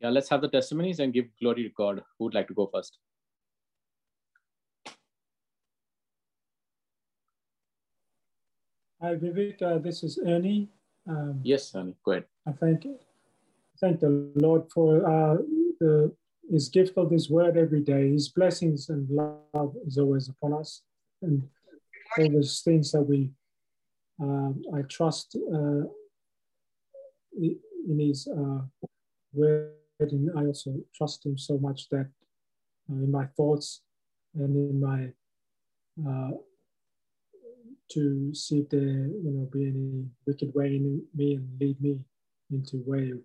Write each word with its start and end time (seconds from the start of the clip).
Yeah, 0.00 0.10
let's 0.10 0.28
have 0.28 0.42
the 0.42 0.48
testimonies 0.48 0.98
and 1.00 1.12
give 1.12 1.26
glory 1.40 1.62
to 1.62 1.70
God. 1.70 2.02
Who 2.18 2.24
would 2.26 2.34
like 2.34 2.48
to 2.48 2.54
go 2.54 2.68
first? 2.72 2.98
Hi, 9.00 9.14
Vivek. 9.14 9.60
Uh, 9.62 9.78
this 9.78 10.02
is 10.02 10.18
Ernie. 10.26 10.68
Um, 11.08 11.40
yes, 11.42 11.74
Ernie. 11.74 11.94
Go 12.04 12.12
ahead. 12.12 12.24
I 12.46 12.52
thank 12.52 12.86
thank 13.80 14.00
the 14.00 14.30
Lord 14.34 14.62
for 14.72 15.06
uh, 15.06 15.36
the 15.80 16.10
His 16.50 16.68
gift 16.68 16.96
of 16.96 17.10
His 17.10 17.28
Word 17.28 17.56
every 17.56 17.82
day. 17.82 18.12
His 18.12 18.28
blessings 18.28 18.88
and 18.88 19.08
love 19.10 19.76
is 19.86 19.98
always 19.98 20.28
upon 20.28 20.54
us, 20.54 20.82
and 21.22 21.46
all 22.18 22.30
those 22.30 22.62
things 22.64 22.92
that 22.92 23.02
we 23.02 23.30
uh, 24.22 24.50
I 24.74 24.82
trust 24.88 25.36
uh, 25.36 25.82
in 27.36 27.98
His 27.98 28.26
uh, 28.26 28.62
Word, 29.32 29.72
and 30.00 30.30
I 30.36 30.46
also 30.46 30.74
trust 30.94 31.24
Him 31.24 31.38
so 31.38 31.58
much 31.58 31.88
that 31.90 32.08
uh, 32.90 32.94
in 32.94 33.10
my 33.10 33.26
thoughts 33.36 33.82
and 34.34 34.56
in 34.56 34.80
my 34.80 35.10
uh, 36.08 36.36
to 37.90 38.34
see 38.34 38.60
if 38.60 38.68
there 38.70 38.80
you 38.80 39.30
know 39.32 39.48
be 39.52 39.66
any 39.66 40.04
wicked 40.26 40.52
way 40.54 40.76
in 40.76 41.02
me 41.14 41.34
and 41.34 41.48
lead 41.60 41.80
me 41.80 42.00
into 42.50 42.82
way 42.86 43.10
of 43.10 43.18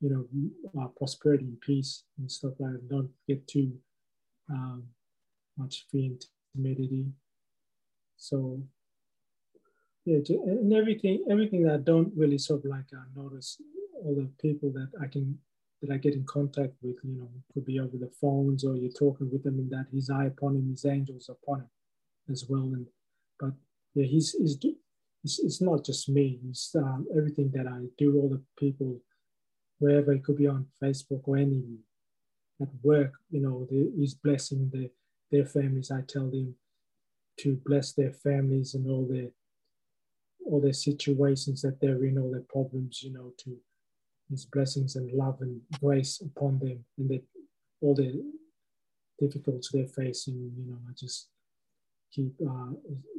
you 0.00 0.10
know 0.10 0.80
uh, 0.80 0.88
prosperity 0.96 1.44
and 1.44 1.60
peace 1.60 2.04
and 2.18 2.30
stuff 2.30 2.52
like 2.58 2.72
that. 2.72 2.88
Don't 2.88 3.10
get 3.26 3.46
too 3.48 3.72
um, 4.50 4.84
much 5.56 5.86
fear 5.90 6.10
and 6.10 6.24
timidity. 6.54 7.06
So 8.16 8.62
yeah, 10.04 10.18
and 10.28 10.72
everything 10.72 11.24
everything 11.30 11.64
that 11.64 11.74
I 11.74 11.78
don't 11.78 12.12
really 12.16 12.38
sort 12.38 12.64
of 12.64 12.70
like 12.70 12.86
uh, 12.92 13.02
notice 13.20 13.60
all 14.04 14.14
the 14.14 14.28
people 14.40 14.70
that 14.72 14.90
I 15.02 15.06
can 15.06 15.38
that 15.82 15.92
I 15.92 15.98
get 15.98 16.14
in 16.14 16.24
contact 16.24 16.72
with, 16.82 16.96
you 17.02 17.18
know, 17.18 17.28
could 17.52 17.66
be 17.66 17.80
over 17.80 17.96
the 17.96 18.10
phones 18.20 18.64
or 18.64 18.76
you're 18.76 18.90
talking 18.90 19.30
with 19.30 19.44
them, 19.44 19.58
and 19.58 19.70
that 19.70 19.86
His 19.92 20.10
eye 20.10 20.26
upon 20.26 20.56
him, 20.56 20.70
His 20.70 20.84
angels 20.84 21.28
upon 21.28 21.60
him 21.60 21.70
as 22.30 22.46
well. 22.48 22.62
And 22.62 22.86
but 23.38 23.52
yeah, 23.94 24.06
he's, 24.06 24.32
he's 24.32 24.58
it's, 25.24 25.38
it's 25.40 25.60
not 25.60 25.84
just 25.84 26.08
me. 26.08 26.40
It's 26.48 26.74
um, 26.76 27.06
everything 27.16 27.50
that 27.54 27.66
I 27.66 27.86
do. 27.98 28.16
All 28.16 28.28
the 28.28 28.42
people, 28.58 29.00
wherever 29.78 30.12
it 30.12 30.24
could 30.24 30.36
be 30.36 30.46
on 30.46 30.66
Facebook 30.82 31.22
or 31.24 31.36
any 31.36 31.62
at 32.60 32.68
work, 32.82 33.12
you 33.30 33.40
know, 33.40 33.66
the, 33.70 33.92
he's 33.96 34.14
blessing 34.14 34.70
the, 34.72 34.90
their 35.30 35.44
families. 35.44 35.90
I 35.90 36.02
tell 36.08 36.30
them 36.30 36.54
to 37.40 37.60
bless 37.66 37.92
their 37.92 38.12
families 38.12 38.74
and 38.74 38.88
all 38.90 39.06
their 39.06 39.28
all 40.46 40.60
their 40.60 40.72
situations 40.72 41.60
that 41.62 41.80
they're 41.80 42.04
in, 42.04 42.18
all 42.18 42.30
their 42.30 42.46
problems, 42.48 43.02
you 43.02 43.12
know, 43.12 43.32
to 43.38 43.56
his 44.30 44.44
blessings 44.44 44.96
and 44.96 45.12
love 45.12 45.38
and 45.40 45.60
grace 45.80 46.20
upon 46.20 46.58
them 46.58 46.84
and 46.98 47.08
that 47.10 47.22
all 47.80 47.94
the 47.94 48.22
difficulties 49.20 49.70
they're 49.72 49.86
facing, 49.86 50.34
you 50.56 50.64
know, 50.66 50.78
I 50.88 50.92
just 50.98 51.28
keep 52.12 52.32
uh, 52.48 52.72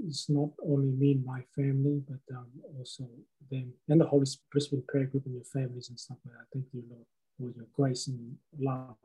it's 0.06 0.30
not 0.30 0.50
only 0.66 0.92
me 0.92 1.14
and 1.14 1.26
my 1.26 1.42
family, 1.56 2.02
but 2.08 2.36
um, 2.36 2.48
also 2.78 3.08
them 3.52 3.72
and 3.90 4.02
the 4.02 4.06
Holy 4.06 4.26
Spirit 4.26 4.88
prayer 4.88 5.06
group 5.06 5.26
and 5.26 5.36
your 5.36 5.44
families 5.44 5.90
and 5.90 6.00
stuff 6.00 6.18
like 6.26 6.36
that. 6.36 6.46
Thank 6.54 6.66
you, 6.74 6.84
Lord, 6.90 7.06
for 7.38 7.58
your 7.58 7.68
grace 7.74 8.08
and 8.08 8.36
love 8.60 8.96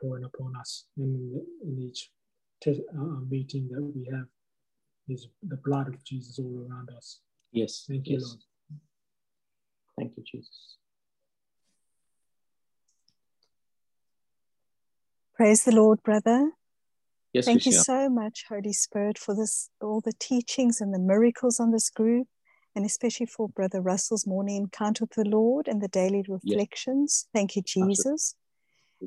pouring 0.00 0.24
upon 0.24 0.56
us 0.56 0.86
in, 0.96 1.42
in 1.62 1.78
each 1.78 2.10
te- 2.62 2.82
uh, 2.98 3.20
meeting 3.28 3.68
that 3.72 3.82
we 3.82 4.08
have. 4.12 4.26
Is 5.08 5.26
the 5.42 5.56
blood 5.56 5.88
of 5.88 6.04
Jesus 6.04 6.38
all 6.38 6.66
around 6.70 6.90
us. 6.96 7.20
Yes. 7.50 7.84
Thank 7.88 8.06
you, 8.06 8.14
yes. 8.14 8.22
Lord. 8.22 8.40
Thank 10.00 10.16
you, 10.16 10.24
Jesus. 10.24 10.76
Praise 15.36 15.64
the 15.64 15.72
Lord, 15.72 16.02
brother. 16.02 16.52
Yes, 17.34 17.44
Thank 17.44 17.66
you 17.66 17.72
so 17.72 18.08
much, 18.08 18.46
Holy 18.48 18.72
Spirit, 18.72 19.18
for 19.18 19.36
this 19.36 19.68
all 19.82 20.00
the 20.00 20.14
teachings 20.18 20.80
and 20.80 20.94
the 20.94 20.98
miracles 20.98 21.60
on 21.60 21.70
this 21.70 21.90
group, 21.90 22.28
and 22.74 22.86
especially 22.86 23.26
for 23.26 23.50
Brother 23.50 23.82
Russell's 23.82 24.26
morning 24.26 24.56
encounter 24.56 25.04
with 25.04 25.22
the 25.22 25.28
Lord 25.28 25.68
and 25.68 25.82
the 25.82 25.88
daily 25.88 26.24
reflections. 26.26 27.26
Yes. 27.26 27.30
Thank 27.34 27.56
you, 27.56 27.62
Jesus. 27.62 28.36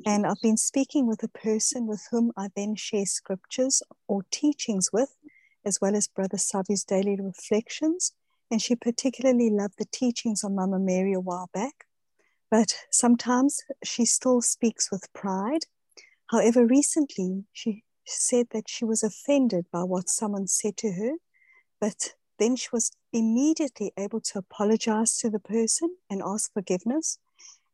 And 0.06 0.24
I've 0.24 0.40
been 0.40 0.56
speaking 0.56 1.08
with 1.08 1.24
a 1.24 1.28
person 1.28 1.88
with 1.88 2.06
whom 2.12 2.30
I 2.36 2.50
then 2.54 2.76
share 2.76 3.06
scriptures 3.06 3.82
or 4.06 4.22
teachings 4.30 4.90
with, 4.92 5.16
as 5.64 5.80
well 5.80 5.96
as 5.96 6.06
Brother 6.06 6.36
Savi's 6.36 6.84
daily 6.84 7.18
reflections. 7.20 8.12
And 8.50 8.60
she 8.60 8.76
particularly 8.76 9.50
loved 9.50 9.74
the 9.78 9.86
teachings 9.90 10.44
on 10.44 10.54
Mama 10.54 10.78
Mary 10.78 11.12
a 11.12 11.20
while 11.20 11.50
back. 11.52 11.86
But 12.50 12.76
sometimes 12.90 13.62
she 13.84 14.04
still 14.04 14.40
speaks 14.40 14.90
with 14.90 15.12
pride. 15.12 15.66
However, 16.30 16.66
recently 16.66 17.44
she 17.52 17.82
said 18.06 18.46
that 18.52 18.68
she 18.68 18.84
was 18.84 19.02
offended 19.02 19.66
by 19.72 19.82
what 19.82 20.08
someone 20.08 20.46
said 20.46 20.76
to 20.78 20.92
her, 20.92 21.12
but 21.80 22.14
then 22.38 22.56
she 22.56 22.68
was 22.72 22.92
immediately 23.12 23.92
able 23.96 24.20
to 24.20 24.38
apologize 24.38 25.18
to 25.18 25.30
the 25.30 25.38
person 25.38 25.96
and 26.10 26.22
ask 26.24 26.52
forgiveness. 26.52 27.18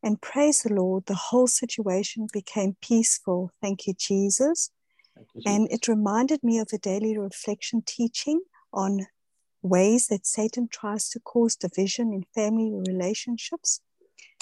And 0.03 0.21
praise 0.21 0.63
the 0.63 0.75
Lord, 0.75 1.07
the 1.07 1.15
whole 1.15 1.47
situation 1.47 2.27
became 2.33 2.77
peaceful. 2.81 3.51
Thank 3.61 3.87
you, 3.87 3.95
Jesus. 3.99 4.71
Thank 5.15 5.29
you, 5.35 5.41
Jesus. 5.43 5.59
And 5.59 5.69
it 5.71 5.89
reminded 5.89 6.43
me 6.43 6.59
of 6.59 6.69
a 6.73 6.79
daily 6.79 7.19
reflection 7.19 7.83
teaching 7.85 8.43
on 8.73 9.07
ways 9.63 10.07
that 10.09 10.27
Satan 10.27 10.69
tries 10.71 11.09
to 11.11 11.21
cause 11.21 11.57
division 11.57 12.13
in 12.13 12.25
family 12.35 12.73
relationships. 12.73 13.81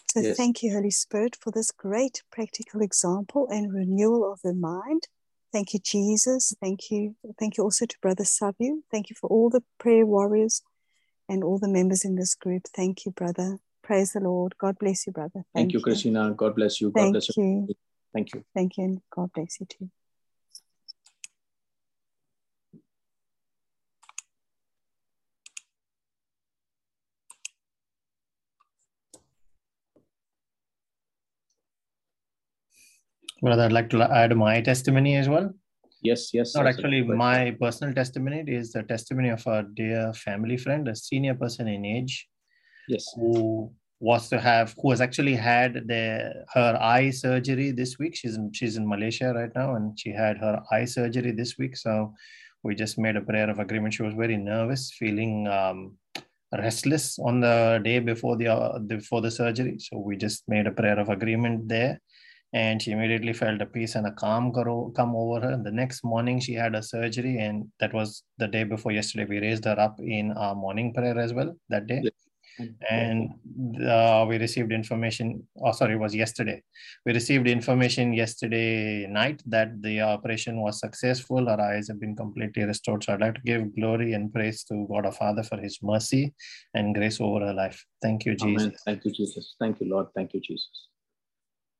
So 0.07 0.21
yes. 0.21 0.37
thank 0.37 0.63
you, 0.63 0.73
Holy 0.73 0.91
Spirit, 0.91 1.37
for 1.41 1.51
this 1.51 1.71
great 1.71 2.23
practical 2.33 2.81
example 2.81 3.47
and 3.51 3.73
renewal 3.73 4.31
of 4.33 4.41
the 4.43 4.55
mind. 4.55 5.03
Thank 5.53 5.75
you, 5.75 5.81
Jesus. 5.85 6.55
Thank 6.63 6.91
you. 6.91 7.17
Thank 7.39 7.57
you 7.57 7.65
also 7.65 7.87
to 7.87 7.97
Brother 8.01 8.25
Sabu. 8.25 8.83
Thank 8.91 9.11
you 9.11 9.17
for 9.21 9.29
all 9.29 9.51
the 9.51 9.63
prayer 9.79 10.07
warriors 10.07 10.63
and 11.29 11.45
all 11.45 11.59
the 11.59 11.69
members 11.69 12.05
in 12.05 12.17
this 12.17 12.35
group. 12.35 12.63
Thank 12.75 13.05
you, 13.05 13.13
brother. 13.13 13.59
Praise 13.83 14.13
the 14.13 14.21
Lord. 14.21 14.55
God 14.59 14.79
bless 14.79 15.07
you, 15.07 15.13
brother. 15.13 15.31
Thank, 15.35 15.55
Thank 15.55 15.73
you, 15.75 15.81
Christina. 15.81 16.33
God 16.33 16.55
bless 16.55 16.81
you. 16.81 16.91
God 16.91 17.01
Thank 17.01 17.13
bless 17.13 17.37
you. 17.37 17.67
you. 17.69 17.75
Thank 18.13 18.35
you. 18.35 18.45
Thank 18.55 18.77
you. 18.77 18.85
And 18.85 19.01
God 19.11 19.31
bless 19.33 19.61
you 19.61 19.67
too. 19.67 19.91
Well, 33.41 33.61
I'd 33.61 33.73
like 33.73 33.91
to 33.91 34.03
add 34.03 34.37
my 34.37 34.61
testimony 34.61 35.17
as 35.17 35.29
well. 35.29 35.51
Yes, 36.03 36.31
yes. 36.33 36.55
Not 36.55 36.67
actually 36.67 37.03
my 37.03 37.57
personal 37.61 37.95
testimony. 37.95 38.41
It 38.41 38.49
is 38.49 38.73
the 38.73 38.83
testimony 38.83 39.31
of 39.31 39.47
a 39.47 39.65
dear 39.75 40.13
family 40.13 40.57
friend, 40.57 40.89
a 40.89 40.95
senior 40.95 41.35
person 41.35 41.69
in 41.69 41.85
age. 41.85 42.29
Yes. 42.89 43.05
Who 43.17 43.73
was 44.01 44.29
to 44.29 44.41
have, 44.41 44.75
who 44.81 44.91
has 44.91 45.01
actually 45.01 45.35
had 45.35 45.75
the 45.89 46.45
her 46.55 46.79
eye 46.81 47.11
surgery 47.11 47.73
this 47.73 47.99
week. 47.99 48.17
She's 48.17 48.37
in 48.37 48.53
she's 48.53 48.77
in 48.77 48.89
Malaysia 48.89 49.33
right 49.35 49.51
now, 49.55 49.75
and 49.75 49.99
she 49.99 50.11
had 50.11 50.39
her 50.39 50.63
eye 50.73 50.85
surgery 50.85 51.33
this 51.33 51.59
week. 51.59 51.77
So 51.77 52.15
we 52.63 52.75
just 52.75 52.99
made 52.99 53.17
a 53.17 53.21
prayer 53.21 53.51
of 53.51 53.59
agreement. 53.59 53.95
She 53.95 54.03
was 54.03 54.15
very 54.15 54.37
nervous, 54.37 54.93
feeling 54.99 55.49
um, 55.49 55.97
restless 56.53 57.19
on 57.19 57.41
the 57.41 57.81
day 57.85 57.99
before 57.99 58.37
the 58.37 58.49
uh, 58.49 58.79
before 58.79 59.21
the 59.21 59.31
surgery. 59.31 59.79
So 59.79 59.99
we 59.99 60.17
just 60.17 60.49
made 60.49 60.67
a 60.67 60.73
prayer 60.73 60.99
of 60.99 61.09
agreement 61.09 61.69
there 61.69 62.01
and 62.53 62.81
she 62.81 62.93
immediately 62.93 63.33
felt 63.33 63.61
a 63.61 63.67
peace 63.67 63.95
and 63.95 64.07
a 64.07 64.13
calm 64.13 64.53
come 64.53 65.15
over 65.15 65.41
her. 65.41 65.53
And 65.53 65.65
the 65.65 65.71
next 65.71 66.03
morning, 66.03 66.41
she 66.41 66.55
had 66.55 66.75
a 66.75 66.83
surgery, 66.83 67.39
and 67.39 67.69
that 67.81 67.93
was 67.93 68.23
the 68.39 68.49
day 68.49 68.65
before 68.65 68.93
yesterday. 68.93 69.27
We 69.27 69.39
raised 69.39 69.65
her 69.67 69.79
up 69.79 69.99
in 70.01 70.33
our 70.33 70.55
morning 70.55 70.95
prayer 70.95 71.19
as 71.19 71.35
well 71.35 71.55
that 71.69 71.87
day. 71.87 72.01
Yes. 72.05 72.13
And 72.91 73.31
uh, 73.87 74.27
we 74.29 74.37
received 74.39 74.73
information. 74.73 75.47
Oh, 75.63 75.71
sorry, 75.71 75.95
it 75.95 75.99
was 75.99 76.13
yesterday. 76.13 76.61
We 77.07 77.13
received 77.13 77.47
information 77.47 78.13
yesterday 78.13 79.07
night 79.07 79.43
that 79.47 79.81
the 79.81 80.01
operation 80.01 80.61
was 80.61 80.81
successful. 80.81 81.49
Our 81.49 81.61
eyes 81.61 81.87
have 81.87 82.01
been 82.01 82.17
completely 82.17 82.65
restored. 82.65 83.05
So 83.05 83.13
I'd 83.13 83.21
like 83.21 83.35
to 83.35 83.41
give 83.43 83.77
glory 83.77 84.15
and 84.15 84.33
praise 84.33 84.65
to 84.65 84.87
God 84.91 85.07
our 85.07 85.13
Father 85.13 85.45
for 85.45 85.59
His 85.59 85.79
mercy 85.83 86.35
and 86.75 86.97
grace 86.97 87.21
over 87.21 87.47
her 87.47 87.55
life. 87.55 87.85
Thank 88.03 88.25
you, 88.25 88.35
Jesus. 88.35 88.63
Amen. 88.63 88.77
Thank 88.85 89.05
you, 89.05 89.13
Jesus. 89.13 89.55
Thank 89.61 89.81
you, 89.81 89.89
Lord. 89.89 90.09
Thank 90.17 90.35
you, 90.35 90.41
Jesus. 90.41 90.89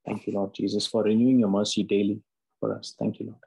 Thank 0.09 0.27
you, 0.27 0.33
Lord 0.33 0.55
Jesus, 0.55 0.87
for 0.87 1.03
renewing 1.03 1.41
your 1.41 1.51
mercy 1.51 1.83
daily 1.83 2.23
for 2.61 2.75
us. 2.75 2.95
Thank 2.99 3.21
you, 3.21 3.27
Lord. 3.27 3.39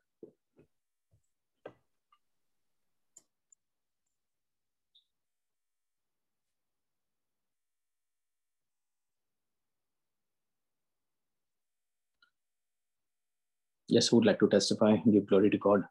Yes, 13.87 14.09
who 14.09 14.17
would 14.17 14.25
like 14.25 14.39
to 14.39 14.47
testify 14.47 14.97
give 15.11 15.25
glory 15.25 15.49
to 15.49 15.57
God? 15.57 15.83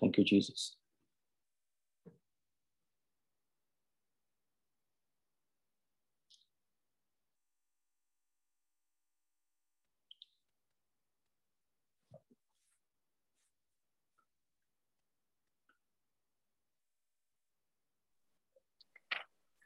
Thank 0.00 0.16
you, 0.16 0.24
Jesus. 0.24 0.76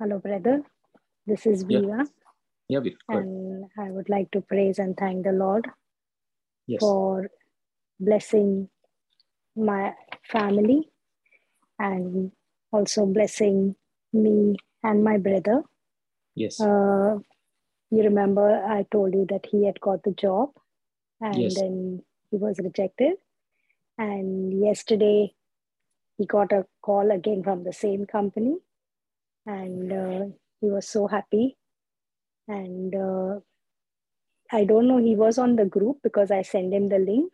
Hello, 0.00 0.19
brother. 0.19 0.62
This 1.26 1.44
is 1.44 1.62
Viva. 1.62 2.06
Yeah, 2.70 2.81
yeah 2.87 2.93
and 3.11 3.67
I 3.79 3.91
would 3.91 4.08
like 4.08 4.31
to 4.31 4.41
praise 4.41 4.79
and 4.79 4.97
thank 4.97 5.25
the 5.25 5.32
Lord 5.32 5.69
yes. 6.67 6.81
for 6.81 7.29
blessing 7.99 8.70
my 9.55 9.93
family 10.25 10.88
and 11.79 12.32
also 12.73 13.05
blessing 13.05 13.76
me 14.14 14.56
and 14.82 15.05
my 15.05 15.19
brother. 15.19 15.64
Yes. 16.35 16.58
Uh, 16.58 17.19
you 17.91 18.02
remember 18.02 18.64
I 18.64 18.87
told 18.91 19.12
you 19.12 19.26
that 19.29 19.44
he 19.52 19.67
had 19.67 19.82
got 19.82 20.02
the 20.02 20.12
job 20.12 20.49
and 21.20 21.37
Yes. 21.37 21.56
then 21.56 22.02
he 22.31 22.38
was 22.38 22.58
rejected. 22.58 23.19
And 23.99 24.64
yesterday 24.64 25.35
he 26.17 26.25
got 26.25 26.52
a 26.52 26.64
call 26.81 27.11
again 27.11 27.43
from 27.43 27.64
the 27.64 27.75
same 27.75 28.06
company 28.06 28.56
and 29.46 29.92
uh, 29.92 30.26
he 30.60 30.70
was 30.70 30.88
so 30.88 31.06
happy. 31.08 31.56
And 32.48 32.94
uh, 32.94 33.40
I 34.52 34.64
don't 34.64 34.88
know, 34.88 34.98
he 34.98 35.16
was 35.16 35.38
on 35.38 35.56
the 35.56 35.66
group 35.66 35.98
because 36.04 36.31
I 36.31 36.42
sent 36.42 36.75
him 36.75 36.88
the 36.90 36.98
link, 36.98 37.32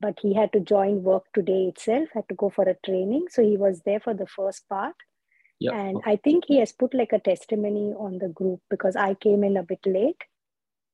but 0.00 0.18
he 0.22 0.34
had 0.34 0.52
to 0.54 0.60
join 0.60 1.02
work 1.04 1.24
today 1.34 1.66
itself, 1.66 2.08
had 2.14 2.28
to 2.30 2.36
go 2.36 2.50
for 2.50 2.64
a 2.68 2.76
training. 2.86 3.26
So 3.30 3.42
he 3.42 3.56
was 3.56 3.82
there 3.86 4.00
for 4.00 4.14
the 4.14 4.26
first 4.26 4.68
part. 4.68 4.94
Yeah. 5.60 5.72
And. 5.72 6.02
I 6.06 6.16
think 6.16 6.44
he 6.48 6.58
has 6.60 6.72
put 6.72 6.94
like 6.94 7.12
a 7.12 7.20
testimony 7.20 7.94
on 7.98 8.18
the 8.18 8.28
group 8.28 8.60
because 8.70 8.96
I 8.96 9.14
came 9.14 9.44
in 9.44 9.56
a 9.58 9.64
bit 9.64 9.80
late. 9.86 10.22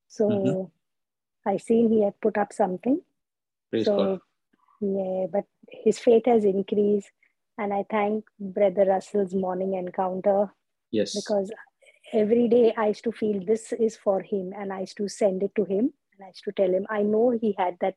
So 0.08 0.28
Mhm. 0.30 0.70
I 1.46 1.58
seen 1.58 1.90
he 1.90 2.02
had 2.04 2.20
put 2.20 2.38
up 2.38 2.52
something. 2.52 3.02
Praise 3.70 3.86
so 3.86 3.96
God. 3.96 4.20
yeah, 4.80 5.26
but 5.32 5.46
his 5.70 5.98
faith 6.00 6.24
has 6.26 6.44
increased. 6.44 7.12
And 7.58 7.74
I 7.74 7.84
thank 7.90 8.24
Brother 8.38 8.84
Russell's 8.84 9.34
morning 9.34 9.74
encounter 9.74 10.52
Yes. 10.90 11.14
because 11.14 11.52
every 12.12 12.48
day 12.48 12.72
I 12.76 12.88
used 12.88 13.04
to 13.04 13.12
feel 13.12 13.44
this 13.44 13.72
is 13.72 13.96
for 13.96 14.22
him 14.22 14.52
and 14.56 14.72
I 14.72 14.80
used 14.80 14.96
to 14.98 15.08
send 15.08 15.42
it 15.42 15.54
to 15.56 15.64
him 15.64 15.92
and 16.14 16.24
I 16.24 16.28
used 16.28 16.44
to 16.44 16.52
tell 16.52 16.70
him, 16.70 16.86
I 16.88 17.02
know 17.02 17.36
he 17.38 17.54
had 17.58 17.76
that 17.80 17.96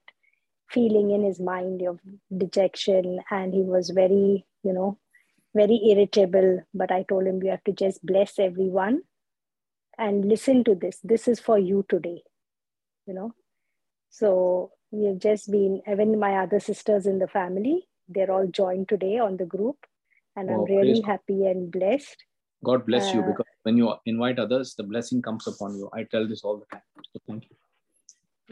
feeling 0.70 1.12
in 1.12 1.24
his 1.24 1.40
mind 1.40 1.82
of 1.84 2.00
dejection 2.36 3.20
and 3.30 3.54
he 3.54 3.62
was 3.62 3.92
very, 3.92 4.46
you 4.64 4.74
know, 4.74 4.98
very 5.56 5.80
irritable. 5.92 6.64
But 6.74 6.92
I 6.92 7.04
told 7.04 7.28
him, 7.28 7.42
you 7.44 7.52
have 7.52 7.64
to 7.66 7.74
just 7.74 8.06
bless 8.06 8.40
everyone 8.40 9.02
and 9.98 10.26
listen 10.26 10.64
to 10.66 10.76
this. 10.76 11.00
This 11.04 11.28
is 11.28 11.40
for 11.40 11.60
you 11.60 11.86
today, 11.88 12.24
you 13.06 13.14
know. 13.14 13.36
So 14.10 14.72
we 14.92 15.06
have 15.06 15.20
just 15.20 15.52
been, 15.52 15.82
even 15.90 16.20
my 16.20 16.38
other 16.38 16.60
sisters 16.60 17.06
in 17.06 17.20
the 17.20 17.28
family, 17.28 17.88
they're 18.14 18.32
all 18.32 18.48
joined 18.48 18.90
today 18.90 19.18
on 19.20 19.38
the 19.38 19.46
group. 19.46 19.78
And 20.36 20.50
Wow, 20.50 20.66
I'm 20.66 20.66
really 20.66 21.02
happy 21.02 21.46
and 21.46 21.72
blessed. 21.72 22.24
God 22.64 22.86
bless 22.86 23.14
you 23.14 23.22
Uh, 23.22 23.32
because 23.32 23.46
when 23.64 23.78
you 23.78 23.94
invite 24.06 24.40
others, 24.40 24.76
the 24.76 24.84
blessing 24.84 25.22
comes 25.22 25.48
upon 25.48 25.76
you. 25.76 25.90
I 25.94 26.04
tell 26.04 26.28
this 26.28 26.44
all 26.44 26.58
the 26.58 26.66
time. 26.72 26.84
So 27.14 27.20
thank 27.28 27.50
you. 27.50 27.56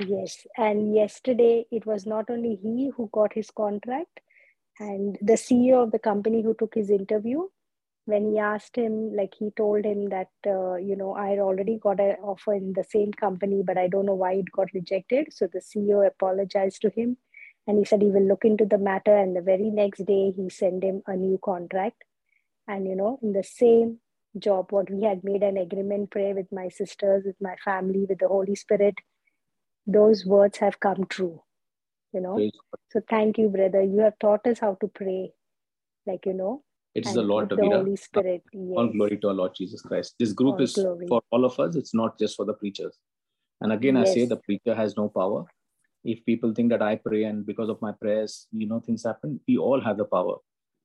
Yes, 0.08 0.48
and 0.58 0.96
yesterday 0.96 1.66
it 1.72 1.86
was 1.86 2.06
not 2.06 2.30
only 2.30 2.56
he 2.56 2.90
who 2.96 3.10
got 3.12 3.34
his 3.34 3.52
contract, 3.52 4.20
and 4.80 5.18
the 5.22 5.34
CEO 5.34 5.84
of 5.84 5.92
the 5.92 6.00
company 6.00 6.42
who 6.42 6.54
took 6.54 6.76
his 6.76 6.90
interview. 6.90 7.48
When 8.06 8.32
he 8.32 8.40
asked 8.40 8.76
him, 8.76 9.16
like 9.16 9.36
he 9.38 9.52
told 9.52 9.86
him 9.86 10.10
that, 10.10 10.30
uh, 10.48 10.76
you 10.76 10.96
know, 10.96 11.14
I 11.14 11.38
already 11.38 11.78
got 11.78 12.00
an 12.00 12.16
offer 12.24 12.54
in 12.56 12.74
the 12.74 12.84
same 12.84 13.12
company, 13.14 13.62
but 13.64 13.78
I 13.78 13.88
don't 13.88 14.08
know 14.08 14.16
why 14.16 14.34
it 14.34 14.52
got 14.52 14.74
rejected. 14.74 15.28
So 15.32 15.48
the 15.48 15.60
CEO 15.60 16.08
apologized 16.08 16.82
to 16.82 16.90
him 16.90 17.18
and 17.70 17.78
he 17.78 17.86
said 17.86 18.02
he 18.02 18.10
will 18.10 18.28
look 18.28 18.44
into 18.44 18.66
the 18.66 18.78
matter. 18.80 19.16
And 19.16 19.36
the 19.36 19.42
very 19.42 19.70
next 19.70 20.06
day, 20.06 20.32
he 20.36 20.50
sent 20.50 20.84
him 20.84 21.04
a 21.08 21.16
new 21.16 21.40
contract. 21.46 22.04
And, 22.68 22.88
you 22.88 22.96
know, 22.96 23.20
in 23.22 23.34
the 23.34 23.44
same 23.44 24.00
job, 24.38 24.72
what 24.72 24.90
we 24.90 25.04
had 25.04 25.24
made 25.24 25.44
an 25.44 25.58
agreement 25.58 26.12
prayer 26.12 26.36
with 26.36 26.52
my 26.52 26.70
sisters, 26.70 27.24
with 27.26 27.38
my 27.40 27.56
family, 27.64 28.06
with 28.10 28.20
the 28.20 28.28
Holy 28.28 28.56
Spirit, 28.56 28.96
those 29.88 30.26
words 30.26 30.58
have 30.58 30.80
come 30.80 31.06
true 31.10 31.42
you 32.14 32.22
know 32.22 32.36
Praise 32.36 32.52
so 32.92 33.02
thank 33.10 33.38
you 33.38 33.50
brother 33.50 33.82
you 33.82 34.00
have 34.00 34.18
taught 34.20 34.46
us 34.48 34.60
how 34.60 34.76
to 34.82 34.88
pray 34.88 35.32
like 36.08 36.26
you 36.26 36.34
know 36.34 36.64
It 36.96 37.06
is 37.06 37.14
the 37.14 37.22
Lord, 37.22 37.50
the 37.50 37.56
Davida. 37.56 37.80
holy 37.80 37.96
spirit 37.96 38.44
All 38.54 38.88
glory 38.88 39.18
to 39.18 39.28
our 39.30 39.34
Lord 39.34 39.54
Jesus 39.58 39.82
Christ. 39.82 40.16
This 40.20 40.34
group 40.34 40.56
All 40.56 40.64
is 40.64 40.74
glory. 40.74 41.08
for 41.12 41.22
all 41.32 41.46
of 41.46 41.60
us. 41.60 41.76
It's 41.76 41.94
not 41.94 42.18
just 42.22 42.36
for 42.36 42.46
the 42.46 42.56
preachers. 42.62 42.96
And 43.62 43.74
again, 43.76 43.98
I 43.98 44.06
say 44.14 44.26
the 44.26 44.38
preacher 44.48 44.76
has 44.80 44.96
no 44.98 45.06
power. 45.10 45.46
If 46.04 46.26
people 46.26 46.54
think 46.54 46.70
that 46.72 46.82
I 46.82 46.96
pray 46.96 47.26
and 47.26 47.46
because 47.46 47.70
of 47.70 47.82
my 47.82 47.92
prayers, 47.92 48.48
you 48.52 48.68
know, 48.68 48.80
things 48.80 49.04
happen, 49.04 49.40
we 49.48 49.58
all 49.58 49.82
have 49.82 49.98
the 49.98 50.06
power. 50.06 50.38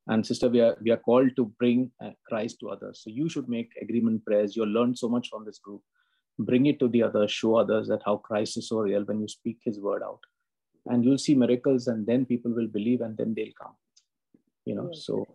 And 0.06 0.26
sister, 0.26 0.48
we 0.48 0.60
are 0.60 0.76
we 0.82 0.90
are 0.90 0.98
called 0.98 1.30
to 1.36 1.46
bring 1.58 1.90
uh, 2.04 2.10
Christ 2.28 2.58
to 2.60 2.70
others. 2.70 3.00
So 3.02 3.10
you 3.10 3.28
should 3.28 3.48
make 3.48 3.70
agreement 3.80 4.24
prayers. 4.26 4.54
You'll 4.54 4.68
learn 4.68 4.94
so 4.96 5.08
much 5.08 5.28
from 5.30 5.44
this 5.44 5.58
group. 5.58 5.80
Bring 6.38 6.66
it 6.66 6.78
to 6.80 6.88
the 6.88 7.04
others. 7.04 7.30
Show 7.32 7.56
others 7.56 7.88
that 7.88 8.02
how 8.04 8.16
Christ 8.18 8.58
is 8.58 8.68
so 8.68 8.80
real 8.80 9.04
when 9.04 9.20
you 9.20 9.28
speak 9.28 9.58
His 9.64 9.80
word 9.80 10.02
out, 10.02 10.20
and 10.86 11.04
you'll 11.04 11.16
see 11.26 11.34
miracles. 11.34 11.86
And 11.86 12.06
then 12.06 12.26
people 12.26 12.52
will 12.52 12.66
believe, 12.66 13.00
and 13.00 13.16
then 13.16 13.32
they'll 13.34 13.58
come. 13.62 13.74
You 14.66 14.74
know, 14.74 14.90
Yes. 14.92 15.06
so 15.06 15.26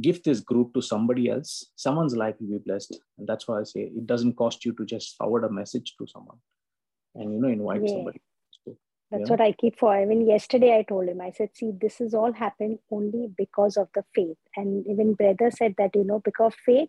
give 0.00 0.22
this 0.24 0.40
group 0.40 0.74
to 0.74 0.82
somebody 0.82 1.28
else. 1.30 1.70
Someone's 1.76 2.16
life 2.16 2.34
will 2.40 2.58
be 2.58 2.64
blessed, 2.66 2.98
and 3.18 3.28
that's 3.28 3.46
why 3.46 3.60
I 3.60 3.64
say 3.64 3.82
it 3.82 4.06
doesn't 4.06 4.34
cost 4.34 4.64
you 4.64 4.72
to 4.72 4.84
just 4.84 5.16
forward 5.16 5.44
a 5.44 5.50
message 5.50 5.94
to 5.98 6.06
someone, 6.06 6.38
and 7.14 7.32
you 7.32 7.40
know, 7.40 7.48
invite 7.48 7.88
somebody. 7.88 8.20
That's 9.10 9.28
Yeah. 9.28 9.34
what 9.34 9.40
i 9.40 9.52
keep 9.52 9.78
for 9.78 9.92
I 9.94 10.04
mean, 10.04 10.26
yesterday 10.26 10.76
i 10.76 10.82
told 10.82 11.08
him 11.08 11.20
i 11.20 11.30
said 11.30 11.50
see 11.54 11.70
this 11.80 11.98
has 11.98 12.14
all 12.14 12.32
happened 12.32 12.78
only 12.90 13.28
because 13.38 13.76
of 13.76 13.88
the 13.94 14.04
faith 14.14 14.38
and 14.56 14.86
even 14.86 15.14
brother 15.14 15.50
said 15.50 15.74
that 15.78 15.94
you 15.94 16.04
know 16.04 16.20
because 16.24 16.54
of 16.54 16.54
faith 16.54 16.88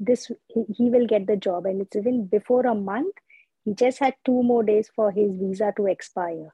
this 0.00 0.30
he, 0.48 0.90
will 0.90 1.06
get 1.06 1.26
the 1.26 1.36
job 1.36 1.66
and 1.66 1.82
it's 1.82 1.96
even 1.96 2.26
before 2.26 2.66
a 2.66 2.74
month 2.74 3.14
he 3.64 3.74
just 3.74 3.98
had 3.98 4.14
two 4.24 4.42
more 4.42 4.62
days 4.62 4.90
for 4.94 5.10
his 5.12 5.30
visa 5.32 5.72
to 5.76 5.86
expire 5.86 6.48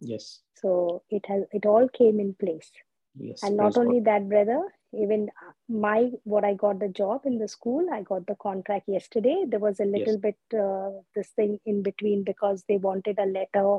yes, 0.00 0.40
so 0.54 1.02
it 1.10 1.26
has 1.26 1.42
it 1.52 1.66
all 1.66 1.88
came 1.88 2.20
in 2.20 2.32
place 2.34 2.70
yes. 3.16 3.42
and 3.42 3.56
not 3.56 3.74
God. 3.74 3.86
only 3.86 4.00
that 4.00 4.28
brother 4.28 4.62
even 4.92 5.28
my 5.68 6.10
what 6.22 6.44
i 6.44 6.54
got 6.54 6.78
the 6.78 6.88
job 6.88 7.22
in 7.26 7.38
the 7.38 7.48
school 7.48 7.86
i 7.92 8.00
got 8.02 8.26
the 8.26 8.36
contract 8.36 8.88
yesterday 8.88 9.44
there 9.48 9.60
was 9.60 9.80
a 9.80 9.84
little 9.84 10.16
bit 10.16 10.38
uh, 10.54 10.90
this 11.14 11.28
thing 11.30 11.58
in 11.66 11.82
between 11.82 12.22
because 12.24 12.64
they 12.68 12.76
wanted 12.76 13.18
a 13.18 13.26
letter 13.26 13.78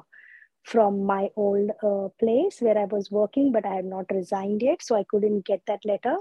from 0.63 1.05
my 1.05 1.29
old 1.35 1.71
uh, 1.81 2.09
place 2.19 2.57
where 2.59 2.77
i 2.77 2.85
was 2.85 3.09
working 3.09 3.51
but 3.51 3.65
i 3.65 3.75
had 3.75 3.85
not 3.85 4.05
resigned 4.11 4.61
yet 4.61 4.81
so 4.81 4.95
i 4.95 5.03
couldn't 5.09 5.45
get 5.45 5.61
that 5.67 5.85
letter. 5.85 6.17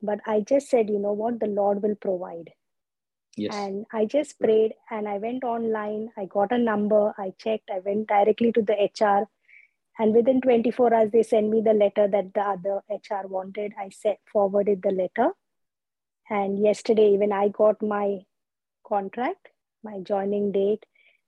But 0.00 0.20
i 0.26 0.40
just 0.40 0.68
said 0.68 0.88
you 0.90 0.98
know 0.98 1.12
what? 1.12 1.38
The 1.40 1.46
lord 1.46 1.82
will 1.82 1.94
provide. 1.94 2.50
Yes, 3.36 3.54
and 3.54 3.86
i 3.92 4.04
just 4.04 4.38
prayed 4.38 4.74
and 4.90 5.08
i 5.08 5.18
went 5.18 5.44
online. 5.44 6.08
I 6.16 6.26
got 6.26 6.52
a 6.52 6.58
number. 6.58 7.14
I 7.18 7.32
checked. 7.38 7.70
I 7.72 7.78
went 7.84 8.08
directly 8.08 8.52
to 8.52 8.62
the 8.62 8.90
hr 9.00 9.28
and 9.98 10.14
within 10.14 10.40
24 10.40 10.94
hours 10.94 11.10
they 11.12 11.22
sent 11.22 11.50
me 11.50 11.60
the 11.60 11.74
letter 11.74 12.08
that 12.08 12.34
the 12.34 12.40
other 12.40 12.82
hr 12.90 13.26
wanted. 13.26 13.72
I 13.78 13.88
set 13.90 14.18
forwarded 14.32 14.82
the 14.82 14.90
letter. 14.90 15.30
And 16.30 16.58
yesterday 16.58 17.08
even 17.14 17.32
i 17.32 17.48
got 17.48 17.82
my 17.82 18.20
contract 18.86 19.48
my 19.84 19.98
joining 20.00 20.52
date 20.52 20.84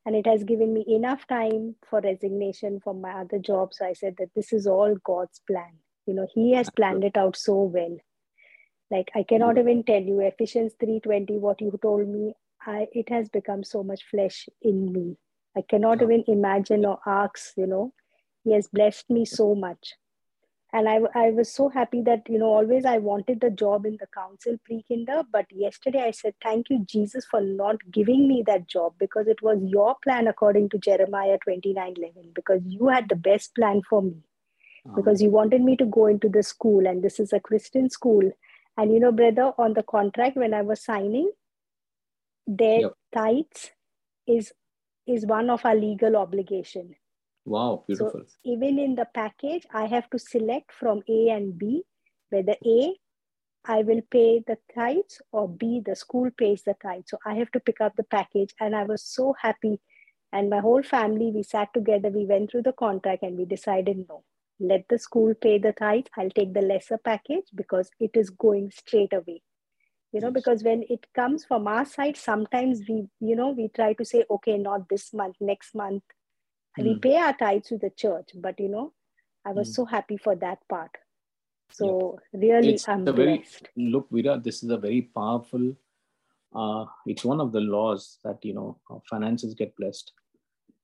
and 0.07 0.15
it 0.15 0.27
has 0.27 0.45
given 0.45 0.73
me 0.75 0.85
enough 0.89 1.27
time 1.27 1.75
for 1.89 2.01
resignation 2.01 2.81
from 2.81 3.01
my 3.01 3.13
other 3.13 3.39
job. 3.39 3.73
So 3.73 3.87
i 3.87 3.93
said 3.93 4.17
that 4.19 4.35
this 4.35 4.53
is 4.53 4.67
all 4.67 4.97
god's 5.05 5.41
plan. 5.47 5.73
You 6.07 6.15
know 6.15 6.27
he 6.33 6.53
has 6.55 6.71
planned 6.71 7.05
it 7.05 7.17
out 7.17 7.37
so 7.37 7.63
well. 7.63 7.97
Like 8.91 9.11
i 9.15 9.23
cannot 9.23 9.59
even 9.59 9.83
tell 9.83 10.03
you 10.03 10.21
ephesians 10.21 10.73
3.20 10.83 11.41
what 11.41 11.61
you 11.61 11.79
told 11.83 12.09
me 12.09 12.35
I, 12.67 12.89
it 12.93 13.11
has 13.11 13.29
become 13.29 13.63
so 13.63 13.83
much 13.83 14.05
flesh 14.11 14.49
in 14.63 14.91
me. 14.91 15.17
I 15.55 15.63
cannot 15.69 16.01
even 16.01 16.25
imagine 16.27 16.85
or 16.85 16.99
ask 17.07 17.53
you 17.57 17.67
know 17.67 17.93
he 18.45 18.53
has 18.53 18.69
blessed 18.69 19.09
me 19.11 19.25
so 19.25 19.55
much 19.55 19.95
and 20.75 20.89
I, 20.91 20.99
I 21.15 21.31
was 21.31 21.53
so 21.53 21.69
happy 21.71 22.03
that 22.03 22.29
you 22.29 22.39
know 22.39 22.53
always 22.55 22.85
i 22.87 22.99
wanted 22.99 23.41
the 23.41 23.51
job 23.51 23.87
in 23.87 23.97
the 24.01 24.09
council 24.15 24.57
pre-kinder 24.67 25.23
but 25.33 25.47
yesterday 25.53 26.03
i 26.07 26.13
said 26.13 26.35
thank 26.43 26.71
you 26.71 26.81
jesus 26.95 27.27
for 27.31 27.41
not 27.43 27.77
giving 27.93 28.29
me 28.29 28.43
that 28.47 28.69
job 28.69 28.95
because 28.99 29.29
it 29.29 29.43
was 29.43 29.59
your 29.63 29.97
plan 30.05 30.29
according 30.29 30.69
to 30.71 30.79
jeremiah 30.79 31.39
29 31.45 31.95
11 31.99 32.33
because 32.35 32.63
you 32.67 32.89
had 32.89 33.09
the 33.11 33.17
best 33.31 33.55
plan 33.57 33.83
for 33.89 34.03
me 34.03 34.17
because 34.97 35.23
you 35.23 35.31
wanted 35.31 35.63
me 35.63 35.77
to 35.77 35.87
go 35.87 36.07
into 36.07 36.29
the 36.29 36.43
school 36.43 36.87
and 36.87 37.03
this 37.05 37.21
is 37.21 37.33
a 37.33 37.41
christian 37.41 37.91
school 37.91 38.31
and 38.79 38.93
you 38.93 39.01
know 39.01 39.13
brother 39.13 39.53
on 39.59 39.75
the 39.75 39.85
contract 39.85 40.37
when 40.37 40.55
i 40.55 40.63
was 40.63 40.83
signing 40.85 41.31
their 42.47 42.83
Yep. 42.83 42.95
tithes 43.15 43.73
is 44.27 44.53
is 45.07 45.27
one 45.27 45.51
of 45.51 45.65
our 45.67 45.77
legal 45.77 46.17
obligation 46.17 46.97
wow, 47.45 47.85
beautiful. 47.87 48.23
so 48.27 48.35
even 48.45 48.79
in 48.79 48.95
the 48.95 49.07
package, 49.15 49.67
I 49.73 49.87
have 49.87 50.09
to 50.11 50.19
select 50.19 50.73
from 50.73 51.03
A 51.09 51.31
and 51.31 51.59
B, 51.59 51.83
whether 52.31 52.57
A, 52.65 52.97
I 53.67 53.83
will 53.83 54.03
pay 54.11 54.43
the 54.47 54.59
tithes, 54.75 55.23
or 55.33 55.49
B, 55.49 55.81
the 55.85 55.97
school 55.97 56.31
pays 56.37 56.63
the 56.63 56.75
tithes. 56.83 57.11
So 57.11 57.19
I 57.25 57.35
have 57.35 57.51
to 57.53 57.61
pick 57.61 57.81
up 57.81 57.97
the 57.97 58.05
package. 58.05 58.55
And 58.61 58.77
I 58.77 58.85
was 58.85 59.03
so 59.03 59.35
happy. 59.41 59.81
And 60.33 60.51
my 60.51 60.59
whole 60.61 60.83
family, 60.83 61.31
we 61.35 61.43
sat 61.43 61.73
together, 61.73 62.11
we 62.11 62.27
went 62.27 62.51
through 62.51 62.63
the 62.63 62.73
contract 62.73 63.23
and 63.23 63.39
we 63.39 63.45
decided 63.47 64.07
no, 64.09 64.25
let 64.61 64.85
the 64.89 64.99
school 64.99 65.35
pay 65.35 65.59
the 65.59 65.73
tithes. 65.73 66.11
I'll 66.19 66.31
take 66.31 66.53
the 66.53 66.61
lesser 66.61 66.99
package 66.99 67.47
because 67.55 67.91
it 68.01 68.11
is 68.15 68.31
going 68.31 68.71
straight 68.71 69.13
away. 69.13 69.43
you 70.15 70.21
know 70.21 70.31
because 70.31 70.63
when 70.63 70.85
it 70.89 71.07
comes 71.15 71.45
from 71.45 71.67
our 71.67 71.85
side 71.85 72.17
sometimes 72.17 72.83
we 72.89 72.97
you 73.29 73.37
know 73.39 73.49
we 73.51 73.69
try 73.79 73.93
to 74.01 74.05
say 74.11 74.25
okay 74.35 74.57
not 74.57 74.89
this 74.89 75.13
month 75.13 75.37
next 75.41 75.75
month 75.75 76.03
mm. 76.83 76.85
we 76.85 76.93
hmm. 76.95 76.99
pay 77.01 77.17
our 77.17 77.37
tithes 77.37 77.69
to 77.69 77.79
the 77.79 77.91
church 77.91 78.31
but 78.37 78.59
you 78.59 78.69
know 78.69 78.93
i 79.45 79.53
was 79.53 79.71
mm. 79.71 79.75
so 79.75 79.85
happy 79.85 80.17
for 80.17 80.35
that 80.37 80.59
part 80.69 80.91
so 81.71 82.19
yeah. 82.33 82.41
really 82.41 82.75
it's 82.75 82.89
i'm 82.89 83.07
a 83.09 83.13
very 83.13 83.45
look 83.77 84.09
Veera 84.11 84.43
this 84.43 84.63
is 84.63 84.71
a 84.71 84.79
very 84.79 85.03
powerful 85.03 85.73
uh, 86.55 86.85
it's 87.07 87.25
one 87.25 87.41
of 87.41 87.51
the 87.53 87.61
laws 87.61 88.19
that 88.25 88.39
you 88.43 88.55
know 88.55 88.79
finances 89.11 89.55
get 89.55 89.75
blessed 89.77 90.13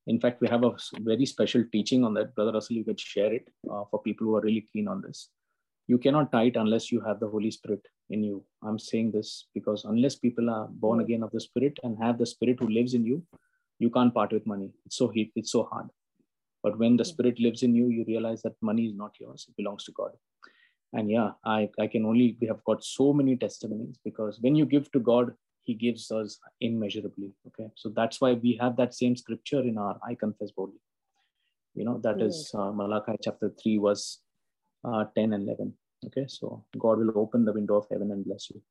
in 0.07 0.19
fact 0.19 0.41
we 0.41 0.47
have 0.47 0.63
a 0.63 0.71
very 1.01 1.25
special 1.25 1.63
teaching 1.71 2.03
on 2.03 2.13
that 2.13 2.33
brother 2.35 2.53
russell 2.53 2.75
you 2.75 2.83
could 2.83 2.99
share 2.99 3.33
it 3.33 3.47
uh, 3.71 3.83
for 3.89 4.01
people 4.01 4.27
who 4.27 4.35
are 4.35 4.41
really 4.41 4.67
keen 4.73 4.87
on 4.87 5.01
this 5.01 5.29
you 5.87 5.97
cannot 5.97 6.31
tithe 6.31 6.57
unless 6.57 6.91
you 6.91 7.01
have 7.01 7.19
the 7.19 7.27
holy 7.27 7.51
spirit 7.51 7.85
in 8.09 8.23
you 8.23 8.43
i'm 8.63 8.79
saying 8.79 9.11
this 9.11 9.47
because 9.53 9.85
unless 9.85 10.15
people 10.15 10.49
are 10.49 10.67
born 10.85 11.01
again 11.01 11.23
of 11.23 11.31
the 11.31 11.39
spirit 11.47 11.77
and 11.83 11.97
have 11.97 12.17
the 12.17 12.25
spirit 12.25 12.59
who 12.59 12.67
lives 12.67 12.93
in 12.93 13.05
you 13.05 13.23
you 13.81 13.89
can't 13.89 14.13
part 14.13 14.31
with 14.31 14.45
money. 14.45 14.71
It's 14.85 14.97
so 14.97 15.07
heat 15.07 15.31
it's 15.35 15.51
so 15.51 15.63
hard. 15.71 15.87
But 16.63 16.77
when 16.77 16.97
the 16.97 17.05
spirit 17.05 17.39
lives 17.45 17.63
in 17.67 17.75
you 17.75 17.87
you 17.87 18.03
realize 18.07 18.41
that 18.43 18.67
money 18.71 18.85
is 18.89 18.95
not 18.95 19.15
yours. 19.19 19.45
It 19.49 19.55
belongs 19.61 19.85
to 19.85 19.93
god. 20.01 20.11
And 20.99 21.09
yeah 21.09 21.31
i 21.51 21.59
i 21.83 21.87
can 21.91 22.05
only 22.09 22.25
we 22.41 22.47
have 22.51 22.63
got 22.69 22.83
so 22.83 23.05
many 23.19 23.35
testimonies 23.43 23.99
because 24.07 24.39
when 24.45 24.57
you 24.61 24.65
give 24.73 24.91
to 24.95 25.01
god 25.11 25.31
he 25.69 25.75
gives 25.83 26.05
us 26.19 26.37
immeasurably 26.67 27.29
okay? 27.47 27.67
So 27.83 27.91
that's 27.99 28.21
why 28.21 28.31
we 28.45 28.57
have 28.61 28.75
that 28.81 28.97
same 29.01 29.15
scripture 29.23 29.61
in 29.71 29.77
our 29.77 29.97
i 30.09 30.15
confess 30.25 30.51
boldly. 30.57 30.81
You 31.75 31.85
know 31.89 31.97
that 32.07 32.21
is 32.27 32.39
uh, 32.53 32.71
malachi 32.81 33.15
chapter 33.27 33.51
3 33.63 33.77
verse 33.85 34.05
uh, 34.83 35.05
10 35.15 35.33
and 35.33 35.43
11 35.47 35.73
okay? 36.07 36.25
So 36.37 36.53
god 36.85 37.03
will 37.03 37.17
open 37.25 37.45
the 37.49 37.57
window 37.59 37.77
of 37.81 37.87
heaven 37.93 38.11
and 38.15 38.25
bless 38.31 38.49
you. 38.53 38.61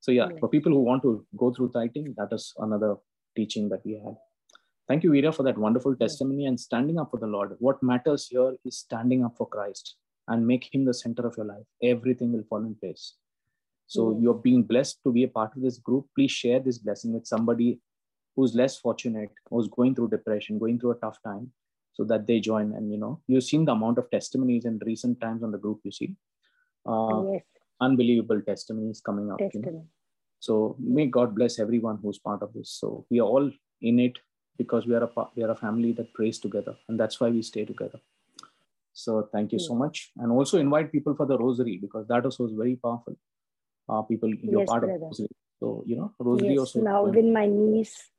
So 0.00 0.10
yeah 0.20 0.30
for 0.40 0.48
people 0.56 0.72
who 0.78 0.88
want 0.90 1.02
to 1.10 1.12
go 1.44 1.52
through 1.54 1.70
tithing 1.78 2.14
that 2.18 2.34
is 2.40 2.52
another 2.68 2.96
teaching 3.36 3.68
that 3.74 3.86
we 3.90 3.94
had 4.04 4.16
thank 4.88 5.04
you 5.04 5.10
Veera, 5.10 5.34
for 5.34 5.42
that 5.42 5.58
wonderful 5.58 5.94
testimony 5.96 6.46
and 6.46 6.58
standing 6.58 6.98
up 6.98 7.10
for 7.10 7.18
the 7.18 7.26
lord 7.26 7.54
what 7.58 7.82
matters 7.82 8.26
here 8.28 8.54
is 8.64 8.78
standing 8.78 9.24
up 9.24 9.36
for 9.36 9.46
christ 9.46 9.96
and 10.28 10.46
make 10.46 10.72
him 10.72 10.84
the 10.84 10.94
center 10.94 11.26
of 11.26 11.36
your 11.36 11.46
life 11.46 11.66
everything 11.82 12.32
will 12.32 12.44
fall 12.48 12.64
in 12.64 12.74
place 12.74 13.14
so 13.86 14.18
you're 14.20 14.34
being 14.34 14.62
blessed 14.62 14.98
to 15.02 15.12
be 15.12 15.24
a 15.24 15.28
part 15.28 15.54
of 15.56 15.62
this 15.62 15.78
group 15.78 16.06
please 16.14 16.30
share 16.30 16.60
this 16.60 16.78
blessing 16.78 17.12
with 17.12 17.26
somebody 17.26 17.80
who's 18.36 18.54
less 18.54 18.76
fortunate 18.76 19.30
who's 19.50 19.68
going 19.68 19.94
through 19.94 20.08
depression 20.08 20.58
going 20.58 20.78
through 20.78 20.92
a 20.92 21.00
tough 21.06 21.18
time 21.24 21.50
so 21.94 22.04
that 22.04 22.26
they 22.26 22.38
join 22.38 22.72
and 22.74 22.92
you 22.92 22.98
know 22.98 23.20
you've 23.26 23.44
seen 23.44 23.64
the 23.64 23.72
amount 23.72 23.98
of 23.98 24.10
testimonies 24.10 24.64
in 24.64 24.78
recent 24.84 25.20
times 25.20 25.42
on 25.42 25.50
the 25.50 25.58
group 25.58 25.80
you 25.84 25.90
see 25.90 26.14
uh, 26.88 27.22
yes. 27.32 27.42
unbelievable 27.80 28.40
testimonies 28.42 29.00
coming 29.00 29.30
up. 29.30 29.40
You 29.40 29.60
know? 29.60 29.86
So 30.40 30.76
may 30.78 31.06
God 31.06 31.34
bless 31.34 31.58
everyone 31.58 31.98
who's 32.02 32.18
part 32.18 32.42
of 32.42 32.52
this. 32.52 32.70
So 32.70 33.04
we 33.10 33.20
are 33.20 33.26
all 33.26 33.50
in 33.82 33.98
it 33.98 34.18
because 34.58 34.86
we 34.86 34.94
are 34.94 35.04
a 35.04 35.24
we 35.34 35.42
are 35.44 35.50
a 35.50 35.56
family 35.56 35.92
that 35.92 36.12
prays 36.12 36.38
together, 36.38 36.76
and 36.88 37.00
that's 37.00 37.20
why 37.20 37.30
we 37.30 37.42
stay 37.42 37.64
together. 37.64 38.00
So 38.92 39.28
thank 39.32 39.52
you 39.52 39.58
so 39.58 39.74
much, 39.74 40.10
and 40.16 40.32
also 40.32 40.58
invite 40.58 40.92
people 40.92 41.14
for 41.14 41.26
the 41.26 41.38
rosary 41.38 41.78
because 41.78 42.06
that 42.08 42.24
also 42.24 42.46
is 42.46 42.52
very 42.52 42.76
powerful. 42.76 43.16
Uh, 43.88 44.02
people, 44.02 44.34
you're 44.34 44.60
yes, 44.60 44.68
part 44.68 44.82
brother. 44.82 44.96
of 44.96 45.02
rosary, 45.02 45.28
so 45.60 45.84
you 45.86 45.96
know 45.96 46.12
rosary 46.18 46.50
yes, 46.50 46.58
also. 46.58 46.80
Now 46.80 47.04
with 47.04 47.24
my 47.24 47.46
niece, 47.46 48.10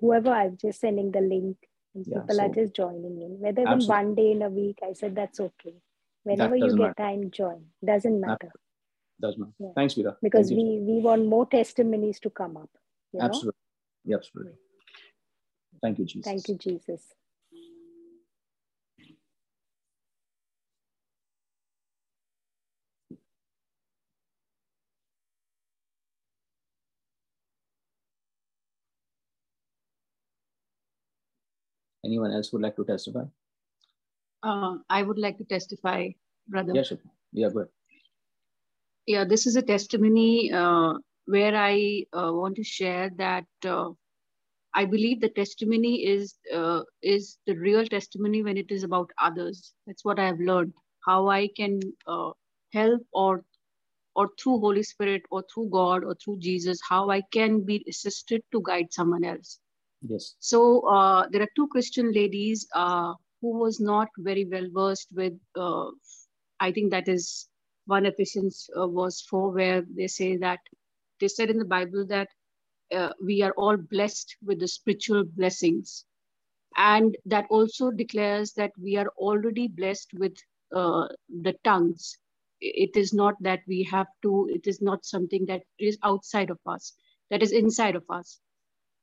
whoever 0.00 0.30
I'm 0.30 0.56
just 0.56 0.80
sending 0.80 1.10
the 1.10 1.20
link, 1.20 1.56
and 1.94 2.06
yeah, 2.06 2.20
people 2.20 2.36
so, 2.36 2.44
are 2.44 2.54
just 2.60 2.74
joining 2.74 3.20
in. 3.22 3.40
Whether 3.40 3.62
even 3.62 3.84
one 3.84 4.14
day 4.14 4.32
in 4.32 4.42
a 4.42 4.50
week, 4.50 4.78
I 4.84 4.92
said 4.92 5.16
that's 5.16 5.40
okay 5.40 5.74
whenever 6.28 6.56
you 6.56 6.70
get 6.76 6.78
matter. 6.78 6.94
time 6.98 7.30
join 7.30 7.64
doesn't 7.84 8.20
matter 8.20 8.50
doesn't 9.20 9.40
matter 9.40 9.52
yeah. 9.58 9.72
thanks 9.74 9.94
Veera. 9.94 10.16
because 10.22 10.48
Thank 10.48 10.58
we 10.58 10.64
you. 10.64 10.80
we 10.88 11.00
want 11.00 11.26
more 11.26 11.46
testimonies 11.46 12.20
to 12.20 12.30
come 12.30 12.56
up 12.56 12.70
absolutely 13.20 13.64
know? 14.04 14.16
absolutely 14.16 14.58
thank 15.82 15.98
you 15.98 16.04
jesus 16.04 16.24
thank 16.24 16.48
you 16.48 16.56
jesus 16.56 17.14
anyone 32.04 32.32
else 32.32 32.52
would 32.52 32.62
like 32.62 32.76
to 32.76 32.84
testify 32.84 33.24
uh, 34.42 34.76
I 34.88 35.02
would 35.02 35.18
like 35.18 35.38
to 35.38 35.44
testify, 35.44 36.10
brother. 36.46 36.72
Yes, 36.74 36.90
sir. 36.90 36.98
yeah, 37.32 37.48
good. 37.48 37.68
Yeah, 39.06 39.24
this 39.24 39.46
is 39.46 39.56
a 39.56 39.62
testimony 39.62 40.52
uh, 40.52 40.94
where 41.26 41.56
I 41.56 42.04
uh, 42.12 42.30
want 42.32 42.56
to 42.56 42.64
share 42.64 43.10
that 43.16 43.46
uh, 43.66 43.90
I 44.80 44.84
believe 44.84 45.20
the 45.20 45.34
testimony 45.36 45.94
is 46.06 46.34
uh, 46.54 46.82
is 47.02 47.38
the 47.46 47.54
real 47.66 47.86
testimony 47.94 48.42
when 48.48 48.56
it 48.56 48.70
is 48.76 48.84
about 48.88 49.10
others. 49.28 49.72
That's 49.86 50.04
what 50.04 50.20
I 50.24 50.26
have 50.26 50.40
learned. 50.40 50.72
How 51.06 51.28
I 51.28 51.48
can 51.56 51.80
uh, 52.06 52.30
help 52.72 53.02
or 53.12 53.44
or 54.14 54.28
through 54.40 54.58
Holy 54.66 54.82
Spirit 54.82 55.22
or 55.30 55.42
through 55.52 55.68
God 55.70 56.04
or 56.04 56.14
through 56.22 56.38
Jesus, 56.38 56.80
how 56.88 57.08
I 57.10 57.22
can 57.32 57.60
be 57.64 57.84
assisted 57.88 58.42
to 58.52 58.62
guide 58.68 58.92
someone 58.92 59.24
else. 59.24 59.58
Yes. 60.02 60.34
So 60.38 60.60
there 61.32 61.42
are 61.42 61.54
two 61.56 61.68
Christian 61.68 62.12
ladies 62.12 62.66
who 63.40 63.58
was 63.58 63.80
not 63.80 64.08
very 64.18 64.44
well 64.44 64.68
versed 64.72 65.08
with, 65.14 65.34
uh, 65.56 65.90
I 66.60 66.72
think 66.72 66.90
that 66.90 67.08
is 67.08 67.48
one 67.86 68.06
Ephesians 68.06 68.68
uh, 68.74 68.88
verse 68.88 69.20
4, 69.22 69.52
where 69.52 69.82
they 69.96 70.08
say 70.08 70.36
that 70.38 70.58
they 71.20 71.28
said 71.28 71.50
in 71.50 71.58
the 71.58 71.64
Bible 71.64 72.06
that 72.06 72.28
uh, 72.94 73.12
we 73.22 73.42
are 73.42 73.52
all 73.52 73.76
blessed 73.76 74.36
with 74.44 74.60
the 74.60 74.68
spiritual 74.68 75.24
blessings. 75.24 76.04
And 76.76 77.16
that 77.26 77.46
also 77.50 77.90
declares 77.90 78.52
that 78.54 78.72
we 78.80 78.96
are 78.96 79.08
already 79.16 79.68
blessed 79.68 80.10
with 80.14 80.36
uh, 80.74 81.08
the 81.42 81.54
tongues. 81.64 82.16
It 82.60 82.96
is 82.96 83.12
not 83.12 83.34
that 83.40 83.60
we 83.66 83.82
have 83.84 84.08
to, 84.22 84.48
it 84.52 84.66
is 84.66 84.80
not 84.80 85.04
something 85.04 85.46
that 85.46 85.62
is 85.78 85.98
outside 86.02 86.50
of 86.50 86.58
us, 86.66 86.92
that 87.30 87.42
is 87.42 87.52
inside 87.52 87.96
of 87.96 88.04
us. 88.10 88.40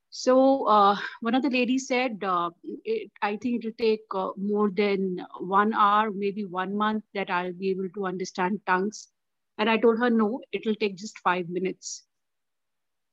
So 0.10 0.65
uh, 0.68 0.96
one 1.20 1.36
of 1.36 1.42
the 1.44 1.50
ladies 1.50 1.88
said, 1.88 2.24
uh, 2.24 2.51
it, 2.86 3.12
I 3.22 3.36
think 3.36 3.63
it 3.63 3.68
will 3.68 3.74
take 3.77 4.01
uh, 4.13 4.30
more 4.38 4.70
than 4.70 5.25
one 5.39 5.74
hour, 5.74 6.12
maybe 6.12 6.46
one 6.46 6.75
month 6.77 7.04
that 7.13 7.30
I'll 7.30 7.51
be 7.51 7.70
able 7.72 7.89
to 7.96 8.06
understand 8.06 8.62
tongues. 8.65 9.10
And 9.58 9.70
I 9.70 9.77
told 9.77 10.00
her, 10.00 10.10
no, 10.10 10.42
it 10.54 10.65
will 10.65 10.75
take 10.75 10.96
just 10.96 11.20
five 11.20 11.50
minutes. 11.50 12.04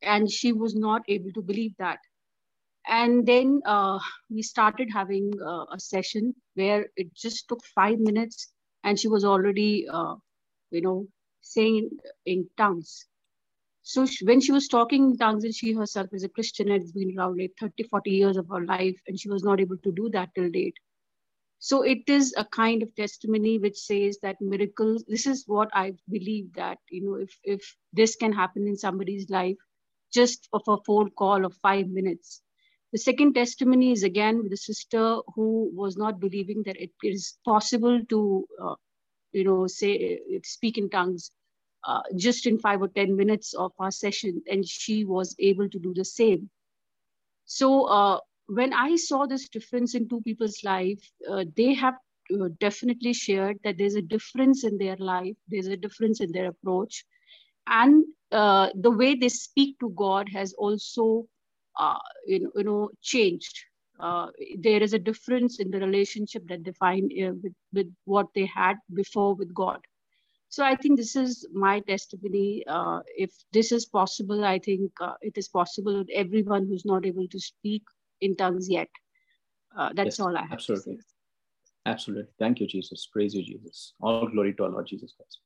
And 0.03 0.31
she 0.31 0.53
was 0.53 0.75
not 0.77 1.03
able 1.09 1.33
to 1.33 1.43
believe 1.43 1.75
that. 1.79 1.99
And 2.89 3.27
then 3.27 3.61
uh, 3.67 4.01
we 4.31 4.43
started 4.43 4.89
having 4.93 5.33
uh, 5.45 5.67
a 5.73 5.81
session 5.81 6.35
where 6.55 6.87
it 6.97 7.15
just 7.15 7.49
took 7.49 7.65
five 7.75 7.99
minutes 8.01 8.53
and 8.85 8.99
she 8.99 9.09
was 9.09 9.25
already, 9.25 9.87
uh, 9.89 10.17
you 10.71 10.83
know, 10.83 11.09
saying 11.43 11.91
in 12.27 12.49
tongues 12.59 13.07
so 13.83 14.07
she, 14.07 14.25
when 14.27 14.41
she 14.41 14.53
was 14.53 14.69
talking 14.69 15.05
in 15.13 15.19
tongues 15.19 15.45
and 15.45 15.55
she 15.55 15.73
herself 15.75 16.09
is 16.13 16.25
a 16.25 16.29
christian 16.31 16.71
and 16.71 16.83
has 16.83 16.93
been 16.93 17.19
around 17.19 17.39
like 17.39 17.53
30 17.61 17.85
40 17.85 18.11
years 18.13 18.39
of 18.39 18.49
her 18.51 18.65
life 18.67 19.01
and 19.09 19.19
she 19.21 19.31
was 19.31 19.45
not 19.45 19.61
able 19.61 19.79
to 19.79 19.93
do 19.93 20.11
that 20.11 20.31
till 20.37 20.51
date 20.51 20.77
so 21.61 21.83
it 21.83 22.09
is 22.09 22.35
a 22.39 22.45
kind 22.47 22.83
of 22.83 22.95
testimony 22.97 23.59
which 23.59 23.79
says 23.79 24.19
that 24.23 24.41
miracles 24.41 25.05
this 25.09 25.27
is 25.27 25.45
what 25.47 25.71
i 25.75 25.93
believe 26.11 26.53
that 26.55 26.79
you 26.91 27.05
know 27.05 27.17
if 27.17 27.39
if 27.45 27.77
this 27.93 28.17
can 28.17 28.33
happen 28.33 28.67
in 28.69 28.77
somebody's 28.77 29.31
life 29.31 29.59
just 30.13 30.49
of 30.53 30.63
a 30.69 30.77
phone 30.87 31.11
call 31.11 31.45
of 31.45 31.55
five 31.69 31.89
minutes 31.89 32.43
the 32.93 32.99
second 32.99 33.35
testimony 33.35 33.93
is 33.93 34.03
again 34.03 34.43
with 34.43 34.53
a 34.53 34.57
sister 34.57 35.19
who 35.35 35.71
was 35.75 35.97
not 35.97 36.21
believing 36.21 36.63
that 36.67 36.77
it 36.81 36.91
is 37.03 37.39
possible 37.45 38.01
to 38.09 38.47
uh, 38.63 38.75
you 39.33 39.45
know 39.45 39.67
say 39.67 40.21
speak 40.45 40.79
in 40.79 40.91
tongues 40.91 41.31
uh, 41.85 42.03
just 42.17 42.47
in 42.47 42.59
five 42.59 42.83
or 42.83 42.89
10 42.89 43.17
minutes 43.17 43.55
of 43.55 43.73
our 43.79 43.91
session, 43.91 44.43
and 44.51 44.67
she 44.69 45.05
was 45.05 45.35
able 45.39 45.69
to 45.69 45.79
do 45.79 45.95
the 45.95 46.05
same. 46.05 46.51
So 47.47 47.85
uh, 47.87 48.21
when 48.47 48.73
I 48.73 48.97
saw 48.97 49.27
this 49.27 49.49
difference 49.49 49.95
in 49.95 50.09
two 50.09 50.21
people's 50.23 50.63
life, 50.65 51.03
uh, 51.31 51.45
they 51.57 51.75
have 51.75 51.95
uh, 52.33 52.49
definitely 52.61 53.13
shared 53.13 53.59
that 53.65 53.79
there's 53.79 53.95
a 53.95 54.03
difference 54.03 54.65
in 54.65 54.79
their 54.79 54.97
life, 54.97 55.37
there's 55.49 55.67
a 55.69 55.77
difference 55.77 56.21
in 56.21 56.33
their 56.33 56.49
approach, 56.49 57.05
and 57.67 58.05
uh, 58.31 58.69
the 58.75 58.91
way 58.91 59.15
they 59.15 59.29
speak 59.29 59.79
to 59.81 59.91
God 59.91 60.29
has 60.33 60.53
also, 60.55 61.27
uh, 61.79 61.99
you 62.27 62.41
know, 62.41 62.51
you 62.57 62.65
know, 62.65 62.91
changed. 63.01 63.65
there 64.59 64.83
is 64.83 64.95
a 64.95 64.99
difference 64.99 65.61
in 65.61 65.71
the 65.71 65.79
relationship 65.79 66.47
that 66.49 66.65
they 66.65 66.73
find 66.73 67.13
with, 67.43 67.55
with 67.73 67.95
what 68.05 68.27
they 68.35 68.47
had 68.47 68.77
before 68.93 69.35
with 69.35 69.55
God. 69.55 69.81
So 70.53 70.63
I 70.63 70.77
think 70.77 70.99
this 70.99 71.17
is 71.17 71.49
my 71.55 71.81
testimony. 71.81 72.63
Uh, 72.67 73.01
if 73.17 73.31
this 73.53 73.73
is 73.73 73.87
possible, 73.87 74.45
I 74.45 74.59
think 74.59 74.93
uh, 75.01 75.15
it 75.23 75.39
is 75.39 75.49
possible 75.49 75.97
with 75.97 76.11
everyone 76.13 76.67
who's 76.67 76.85
not 76.85 77.07
able 77.07 77.27
to 77.29 77.41
speak 77.41 77.83
in 78.21 78.37
tongues 78.37 78.69
yet. 78.69 78.91
Uh, 79.75 79.95
that's 79.95 80.19
yes, 80.19 80.21
all 80.21 80.37
I 80.37 80.43
have 80.43 80.53
absolutely. 80.53 80.99
Absolutely. 81.87 82.31
Thank 82.39 82.61
you, 82.61 82.67
Jesus. 82.67 83.09
Praise 83.11 83.35
you, 83.35 83.43
Jesus. 83.43 83.95
All 84.01 84.29
glory 84.29 84.53
to 84.55 84.65
our 84.65 84.71
Lord 84.71 84.87
Jesus 84.87 85.15
Christ. 85.17 85.41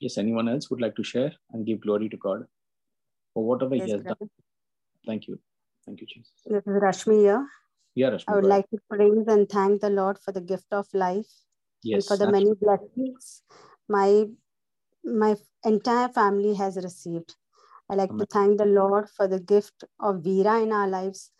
Yes, 0.00 0.16
anyone 0.16 0.48
else 0.48 0.70
would 0.70 0.80
like 0.80 0.96
to 0.96 1.04
share 1.04 1.32
and 1.52 1.66
give 1.66 1.82
glory 1.82 2.08
to 2.08 2.16
God 2.16 2.44
for 3.34 3.44
whatever 3.44 3.74
yes, 3.74 3.84
He 3.84 3.90
has 3.92 4.00
brother. 4.00 4.16
done? 4.20 4.30
Thank 5.06 5.28
you. 5.28 5.38
Thank 5.84 6.00
you, 6.00 6.06
Jesus. 6.06 6.32
This 6.46 6.62
is 6.66 6.82
Rashmi 6.82 7.20
here. 7.20 7.46
Yeah, 7.94 8.10
Rashmi. 8.10 8.24
I 8.28 8.34
would 8.36 8.44
like 8.44 8.68
to 8.70 8.78
praise 8.88 9.26
and 9.28 9.48
thank 9.48 9.82
the 9.82 9.90
Lord 9.90 10.18
for 10.18 10.32
the 10.32 10.40
gift 10.40 10.72
of 10.72 10.86
life 10.94 11.26
yes, 11.82 11.94
and 11.94 12.04
for 12.04 12.16
the 12.16 12.32
absolutely. 12.32 12.46
many 12.46 12.54
blessings 12.60 13.42
my 13.88 14.24
my 15.04 15.36
entire 15.64 16.08
family 16.08 16.54
has 16.54 16.76
received. 16.76 17.34
I 17.90 17.94
like 17.94 18.10
Amen. 18.10 18.20
to 18.20 18.26
thank 18.26 18.58
the 18.58 18.66
Lord 18.66 19.08
for 19.10 19.26
the 19.26 19.40
gift 19.40 19.84
of 19.98 20.22
Veera 20.22 20.62
in 20.62 20.72
our 20.72 20.88
lives. 20.88 21.30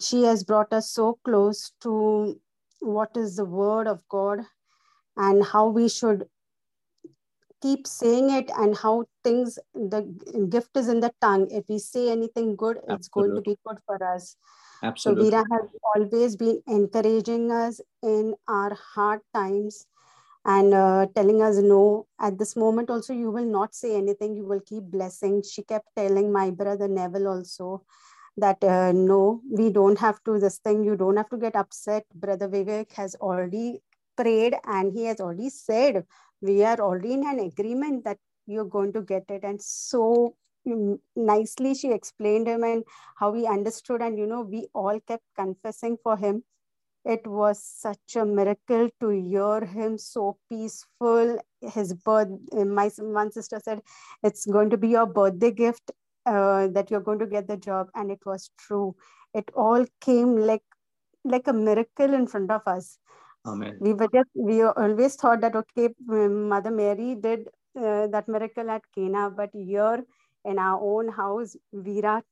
She 0.00 0.22
has 0.24 0.44
brought 0.44 0.72
us 0.72 0.90
so 0.90 1.18
close 1.24 1.72
to 1.80 2.40
what 2.80 3.16
is 3.16 3.36
the 3.36 3.44
word 3.44 3.86
of 3.86 4.06
God 4.08 4.40
and 5.16 5.44
how 5.44 5.68
we 5.68 5.88
should 5.88 6.26
keep 7.62 7.86
saying 7.86 8.30
it 8.30 8.50
and 8.58 8.76
how 8.76 9.04
things 9.24 9.58
the 9.74 10.02
gift 10.50 10.76
is 10.76 10.88
in 10.88 11.00
the 11.00 11.12
tongue. 11.20 11.48
If 11.50 11.64
we 11.68 11.78
say 11.78 12.10
anything 12.10 12.56
good 12.56 12.76
Absolutely. 12.76 12.94
it's 12.94 13.08
going 13.08 13.34
to 13.36 13.40
be 13.40 13.56
good 13.66 13.78
for 13.86 14.02
us. 14.14 14.36
Absolutely. 14.82 15.30
so 15.30 15.30
Veera 15.30 15.44
has 15.50 15.70
always 15.94 16.36
been 16.36 16.60
encouraging 16.66 17.52
us 17.52 17.80
in 18.02 18.34
our 18.48 18.74
hard 18.74 19.20
times 19.32 19.86
and 20.44 20.74
uh, 20.74 21.06
telling 21.14 21.40
us 21.40 21.58
no. 21.58 22.06
At 22.20 22.38
this 22.38 22.56
moment 22.56 22.90
also 22.90 23.12
you 23.12 23.30
will 23.30 23.44
not 23.44 23.74
say 23.74 23.96
anything. 23.96 24.34
You 24.36 24.44
will 24.44 24.60
keep 24.60 24.84
blessing. 24.84 25.42
She 25.42 25.62
kept 25.62 25.86
telling 25.96 26.32
my 26.32 26.50
brother 26.50 26.88
neville 26.88 27.28
also 27.28 27.84
that 28.36 28.62
uh, 28.64 28.92
no 28.92 29.40
we 29.50 29.70
don't 29.70 29.98
have 29.98 30.22
to 30.24 30.38
this 30.38 30.58
thing. 30.58 30.82
You 30.82 30.96
don't 30.96 31.16
have 31.16 31.30
to 31.30 31.36
get 31.36 31.54
upset. 31.54 32.04
Brother 32.14 32.48
vivek 32.48 32.92
has 32.92 33.14
already 33.16 33.82
prayed 34.16 34.54
and 34.64 34.92
he 34.92 35.04
has 35.04 35.20
already 35.20 35.48
said 35.48 36.04
we 36.42 36.64
are 36.64 36.78
already 36.80 37.14
in 37.14 37.26
an 37.26 37.38
agreement 37.40 38.04
that 38.04 38.18
you're 38.46 38.64
going 38.64 38.92
to 38.92 39.02
get 39.02 39.24
it. 39.28 39.44
And 39.44 39.62
so 39.62 40.34
mm, 40.66 40.98
nicely 41.16 41.74
she 41.74 41.92
explained 41.92 42.48
him 42.48 42.64
and 42.64 42.84
how 43.16 43.32
he 43.32 43.46
understood. 43.46 44.02
And 44.02 44.18
you 44.18 44.26
know 44.26 44.42
we 44.42 44.68
all 44.74 44.98
kept 45.06 45.24
confessing 45.36 45.96
for 46.02 46.16
him. 46.16 46.42
It 47.04 47.26
was 47.26 47.62
such 47.64 48.16
a 48.16 48.24
miracle 48.24 48.88
to 49.00 49.08
hear 49.08 49.64
him 49.64 49.98
so 49.98 50.38
peaceful. 50.48 51.38
His 51.60 51.94
birth 51.94 52.28
my 52.52 52.90
one 52.98 53.32
sister 53.32 53.60
said 53.64 53.80
it's 54.22 54.46
going 54.46 54.70
to 54.70 54.76
be 54.76 54.88
your 54.88 55.06
birthday 55.06 55.50
gift 55.50 55.90
uh, 56.26 56.68
that 56.68 56.90
you're 56.90 57.00
going 57.00 57.18
to 57.20 57.26
get 57.26 57.48
the 57.48 57.56
job. 57.56 57.88
And 57.94 58.10
it 58.10 58.20
was 58.24 58.50
true. 58.58 58.94
It 59.34 59.50
all 59.54 59.84
came 60.00 60.36
like 60.36 60.62
like 61.24 61.46
a 61.46 61.52
miracle 61.52 62.14
in 62.14 62.26
front 62.26 62.50
of 62.50 62.62
us 62.66 62.98
Amen. 63.44 63.76
we 63.80 63.92
were 63.92 64.08
just 64.14 64.30
we 64.36 64.62
always 64.62 65.16
thought 65.16 65.40
that 65.40 65.56
okay 65.56 65.88
mother 66.06 66.70
mary 66.70 67.16
did 67.16 67.48
uh, 67.76 68.06
that 68.06 68.28
miracle 68.28 68.70
at 68.70 68.82
cana 68.94 69.30
but 69.30 69.50
here 69.52 70.04
in 70.44 70.58
our 70.58 70.80
own 70.80 71.08
house 71.08 71.56
Veera 71.74 72.22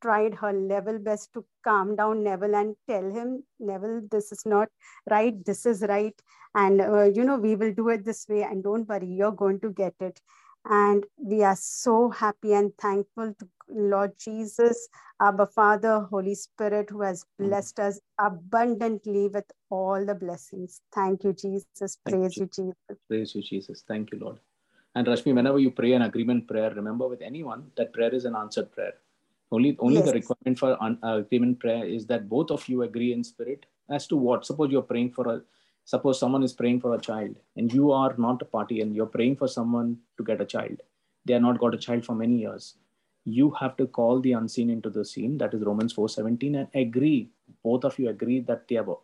tried 0.00 0.34
her 0.34 0.52
level 0.54 0.98
best 0.98 1.32
to 1.34 1.44
calm 1.64 1.94
down 1.96 2.22
neville 2.24 2.54
and 2.54 2.74
tell 2.88 3.10
him 3.18 3.42
neville 3.58 4.00
this 4.10 4.32
is 4.32 4.46
not 4.46 4.68
right 5.10 5.44
this 5.44 5.66
is 5.66 5.82
right 5.82 6.18
and 6.54 6.80
uh, 6.80 7.02
you 7.02 7.24
know 7.24 7.36
we 7.36 7.56
will 7.56 7.74
do 7.74 7.90
it 7.90 8.04
this 8.04 8.26
way 8.28 8.42
and 8.42 8.64
don't 8.64 8.88
worry 8.88 9.06
you're 9.06 9.38
going 9.44 9.60
to 9.60 9.70
get 9.70 9.94
it 10.00 10.18
and 10.64 11.04
we 11.16 11.42
are 11.42 11.56
so 11.56 12.10
happy 12.10 12.54
and 12.54 12.72
thankful 12.78 13.34
to 13.38 13.48
Lord 13.68 14.12
Jesus, 14.18 14.88
our 15.20 15.46
Father, 15.46 16.00
Holy 16.00 16.34
Spirit, 16.34 16.90
who 16.90 17.02
has 17.02 17.24
blessed 17.38 17.80
us 17.80 18.00
abundantly 18.18 19.28
with 19.28 19.50
all 19.70 20.04
the 20.04 20.14
blessings. 20.14 20.80
Thank 20.94 21.24
you, 21.24 21.32
Jesus. 21.32 21.98
Praise 22.06 22.36
you. 22.36 22.46
Jesus. 22.46 22.74
Praise 23.08 23.34
you, 23.34 23.42
Jesus. 23.42 23.84
Thank 23.86 24.12
you, 24.12 24.18
Lord. 24.18 24.38
And 24.94 25.06
Rashmi, 25.06 25.34
whenever 25.34 25.58
you 25.58 25.70
pray 25.70 25.92
an 25.94 26.02
agreement 26.02 26.46
prayer, 26.46 26.70
remember 26.70 27.08
with 27.08 27.22
anyone 27.22 27.70
that 27.76 27.92
prayer 27.92 28.14
is 28.14 28.24
an 28.24 28.36
answered 28.36 28.70
prayer. 28.70 28.94
Only, 29.50 29.76
only 29.78 29.96
yes. 29.96 30.06
the 30.06 30.12
requirement 30.12 30.58
for 30.58 30.82
un, 30.82 30.98
uh, 31.02 31.18
agreement 31.18 31.60
prayer 31.60 31.84
is 31.84 32.06
that 32.06 32.28
both 32.28 32.50
of 32.50 32.68
you 32.68 32.82
agree 32.82 33.12
in 33.12 33.22
spirit 33.24 33.66
as 33.90 34.06
to 34.08 34.16
what. 34.16 34.46
Suppose 34.46 34.70
you're 34.70 34.82
praying 34.82 35.12
for 35.12 35.28
a 35.28 35.42
suppose 35.84 36.18
someone 36.18 36.42
is 36.42 36.52
praying 36.52 36.80
for 36.80 36.94
a 36.94 37.00
child 37.00 37.36
and 37.56 37.72
you 37.72 37.92
are 37.92 38.14
not 38.16 38.42
a 38.42 38.44
party 38.44 38.80
and 38.80 38.94
you're 38.94 39.06
praying 39.06 39.36
for 39.36 39.48
someone 39.48 39.98
to 40.16 40.24
get 40.24 40.40
a 40.40 40.46
child. 40.46 40.80
They 41.24 41.34
are 41.34 41.40
not 41.40 41.58
got 41.58 41.74
a 41.74 41.78
child 41.78 42.04
for 42.04 42.14
many 42.14 42.36
years. 42.36 42.74
You 43.24 43.50
have 43.52 43.76
to 43.78 43.86
call 43.86 44.20
the 44.20 44.32
unseen 44.32 44.70
into 44.70 44.90
the 44.90 45.04
scene. 45.04 45.38
That 45.38 45.54
is 45.54 45.62
romans 45.62 45.94
4.17 45.94 46.56
and 46.58 46.68
agree. 46.74 47.30
Both 47.62 47.84
of 47.84 47.98
you 47.98 48.08
agree 48.08 48.40
that 48.40 48.68
the, 48.68 48.96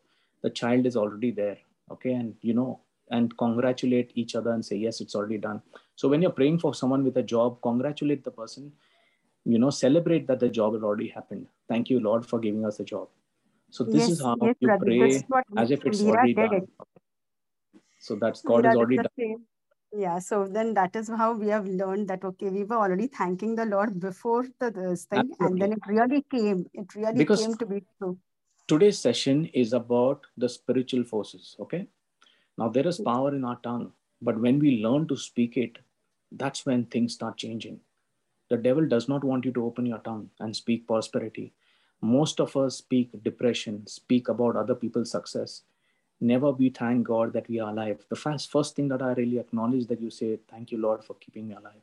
the 0.42 0.50
child 0.50 0.86
is 0.86 0.96
already 0.96 1.30
there. 1.30 1.58
Okay? 1.90 2.12
And 2.12 2.34
you 2.40 2.54
know 2.54 2.80
and 3.12 3.36
congratulate 3.38 4.12
each 4.14 4.36
other 4.36 4.52
and 4.52 4.64
say 4.64 4.76
yes 4.76 5.00
it's 5.00 5.14
already 5.14 5.38
done. 5.38 5.62
So 5.96 6.08
when 6.08 6.22
you're 6.22 6.30
praying 6.30 6.60
for 6.60 6.74
someone 6.74 7.04
with 7.04 7.16
a 7.16 7.22
job 7.22 7.60
congratulate 7.62 8.24
the 8.24 8.30
person. 8.30 8.72
You 9.44 9.58
know 9.58 9.70
celebrate 9.70 10.26
that 10.26 10.40
the 10.40 10.48
job 10.48 10.74
has 10.74 10.82
already 10.82 11.08
happened. 11.08 11.46
Thank 11.68 11.90
you 11.90 11.98
lord 12.00 12.26
for 12.26 12.38
giving 12.38 12.64
us 12.64 12.78
a 12.78 12.84
job 12.84 13.08
so 13.70 13.84
this 13.84 13.94
yes, 13.94 14.10
is 14.10 14.20
how 14.20 14.36
yes, 14.42 14.56
you 14.60 14.76
pray 14.80 15.24
as 15.56 15.70
if 15.70 15.84
it's 15.84 16.02
already 16.02 16.34
done. 16.34 16.54
It. 16.54 16.68
So 17.98 18.16
that's 18.16 18.42
God 18.42 18.66
is 18.66 18.74
already 18.74 18.96
done. 18.96 19.46
Yeah, 19.92 20.18
so 20.20 20.46
then 20.46 20.74
that 20.74 20.94
is 20.94 21.08
how 21.08 21.32
we 21.32 21.48
have 21.48 21.66
learned 21.66 22.08
that 22.08 22.24
okay, 22.24 22.48
we 22.48 22.64
were 22.64 22.76
already 22.76 23.08
thanking 23.08 23.56
the 23.56 23.64
Lord 23.64 23.98
before 23.98 24.46
the 24.60 24.70
this 24.70 25.04
thing, 25.04 25.30
Absolutely. 25.32 25.46
and 25.46 25.62
then 25.62 25.72
it 25.72 25.86
really 25.86 26.24
came. 26.30 26.64
It 26.74 26.94
really 26.94 27.24
because 27.24 27.40
came 27.40 27.56
to 27.56 27.66
be 27.66 27.82
true. 27.98 28.18
Today's 28.68 28.98
session 28.98 29.46
is 29.46 29.72
about 29.72 30.26
the 30.36 30.48
spiritual 30.48 31.02
forces. 31.02 31.56
Okay, 31.58 31.86
now 32.56 32.68
there 32.68 32.86
is 32.86 33.00
power 33.00 33.34
in 33.34 33.44
our 33.44 33.58
tongue, 33.62 33.92
but 34.22 34.40
when 34.40 34.60
we 34.60 34.82
learn 34.82 35.08
to 35.08 35.16
speak 35.16 35.56
it, 35.56 35.78
that's 36.30 36.64
when 36.64 36.84
things 36.86 37.14
start 37.14 37.36
changing. 37.36 37.80
The 38.48 38.56
devil 38.56 38.86
does 38.86 39.08
not 39.08 39.24
want 39.24 39.44
you 39.44 39.52
to 39.52 39.64
open 39.64 39.86
your 39.86 39.98
tongue 39.98 40.30
and 40.38 40.54
speak 40.54 40.86
prosperity 40.86 41.52
most 42.00 42.40
of 42.40 42.56
us 42.56 42.78
speak 42.78 43.10
depression, 43.22 43.86
speak 43.86 44.28
about 44.28 44.56
other 44.56 44.74
people's 44.74 45.10
success. 45.10 45.62
Never 46.20 46.50
we 46.50 46.70
thank 46.70 47.06
God 47.06 47.32
that 47.32 47.48
we 47.48 47.60
are 47.60 47.70
alive. 47.70 48.04
The 48.08 48.16
first, 48.16 48.50
first 48.50 48.76
thing 48.76 48.88
that 48.88 49.02
I 49.02 49.12
really 49.12 49.38
acknowledge 49.38 49.86
that 49.86 50.00
you 50.00 50.10
say, 50.10 50.38
Thank 50.50 50.70
you, 50.70 50.78
Lord, 50.78 51.04
for 51.04 51.14
keeping 51.14 51.48
me 51.48 51.54
alive. 51.54 51.82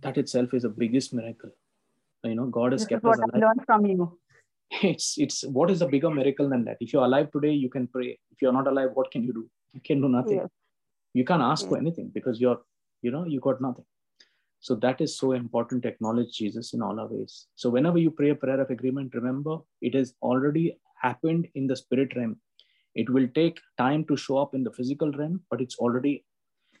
That 0.00 0.16
itself 0.16 0.54
is 0.54 0.62
the 0.62 0.68
biggest 0.68 1.12
miracle. 1.12 1.50
You 2.24 2.34
know, 2.34 2.46
God 2.46 2.72
has 2.72 2.82
this 2.82 2.88
kept 2.88 3.04
us 3.04 3.16
alive. 3.16 3.30
I 3.34 3.38
learned 3.38 3.64
from 3.66 3.86
you. 3.86 4.18
It's 4.82 5.16
it's 5.16 5.46
what 5.46 5.70
is 5.70 5.80
a 5.80 5.86
bigger 5.86 6.10
miracle 6.10 6.48
than 6.48 6.64
that? 6.64 6.76
If 6.78 6.92
you're 6.92 7.04
alive 7.04 7.30
today, 7.32 7.52
you 7.52 7.70
can 7.70 7.86
pray. 7.86 8.18
If 8.30 8.42
you're 8.42 8.52
not 8.52 8.66
alive, 8.66 8.90
what 8.92 9.10
can 9.10 9.22
you 9.24 9.32
do? 9.32 9.48
You 9.72 9.80
can 9.80 10.02
do 10.02 10.08
nothing. 10.08 10.36
Yes. 10.36 10.48
You 11.14 11.24
can't 11.24 11.42
ask 11.42 11.62
yes. 11.62 11.70
for 11.70 11.78
anything 11.78 12.10
because 12.12 12.38
you're, 12.38 12.60
you 13.00 13.10
know, 13.10 13.24
you 13.24 13.40
got 13.40 13.62
nothing. 13.62 13.86
So 14.60 14.74
that 14.76 15.00
is 15.00 15.16
so 15.16 15.32
important 15.32 15.82
to 15.82 15.88
acknowledge 15.88 16.32
Jesus 16.32 16.74
in 16.74 16.82
all 16.82 16.98
our 16.98 17.06
ways. 17.06 17.46
So 17.54 17.70
whenever 17.70 17.98
you 17.98 18.10
pray 18.10 18.30
a 18.30 18.34
prayer 18.34 18.60
of 18.60 18.70
agreement, 18.70 19.14
remember 19.14 19.58
it 19.80 19.94
has 19.94 20.14
already 20.22 20.78
happened 21.00 21.46
in 21.54 21.66
the 21.66 21.76
spirit 21.76 22.14
realm. 22.16 22.36
It 22.94 23.08
will 23.08 23.28
take 23.34 23.60
time 23.76 24.04
to 24.06 24.16
show 24.16 24.38
up 24.38 24.54
in 24.54 24.64
the 24.64 24.72
physical 24.72 25.12
realm, 25.12 25.42
but 25.50 25.60
it's 25.60 25.76
already, 25.78 26.24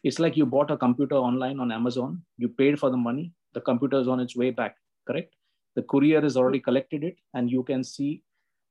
it's 0.02 0.18
like 0.18 0.36
you 0.36 0.46
bought 0.46 0.70
a 0.70 0.76
computer 0.76 1.14
online 1.14 1.60
on 1.60 1.70
Amazon, 1.70 2.22
you 2.36 2.48
paid 2.48 2.80
for 2.80 2.90
the 2.90 2.96
money, 2.96 3.32
the 3.54 3.60
computer 3.60 4.00
is 4.00 4.08
on 4.08 4.18
its 4.18 4.34
way 4.34 4.50
back, 4.50 4.76
correct? 5.06 5.34
The 5.76 5.82
courier 5.82 6.20
has 6.20 6.36
already 6.36 6.58
collected 6.58 7.04
it, 7.04 7.16
and 7.34 7.50
you 7.50 7.62
can 7.62 7.84
see 7.84 8.22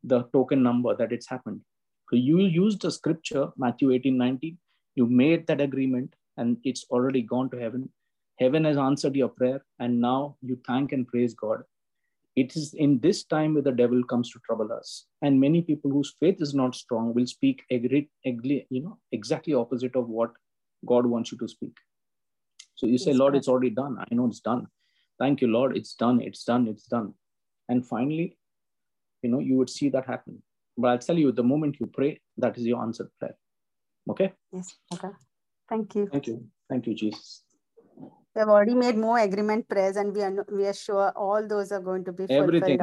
the 0.03 0.23
token 0.33 0.61
number 0.61 0.95
that 0.95 1.13
it's 1.13 1.29
happened. 1.29 1.61
So 2.09 2.17
you 2.17 2.41
use 2.41 2.77
the 2.77 2.91
scripture, 2.91 3.49
Matthew 3.57 3.91
18, 3.91 4.17
19, 4.17 4.57
you 4.95 5.05
made 5.05 5.47
that 5.47 5.61
agreement, 5.61 6.13
and 6.35 6.57
it's 6.63 6.85
already 6.89 7.21
gone 7.21 7.49
to 7.51 7.57
heaven 7.57 7.89
Heaven 8.39 8.65
has 8.65 8.77
answered 8.77 9.15
your 9.15 9.29
prayer, 9.29 9.63
and 9.79 9.99
now 9.99 10.37
you 10.41 10.59
thank 10.67 10.91
and 10.91 11.07
praise 11.07 11.33
God. 11.33 11.63
It 12.35 12.55
is 12.55 12.75
in 12.75 12.99
this 12.99 13.23
time 13.23 13.55
where 13.55 13.63
the 13.63 13.71
devil 13.71 14.03
comes 14.03 14.31
to 14.31 14.39
trouble 14.45 14.71
us. 14.71 15.05
And 15.23 15.39
many 15.39 15.63
people 15.63 15.89
whose 15.89 16.13
faith 16.19 16.39
is 16.39 16.53
not 16.53 16.75
strong 16.75 17.15
will 17.15 17.25
speak 17.25 17.63
agree, 17.71 18.09
agree, 18.25 18.67
you 18.69 18.83
know, 18.83 18.99
exactly 19.11 19.55
opposite 19.55 19.95
of 19.95 20.07
what 20.07 20.31
God 20.85 21.07
wants 21.07 21.31
you 21.31 21.37
to 21.39 21.47
speak. 21.47 21.75
So 22.75 22.85
you 22.85 22.99
say, 22.99 23.13
Lord, 23.13 23.35
it's 23.35 23.47
already 23.47 23.71
done. 23.71 23.97
I 23.99 24.13
know 24.13 24.27
it's 24.27 24.39
done. 24.39 24.67
Thank 25.17 25.41
you, 25.41 25.47
Lord. 25.47 25.75
It's 25.75 25.95
done. 25.95 26.21
It's 26.21 26.43
done. 26.43 26.67
It's 26.67 26.85
done. 26.85 27.15
And 27.69 27.83
finally, 27.83 28.37
you 29.23 29.31
know, 29.31 29.39
you 29.39 29.55
would 29.55 29.71
see 29.71 29.89
that 29.89 30.05
happen. 30.05 30.43
But 30.77 30.87
I'll 30.89 30.99
tell 30.99 31.17
you, 31.17 31.31
the 31.31 31.41
moment 31.43 31.77
you 31.79 31.87
pray, 31.87 32.21
that 32.37 32.55
is 32.55 32.67
your 32.67 32.83
answered 32.83 33.09
prayer. 33.19 33.35
Okay? 34.11 34.31
Yes. 34.51 34.75
Okay. 34.93 35.09
Thank 35.67 35.95
you. 35.95 36.07
Thank 36.11 36.27
you. 36.27 36.45
Thank 36.69 36.85
you, 36.85 36.93
Jesus. 36.93 37.41
We 38.37 38.41
have 38.41 38.49
already 38.49 38.75
made 38.75 38.95
more 38.95 39.17
agreement 39.17 39.67
prayers, 39.67 39.95
and 39.95 40.15
we 40.15 40.21
are 40.21 40.45
we 40.51 40.67
are 40.67 40.73
sure 40.73 41.11
all 41.15 41.47
those 41.47 41.71
are 41.71 41.79
going 41.79 42.05
to 42.05 42.11
be 42.11 42.25
Everything. 42.29 42.79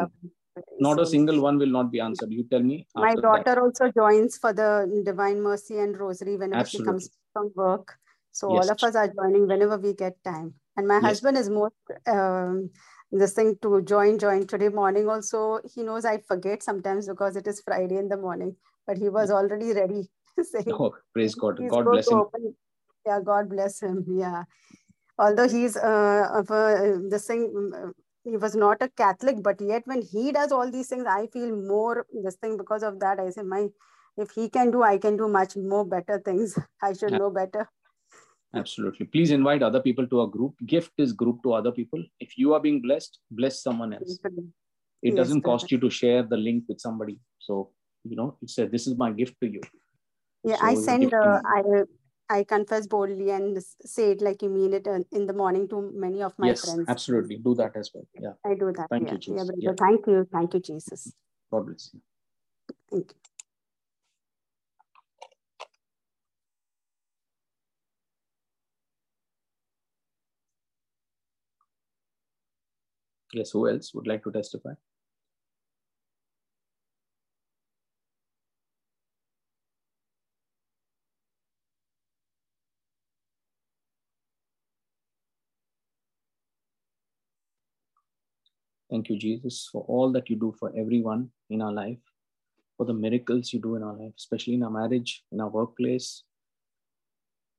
Not 0.81 0.99
a 0.99 1.07
single 1.07 1.41
one 1.41 1.59
will 1.59 1.71
not 1.75 1.93
be 1.93 2.01
answered. 2.01 2.33
You 2.33 2.43
tell 2.51 2.65
me. 2.71 2.89
My 2.97 3.15
daughter 3.15 3.55
that. 3.55 3.59
also 3.59 3.93
joins 3.97 4.37
for 4.37 4.53
the 4.53 5.03
Divine 5.05 5.41
Mercy 5.41 5.79
and 5.79 5.97
Rosary 5.97 6.37
whenever 6.37 6.63
Absolutely. 6.63 6.85
she 6.85 6.91
comes 6.91 7.11
from 7.33 7.53
work. 7.55 7.95
So 8.33 8.53
yes. 8.53 8.65
all 8.65 8.73
of 8.73 8.83
us 8.83 8.97
are 8.97 9.07
joining 9.07 9.47
whenever 9.47 9.77
we 9.79 9.95
get 9.95 10.17
time. 10.25 10.55
And 10.77 10.89
my 10.89 10.97
yes. 10.97 11.05
husband 11.05 11.37
is 11.37 11.49
more 11.49 11.71
um, 12.09 12.71
this 13.13 13.35
thing 13.35 13.57
to 13.63 13.81
join, 13.83 14.19
join 14.19 14.49
today 14.49 14.71
morning. 14.71 15.09
Also, 15.09 15.61
he 15.73 15.85
knows 15.85 16.05
I 16.05 16.19
forget 16.19 16.65
sometimes 16.65 17.09
because 17.09 17.37
it 17.37 17.47
is 17.47 17.61
Friday 17.61 17.97
in 17.97 18.09
the 18.09 18.17
morning, 18.17 18.57
but 18.89 18.99
he 18.99 19.09
was 19.09 19.31
already 19.31 19.73
ready. 19.73 20.11
saying, 20.43 20.73
oh, 20.73 20.93
praise 21.13 21.37
God. 21.37 21.61
God 21.69 21.85
bless 21.85 22.11
him. 22.11 22.19
Open. 22.19 22.55
Yeah, 23.07 23.21
God 23.25 23.49
bless 23.49 23.81
him. 23.81 24.05
Yeah. 24.09 24.43
Although 25.19 25.49
he's 25.49 25.77
uh, 25.77 26.29
of 26.33 26.51
a, 26.51 26.99
this 27.09 27.27
thing 27.27 27.93
he 28.25 28.37
was 28.37 28.55
not 28.55 28.83
a 28.83 28.89
catholic 28.89 29.43
but 29.43 29.61
yet 29.61 29.83
when 29.87 30.03
he 30.03 30.33
does 30.33 30.51
all 30.51 30.71
these 30.71 30.89
things 30.89 31.07
i 31.07 31.27
feel 31.27 31.55
more 31.55 32.07
this 32.23 32.37
thing 32.37 32.57
because 32.57 32.83
of 32.83 32.99
that. 33.01 33.21
I 33.21 33.31
say 33.31 33.43
my 33.43 33.69
if 34.17 34.31
he 34.31 34.49
can 34.49 34.71
do 34.71 34.83
i 34.83 34.97
can 34.99 35.17
do 35.17 35.29
much 35.29 35.57
more 35.57 35.85
better 35.85 36.21
things. 36.25 36.59
I 36.83 36.93
should 36.93 37.13
know 37.13 37.31
better. 37.31 37.69
Absolutely. 38.55 39.07
Please 39.07 39.33
invite 39.33 39.65
other 39.65 39.81
people 39.81 40.07
to 40.07 40.23
a 40.23 40.29
group. 40.29 40.55
Gift 40.65 40.93
is 40.97 41.13
group 41.13 41.43
to 41.43 41.55
other 41.55 41.73
people. 41.73 42.01
If 42.21 42.39
you 42.39 42.55
are 42.55 42.61
being 42.61 42.81
blessed 42.81 43.19
bless 43.31 43.63
someone 43.63 43.93
else. 43.93 44.19
It 45.03 45.11
yes, 45.11 45.17
doesn't 45.17 45.43
cost 45.43 45.73
you 45.73 45.79
to 45.79 45.91
share 45.91 46.23
the 46.23 46.37
link 46.37 46.65
with 46.69 46.81
somebody. 46.81 47.19
So 47.39 47.71
you 48.05 48.17
know 48.17 48.37
it 48.41 48.51
said 48.51 48.71
this 48.73 48.87
is 48.87 48.97
my 48.97 49.11
gift 49.13 49.37
to 49.43 49.49
you. 49.49 49.61
Yeah 50.45 50.57
so 50.57 50.67
i 50.67 50.75
send 50.75 51.13
uh, 51.13 51.41
i 51.57 51.63
I 52.31 52.45
confess 52.45 52.87
boldly 52.87 53.31
and 53.31 53.63
say 53.85 54.13
it 54.13 54.23
like 54.23 54.43
you 54.43 54.49
mean 54.49 54.73
it 54.73 54.87
uh, 54.89 55.01
in 55.13 55.27
the 55.27 55.35
morning 55.35 55.69
to 55.69 55.93
many 55.95 56.23
of 56.23 56.33
my 56.39 56.49
yes, 56.49 56.65
friends. 56.65 56.87
Absolutely. 56.89 57.37
Do 57.37 57.55
that 57.57 57.77
as 57.77 57.91
well. 57.95 58.07
Yeah. 58.19 58.33
I 58.45 58.55
do 58.55 58.73
that. 58.73 58.89
Thank 58.89 59.09
yeah. 59.09 59.13
you, 59.13 59.19
Jesus. 59.19 59.51
Yeah, 59.57 59.71
yeah. 59.71 59.77
Thank 59.79 60.07
you. 60.07 60.27
Thank 60.33 60.55
you, 60.55 60.61
Jesus. 60.61 61.13
God 61.51 61.67
bless 61.67 61.91
you. 61.93 62.01
Thank 62.91 63.11
you. 63.11 63.17
Yes, 73.35 73.51
who 73.51 73.69
else 73.69 73.93
would 73.95 74.07
like 74.07 74.23
to 74.25 74.31
testify? 74.31 74.75
Thank 88.95 89.09
you, 89.11 89.19
Jesus, 89.19 89.69
for 89.73 89.85
all 89.89 90.13
that 90.13 90.31
you 90.31 90.37
do 90.37 90.55
for 90.57 90.73
everyone 90.79 91.31
in 91.51 91.61
our 91.61 91.73
life, 91.73 91.99
for 92.77 92.87
the 92.87 92.95
miracles 92.95 93.53
you 93.53 93.61
do 93.61 93.75
in 93.75 93.83
our 93.83 93.97
life, 93.97 94.13
especially 94.17 94.55
in 94.55 94.63
our 94.63 94.71
marriage, 94.71 95.25
in 95.33 95.41
our 95.41 95.49
workplace, 95.49 96.23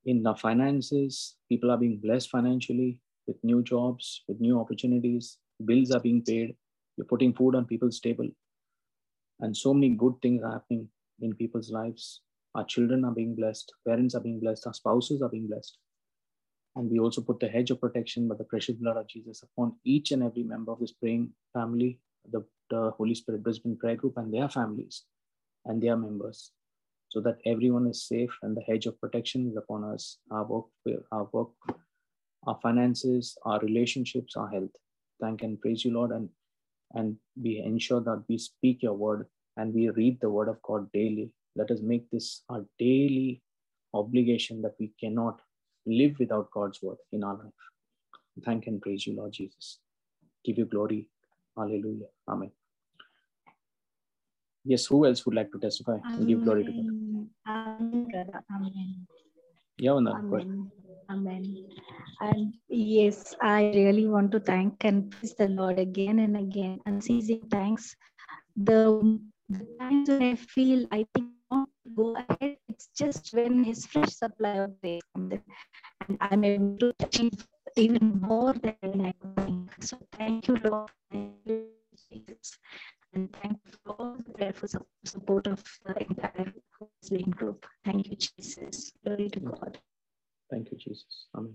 in 0.05 0.25
our 0.25 0.37
finances. 0.37 1.35
People 1.49 1.71
are 1.71 1.77
being 1.77 1.97
blessed 1.97 2.29
financially 2.29 3.01
with 3.27 3.35
new 3.43 3.61
jobs, 3.61 4.23
with 4.29 4.39
new 4.39 4.57
opportunities. 4.57 5.37
Bills 5.65 5.91
are 5.91 5.99
being 5.99 6.23
paid. 6.23 6.55
You're 6.95 7.05
putting 7.05 7.33
food 7.33 7.55
on 7.55 7.65
people's 7.65 7.99
table. 7.99 8.29
And 9.41 9.57
so 9.57 9.73
many 9.73 9.89
good 9.89 10.13
things 10.21 10.41
are 10.41 10.53
happening 10.53 10.87
in 11.19 11.35
people's 11.35 11.69
lives. 11.69 12.21
Our 12.55 12.63
children 12.63 13.03
are 13.03 13.13
being 13.13 13.35
blessed, 13.35 13.73
parents 13.85 14.15
are 14.15 14.21
being 14.21 14.39
blessed, 14.39 14.67
our 14.67 14.73
spouses 14.73 15.21
are 15.21 15.27
being 15.27 15.47
blessed. 15.47 15.77
And 16.75 16.91
we 16.91 16.99
also 16.99 17.21
put 17.21 17.39
the 17.39 17.47
hedge 17.47 17.71
of 17.71 17.79
protection 17.79 18.27
by 18.27 18.35
the 18.35 18.43
precious 18.43 18.75
blood 18.75 18.97
of 18.97 19.07
Jesus 19.07 19.43
upon 19.43 19.75
each 19.85 20.11
and 20.11 20.21
every 20.21 20.43
member 20.43 20.71
of 20.71 20.79
this 20.79 20.91
praying 20.91 21.31
family, 21.53 21.99
the, 22.31 22.43
the 22.69 22.91
Holy 22.91 23.15
Spirit 23.15 23.43
Brisbane 23.43 23.77
prayer 23.77 23.95
group, 23.95 24.17
and 24.17 24.33
their 24.33 24.49
families 24.49 25.03
and 25.65 25.81
their 25.81 25.95
members, 25.95 26.51
so 27.09 27.21
that 27.21 27.37
everyone 27.45 27.87
is 27.87 28.03
safe 28.07 28.37
and 28.43 28.55
the 28.55 28.61
hedge 28.61 28.85
of 28.85 28.99
protection 28.99 29.47
is 29.49 29.55
upon 29.55 29.83
us, 29.83 30.17
our 30.31 30.43
work, 30.43 30.65
our 31.11 31.29
work, 31.31 31.49
our 32.45 32.59
finances, 32.61 33.37
our 33.45 33.59
relationships, 33.59 34.35
our 34.35 34.49
health. 34.49 34.75
Thank 35.21 35.43
and 35.43 35.59
praise 35.59 35.85
you, 35.85 35.93
Lord, 35.93 36.11
and 36.11 36.29
and 36.93 37.17
we 37.41 37.59
ensure 37.59 38.01
that 38.01 38.23
we 38.29 38.37
speak 38.37 38.83
your 38.83 38.93
word 38.93 39.27
and 39.57 39.73
we 39.73 39.89
read 39.89 40.19
the 40.21 40.29
word 40.29 40.47
of 40.49 40.61
God 40.61 40.91
daily. 40.91 41.31
Let 41.55 41.71
us 41.71 41.79
make 41.81 42.09
this 42.09 42.43
our 42.49 42.65
daily 42.77 43.41
obligation 43.93 44.61
that 44.61 44.75
we 44.79 44.91
cannot 44.99 45.41
live 45.85 46.17
without 46.19 46.49
God's 46.51 46.81
word 46.81 46.97
in 47.11 47.23
our 47.23 47.35
life. 47.35 47.53
Thank 48.43 48.67
and 48.67 48.81
praise 48.81 49.07
you, 49.07 49.15
Lord 49.15 49.31
Jesus. 49.33 49.79
Give 50.43 50.57
you 50.57 50.65
glory. 50.65 51.07
Hallelujah. 51.57 52.07
Amen. 52.27 52.51
Yes, 54.65 54.85
who 54.87 55.05
else 55.05 55.25
would 55.25 55.35
like 55.35 55.51
to 55.51 55.59
testify 55.59 55.97
and 56.03 56.27
give 56.27 56.41
glory 56.43 56.63
to 56.65 56.71
God? 56.71 56.85
Amen. 57.47 58.11
Amen. 58.49 59.05
Amen. 60.13 60.71
Amen. 61.09 61.65
And 62.21 62.53
yes, 62.67 63.35
I 63.41 63.71
really 63.75 64.07
want 64.07 64.31
to 64.31 64.39
thank 64.39 64.83
and 64.83 65.11
praise 65.11 65.35
the 65.35 65.47
Lord 65.49 65.79
again 65.79 66.19
and 66.19 66.35
again, 66.37 66.79
unceasing 66.85 67.47
thanks. 67.51 67.95
The, 68.55 69.19
the 69.49 69.67
times 69.79 70.09
when 70.09 70.21
I 70.23 70.35
feel 70.35 70.87
I 70.91 71.05
think 71.13 71.34
go 71.95 72.15
ahead. 72.15 72.57
It's 72.69 72.87
just 72.95 73.33
when 73.33 73.63
his 73.63 73.85
fresh 73.85 74.13
supply 74.13 74.57
of 74.57 74.79
grace 74.81 75.01
comes 75.13 75.33
in, 75.33 75.43
and 76.07 76.17
I'm 76.21 76.43
able 76.43 76.77
to 76.79 76.95
achieve 76.99 77.47
even 77.75 78.19
more 78.21 78.53
than 78.53 79.01
I 79.01 79.13
think. 79.45 79.71
So 79.81 79.97
thank 80.13 80.47
you, 80.47 80.57
Lord. 80.63 80.91
And 83.13 83.31
thank 83.41 83.59
you 83.65 83.71
for 83.83 83.93
all 83.93 84.17
the 84.17 84.33
prayerful 84.33 84.69
support 85.05 85.47
of 85.47 85.63
the 85.85 86.01
entire 86.01 86.53
Muslim 87.01 87.31
group. 87.31 87.65
Thank 87.85 88.07
you, 88.09 88.17
Jesus. 88.17 88.91
Glory 89.05 89.29
to 89.29 89.39
God. 89.39 89.79
Thank 90.51 90.71
you, 90.71 90.77
Jesus. 90.77 91.27
Amen. 91.35 91.53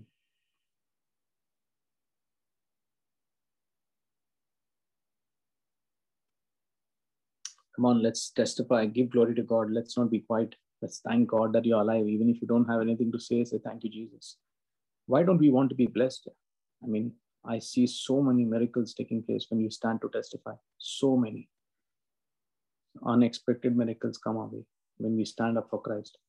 Come 7.81 7.97
on, 7.97 8.03
let's 8.03 8.29
testify, 8.29 8.85
give 8.85 9.09
glory 9.09 9.33
to 9.33 9.41
God. 9.41 9.71
Let's 9.71 9.97
not 9.97 10.11
be 10.11 10.19
quiet. 10.19 10.53
Let's 10.83 10.99
thank 10.99 11.29
God 11.29 11.51
that 11.53 11.65
you're 11.65 11.81
alive. 11.81 12.07
Even 12.07 12.29
if 12.29 12.39
you 12.39 12.47
don't 12.47 12.69
have 12.69 12.79
anything 12.79 13.11
to 13.11 13.19
say, 13.19 13.43
say 13.43 13.57
thank 13.57 13.83
you, 13.83 13.89
Jesus. 13.89 14.37
Why 15.07 15.23
don't 15.23 15.39
we 15.39 15.49
want 15.49 15.69
to 15.69 15.75
be 15.75 15.87
blessed? 15.87 16.27
I 16.83 16.85
mean, 16.85 17.11
I 17.43 17.57
see 17.57 17.87
so 17.87 18.21
many 18.21 18.45
miracles 18.45 18.93
taking 18.93 19.23
place 19.23 19.47
when 19.49 19.59
you 19.61 19.71
stand 19.71 20.01
to 20.01 20.09
testify. 20.09 20.51
So 20.77 21.17
many. 21.17 21.49
Unexpected 23.03 23.75
miracles 23.75 24.19
come 24.19 24.37
our 24.37 24.45
way 24.45 24.63
when 24.97 25.15
we 25.15 25.25
stand 25.25 25.57
up 25.57 25.71
for 25.71 25.81
Christ. 25.81 26.19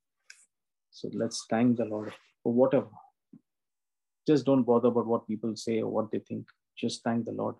So 0.90 1.10
let's 1.12 1.44
thank 1.50 1.76
the 1.76 1.84
Lord 1.84 2.14
for 2.42 2.54
whatever. 2.54 2.88
Just 4.26 4.46
don't 4.46 4.62
bother 4.62 4.88
about 4.88 5.06
what 5.06 5.28
people 5.28 5.54
say 5.54 5.82
or 5.82 5.90
what 5.90 6.10
they 6.12 6.20
think. 6.20 6.46
Just 6.78 7.04
thank 7.04 7.26
the 7.26 7.32
Lord. 7.32 7.56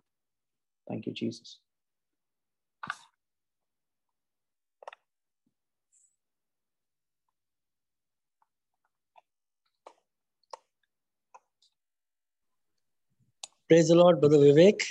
Thank 0.88 1.04
you, 1.04 1.12
Jesus. 1.12 1.58
Praise 13.72 13.88
the 13.88 13.94
Lord, 13.94 14.20
Brother 14.20 14.36
Vivek. 14.36 14.82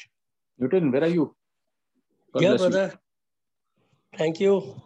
Newton, 0.57 0.91
where 0.91 1.03
are 1.03 1.07
you? 1.15 1.35
God 2.33 2.41
yeah, 2.41 2.57
brother. 2.57 2.87
You. 2.91 4.17
Thank 4.17 4.39
you. 4.39 4.81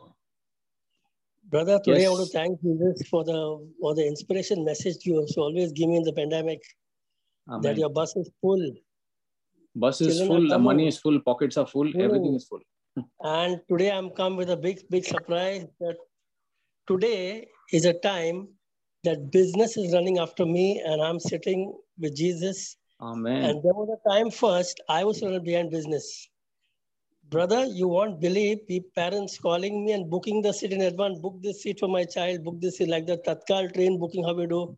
Brother, 1.50 1.80
today 1.82 2.02
yes. 2.02 2.08
I 2.08 2.10
want 2.10 2.28
to 2.28 2.38
thank 2.38 2.62
Jesus 2.62 3.08
for 3.08 3.24
the 3.24 3.38
for 3.80 3.96
the 3.96 4.06
inspiration 4.06 4.66
message 4.66 5.06
you 5.06 5.16
have 5.22 5.30
always 5.38 5.72
give 5.72 5.88
me 5.88 5.96
in 5.96 6.04
the 6.04 6.12
pandemic. 6.12 6.60
Amen. 7.48 7.62
That 7.62 7.78
your 7.78 7.90
bus 7.90 8.18
is 8.18 8.30
full. 8.42 8.70
Bus 9.78 10.02
is 10.02 10.18
Children 10.18 10.28
full, 10.28 10.50
the 10.50 10.60
money 10.60 10.90
is 10.90 10.98
full, 10.98 11.22
pockets 11.22 11.56
are 11.56 11.66
full, 11.66 11.90
full. 11.90 12.02
everything 12.02 12.36
is 12.36 12.46
full. 12.50 12.64
and 13.24 13.62
today 13.70 13.92
I'm 13.94 14.10
come 14.10 14.36
with 14.36 14.50
a 14.50 14.58
big, 14.58 14.82
big 14.90 15.06
surprise 15.06 15.68
that 15.80 15.96
today 16.86 17.48
is 17.72 17.86
a 17.86 17.94
time 17.94 18.50
that 19.06 19.32
business 19.32 19.78
is 19.78 19.94
running 19.94 20.18
after 20.18 20.46
me 20.46 20.82
and 20.86 21.02
I'm 21.02 21.22
sitting 21.34 21.70
with 21.98 22.14
Jesus 22.18 22.76
Amen. 23.06 23.44
And 23.44 23.63
there 23.63 23.74
was 23.74 23.89
a 23.96 24.10
time 24.10 24.32
first 24.32 24.82
I 24.89 25.04
was 25.04 25.22
running 25.22 25.44
behind 25.44 25.70
business. 25.70 26.28
Brother, 27.30 27.65
you 27.65 27.88
won't 27.88 28.20
believe 28.20 28.60
the 28.68 28.80
parents 28.96 29.38
calling 29.38 29.86
me 29.86 29.91
and 29.91 30.10
booking 30.10 30.41
the 30.41 30.54
seat 30.54 30.74
in 30.74 30.82
advance. 30.82 31.20
Book 31.20 31.38
this 31.41 31.62
seat 31.62 31.80
for 31.80 31.88
my 31.88 32.04
child. 32.04 32.44
Book 32.44 32.60
this 32.62 32.78
seat 32.78 32.89
like 32.89 33.06
the 33.06 33.18
Tatkal 33.18 33.74
train 33.74 34.00
booking. 34.00 34.24
How 34.24 34.34
we 34.34 34.48
do 34.48 34.78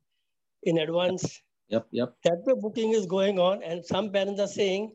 in 0.63 0.79
advance. 0.79 1.41
Yep, 1.69 1.87
yep. 1.91 2.15
That 2.23 2.43
way 2.45 2.53
booking 2.59 2.91
is 2.93 3.05
going 3.05 3.39
on, 3.39 3.63
and 3.63 3.85
some 3.85 4.11
parents 4.11 4.41
are 4.41 4.53
saying, 4.55 4.91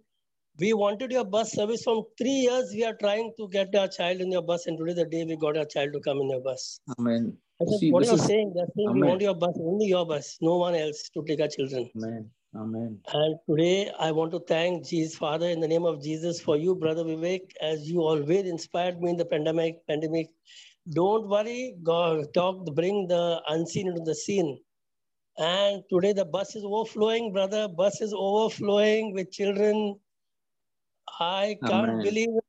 "We 0.59 0.73
wanted 0.73 1.13
your 1.13 1.25
bus 1.25 1.53
service 1.53 1.85
from 1.85 2.05
three 2.19 2.39
years. 2.49 2.73
We 2.75 2.85
are 2.85 2.97
trying 3.05 3.33
to 3.39 3.49
get 3.49 3.75
our 3.75 3.89
child 3.89 4.21
in 4.21 4.31
your 4.33 4.43
bus, 4.43 4.67
and 4.67 4.79
today 4.79 4.95
the 5.01 5.09
day 5.17 5.25
we 5.25 5.37
got 5.37 5.57
our 5.65 5.71
child 5.77 5.93
to 5.95 6.01
come 6.01 6.21
in 6.21 6.31
your 6.37 6.45
bus." 6.51 6.69
Amen. 6.99 7.33
I 7.61 7.65
said, 7.67 7.81
See, 7.81 7.93
what 7.93 8.05
are 8.05 8.07
you 8.07 8.15
is... 8.15 8.25
saying? 8.25 8.53
They're 8.55 8.73
saying 8.77 8.89
Amen. 8.89 9.01
we 9.01 9.09
want 9.09 9.21
your 9.21 9.35
bus, 9.35 9.59
only 9.73 9.87
your 9.87 10.07
bus, 10.07 10.37
no 10.41 10.57
one 10.57 10.75
else 10.75 11.09
to 11.15 11.25
take 11.33 11.41
our 11.41 11.49
children. 11.49 11.91
Amen. 11.97 12.31
Amen. 12.55 13.01
And 13.15 13.39
today 13.49 13.91
I 13.99 14.13
want 14.13 14.33
to 14.33 14.41
thank 14.41 14.87
Jesus, 14.87 15.17
Father, 15.17 15.49
in 15.49 15.61
the 15.61 15.69
name 15.69 15.85
of 15.85 16.03
Jesus, 16.03 16.41
for 16.41 16.57
you, 16.57 16.75
Brother 16.75 17.03
Vivek, 17.03 17.53
as 17.61 17.91
you 17.91 18.01
always 18.01 18.47
inspired 18.47 19.01
me 19.01 19.11
in 19.11 19.17
the 19.17 19.25
pandemic. 19.25 19.87
Pandemic, 19.87 20.29
don't 20.91 21.29
worry. 21.29 21.77
God, 21.83 22.33
talk, 22.35 22.65
bring 22.75 23.07
the 23.09 23.41
unseen 23.49 23.89
into 23.89 24.03
the 24.03 24.15
scene. 24.15 24.59
And 25.39 25.83
today 25.91 26.13
the 26.13 26.27
bus 26.27 26.55
is 26.55 26.63
overflowing, 26.65 27.33
brother. 27.33 27.69
Bus 27.69 28.03
is 28.03 28.13
overflowing 28.15 29.15
with 29.15 29.33
children. 29.33 29.99
I 31.19 31.57
can't 31.67 31.87
Amen. 31.87 32.03
believe 32.03 32.29
it. 32.29 32.45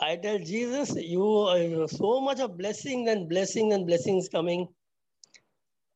I 0.00 0.16
tell 0.16 0.38
Jesus, 0.38 0.94
you 0.96 1.22
are 1.24 1.86
so 1.88 2.20
much 2.22 2.40
of 2.40 2.56
blessing 2.56 3.08
and 3.10 3.28
blessing 3.28 3.74
and 3.74 3.86
blessings 3.86 4.30
coming. 4.30 4.66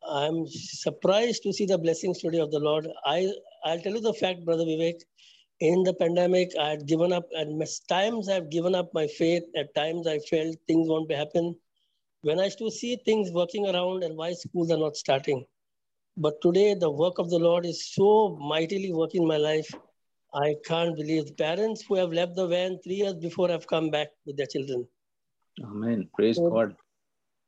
I'm 0.09 0.47
surprised 0.47 1.43
to 1.45 1.53
see 1.53 1.67
the 1.67 1.79
blessings 1.79 2.21
today 2.21 2.39
of 2.39 2.51
the 2.51 2.59
Lord. 2.59 2.87
I, 3.07 3.31
I'll 3.65 3.81
tell 3.81 3.95
you 3.95 4.01
the 4.01 4.15
fact, 4.15 4.45
Brother 4.45 4.65
Vivek. 4.65 5.01
In 5.61 5.83
the 5.83 5.95
pandemic, 5.95 6.51
I 6.61 6.71
had 6.71 6.87
given 6.87 7.13
up, 7.13 7.27
and 7.33 7.63
times 7.89 8.29
I've 8.29 8.51
given 8.51 8.75
up 8.75 8.91
my 8.93 9.07
faith. 9.07 9.45
At 9.57 9.75
times, 9.75 10.07
I 10.07 10.19
felt 10.19 10.57
things 10.67 10.89
won't 10.89 11.11
happen. 11.13 11.57
When 12.23 12.41
I 12.41 12.45
used 12.45 12.59
to 12.59 12.71
see 12.71 12.97
things 13.05 13.31
working 13.33 13.67
around 13.67 14.03
and 14.03 14.17
why 14.17 14.33
schools 14.33 14.71
are 14.71 14.79
not 14.79 14.97
starting. 14.97 15.45
But 16.17 16.41
today, 16.43 16.75
the 16.75 16.91
work 16.91 17.19
of 17.19 17.31
the 17.31 17.39
Lord 17.39 17.67
is 17.67 17.93
so 17.93 18.37
mightily 18.41 18.93
working 18.93 19.23
in 19.23 19.29
my 19.29 19.37
life. 19.37 19.73
I 20.35 20.57
can't 20.65 20.97
believe 20.97 21.27
the 21.27 21.33
parents 21.33 21.85
who 21.87 21.95
have 21.95 22.13
left 22.13 22.35
the 22.35 22.47
van 22.47 22.79
three 22.83 22.97
years 22.97 23.15
before 23.15 23.49
have 23.49 23.67
come 23.67 23.91
back 23.91 24.09
with 24.27 24.37
their 24.37 24.47
children. 24.47 24.87
Amen. 25.63 26.09
Praise 26.15 26.37
so, 26.37 26.51
God. 26.51 26.77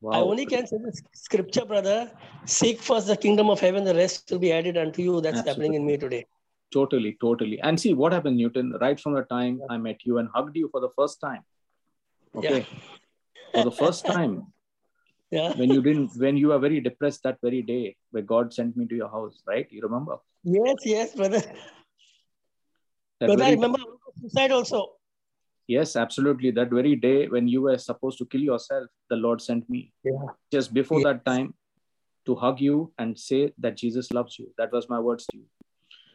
Wow. 0.00 0.12
I 0.12 0.20
only 0.20 0.46
can 0.46 0.66
say 0.66 0.76
the 0.76 0.92
scripture, 1.14 1.64
brother. 1.64 2.10
Seek 2.44 2.80
first 2.80 3.06
the 3.06 3.16
kingdom 3.16 3.48
of 3.50 3.60
heaven, 3.60 3.84
the 3.84 3.94
rest 3.94 4.30
will 4.30 4.38
be 4.38 4.52
added 4.52 4.76
unto 4.76 5.02
you. 5.02 5.20
That's 5.20 5.38
Absolutely. 5.38 5.50
happening 5.50 5.74
in 5.74 5.86
me 5.86 5.96
today. 5.96 6.26
Totally, 6.72 7.16
totally. 7.20 7.60
And 7.60 7.80
see 7.80 7.94
what 7.94 8.12
happened, 8.12 8.36
Newton, 8.36 8.74
right 8.80 9.00
from 9.00 9.14
the 9.14 9.22
time. 9.22 9.60
I 9.70 9.78
met 9.78 10.00
you 10.04 10.18
and 10.18 10.28
hugged 10.34 10.56
you 10.56 10.68
for 10.70 10.80
the 10.80 10.90
first 10.96 11.20
time. 11.20 11.42
Okay. 12.36 12.66
Yeah. 12.68 12.80
for 13.54 13.64
the 13.64 13.70
first 13.70 14.04
time. 14.14 14.52
Yeah. 15.30 15.54
When 15.56 15.70
you 15.70 15.82
didn't, 15.82 16.10
when 16.16 16.36
you 16.36 16.48
were 16.48 16.58
very 16.58 16.80
depressed 16.80 17.22
that 17.22 17.38
very 17.42 17.62
day, 17.62 17.96
where 18.10 18.22
God 18.22 18.52
sent 18.52 18.76
me 18.76 18.86
to 18.86 18.94
your 18.94 19.08
house, 19.08 19.42
right? 19.46 19.66
You 19.70 19.80
remember? 19.82 20.18
Yes, 20.44 20.76
yes, 20.84 21.14
brother. 21.14 21.40
That 23.20 23.26
brother, 23.26 23.44
I 23.44 23.50
remember 23.52 23.78
suicide 24.20 24.52
also. 24.52 24.95
Yes, 25.68 25.96
absolutely. 25.96 26.52
That 26.52 26.70
very 26.70 26.94
day 26.94 27.26
when 27.26 27.48
you 27.48 27.62
were 27.62 27.78
supposed 27.78 28.18
to 28.18 28.26
kill 28.26 28.40
yourself, 28.40 28.86
the 29.10 29.16
Lord 29.16 29.40
sent 29.40 29.68
me. 29.68 29.92
Yeah. 30.04 30.12
Just 30.52 30.72
before 30.72 31.02
that 31.02 31.24
time 31.24 31.54
to 32.26 32.34
hug 32.34 32.60
you 32.60 32.92
and 32.98 33.18
say 33.18 33.52
that 33.58 33.76
Jesus 33.76 34.12
loves 34.12 34.38
you. 34.38 34.52
That 34.58 34.72
was 34.72 34.88
my 34.88 35.00
words 35.00 35.26
to 35.26 35.38
you. 35.38 35.44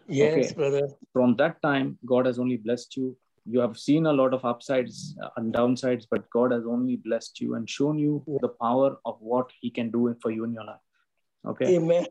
Yes, 0.08 0.52
okay. 0.52 0.54
brother. 0.56 0.90
From 1.14 1.36
that 1.38 1.62
time, 1.62 1.98
God 2.06 2.26
has 2.26 2.40
only 2.40 2.58
blessed 2.58 2.96
you. 2.98 3.18
You 3.46 3.60
have 3.60 3.78
seen 3.78 4.06
a 4.06 4.14
lot 4.14 4.34
of 4.34 4.46
upsides 4.46 5.16
uh, 5.22 5.30
and 5.38 5.54
downsides, 5.54 6.06
but 6.10 6.30
God 6.30 6.52
has 6.52 6.64
only 6.66 6.96
blessed 6.96 7.42
you 7.42 7.56
and 7.56 7.70
shown 7.70 7.98
you 7.98 8.24
the 8.42 8.50
power 8.50 8.98
of 9.06 9.18
what 9.20 9.50
He 9.60 9.70
can 9.70 9.90
do 9.90 10.16
for 10.22 10.32
you 10.32 10.44
in 10.44 10.54
your 10.54 10.66
life. 10.66 10.80
Okay. 11.48 11.76
Amen. 11.76 12.06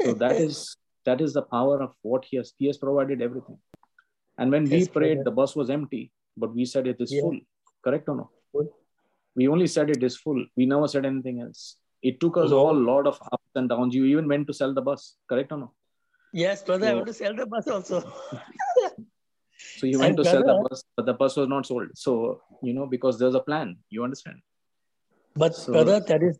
so 0.00 0.14
that 0.14 0.36
is 0.46 0.76
that 1.04 1.20
is 1.20 1.32
the 1.32 1.42
power 1.42 1.82
of 1.82 1.94
what 2.02 2.24
He 2.24 2.36
has. 2.36 2.52
He 2.58 2.66
has 2.66 2.78
provided 2.78 3.20
everything. 3.20 3.58
And 4.38 4.50
when 4.50 4.66
yes, 4.66 4.72
we 4.72 4.88
prayed, 4.88 5.14
brother. 5.16 5.24
the 5.24 5.30
bus 5.32 5.56
was 5.56 5.68
empty 5.68 6.12
but 6.36 6.54
we 6.54 6.64
said 6.64 6.86
it 6.86 7.00
is 7.00 7.12
yeah. 7.12 7.22
full. 7.22 7.38
Correct 7.84 8.08
or 8.08 8.16
no? 8.16 8.30
Full. 8.52 8.68
We 9.34 9.48
only 9.48 9.66
said 9.66 9.90
it 9.90 10.02
is 10.02 10.16
full. 10.16 10.44
We 10.56 10.66
never 10.66 10.88
said 10.88 11.06
anything 11.06 11.40
else. 11.40 11.76
It 12.02 12.20
took 12.20 12.36
us 12.36 12.50
all 12.50 12.76
a 12.76 12.84
lot 12.92 13.06
of 13.06 13.18
ups 13.32 13.50
and 13.54 13.68
downs. 13.68 13.94
You 13.94 14.04
even 14.06 14.28
went 14.28 14.46
to 14.48 14.54
sell 14.54 14.74
the 14.74 14.82
bus. 14.82 15.16
Correct 15.28 15.52
or 15.52 15.58
no? 15.58 15.72
Yes, 16.32 16.62
brother. 16.62 16.86
So, 16.86 16.90
I 16.90 16.94
want 16.94 17.06
to 17.06 17.14
sell 17.14 17.36
the 17.36 17.46
bus 17.46 17.68
also. 17.68 18.00
so 19.76 19.86
you 19.86 19.98
went 19.98 20.10
and 20.10 20.16
to 20.18 20.22
brother, 20.22 20.44
sell 20.44 20.62
the 20.62 20.68
bus, 20.68 20.84
but 20.96 21.06
the 21.06 21.14
bus 21.14 21.36
was 21.36 21.48
not 21.48 21.66
sold. 21.66 21.88
So 21.94 22.40
you 22.62 22.72
know 22.72 22.86
because 22.86 23.18
there's 23.18 23.34
a 23.34 23.40
plan. 23.40 23.76
You 23.90 24.02
understand? 24.02 24.38
But 25.34 25.54
so, 25.54 25.72
brother, 25.72 26.00
that 26.00 26.22
is 26.22 26.38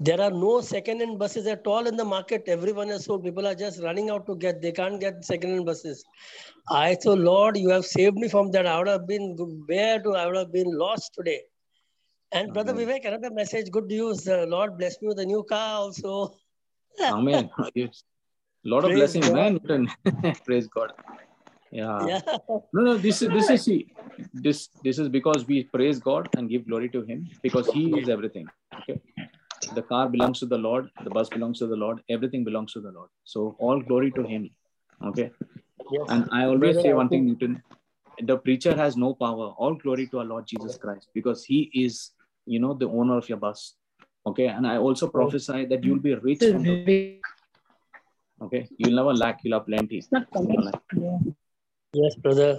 there 0.00 0.20
are 0.20 0.30
no 0.30 0.62
second-hand 0.62 1.18
buses 1.18 1.46
at 1.46 1.66
all 1.66 1.86
in 1.86 1.94
the 1.94 2.04
market. 2.04 2.44
Everyone 2.46 2.88
is 2.88 3.04
sold. 3.04 3.22
People 3.22 3.46
are 3.46 3.54
just 3.54 3.82
running 3.82 4.08
out 4.08 4.26
to 4.26 4.34
get. 4.34 4.62
They 4.62 4.72
can't 4.72 4.98
get 4.98 5.22
second-hand 5.22 5.66
buses. 5.66 6.02
I 6.70 6.96
so 7.00 7.12
Lord, 7.12 7.58
you 7.58 7.68
have 7.68 7.84
saved 7.84 8.16
me 8.16 8.28
from 8.28 8.50
that. 8.52 8.66
I 8.66 8.78
would 8.78 8.88
have 8.88 9.06
been 9.06 9.36
where 9.66 10.00
to 10.00 10.14
I 10.16 10.26
would 10.26 10.36
have 10.36 10.52
been 10.52 10.72
lost 10.72 11.12
today. 11.14 11.42
And 12.32 12.54
brother 12.54 12.72
Vivek, 12.72 13.04
another 13.04 13.30
message. 13.30 13.70
Good 13.70 13.88
news. 13.88 14.26
Uh, 14.26 14.46
Lord 14.48 14.78
bless 14.78 15.00
me 15.02 15.08
with 15.08 15.18
a 15.18 15.26
new 15.26 15.42
car 15.42 15.80
also. 15.80 16.34
Amen. 17.02 17.50
Yes. 17.74 18.02
Lot 18.64 18.84
of 18.84 18.92
blessings, 18.92 19.28
God. 19.28 19.60
man. 19.64 20.34
Praise 20.46 20.66
God. 20.68 20.92
Yeah. 21.70 22.06
yeah. 22.06 22.20
No, 22.72 22.82
no. 22.82 22.96
This 22.96 23.20
is 23.20 23.28
this 23.28 23.50
is 23.50 23.64
see, 23.64 23.92
this 24.32 24.68
this 24.82 24.98
is 24.98 25.08
because 25.08 25.46
we 25.46 25.64
praise 25.64 25.98
God 25.98 26.28
and 26.36 26.48
give 26.48 26.66
glory 26.66 26.88
to 26.90 27.02
Him 27.02 27.28
because 27.42 27.68
He 27.68 27.98
is 27.98 28.08
everything. 28.08 28.46
Okay 28.80 29.00
the 29.74 29.82
car 29.82 30.08
belongs 30.08 30.38
to 30.40 30.46
the 30.46 30.58
lord 30.58 30.90
the 31.04 31.10
bus 31.10 31.28
belongs 31.28 31.58
to 31.58 31.66
the 31.66 31.76
lord 31.76 32.02
everything 32.08 32.44
belongs 32.44 32.72
to 32.72 32.80
the 32.80 32.90
lord. 32.90 33.08
So 33.24 33.56
all 33.58 33.80
glory 33.80 34.10
to 34.12 34.22
him 34.22 34.50
okay? 35.04 35.30
Yes. 35.90 36.06
and 36.08 36.28
i 36.32 36.44
always 36.44 36.80
say 36.80 36.92
one 36.92 37.08
thing 37.08 37.26
newton 37.26 37.62
the 38.22 38.36
preacher 38.36 38.76
has 38.76 38.96
no 38.98 39.14
power. 39.14 39.46
All 39.56 39.74
glory 39.74 40.06
to 40.08 40.18
our 40.18 40.24
lord 40.24 40.46
jesus 40.46 40.76
christ 40.76 41.08
because 41.14 41.44
he 41.44 41.70
is 41.74 42.10
you 42.46 42.58
know 42.58 42.74
the 42.74 42.88
owner 42.88 43.16
of 43.18 43.28
your 43.28 43.38
bus 43.38 43.74
okay? 44.26 44.46
And 44.46 44.66
i 44.66 44.76
also 44.76 45.08
prophesy 45.08 45.66
that 45.66 45.84
you'll 45.84 45.98
be 45.98 46.14
rich 46.14 46.42
okay? 48.42 48.68
You'll 48.76 48.96
never 48.96 49.14
lack 49.14 49.40
you'll 49.42 49.58
have 49.58 49.66
plenty. 49.66 50.02
Yes 51.92 52.14
brother 52.16 52.58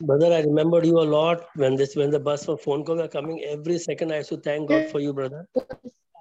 brother 0.00 0.32
i 0.32 0.40
remembered 0.40 0.86
you 0.86 0.98
a 0.98 1.08
lot 1.16 1.46
when 1.54 1.76
this 1.76 1.94
when 1.96 2.10
the 2.10 2.20
bus 2.20 2.44
for 2.44 2.56
phone 2.58 2.84
calls 2.84 3.00
are 3.00 3.08
coming 3.08 3.42
every 3.44 3.78
second 3.78 4.12
i 4.12 4.16
have 4.16 4.26
to 4.26 4.36
thank 4.48 4.68
god 4.68 4.90
for 4.90 5.00
you 5.00 5.12
brother 5.12 5.46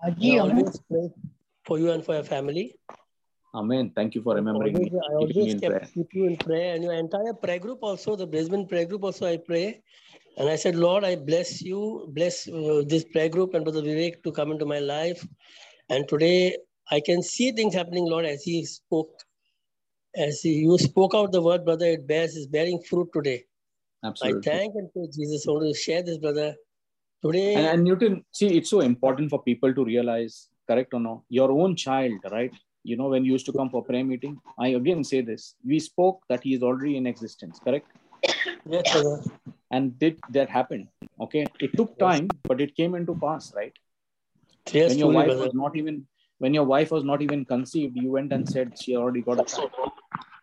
I 0.03 0.39
always 0.39 0.79
pray 0.89 1.09
for 1.65 1.77
you 1.77 1.91
and 1.91 2.03
for 2.03 2.15
your 2.15 2.23
family. 2.23 2.75
Amen. 3.53 3.91
Thank 3.95 4.15
you 4.15 4.21
for 4.23 4.33
remembering 4.33 4.75
always, 4.75 4.91
me. 4.91 4.99
I 4.99 5.13
always 5.13 5.61
kept, 5.61 5.93
keep 5.93 6.07
you 6.13 6.25
in 6.25 6.37
prayer 6.37 6.73
and 6.73 6.83
your 6.83 6.93
entire 6.93 7.33
prayer 7.33 7.59
group 7.59 7.79
also, 7.81 8.15
the 8.15 8.25
Brisbane 8.25 8.67
prayer 8.67 8.85
group 8.85 9.03
also, 9.03 9.27
I 9.27 9.37
pray. 9.37 9.81
And 10.37 10.49
I 10.49 10.55
said, 10.55 10.75
Lord, 10.75 11.03
I 11.03 11.17
bless 11.17 11.61
you, 11.61 12.09
bless 12.13 12.47
uh, 12.47 12.83
this 12.87 13.03
prayer 13.03 13.29
group 13.29 13.53
and 13.53 13.63
Brother 13.63 13.81
Vivek 13.81 14.23
to 14.23 14.31
come 14.31 14.51
into 14.51 14.65
my 14.65 14.79
life. 14.79 15.27
And 15.89 16.07
today 16.07 16.55
I 16.89 17.01
can 17.01 17.21
see 17.21 17.51
things 17.51 17.75
happening, 17.75 18.05
Lord, 18.05 18.25
as 18.25 18.41
he 18.41 18.65
spoke, 18.65 19.11
as 20.15 20.43
you 20.43 20.77
spoke 20.77 21.13
out 21.15 21.31
the 21.31 21.41
word, 21.41 21.65
brother, 21.65 21.85
it 21.85 22.07
bears, 22.07 22.35
is 22.35 22.47
bearing 22.47 22.81
fruit 22.81 23.09
today. 23.13 23.45
Absolutely. 24.03 24.51
I 24.51 24.55
thank 24.57 24.75
and 24.75 24.91
praise 24.91 25.15
Jesus. 25.15 25.47
I 25.47 25.51
want 25.51 25.73
to 25.73 25.79
share 25.79 26.03
this, 26.03 26.17
brother. 26.17 26.55
Today, 27.23 27.53
and, 27.55 27.67
and 27.67 27.83
Newton, 27.83 28.25
see, 28.31 28.57
it's 28.57 28.69
so 28.69 28.79
important 28.81 29.29
for 29.29 29.43
people 29.43 29.73
to 29.73 29.85
realize, 29.85 30.47
correct 30.67 30.93
or 30.93 30.99
no, 30.99 31.23
your 31.29 31.51
own 31.51 31.75
child, 31.75 32.13
right? 32.31 32.51
You 32.83 32.97
know, 32.97 33.09
when 33.09 33.23
you 33.23 33.33
used 33.33 33.45
to 33.45 33.53
come 33.53 33.69
for 33.69 33.83
prayer 33.83 34.03
meeting, 34.03 34.39
I 34.57 34.69
again 34.69 35.03
say 35.03 35.21
this: 35.21 35.53
we 35.63 35.79
spoke 35.79 36.23
that 36.29 36.43
he 36.43 36.55
is 36.55 36.63
already 36.63 36.97
in 36.97 37.05
existence, 37.05 37.59
correct? 37.63 37.85
Yes, 38.65 38.91
sir. 38.91 39.21
And 39.69 39.99
did 39.99 40.19
that 40.31 40.49
happen? 40.49 40.89
Okay, 41.19 41.45
it 41.59 41.77
took 41.77 41.97
time, 41.99 42.27
but 42.43 42.59
it 42.59 42.75
came 42.75 42.95
into 42.95 43.15
pass, 43.15 43.53
right? 43.55 43.73
Yes, 44.71 44.89
when 44.89 44.97
your 44.97 45.11
wife 45.11 45.27
brother. 45.27 45.43
was 45.45 45.53
not 45.53 45.77
even 45.77 46.07
when 46.41 46.55
your 46.55 46.63
wife 46.63 46.89
was 46.89 47.03
not 47.03 47.21
even 47.21 47.45
conceived, 47.45 47.95
you 47.95 48.09
went 48.11 48.33
and 48.33 48.49
said 48.49 48.73
she 48.81 48.95
already 48.95 49.21
got 49.21 49.39
a 49.39 49.43
child, 49.43 49.71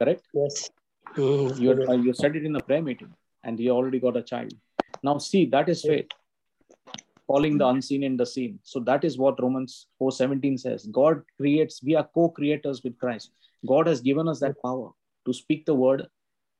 correct? 0.00 0.22
Yes. 0.32 0.70
Mm-hmm. 1.16 1.60
You, 1.60 1.70
had, 1.70 2.04
you 2.04 2.12
said 2.14 2.36
it 2.36 2.44
in 2.44 2.52
the 2.52 2.60
prayer 2.60 2.82
meeting, 2.82 3.12
and 3.42 3.58
you 3.58 3.70
already 3.70 3.98
got 3.98 4.16
a 4.16 4.22
child. 4.22 4.52
Now, 5.02 5.18
see, 5.18 5.46
that 5.46 5.68
is 5.68 5.82
faith 5.82 6.06
calling 7.26 7.58
the 7.58 7.66
unseen 7.66 8.04
in 8.04 8.16
the 8.16 8.24
seen. 8.24 8.60
So 8.62 8.78
that 8.90 9.02
is 9.02 9.18
what 9.18 9.42
Romans 9.42 9.88
4:17 10.00 10.60
says. 10.60 10.86
God 11.00 11.22
creates, 11.36 11.82
we 11.82 11.96
are 11.96 12.08
co-creators 12.14 12.84
with 12.84 12.96
Christ. 12.98 13.32
God 13.66 13.88
has 13.88 14.00
given 14.00 14.28
us 14.28 14.38
that 14.38 14.62
power 14.64 14.90
to 15.26 15.32
speak 15.32 15.66
the 15.66 15.74
word 15.74 16.06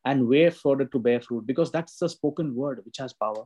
and 0.05 0.27
way 0.27 0.51
further 0.51 0.87
to 0.87 0.99
bear 0.99 1.21
fruit 1.21 1.47
because 1.47 1.71
that's 1.71 1.97
the 1.99 2.09
spoken 2.09 2.57
word 2.57 2.85
which 2.85 2.99
has 2.99 3.13
power. 3.13 3.45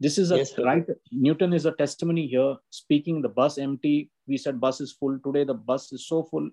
This 0.00 0.16
is 0.16 0.32
a 0.32 0.38
yes, 0.38 0.56
right. 0.58 0.86
Newton 1.12 1.52
is 1.52 1.66
a 1.66 1.72
testimony 1.72 2.26
here, 2.26 2.56
speaking 2.70 3.20
the 3.20 3.28
bus 3.28 3.58
empty. 3.58 4.10
We 4.26 4.38
said 4.38 4.58
bus 4.58 4.80
is 4.80 4.92
full. 4.92 5.18
Today 5.18 5.44
the 5.44 5.54
bus 5.54 5.92
is 5.92 6.08
so 6.08 6.22
full 6.22 6.48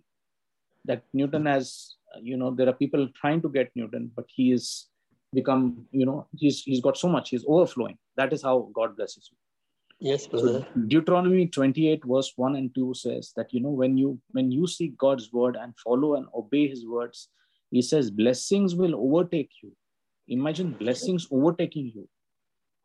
that 0.84 1.04
Newton 1.14 1.46
has, 1.46 1.96
you 2.22 2.36
know, 2.36 2.52
there 2.52 2.68
are 2.68 2.74
people 2.74 3.08
trying 3.16 3.42
to 3.42 3.50
get 3.50 3.72
Newton, 3.76 4.12
but 4.16 4.26
he 4.28 4.52
is 4.52 4.88
become, 5.34 5.86
you 5.92 6.06
know, 6.06 6.28
he's 6.36 6.64
he's 6.64 6.82
got 6.82 6.98
so 6.98 7.08
much, 7.08 7.30
he's 7.30 7.46
overflowing. 7.48 7.98
That 8.18 8.34
is 8.34 8.42
how 8.42 8.70
God 8.74 8.98
blesses 8.98 9.30
you. 9.32 9.38
Yes, 10.00 10.28
brother. 10.28 10.66
So 10.74 10.82
Deuteronomy 10.88 11.48
28, 11.48 12.04
verse 12.06 12.34
1 12.36 12.56
and 12.56 12.76
2 12.76 12.94
says 12.94 13.32
that 13.36 13.54
you 13.54 13.62
know 13.62 13.70
when 13.70 13.98
you 13.98 14.20
when 14.32 14.52
you 14.52 14.68
seek 14.68 14.98
God's 14.98 15.32
word 15.32 15.56
and 15.56 15.74
follow 15.80 16.16
and 16.16 16.28
obey 16.36 16.68
his 16.68 16.86
words, 16.86 17.30
he 17.72 17.82
says 17.82 18.12
blessings 18.12 18.76
will 18.76 18.96
overtake 18.96 19.52
you. 19.64 19.72
Imagine 20.28 20.72
blessings 20.72 21.28
overtaking 21.32 21.92
you. 21.96 22.08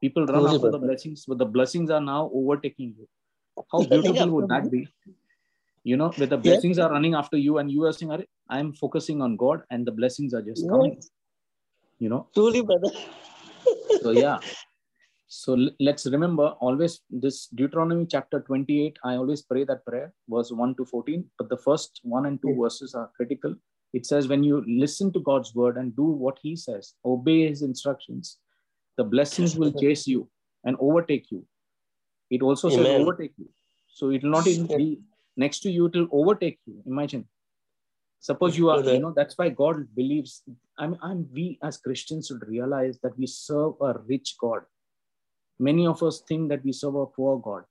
People 0.02 0.26
run 0.26 0.46
after 0.46 0.70
the 0.70 0.78
blessings, 0.78 1.24
but 1.26 1.38
the 1.38 1.46
blessings 1.46 1.90
are 1.90 2.00
now 2.00 2.30
overtaking 2.34 2.94
you. 2.98 3.08
How 3.72 3.82
beautiful 3.84 4.30
would 4.30 4.48
that 4.48 4.70
be? 4.70 4.88
You 5.84 5.96
know, 5.96 6.10
where 6.16 6.26
the 6.26 6.36
blessings 6.36 6.78
are 6.78 6.90
running 6.90 7.14
after 7.14 7.36
you, 7.36 7.58
and 7.58 7.70
you 7.70 7.84
are 7.84 7.92
saying, 7.92 8.24
I'm 8.48 8.72
focusing 8.72 9.22
on 9.22 9.36
God, 9.36 9.62
and 9.70 9.86
the 9.86 9.92
blessings 9.92 10.34
are 10.34 10.42
just 10.42 10.68
coming. 10.68 11.00
You 11.98 12.08
know, 12.08 12.26
truly, 12.34 12.62
brother. 12.62 12.90
so 14.02 14.10
yeah, 14.10 14.38
so 15.34 15.56
let's 15.80 16.04
remember 16.06 16.48
always 16.60 17.00
this 17.08 17.46
Deuteronomy 17.46 18.04
chapter 18.04 18.40
28. 18.40 18.98
I 19.02 19.14
always 19.14 19.40
pray 19.40 19.64
that 19.64 19.86
prayer, 19.86 20.12
verse 20.28 20.50
1 20.52 20.74
to 20.74 20.84
14. 20.84 21.24
But 21.38 21.48
the 21.48 21.56
first 21.56 22.00
one 22.02 22.26
and 22.26 22.38
two 22.42 22.54
verses 22.60 22.94
are 22.94 23.10
critical. 23.16 23.54
It 23.94 24.04
says, 24.04 24.28
when 24.28 24.44
you 24.44 24.62
listen 24.66 25.10
to 25.14 25.20
God's 25.20 25.54
word 25.54 25.78
and 25.78 25.96
do 25.96 26.04
what 26.04 26.38
he 26.42 26.54
says, 26.54 26.92
obey 27.06 27.48
his 27.48 27.62
instructions, 27.62 28.36
the 28.96 29.04
blessings 29.04 29.56
will 29.56 29.72
chase 29.72 30.06
you 30.06 30.28
and 30.64 30.76
overtake 30.80 31.30
you. 31.30 31.44
It 32.30 32.42
also 32.42 32.68
Amen. 32.68 32.84
says 32.84 33.00
overtake 33.00 33.32
you. 33.36 33.48
So 33.88 34.10
it 34.10 34.22
will 34.22 34.30
not 34.30 34.46
even 34.46 34.66
be 34.66 35.00
next 35.36 35.60
to 35.60 35.70
you, 35.70 35.86
it 35.86 35.94
will 35.94 36.08
overtake 36.12 36.58
you. 36.66 36.82
Imagine. 36.86 37.26
Suppose 38.20 38.56
you 38.56 38.70
are, 38.70 38.80
you 38.80 39.00
know, 39.00 39.12
that's 39.14 39.36
why 39.36 39.48
God 39.48 39.88
believes. 39.96 40.42
I'm, 40.78 40.96
I'm, 41.02 41.28
we 41.32 41.58
as 41.62 41.78
Christians 41.78 42.28
should 42.28 42.46
realize 42.46 42.98
that 43.02 43.18
we 43.18 43.26
serve 43.26 43.74
a 43.80 43.98
rich 44.06 44.36
God. 44.40 44.62
Many 45.58 45.86
of 45.86 46.02
us 46.02 46.22
think 46.28 46.48
that 46.50 46.64
we 46.64 46.72
serve 46.72 46.94
a 46.94 47.06
poor 47.06 47.40
God. 47.40 47.64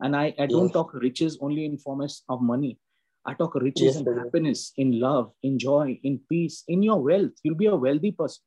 And 0.00 0.14
I, 0.14 0.34
I 0.38 0.46
don't 0.46 0.64
yes. 0.64 0.72
talk 0.72 0.92
riches 0.92 1.38
only 1.40 1.64
in 1.64 1.78
forms 1.78 2.22
of 2.28 2.42
money. 2.42 2.78
I 3.24 3.34
talk 3.34 3.54
riches 3.54 3.82
yes, 3.82 3.96
and 3.96 4.18
happiness, 4.18 4.72
in 4.76 5.00
love, 5.00 5.32
in 5.42 5.58
joy, 5.58 5.98
in 6.02 6.20
peace, 6.28 6.62
in 6.68 6.82
your 6.82 7.02
wealth. 7.02 7.32
You'll 7.42 7.56
be 7.56 7.66
a 7.66 7.74
wealthy 7.74 8.12
person. 8.12 8.42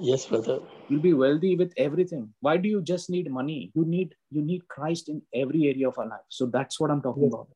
Yes, 0.00 0.26
brother. 0.26 0.60
You'll 0.88 1.02
be 1.02 1.12
wealthy 1.12 1.56
with 1.56 1.72
everything. 1.76 2.32
Why 2.40 2.56
do 2.56 2.68
you 2.68 2.80
just 2.82 3.10
need 3.10 3.30
money? 3.30 3.72
You 3.74 3.84
need 3.84 4.14
you 4.30 4.42
need 4.42 4.66
Christ 4.68 5.08
in 5.08 5.22
every 5.34 5.66
area 5.68 5.88
of 5.88 5.98
our 5.98 6.06
life. 6.06 6.28
So 6.28 6.46
that's 6.46 6.78
what 6.78 6.90
I'm 6.90 7.02
talking 7.02 7.24
yes. 7.24 7.32
about. 7.32 7.48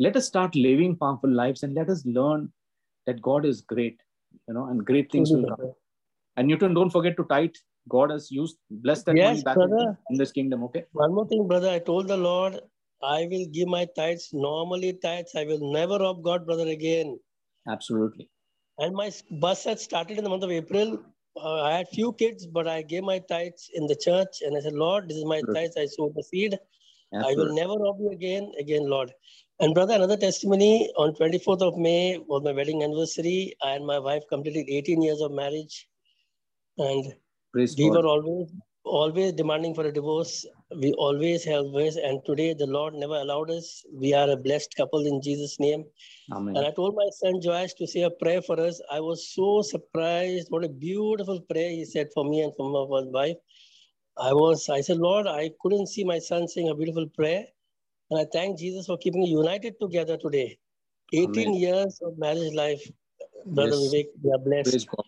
Let 0.00 0.16
us 0.16 0.26
start 0.26 0.56
living 0.56 0.96
powerful 0.96 1.30
lives 1.30 1.62
and 1.62 1.74
let 1.74 1.88
us 1.88 2.04
learn 2.04 2.52
that 3.06 3.22
God 3.22 3.44
is 3.44 3.60
great, 3.60 4.00
you 4.48 4.54
know, 4.54 4.66
and 4.66 4.84
great 4.84 5.12
things 5.12 5.30
will 5.30 5.44
come. 5.44 5.72
And 6.36 6.48
Newton, 6.48 6.74
don't 6.74 6.90
forget 6.90 7.16
to 7.16 7.24
tithe. 7.24 7.50
God 7.88 8.10
has 8.10 8.30
used 8.30 8.56
blessed 8.70 9.06
that 9.06 9.16
yes, 9.16 9.28
money 9.28 9.42
back 9.42 9.54
brother. 9.54 9.98
in 10.10 10.18
this 10.18 10.32
kingdom. 10.32 10.64
Okay. 10.64 10.84
One 10.92 11.14
more 11.14 11.28
thing, 11.28 11.46
brother. 11.46 11.70
I 11.70 11.78
told 11.78 12.08
the 12.08 12.16
Lord 12.16 12.60
I 13.02 13.26
will 13.30 13.46
give 13.52 13.68
my 13.68 13.86
tithes, 13.96 14.30
normally 14.32 14.98
tithes. 15.02 15.32
I 15.36 15.44
will 15.44 15.72
never 15.72 15.98
rob 15.98 16.22
God, 16.22 16.46
brother, 16.46 16.68
again. 16.68 17.18
Absolutely. 17.68 18.28
And 18.78 18.94
my 18.94 19.10
bus 19.30 19.64
had 19.64 19.80
started 19.80 20.18
in 20.18 20.24
the 20.24 20.30
month 20.30 20.44
of 20.44 20.50
April. 20.50 20.98
Uh, 21.36 21.62
I 21.62 21.78
had 21.78 21.88
few 21.88 22.12
kids, 22.12 22.46
but 22.46 22.68
I 22.68 22.82
gave 22.82 23.04
my 23.04 23.18
tithes 23.18 23.70
in 23.74 23.86
the 23.86 23.96
church. 23.96 24.42
And 24.42 24.56
I 24.56 24.60
said, 24.60 24.74
Lord, 24.74 25.08
this 25.08 25.16
is 25.16 25.24
my 25.24 25.38
Absolutely. 25.38 25.62
tithes. 25.62 25.76
I 25.76 25.86
sowed 25.86 26.14
the 26.14 26.22
seed. 26.22 26.58
Absolutely. 27.14 27.42
I 27.42 27.46
will 27.46 27.54
never 27.54 27.82
rob 27.82 27.96
you 28.00 28.10
again, 28.10 28.52
again, 28.58 28.88
Lord. 28.88 29.12
And 29.60 29.74
brother, 29.74 29.94
another 29.94 30.16
testimony 30.16 30.90
on 30.96 31.14
24th 31.14 31.62
of 31.62 31.78
May 31.78 32.18
was 32.18 32.42
my 32.42 32.52
wedding 32.52 32.82
anniversary. 32.82 33.54
I 33.62 33.72
and 33.72 33.86
my 33.86 33.98
wife 33.98 34.22
completed 34.28 34.66
18 34.68 35.02
years 35.02 35.20
of 35.20 35.32
marriage. 35.32 35.88
And 36.78 37.14
Praise 37.52 37.76
we 37.78 37.88
God. 37.88 37.98
were 37.98 38.06
always 38.06 38.48
always 38.84 39.32
demanding 39.32 39.74
for 39.74 39.86
a 39.86 39.92
divorce. 39.92 40.46
We 40.76 40.92
always 40.94 41.44
have 41.44 41.66
ways, 41.66 41.96
and 41.96 42.24
today 42.24 42.54
the 42.54 42.66
Lord 42.66 42.94
never 42.94 43.14
allowed 43.14 43.50
us. 43.50 43.84
We 43.92 44.14
are 44.14 44.30
a 44.30 44.36
blessed 44.36 44.74
couple 44.76 45.06
in 45.06 45.20
Jesus' 45.22 45.58
name. 45.60 45.84
Amen. 46.32 46.56
And 46.56 46.66
I 46.66 46.70
told 46.70 46.94
my 46.94 47.08
son 47.12 47.40
Joash 47.42 47.74
to 47.74 47.86
say 47.86 48.02
a 48.02 48.10
prayer 48.10 48.42
for 48.42 48.58
us. 48.60 48.80
I 48.90 49.00
was 49.00 49.28
so 49.28 49.62
surprised. 49.62 50.48
What 50.50 50.64
a 50.64 50.68
beautiful 50.68 51.40
prayer 51.40 51.70
he 51.70 51.84
said 51.84 52.08
for 52.14 52.24
me 52.24 52.42
and 52.42 52.54
for 52.56 52.68
my 52.70 53.10
wife. 53.10 53.36
I 54.18 54.32
was, 54.32 54.68
I 54.68 54.80
said, 54.80 54.98
Lord, 54.98 55.26
I 55.26 55.50
couldn't 55.60 55.86
see 55.86 56.04
my 56.04 56.18
son 56.18 56.46
saying 56.46 56.68
a 56.68 56.74
beautiful 56.74 57.08
prayer. 57.08 57.44
And 58.10 58.20
I 58.20 58.26
thank 58.30 58.58
Jesus 58.58 58.86
for 58.86 58.98
keeping 58.98 59.22
united 59.22 59.80
together 59.80 60.16
today. 60.16 60.58
18 61.14 61.48
Amen. 61.48 61.54
years 61.54 62.00
of 62.02 62.18
marriage 62.18 62.52
life, 62.54 62.82
Brother 63.46 63.76
yes. 63.76 63.94
Vivek, 63.94 64.06
we 64.22 64.32
are 64.32 64.38
blessed. 64.38 64.70
Praise 64.70 64.84
God. 64.84 65.04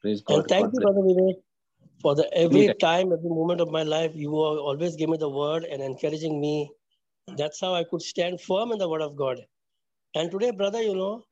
Praise 0.00 0.22
God. 0.22 0.34
And 0.34 0.48
thank 0.48 0.66
God 0.66 0.72
you, 0.74 0.80
Brother 0.80 1.00
Vivek, 1.00 1.34
for 2.02 2.14
the 2.16 2.28
every 2.36 2.74
time, 2.80 3.12
every 3.12 3.30
moment 3.30 3.60
of 3.60 3.70
my 3.70 3.84
life, 3.84 4.12
you 4.14 4.34
always 4.34 4.96
give 4.96 5.08
me 5.10 5.18
the 5.18 5.28
word 5.30 5.64
and 5.64 5.82
encouraging 5.82 6.40
me. 6.40 6.70
That's 7.36 7.60
how 7.60 7.74
I 7.74 7.84
could 7.84 8.02
stand 8.02 8.40
firm 8.40 8.72
in 8.72 8.78
the 8.78 8.88
word 8.88 9.02
of 9.02 9.16
God. 9.16 9.40
And 10.14 10.30
today, 10.30 10.50
brother, 10.50 10.82
you 10.82 10.94
know, 10.94 11.24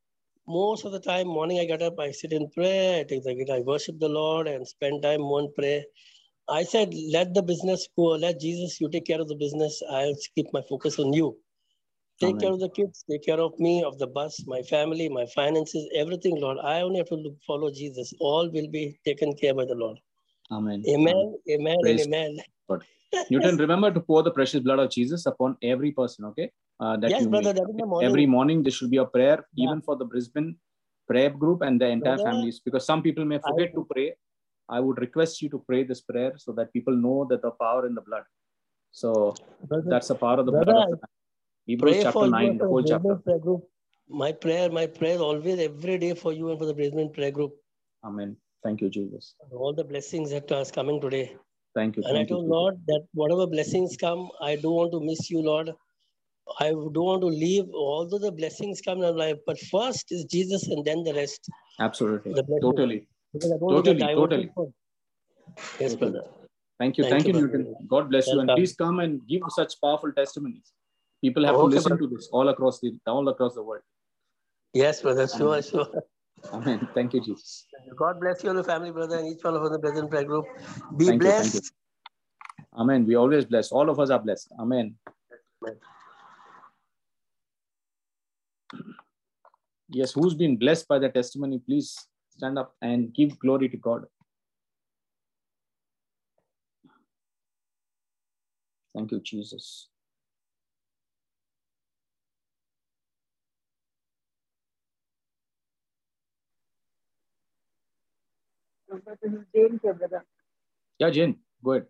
most 0.49 0.85
of 0.85 0.93
the 0.93 1.01
time, 1.01 1.27
morning 1.29 1.61
I 1.61 1.65
get 1.67 1.83
up, 1.83 1.99
I 2.01 2.13
sit 2.13 2.33
in 2.33 2.51
prayer, 2.51 3.01
I 3.01 3.05
take 3.05 3.25
the 3.25 3.53
I 3.53 3.61
worship 3.61 3.99
the 3.99 4.09
Lord 4.09 4.49
and 4.49 4.67
spend 4.67 5.03
time 5.03 5.23
on 5.23 5.53
prayer. 5.55 5.83
I 6.49 6.65
said, 6.65 6.95
let 7.13 7.35
the 7.35 7.43
business 7.43 7.89
go, 7.97 8.05
let 8.27 8.41
Jesus, 8.41 8.81
you 8.81 8.89
take 8.91 9.07
care 9.07 9.21
of 9.21 9.29
the 9.29 9.37
business. 9.37 9.83
I'll 9.91 10.15
keep 10.35 10.47
my 10.53 10.63
focus 10.69 10.99
on 10.99 11.13
you. 11.13 11.37
Take 12.21 12.31
Amen. 12.31 12.41
care 12.41 12.53
of 12.53 12.61
the 12.61 12.71
kids, 12.71 13.05
take 13.11 13.25
care 13.25 13.41
of 13.41 13.59
me, 13.59 13.83
of 13.85 13.99
the 13.99 14.07
bus, 14.07 14.45
my 14.47 14.63
family, 14.63 15.09
my 15.09 15.27
finances, 15.35 15.89
everything, 15.97 16.41
Lord. 16.41 16.59
I 16.63 16.83
only 16.83 16.99
have 16.99 17.09
to 17.09 17.37
follow 17.47 17.71
Jesus. 17.71 18.13
All 18.21 18.51
will 18.51 18.69
be 18.69 18.99
taken 19.07 19.35
care 19.35 19.55
by 19.55 19.65
the 19.67 19.75
Lord. 19.75 19.99
Amen. 20.53 20.83
Amen. 20.89 21.35
Amen. 21.49 21.79
Praise 21.83 22.07
amen. 22.07 22.39
God. 22.69 22.85
Newton, 23.31 23.57
remember 23.57 23.93
to 23.93 24.01
pour 24.01 24.23
the 24.23 24.31
precious 24.31 24.61
blood 24.61 24.79
of 24.79 24.91
Jesus 24.91 25.27
upon 25.27 25.57
every 25.63 25.93
person, 25.93 26.25
okay? 26.27 26.51
Uh, 26.79 26.97
that 26.97 27.11
yes, 27.11 27.27
brother, 27.27 27.53
that 27.53 27.67
morning. 27.87 28.09
Every 28.09 28.27
morning, 28.27 28.63
there 28.63 28.73
should 28.73 28.91
be 28.91 28.97
a 28.97 29.05
prayer, 29.05 29.45
yeah. 29.55 29.67
even 29.67 29.83
for 29.83 29.97
the 29.97 30.05
Brisbane 30.05 30.57
prayer 31.07 31.31
group 31.31 31.63
and 31.63 31.81
the 31.81 31.87
entire 31.87 32.17
brother, 32.17 32.31
families, 32.31 32.61
because 32.65 32.87
some 32.87 33.03
people 33.03 33.25
may 33.25 33.39
forget 33.39 33.71
I, 33.71 33.73
to 33.73 33.87
pray. 33.93 34.15
I 34.69 34.81
would 34.81 34.99
request 34.99 35.43
you 35.43 35.49
to 35.51 35.59
pray 35.67 35.83
this 35.85 36.01
prayer 36.01 36.33
so 36.37 36.53
that 36.53 36.73
people 36.73 36.95
know 36.95 37.27
that 37.31 37.43
the 37.43 37.51
power 37.51 37.87
in 37.87 37.95
the 37.95 38.01
blood. 38.01 38.23
So 38.93 39.35
brother, 39.69 39.91
that's 39.91 40.09
the 40.09 40.15
power 40.15 40.39
of 40.39 40.47
the 40.47 40.53
brother, 40.53 40.73
blood 40.73 40.93
of 40.93 41.01
the 41.01 41.07
Hebrews 41.67 42.03
chapter 42.03 42.27
9, 42.29 42.59
the 42.59 42.65
whole 42.67 42.83
chapter. 42.83 43.17
Prayer 43.17 43.39
group. 43.39 43.69
My 44.09 44.33
prayer, 44.33 44.71
my 44.71 44.87
prayer 44.87 45.19
always 45.19 45.59
every 45.59 45.99
day 45.99 46.15
for 46.15 46.33
you 46.33 46.51
and 46.51 46.59
for 46.59 46.67
the 46.67 46.75
Brisbane 46.75 47.13
prayer 47.13 47.31
group. 47.31 47.55
Amen. 48.05 48.37
Thank 48.63 48.81
you, 48.81 48.91
Jesus. 48.91 49.35
All 49.53 49.73
the 49.73 49.85
blessings 49.85 50.31
that 50.31 50.51
are 50.53 50.65
coming 50.67 51.01
today. 51.01 51.37
Thank 51.75 51.97
you. 51.97 52.03
And 52.05 52.17
thank 52.17 52.31
I 52.31 52.35
told 52.35 52.45
you, 52.45 52.53
Lord 52.53 52.81
that 52.89 53.07
whatever 53.15 53.47
blessings 53.47 53.97
come, 53.97 54.29
I 54.41 54.57
don't 54.57 54.75
want 54.75 54.93
to 54.93 55.01
miss 55.01 55.31
you, 55.31 55.41
Lord. 55.43 55.73
I 56.59 56.71
don't 56.71 56.95
want 56.95 57.21
to 57.23 57.29
leave, 57.29 57.67
although 57.73 58.19
the 58.19 58.33
blessings 58.33 58.81
come 58.81 58.99
in 58.99 59.05
our 59.05 59.13
life, 59.13 59.37
but 59.47 59.59
first 59.71 60.11
is 60.11 60.25
Jesus 60.25 60.67
and 60.67 60.85
then 60.85 61.05
the 61.05 61.15
rest. 61.15 61.49
Absolutely. 61.79 62.33
The 62.35 62.43
totally. 62.61 63.07
Totally. 63.41 64.01
Totally. 64.01 64.51
Yes, 65.79 65.95
brother. 65.95 66.25
Thank 66.79 66.99
you. 66.99 67.05
Thank, 67.05 67.25
thank 67.25 67.29
you, 67.29 67.41
you 67.41 67.47
Newton. 67.47 67.77
God 67.89 68.11
bless 68.11 68.27
Welcome. 68.27 68.49
you. 68.49 68.53
And 68.53 68.59
please 68.59 68.75
come 68.75 69.01
and 69.01 69.27
give 69.29 69.43
such 69.49 69.81
powerful 69.81 70.13
testimonies. 70.13 70.73
People 71.23 71.45
have 71.45 71.55
okay, 71.55 71.63
to 71.63 71.67
listen 71.67 71.97
brother. 71.97 72.09
to 72.09 72.17
this 72.17 72.29
all 72.33 72.49
across 72.49 72.81
the 72.81 72.99
all 73.07 73.29
across 73.29 73.55
the 73.55 73.63
world. 73.63 73.83
Yes, 74.73 75.03
brother. 75.03 75.29
Sure, 75.29 75.63
sure. 75.63 75.89
Amen. 76.53 76.89
Thank 76.95 77.15
you, 77.15 77.21
Jesus. 77.21 77.67
God 77.97 78.21
bless 78.21 78.43
you 78.43 78.51
and 78.51 78.59
the 78.59 78.65
family, 78.65 78.91
brother, 78.91 79.19
and 79.19 79.29
each 79.29 79.45
one 79.45 79.55
of 79.55 79.63
us 79.63 79.69
in 79.69 79.73
the 79.73 79.79
Brisbane 79.79 80.09
prayer 80.09 80.25
group. 80.25 80.47
Be 80.97 81.07
thank 81.07 81.23
blessed. 81.23 81.55
You, 81.55 81.61
you. 81.61 82.81
Amen. 82.81 83.07
We 83.07 83.15
always 83.17 83.45
bless. 83.45 83.71
All 83.73 83.91
of 83.91 84.01
us 84.01 84.11
are 84.11 84.19
blessed. 84.19 84.53
Amen. 84.59 84.95
Amen. 85.63 85.77
Yes, 89.93 90.13
who's 90.13 90.35
been 90.35 90.57
blessed 90.57 90.87
by 90.87 90.99
the 90.99 91.09
testimony, 91.09 91.59
please 91.59 92.07
stand 92.31 92.59
up 92.59 92.75
and 92.81 93.13
give 93.13 93.39
glory 93.39 93.69
to 93.69 93.77
God. 93.77 94.07
Thank 98.95 99.11
you, 99.13 99.21
Jesus. 99.21 99.90
Jane 108.91 109.81
here, 109.83 109.95
brother. 109.95 110.25
Yeah, 110.99 111.11
Jane, 111.11 111.37
go 111.65 111.73
ahead. 111.73 111.87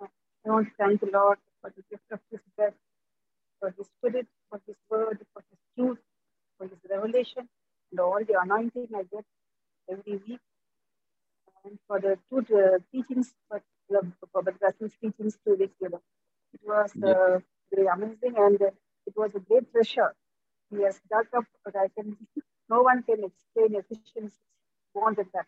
I 0.00 0.50
want 0.50 0.68
to 0.68 0.72
thank 0.78 1.00
the 1.00 1.10
Lord 1.12 1.38
for 1.60 1.72
the 1.76 1.82
gift 1.90 2.04
of 2.10 2.20
His 2.30 2.40
breath, 2.56 2.74
for 3.60 3.74
His 3.76 3.86
Spirit, 3.98 4.26
for 4.50 4.60
His 4.66 4.76
word, 4.90 5.18
for 5.34 5.42
His 5.50 5.58
truth, 5.76 5.98
for 6.58 6.68
His 6.68 6.78
revelation, 6.90 7.48
and 7.90 8.00
all 8.00 8.20
the 8.26 8.40
anointing 8.40 8.88
I 8.96 9.02
get 9.12 9.24
every 9.90 10.20
week, 10.28 10.40
and 11.64 11.78
for 11.86 12.00
the 12.00 12.18
two 12.30 12.56
uh, 12.56 12.78
teachings, 12.92 13.34
for, 13.48 13.62
for 14.32 14.42
the 14.42 14.54
Russell's 14.62 14.92
teachings 15.02 15.38
two 15.46 15.56
weeks 15.56 15.80
ago. 15.84 16.00
It 16.54 16.60
was 16.66 16.92
uh, 17.04 17.40
very 17.74 17.86
amazing 17.88 18.34
and 18.36 18.60
uh, 18.62 18.70
it 19.06 19.14
was 19.16 19.34
a 19.34 19.40
great 19.40 19.70
treasure. 19.72 20.14
He 20.70 20.82
has 20.82 21.00
dug 21.10 21.26
up, 21.36 21.44
but 21.64 21.76
I 21.76 21.88
can, 21.96 22.16
no 22.70 22.82
one 22.82 23.02
can 23.02 23.24
explain 23.24 23.80
efficiency 23.80 24.36
wanted 24.94 25.26
that 25.34 25.46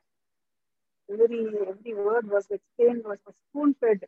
every 1.12 1.46
every 1.68 1.94
word 1.94 2.30
was 2.30 2.46
explained 2.50 3.04
was 3.04 3.18
spoon 3.48 3.74
fed, 3.80 4.00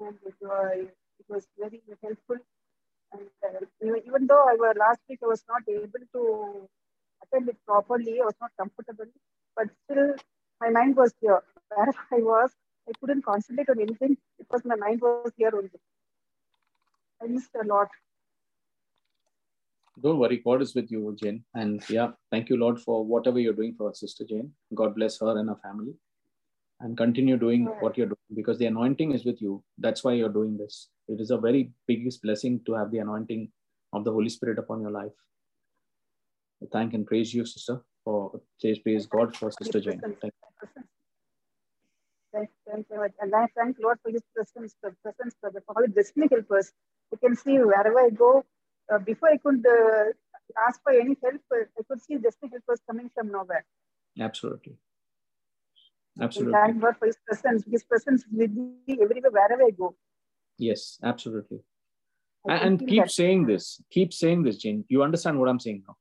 and 0.00 0.16
it 0.26 0.34
was 0.40 0.86
it 1.20 1.26
was 1.28 1.46
very 1.58 1.82
helpful. 2.02 2.36
And 3.12 3.28
uh, 3.44 3.96
even 4.06 4.26
though 4.26 4.44
I 4.48 4.56
was 4.58 4.76
last 4.78 5.00
week, 5.08 5.20
I 5.22 5.26
was 5.26 5.44
not 5.48 5.62
able 5.68 6.04
to 6.14 6.68
attend 7.22 7.48
it 7.48 7.56
properly. 7.66 8.20
I 8.20 8.24
was 8.24 8.34
not 8.40 8.50
comfortable, 8.58 9.06
but 9.54 9.68
still 9.84 10.14
my 10.60 10.70
mind 10.70 10.96
was 10.96 11.14
here. 11.20 11.42
Wherever 11.68 11.98
I 12.12 12.18
was, 12.18 12.50
I 12.88 12.92
couldn't 13.00 13.24
concentrate 13.24 13.68
on 13.70 13.80
anything 13.80 14.16
because 14.38 14.64
my 14.64 14.76
mind 14.76 15.00
was 15.00 15.32
here 15.36 15.52
only. 15.54 15.70
I 17.22 17.26
missed 17.26 17.54
a 17.62 17.66
lot. 17.66 17.88
Don't 20.02 20.18
worry, 20.18 20.42
God 20.44 20.60
is 20.60 20.74
with 20.74 20.90
you, 20.90 21.16
Jane. 21.18 21.44
And 21.54 21.82
yeah, 21.88 22.10
thank 22.30 22.50
you, 22.50 22.58
Lord, 22.58 22.78
for 22.78 23.02
whatever 23.02 23.38
you're 23.38 23.54
doing 23.54 23.74
for 23.78 23.86
our 23.86 23.94
sister 23.94 24.24
Jane. 24.28 24.52
God 24.74 24.94
bless 24.94 25.18
her 25.20 25.38
and 25.38 25.48
her 25.48 25.56
family 25.62 25.94
and 26.80 26.96
continue 26.96 27.36
doing 27.36 27.64
what 27.80 27.96
you're 27.96 28.06
doing 28.06 28.34
because 28.34 28.58
the 28.58 28.66
anointing 28.66 29.12
is 29.12 29.24
with 29.24 29.40
you. 29.40 29.62
That's 29.78 30.04
why 30.04 30.12
you're 30.12 30.28
doing 30.28 30.56
this. 30.56 30.88
It 31.08 31.20
is 31.20 31.30
a 31.30 31.38
very 31.38 31.72
biggest 31.86 32.22
blessing 32.22 32.60
to 32.66 32.74
have 32.74 32.90
the 32.90 32.98
anointing 32.98 33.50
of 33.92 34.04
the 34.04 34.12
Holy 34.12 34.28
Spirit 34.28 34.58
upon 34.58 34.80
your 34.80 34.90
life. 34.90 35.12
I 36.62 36.66
thank 36.72 36.94
and 36.94 37.06
praise 37.06 37.32
you, 37.32 37.44
sister, 37.46 37.82
for 38.04 38.40
praise, 38.60 39.06
God 39.06 39.36
for 39.36 39.50
Sister 39.50 39.80
Jane. 39.80 40.00
Thank 40.00 40.22
you. 40.22 40.30
Thank, 42.32 42.50
thank 42.70 42.86
you. 42.90 43.06
And 43.20 43.34
I 43.34 43.46
thank 43.56 43.76
Lord 43.80 43.98
for 44.02 44.10
his 44.10 44.22
presence, 44.34 44.74
the 44.82 44.94
presence, 45.02 45.34
for 45.40 45.50
the 45.50 45.60
for 45.62 45.74
the 45.80 45.88
destiny 45.88 46.28
helpers. 46.30 46.72
You 47.12 47.18
can 47.18 47.36
see 47.36 47.58
wherever 47.58 47.98
I 47.98 48.10
go, 48.10 48.44
uh, 48.92 48.98
before 48.98 49.30
I 49.30 49.36
could 49.38 49.64
uh, 49.66 50.04
ask 50.66 50.82
for 50.82 50.92
any 50.92 51.16
help, 51.22 51.40
I 51.52 51.82
could 51.88 52.02
see 52.02 52.16
destiny 52.16 52.50
help 52.52 52.64
was 52.68 52.80
coming 52.86 53.10
from 53.14 53.30
nowhere. 53.30 53.64
Absolutely. 54.18 54.76
Absolutely. 56.20 56.52
thank 56.52 56.80
God 56.80 56.96
for 56.98 57.06
His 57.06 57.18
presence. 57.26 57.64
His 57.70 57.84
presence 57.84 58.24
with 58.32 58.50
me 58.52 58.98
everywhere, 59.00 59.30
wherever 59.30 59.62
I 59.62 59.70
go. 59.70 59.94
Yes, 60.58 60.98
absolutely. 61.02 61.58
I 62.48 62.54
And, 62.54 62.80
and 62.80 62.88
keep 62.88 63.04
that. 63.04 63.10
saying 63.10 63.46
this. 63.46 63.82
Keep 63.90 64.12
saying 64.12 64.42
this, 64.44 64.56
Jane. 64.56 64.84
You 64.88 65.02
understand 65.02 65.38
what 65.38 65.48
I'm 65.48 65.60
saying 65.60 65.82
now. 65.86 65.96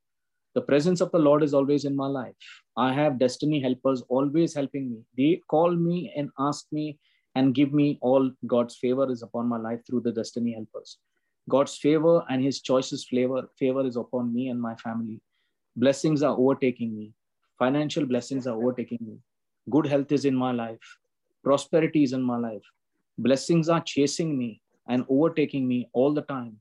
The 0.53 0.61
presence 0.61 1.01
of 1.01 1.11
the 1.11 1.20
Lord 1.20 1.43
is 1.43 1.53
always 1.53 1.84
in 1.84 1.95
my 1.95 2.07
life. 2.07 2.36
I 2.78 2.93
have 2.93 3.20
destiny 3.20 3.59
helpers 3.59 4.01
always 4.07 4.53
helping 4.55 4.89
me. 4.89 4.99
They 5.18 5.41
call 5.49 5.76
me 5.76 6.13
and 6.16 6.30
ask 6.39 6.66
me 6.72 6.97
and 7.36 7.53
give 7.53 7.74
me 7.74 7.97
all 8.01 8.32
God's 8.47 8.78
favor 8.78 9.11
is 9.11 9.22
upon 9.22 9.49
my 9.49 9.57
life 9.57 9.82
through 9.86 10.01
the 10.01 10.13
destiny 10.13 10.53
helpers. 10.53 10.97
God's 11.49 11.78
favor 11.78 12.24
and 12.30 12.41
his 12.41 12.61
choices 12.61 13.05
flavor 13.05 13.49
favor 13.59 13.86
is 13.86 13.97
upon 13.97 14.34
me 14.34 14.47
and 14.47 14.61
my 14.61 14.76
family. 14.76 15.22
Blessings 15.76 16.24
are 16.24 16.38
overtaking 16.38 16.97
me. 16.97 17.13
Financial 17.59 18.05
blessings 18.05 18.47
are 18.47 18.55
overtaking 18.55 18.99
me. 19.01 19.18
Good 19.70 19.88
health 19.88 20.11
is 20.11 20.26
in 20.26 20.36
my 20.36 20.51
life. 20.51 20.97
Prosperity 21.43 22.03
is 22.03 22.13
in 22.13 22.22
my 22.22 22.38
life. 22.38 22.63
Blessings 23.18 23.70
are 23.70 23.82
chasing 23.82 24.38
me 24.38 24.61
and 24.88 25.05
overtaking 25.09 25.68
me 25.68 25.89
all 25.93 26.13
the 26.13 26.22
time. 26.24 26.57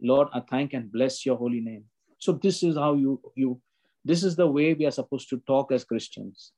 Lord, 0.00 0.28
I 0.32 0.40
thank 0.40 0.74
and 0.74 0.90
bless 0.90 1.24
your 1.26 1.36
holy 1.36 1.60
name. 1.60 1.84
So 2.18 2.32
this 2.32 2.62
is 2.62 2.76
how 2.76 2.94
you 2.94 3.20
you 3.34 3.60
this 4.04 4.22
is 4.22 4.36
the 4.36 4.46
way 4.46 4.74
we 4.74 4.86
are 4.86 4.90
supposed 4.90 5.30
to 5.30 5.38
talk 5.46 5.72
as 5.72 5.84
Christians. 5.84 6.52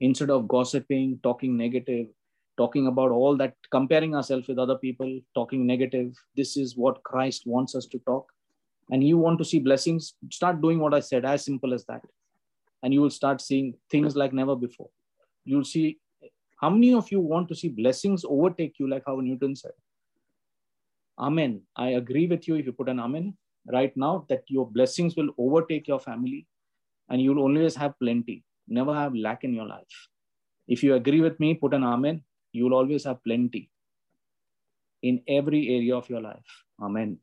Instead 0.00 0.30
of 0.30 0.46
gossiping, 0.46 1.18
talking 1.24 1.56
negative, 1.56 2.06
talking 2.56 2.86
about 2.86 3.10
all 3.10 3.36
that, 3.36 3.54
comparing 3.70 4.14
ourselves 4.14 4.46
with 4.46 4.58
other 4.58 4.76
people, 4.76 5.20
talking 5.34 5.66
negative. 5.66 6.12
This 6.36 6.56
is 6.56 6.76
what 6.76 7.02
Christ 7.02 7.42
wants 7.46 7.74
us 7.74 7.86
to 7.86 7.98
talk. 8.00 8.26
And 8.90 9.02
you 9.02 9.18
want 9.18 9.38
to 9.38 9.44
see 9.44 9.58
blessings, 9.58 10.14
start 10.30 10.60
doing 10.60 10.78
what 10.78 10.94
I 10.94 11.00
said, 11.00 11.24
as 11.24 11.44
simple 11.44 11.74
as 11.74 11.84
that. 11.86 12.02
And 12.82 12.94
you 12.94 13.00
will 13.00 13.10
start 13.10 13.40
seeing 13.40 13.74
things 13.90 14.14
like 14.14 14.32
never 14.32 14.54
before. 14.54 14.90
You'll 15.44 15.64
see 15.64 15.98
how 16.60 16.70
many 16.70 16.92
of 16.92 17.10
you 17.10 17.20
want 17.20 17.48
to 17.48 17.54
see 17.54 17.68
blessings 17.68 18.24
overtake 18.28 18.78
you, 18.78 18.88
like 18.88 19.04
how 19.06 19.16
Newton 19.16 19.54
said? 19.56 19.72
Amen. 21.18 21.62
I 21.76 21.90
agree 21.90 22.26
with 22.26 22.46
you 22.46 22.56
if 22.56 22.66
you 22.66 22.72
put 22.72 22.88
an 22.88 23.00
amen 23.00 23.36
right 23.66 23.96
now 23.96 24.24
that 24.28 24.42
your 24.48 24.66
blessings 24.70 25.16
will 25.16 25.30
overtake 25.38 25.88
your 25.88 26.00
family 26.00 26.46
and 27.08 27.20
you'll 27.20 27.38
always 27.38 27.74
have 27.76 27.98
plenty, 27.98 28.44
never 28.68 28.94
have 28.94 29.14
lack 29.14 29.44
in 29.44 29.54
your 29.54 29.66
life. 29.66 30.08
If 30.66 30.82
you 30.82 30.94
agree 30.94 31.20
with 31.20 31.38
me, 31.40 31.54
put 31.54 31.74
an 31.74 31.84
amen. 31.84 32.22
You'll 32.52 32.74
always 32.74 33.04
have 33.04 33.22
plenty 33.24 33.70
in 35.02 35.22
every 35.28 35.68
area 35.68 35.96
of 35.96 36.08
your 36.08 36.20
life. 36.20 36.64
Amen. 36.80 37.18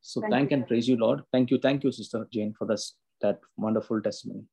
So 0.00 0.20
Thank 0.20 0.32
thank, 0.32 0.50
you. 0.50 0.56
and 0.56 0.66
praise 0.66 0.88
you, 0.88 0.96
Lord. 0.96 1.22
Thank 1.32 1.50
you. 1.50 1.58
Thank 1.58 1.84
you, 1.84 1.92
Sister 1.92 2.28
Jane, 2.32 2.54
for 2.56 2.66
this 2.66 2.94
that 3.20 3.40
wonderful 3.56 4.00
testimony. 4.00 4.44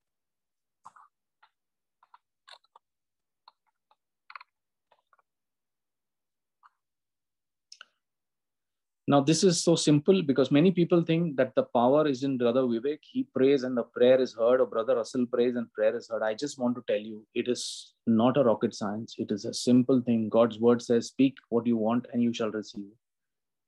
Now, 9.05 9.19
this 9.19 9.43
is 9.43 9.61
so 9.61 9.75
simple 9.75 10.23
because 10.23 10.49
many 10.49 10.71
people 10.71 11.03
think 11.03 11.35
that 11.35 11.53
the 11.55 11.63
power 11.63 12.07
is 12.07 12.23
in 12.23 12.37
Brother 12.37 12.61
Vivek. 12.61 12.99
He 13.01 13.27
prays 13.35 13.63
and 13.63 13.75
the 13.75 13.83
prayer 13.83 14.19
is 14.21 14.33
heard, 14.33 14.61
or 14.61 14.65
Brother 14.65 14.95
Russell 14.95 15.25
prays 15.25 15.57
and 15.57 15.71
prayer 15.73 15.95
is 15.97 16.07
heard. 16.09 16.23
I 16.23 16.33
just 16.33 16.57
want 16.57 16.75
to 16.75 16.83
tell 16.87 17.01
you, 17.01 17.25
it 17.35 17.49
is 17.49 17.93
not 18.07 18.37
a 18.37 18.43
rocket 18.45 18.73
science. 18.73 19.15
It 19.17 19.29
is 19.29 19.43
a 19.43 19.53
simple 19.53 20.01
thing. 20.01 20.29
God's 20.29 20.57
word 20.57 20.81
says, 20.81 21.07
Speak 21.07 21.35
what 21.49 21.67
you 21.67 21.75
want 21.75 22.05
and 22.13 22.23
you 22.23 22.33
shall 22.33 22.51
receive. 22.51 22.91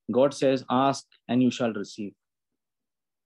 God 0.10 0.34
says, 0.34 0.64
Ask 0.70 1.06
and 1.28 1.44
you 1.44 1.52
shall 1.52 1.74
receive. 1.74 2.14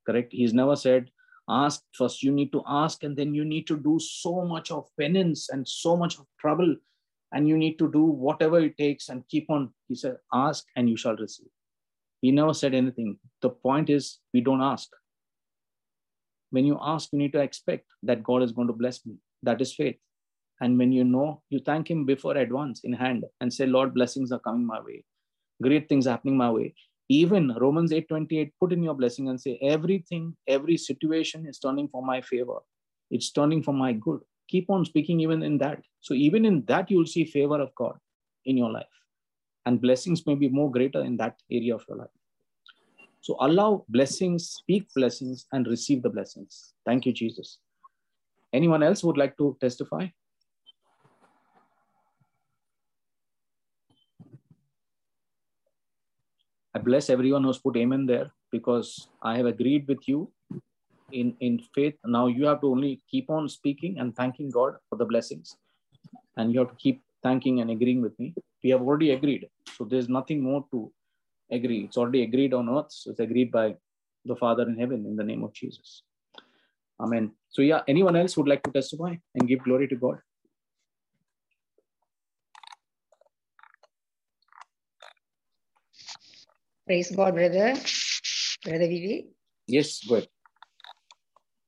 Correct? 0.08 0.34
He's 0.34 0.54
never 0.54 0.76
said, 0.76 1.12
Ask 1.50 1.84
first. 1.94 2.22
You 2.22 2.32
need 2.32 2.52
to 2.52 2.62
ask, 2.68 3.04
and 3.04 3.18
then 3.18 3.34
you 3.34 3.44
need 3.44 3.66
to 3.68 3.78
do 3.78 4.00
so 4.00 4.46
much 4.46 4.70
of 4.72 4.88
penance 5.00 5.50
and 5.50 5.68
so 5.68 5.98
much 5.98 6.20
of 6.20 6.26
trouble, 6.40 6.76
and 7.32 7.48
you 7.48 7.58
need 7.58 7.80
to 7.80 7.92
do 7.92 8.04
whatever 8.04 8.60
it 8.60 8.78
takes 8.78 9.10
and 9.10 9.28
keep 9.30 9.50
on. 9.50 9.74
He 9.88 9.96
said, 9.96 10.18
Ask 10.34 10.66
and 10.76 10.90
you 10.90 10.96
shall 10.96 11.16
receive. 11.16 11.48
He 12.22 12.32
never 12.32 12.54
said 12.54 12.74
anything. 12.74 13.18
The 13.42 13.50
point 13.50 13.90
is, 13.90 14.20
we 14.34 14.42
don't 14.42 14.62
ask. 14.62 14.90
When 16.52 16.66
you 16.66 16.78
ask, 16.82 17.10
you 17.12 17.20
need 17.20 17.34
to 17.34 17.40
expect 17.40 17.86
that 18.04 18.24
God 18.24 18.44
is 18.44 18.52
going 18.52 18.68
to 18.68 18.74
bless 18.74 19.06
me. 19.06 19.16
That 19.44 19.62
is 19.62 19.74
faith. 19.74 19.98
And 20.62 20.78
when 20.78 20.92
you 20.92 21.04
know, 21.04 21.42
you 21.50 21.60
thank 21.60 21.90
Him 21.90 22.06
before 22.06 22.36
advance 22.36 22.82
in 22.84 22.94
hand 22.94 23.24
and 23.40 23.54
say, 23.54 23.66
Lord, 23.66 23.94
blessings 23.94 24.32
are 24.32 24.40
coming 24.40 24.66
my 24.66 24.82
way. 24.82 25.06
Great 25.62 25.88
things 25.88 26.06
happening 26.06 26.38
my 26.38 26.52
way. 26.52 26.76
Even 27.10 27.56
Romans 27.60 27.92
8:28, 27.92 28.52
put 28.60 28.72
in 28.72 28.84
your 28.84 28.94
blessing 28.94 29.30
and 29.30 29.42
say, 29.42 29.58
everything, 29.62 30.36
every 30.48 30.78
situation 30.78 31.48
is 31.48 31.60
turning 31.60 31.88
for 31.88 32.04
my 32.04 32.22
favor. 32.22 32.60
It's 33.10 33.32
turning 33.32 33.64
for 33.64 33.74
my 33.74 33.94
good. 33.94 34.22
Keep 34.48 34.70
on 34.70 34.86
speaking 34.86 35.20
even 35.20 35.44
in 35.44 35.58
that. 35.58 35.84
So 36.02 36.14
even 36.14 36.46
in 36.46 36.64
that, 36.66 36.90
you'll 36.92 37.06
see 37.06 37.26
favor 37.26 37.60
of 37.60 37.74
God 37.76 37.98
in 38.46 38.58
your 38.58 38.72
life 38.72 38.88
and 39.66 39.82
blessings 39.82 40.26
may 40.26 40.36
be 40.36 40.50
more 40.50 40.72
greater 40.72 41.04
in 41.04 41.18
that 41.18 41.36
area 41.52 41.76
of 41.76 41.84
your 41.88 41.98
life. 41.98 42.16
So 43.22 43.36
allow 43.40 43.86
blessings, 43.90 44.50
speak 44.50 44.88
blessings, 44.96 45.46
and 45.52 45.68
receive 45.68 46.02
the 46.02 46.10
blessings. 46.10 46.74
Thank 46.86 47.06
you, 47.06 47.14
Jesus. 47.14 47.60
Anyone 48.54 48.82
else 48.82 49.04
would 49.04 49.18
like 49.18 49.38
to 49.38 49.58
testify? 49.62 50.08
I 56.80 56.82
bless 56.82 57.10
everyone 57.10 57.44
who's 57.44 57.58
put 57.58 57.76
amen 57.76 58.06
there 58.06 58.32
because 58.54 59.10
I 59.22 59.36
have 59.36 59.48
agreed 59.48 59.86
with 59.90 60.08
you 60.08 60.32
in, 61.12 61.36
in 61.42 61.60
faith. 61.76 61.96
Now 62.06 62.28
you 62.28 62.46
have 62.46 62.62
to 62.62 62.68
only 62.68 63.02
keep 63.12 63.30
on 63.30 63.50
speaking 63.50 64.00
and 64.00 64.16
thanking 64.16 64.50
God 64.50 64.76
for 64.88 64.96
the 64.96 65.04
blessings. 65.04 65.58
And 66.38 66.54
you 66.54 66.60
have 66.60 66.70
to 66.70 66.76
keep 66.76 67.02
thanking 67.22 67.60
and 67.60 67.70
agreeing 67.70 68.02
with 68.02 68.18
me. 68.18 68.34
We 68.64 68.70
have 68.70 68.82
already 68.82 69.12
agreed. 69.12 69.50
So 69.76 69.84
there's 69.84 70.08
nothing 70.08 70.42
more 70.42 70.64
to 70.72 70.90
agree. 71.52 71.82
It's 71.84 71.98
already 71.98 72.24
agreed 72.24 72.54
on 72.54 72.70
earth. 72.70 72.92
So 72.92 73.12
it's 73.12 73.20
agreed 73.20 73.52
by 73.52 73.76
the 74.24 74.38
Father 74.38 74.64
in 74.64 74.80
heaven 74.80 75.06
in 75.06 75.18
the 75.18 75.24
name 75.26 75.44
of 75.44 75.52
Jesus. 75.52 76.04
Amen. 77.02 77.34
So, 77.50 77.62
yeah, 77.62 77.82
anyone 77.90 78.16
else 78.16 78.38
would 78.38 78.48
like 78.48 78.64
to 78.64 78.72
testify 78.72 79.16
and 79.36 79.50
give 79.50 79.64
glory 79.64 79.90
to 79.90 79.98
God? 79.98 80.20
Praise 86.90 87.12
God, 87.16 87.36
brother. 87.36 87.76
Brother 88.64 88.88
Vivi. 88.88 89.28
Yes, 89.68 90.04
good. 90.08 90.28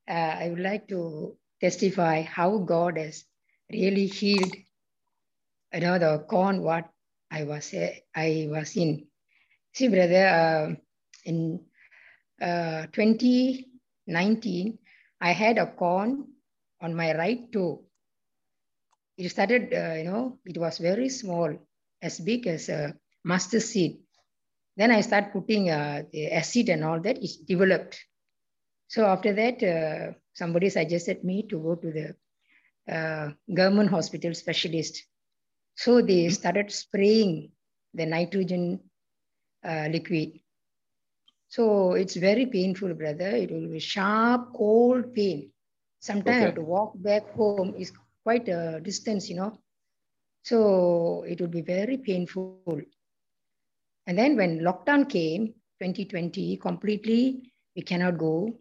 Uh, 0.10 0.14
I 0.14 0.50
would 0.50 0.60
like 0.60 0.88
to 0.88 1.38
testify 1.62 2.24
how 2.24 2.58
God 2.58 2.98
has 2.98 3.26
really 3.72 4.08
healed 4.08 4.56
you 5.74 5.80
know 5.80 6.00
the 6.00 6.26
corn 6.28 6.64
what 6.64 6.90
I 7.30 7.44
was 7.44 7.72
uh, 7.72 7.92
I 8.16 8.48
was 8.50 8.76
in. 8.76 9.06
See, 9.76 9.90
brother, 9.90 10.26
uh, 10.26 10.76
in 11.26 11.66
uh, 12.42 12.88
2019, 12.92 14.80
I 15.22 15.32
had 15.34 15.60
a 15.60 15.68
corn 15.68 16.30
on 16.82 16.96
my 16.96 17.16
right 17.16 17.52
toe. 17.54 17.86
It 19.20 19.30
started, 19.30 19.72
uh, 19.72 19.94
you 20.00 20.06
know, 20.06 20.40
it 20.46 20.58
was 20.58 20.80
very 20.80 21.10
small, 21.10 21.56
as 22.02 22.20
big 22.20 22.48
as 22.48 22.70
a 22.70 22.96
mustard 23.24 23.62
seed. 23.62 24.00
Then 24.78 24.92
I 24.92 25.02
start 25.02 25.34
putting 25.34 25.70
uh, 25.70 26.04
the 26.12 26.32
acid 26.32 26.70
and 26.70 26.84
all 26.84 27.00
that. 27.02 27.22
It 27.22 27.46
developed. 27.48 28.00
So 28.88 29.06
after 29.06 29.34
that, 29.34 29.64
uh, 29.64 30.14
somebody 30.34 30.70
suggested 30.70 31.24
me 31.24 31.44
to 31.44 31.60
go 31.60 31.76
to 31.76 31.92
the 31.92 32.94
uh, 32.94 33.32
government 33.54 33.90
hospital 33.90 34.34
specialist. 34.34 35.04
So 35.76 36.02
they 36.02 36.30
started 36.30 36.72
spraying 36.72 37.52
the 37.94 38.06
nitrogen 38.06 38.80
uh, 39.64 39.88
liquid. 39.92 40.40
So 41.48 41.94
it's 41.94 42.16
very 42.16 42.46
painful, 42.46 42.94
brother. 42.94 43.28
It 43.28 43.52
will 43.52 43.68
be 43.68 43.80
sharp, 43.80 44.54
cold 44.54 45.14
pain. 45.14 45.52
Sometimes 46.00 46.38
I 46.38 46.46
have 46.46 46.56
to 46.56 46.62
walk 46.62 46.94
back 46.96 47.30
home. 47.34 47.76
It's 47.78 47.92
quite 48.24 48.48
a 48.48 48.80
distance, 48.82 49.30
you 49.30 49.36
know. 49.36 49.60
So 50.44 51.24
it 51.28 51.40
would 51.42 51.52
be 51.52 51.62
very 51.62 51.98
painful. 51.98 52.82
And 54.12 54.20
then 54.20 54.36
when 54.36 54.60
lockdown 54.60 55.10
came, 55.10 55.54
2020, 55.80 56.58
completely 56.58 57.54
we 57.78 57.82
cannot 57.82 58.18
go. 58.18 58.60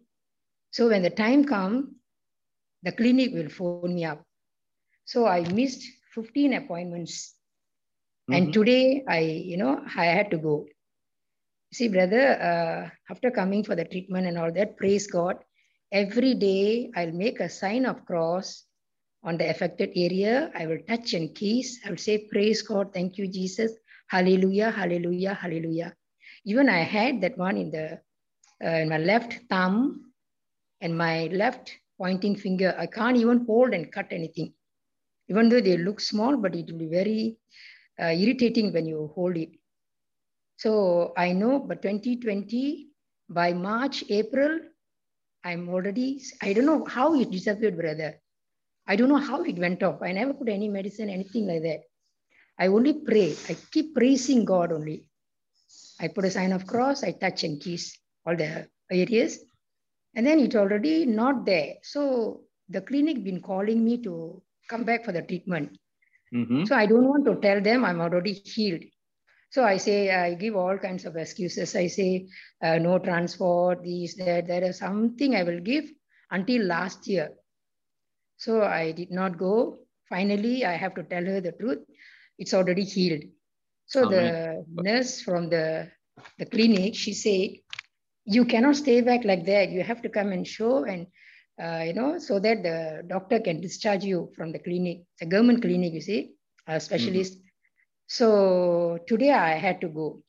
So 0.71 0.87
when 0.87 1.03
the 1.03 1.09
time 1.09 1.43
comes, 1.43 1.89
the 2.83 2.93
clinic 2.93 3.33
will 3.33 3.49
phone 3.49 3.93
me 3.93 4.05
up. 4.05 4.23
So 5.03 5.27
I 5.27 5.41
missed 5.41 5.85
15 6.15 6.53
appointments. 6.53 7.35
Mm-hmm. 8.29 8.33
And 8.33 8.53
today 8.53 9.03
I, 9.05 9.19
you 9.19 9.57
know, 9.57 9.83
I 9.93 10.05
had 10.05 10.31
to 10.31 10.37
go. 10.37 10.67
See, 11.73 11.89
brother, 11.89 12.39
uh, 12.39 13.11
after 13.11 13.29
coming 13.29 13.65
for 13.65 13.75
the 13.75 13.83
treatment 13.83 14.27
and 14.27 14.37
all 14.37 14.53
that, 14.53 14.77
praise 14.77 15.07
God. 15.07 15.35
Every 15.91 16.33
day 16.33 16.91
I'll 16.95 17.11
make 17.11 17.41
a 17.41 17.49
sign 17.49 17.85
of 17.85 18.05
cross 18.05 18.63
on 19.21 19.37
the 19.37 19.49
affected 19.49 19.89
area. 19.97 20.49
I 20.55 20.65
will 20.67 20.79
touch 20.87 21.13
and 21.13 21.35
kiss. 21.35 21.77
I 21.85 21.89
will 21.89 21.97
say, 21.97 22.19
praise 22.31 22.61
God. 22.61 22.93
Thank 22.93 23.17
you, 23.17 23.27
Jesus. 23.27 23.73
Hallelujah, 24.11 24.71
hallelujah, 24.71 25.33
hallelujah. 25.33 25.93
Even 26.43 26.67
I 26.67 26.79
had 26.79 27.21
that 27.21 27.37
one 27.37 27.55
in 27.55 27.71
the 27.71 27.85
uh, 28.63 28.77
in 28.83 28.89
my 28.89 28.97
left 28.97 29.39
thumb 29.49 30.11
and 30.81 30.97
my 30.97 31.27
left 31.27 31.71
pointing 31.97 32.35
finger. 32.35 32.75
I 32.77 32.87
can't 32.87 33.15
even 33.15 33.45
hold 33.45 33.73
and 33.73 33.89
cut 33.89 34.07
anything. 34.11 34.53
Even 35.29 35.47
though 35.47 35.61
they 35.61 35.77
look 35.77 36.01
small, 36.01 36.35
but 36.35 36.55
it 36.55 36.69
will 36.69 36.79
be 36.79 36.87
very 36.87 37.37
uh, 38.01 38.11
irritating 38.23 38.73
when 38.73 38.85
you 38.85 39.11
hold 39.15 39.37
it. 39.37 39.51
So 40.57 41.13
I 41.17 41.31
know, 41.31 41.59
but 41.59 41.81
2020, 41.81 42.89
by 43.29 43.53
March, 43.53 44.03
April, 44.09 44.59
I'm 45.45 45.69
already, 45.69 46.21
I 46.41 46.51
don't 46.51 46.65
know 46.65 46.83
how 46.85 47.15
it 47.15 47.31
disappeared, 47.31 47.77
brother. 47.77 48.19
I 48.87 48.97
don't 48.97 49.09
know 49.09 49.23
how 49.29 49.43
it 49.43 49.57
went 49.57 49.81
off. 49.83 50.01
I 50.01 50.11
never 50.11 50.33
put 50.33 50.49
any 50.49 50.67
medicine, 50.67 51.09
anything 51.09 51.47
like 51.47 51.63
that. 51.63 51.83
I 52.61 52.67
only 52.67 52.93
pray. 52.93 53.35
I 53.49 53.57
keep 53.71 53.95
praising 53.95 54.45
God 54.45 54.71
only. 54.71 54.97
I 55.99 56.07
put 56.09 56.25
a 56.25 56.31
sign 56.31 56.51
of 56.51 56.67
cross, 56.67 57.03
I 57.03 57.11
touch 57.11 57.43
and 57.43 57.59
kiss 57.59 57.97
all 58.25 58.35
the 58.35 58.67
areas. 58.91 59.39
And 60.15 60.27
then 60.27 60.39
it's 60.39 60.55
already 60.55 61.05
not 61.05 61.45
there. 61.45 61.75
So 61.81 62.41
the 62.69 62.81
clinic 62.81 63.23
been 63.23 63.41
calling 63.41 63.83
me 63.83 63.97
to 64.03 64.41
come 64.69 64.83
back 64.83 65.05
for 65.05 65.11
the 65.11 65.23
treatment. 65.23 65.77
Mm-hmm. 66.33 66.65
So 66.65 66.75
I 66.75 66.85
don't 66.85 67.07
want 67.07 67.25
to 67.25 67.35
tell 67.35 67.61
them 67.61 67.83
I'm 67.83 67.99
already 67.99 68.33
healed. 68.33 68.83
So 69.49 69.63
I 69.63 69.77
say, 69.77 70.11
I 70.11 70.35
give 70.35 70.55
all 70.55 70.77
kinds 70.77 71.05
of 71.05 71.17
excuses. 71.17 71.75
I 71.75 71.87
say, 71.87 72.27
uh, 72.63 72.77
no 72.77 72.99
transport, 72.99 73.83
this, 73.83 74.15
that, 74.15 74.47
there 74.47 74.63
is 74.63 74.77
something 74.77 75.35
I 75.35 75.43
will 75.43 75.59
give 75.59 75.85
until 76.29 76.63
last 76.65 77.07
year. 77.07 77.31
So 78.37 78.61
I 78.63 78.91
did 78.91 79.11
not 79.11 79.37
go. 79.37 79.79
Finally, 80.09 80.65
I 80.65 80.73
have 80.73 80.95
to 80.95 81.03
tell 81.03 81.25
her 81.25 81.41
the 81.41 81.51
truth. 81.53 81.79
It's 82.41 82.55
already 82.55 82.83
healed. 82.83 83.23
So 83.85 84.09
the 84.09 84.65
nurse 84.87 85.21
from 85.21 85.49
the, 85.49 85.91
the 86.39 86.45
clinic, 86.45 86.95
she 86.95 87.13
said, 87.13 87.49
you 88.25 88.45
cannot 88.45 88.75
stay 88.77 89.01
back 89.01 89.23
like 89.25 89.45
that. 89.45 89.69
You 89.69 89.83
have 89.83 90.01
to 90.01 90.09
come 90.09 90.31
and 90.31 90.47
show 90.47 90.83
and, 90.85 91.05
uh, 91.61 91.83
you 91.85 91.93
know, 91.93 92.17
so 92.17 92.39
that 92.39 92.63
the 92.63 93.03
doctor 93.05 93.39
can 93.39 93.61
discharge 93.61 94.03
you 94.03 94.31
from 94.35 94.51
the 94.51 94.59
clinic. 94.59 95.01
the 95.19 95.27
government 95.27 95.61
clinic, 95.61 95.93
you 95.93 96.01
see, 96.01 96.31
a 96.67 96.79
specialist. 96.79 97.37
So 98.07 98.97
today 99.07 99.31
I 99.31 99.53
had 99.65 99.79
to 99.81 99.89
go. 99.89 100.23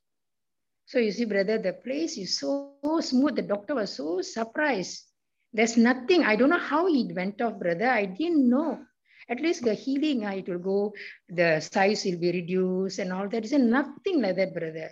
So 0.84 0.98
you 0.98 1.12
see, 1.12 1.24
brother, 1.24 1.56
the 1.58 1.72
place 1.72 2.18
is 2.18 2.38
so, 2.38 2.74
so 2.84 3.00
smooth. 3.00 3.36
The 3.36 3.42
doctor 3.42 3.74
was 3.76 3.94
so 3.94 4.20
surprised. 4.20 5.04
There's 5.52 5.76
nothing. 5.76 6.24
I 6.24 6.36
don't 6.36 6.50
know 6.50 6.58
how 6.58 6.88
it 6.88 7.14
went 7.14 7.40
off, 7.40 7.58
brother. 7.58 7.88
I 7.88 8.04
didn't 8.04 8.48
know. 8.48 8.84
At 9.28 9.40
least 9.40 9.64
the 9.64 9.74
healing, 9.74 10.24
uh, 10.24 10.30
it 10.30 10.48
will 10.48 10.58
go, 10.58 10.94
the 11.28 11.60
size 11.60 12.04
will 12.04 12.18
be 12.18 12.32
reduced 12.32 12.98
and 12.98 13.12
all 13.12 13.28
that. 13.28 13.44
Is 13.44 13.52
nothing 13.52 14.20
like 14.22 14.36
that, 14.36 14.54
brother. 14.54 14.90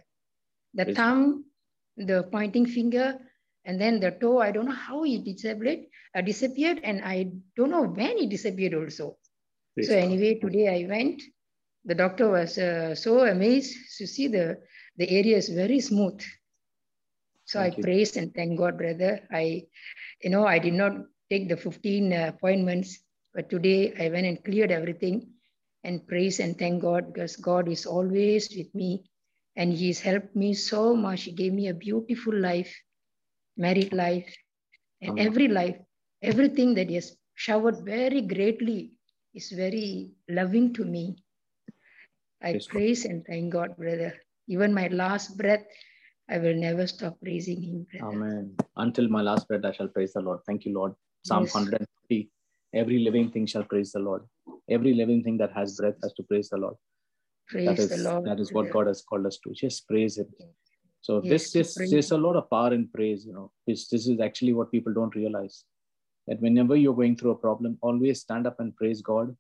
The 0.74 0.85
Praise 0.85 0.97
thumb, 0.97 1.45
the 1.97 2.28
pointing 2.31 2.66
finger, 2.66 3.18
and 3.64 3.81
then 3.81 4.01
the 4.01 4.12
toe. 4.12 4.39
I 4.41 4.53
don't 4.53 4.66
know 4.66 4.72
how 4.72 5.05
it 5.05 5.24
disappeared, 5.24 5.81
uh, 6.14 6.20
disappeared, 6.20 6.81
and 6.85 7.03
I 7.05 7.33
don't 7.57 7.70
know 7.70 7.85
when 7.85 8.18
it 8.18 8.31
disappeared 8.31 8.74
also. 8.74 9.16
Praise 9.74 9.89
so 9.89 9.97
anyway, 9.97 10.39
today 10.39 10.68
I 10.68 10.89
went. 10.89 11.22
The 11.85 11.95
doctor 11.95 12.31
was 12.31 12.59
uh, 12.59 12.95
so 12.95 13.20
amazed 13.26 13.74
to 13.99 14.07
see 14.07 14.28
the 14.28 14.59
the 14.97 15.09
area 15.11 15.37
is 15.37 15.49
very 15.49 15.81
smooth. 15.81 16.20
So 17.47 17.59
Thank 17.59 17.74
I 17.74 17.76
you. 17.78 17.83
praise 17.83 18.16
and 18.16 18.35
thank 18.35 18.59
God, 18.59 18.78
brother. 18.78 19.26
I, 19.33 19.66
you 20.22 20.31
know, 20.31 20.47
I 20.47 20.59
did 20.59 20.74
not 20.74 20.93
take 21.31 21.49
the 21.49 21.57
15 21.57 22.12
uh, 22.12 22.33
appointments, 22.35 23.01
but 23.35 23.51
today 23.51 23.95
I 23.99 24.09
went 24.09 24.26
and 24.26 24.43
cleared 24.45 24.70
everything 24.70 25.28
and 25.85 26.07
praise 26.07 26.41
and 26.41 26.59
thank 26.59 26.83
God 26.83 27.12
because 27.12 27.37
God 27.37 27.68
is 27.68 27.87
always 27.87 28.49
with 28.57 28.74
me 28.74 29.05
and 29.57 29.72
He's 29.72 30.01
helped 30.01 30.35
me 30.35 30.55
so 30.55 30.95
much. 30.95 31.24
He 31.24 31.33
gave 31.33 31.53
me 31.53 31.68
a 31.68 31.74
beautiful 31.74 32.35
life, 32.35 32.74
married 33.57 33.93
life, 33.93 34.35
and 35.01 35.18
every 35.18 35.49
life, 35.49 35.76
everything 36.22 36.74
that 36.74 36.89
He 36.89 36.97
has 36.97 37.16
showered 37.35 37.85
very 37.85 38.20
greatly 38.20 38.93
is 39.35 39.51
very 39.51 40.11
loving 40.28 40.72
to 40.74 40.85
me. 40.85 41.16
I 42.43 42.53
Praise 42.53 42.66
praise 42.66 43.05
and 43.05 43.24
thank 43.26 43.53
God, 43.53 43.76
brother. 43.76 44.14
Even 44.49 44.74
my 44.74 44.89
last 44.89 45.37
breath, 45.37 45.64
I 46.28 46.39
will 46.39 46.55
never 46.55 46.87
stop 46.87 47.20
praising 47.20 47.62
Him, 47.62 47.87
brother. 47.91 48.16
Amen. 48.16 48.57
Until 48.76 49.09
my 49.09 49.22
last 49.22 49.47
breath, 49.47 49.64
I 49.64 49.72
shall 49.72 49.89
praise 49.89 50.12
the 50.14 50.20
Lord. 50.20 50.41
Thank 50.47 50.64
you, 50.64 50.74
Lord. 50.74 50.95
Psalm 51.24 51.45
Yes. 51.45 51.55
150. 51.55 52.31
Every 52.75 53.01
living 53.01 53.31
thing 53.31 53.47
shall 53.47 53.64
praise 53.64 53.93
the 53.93 53.99
Lord. 53.99 54.23
Every 54.68 54.95
living 54.95 55.23
thing 55.23 55.37
that 55.39 55.53
has 55.53 55.77
breath 55.77 55.97
has 56.03 56.12
to 56.14 56.23
praise 56.23 56.49
the 56.49 56.57
Lord. 56.57 56.75
Praise 57.49 57.66
that 57.66 57.79
is 57.79 57.89
the 57.91 57.97
Lord. 57.99 58.25
that 58.27 58.39
is 58.39 58.53
what. 58.53 58.71
God 58.71 58.87
has 58.87 59.03
called 59.03 59.27
us 59.27 59.39
to. 59.45 59.53
Just 59.53 59.89
praise 59.89 60.18
Him. 60.18 60.29
So 61.01 61.21
Yes, 61.25 61.51
this 61.51 61.77
is 61.77 61.91
there's 61.91 62.11
a 62.12 62.18
lot 62.18 62.37
of 62.37 62.49
power 62.49 62.73
in 62.73 62.89
praise. 62.89 63.25
You 63.27 63.33
know, 63.33 63.51
this 63.66 63.89
this 63.89 64.07
is 64.07 64.21
actually 64.21 64.53
what 64.53 64.71
people 64.71 64.93
don't 64.93 65.14
realize. 65.16 65.64
That 66.29 66.41
whenever 66.41 66.77
you're 66.77 66.95
going 66.95 67.16
through 67.16 67.33
a 67.33 67.37
problem, 67.37 67.79
always 67.81 68.21
stand 68.21 68.47
up 68.47 68.61
and 68.61 68.77
praise 68.77 69.03
God, 69.03 69.35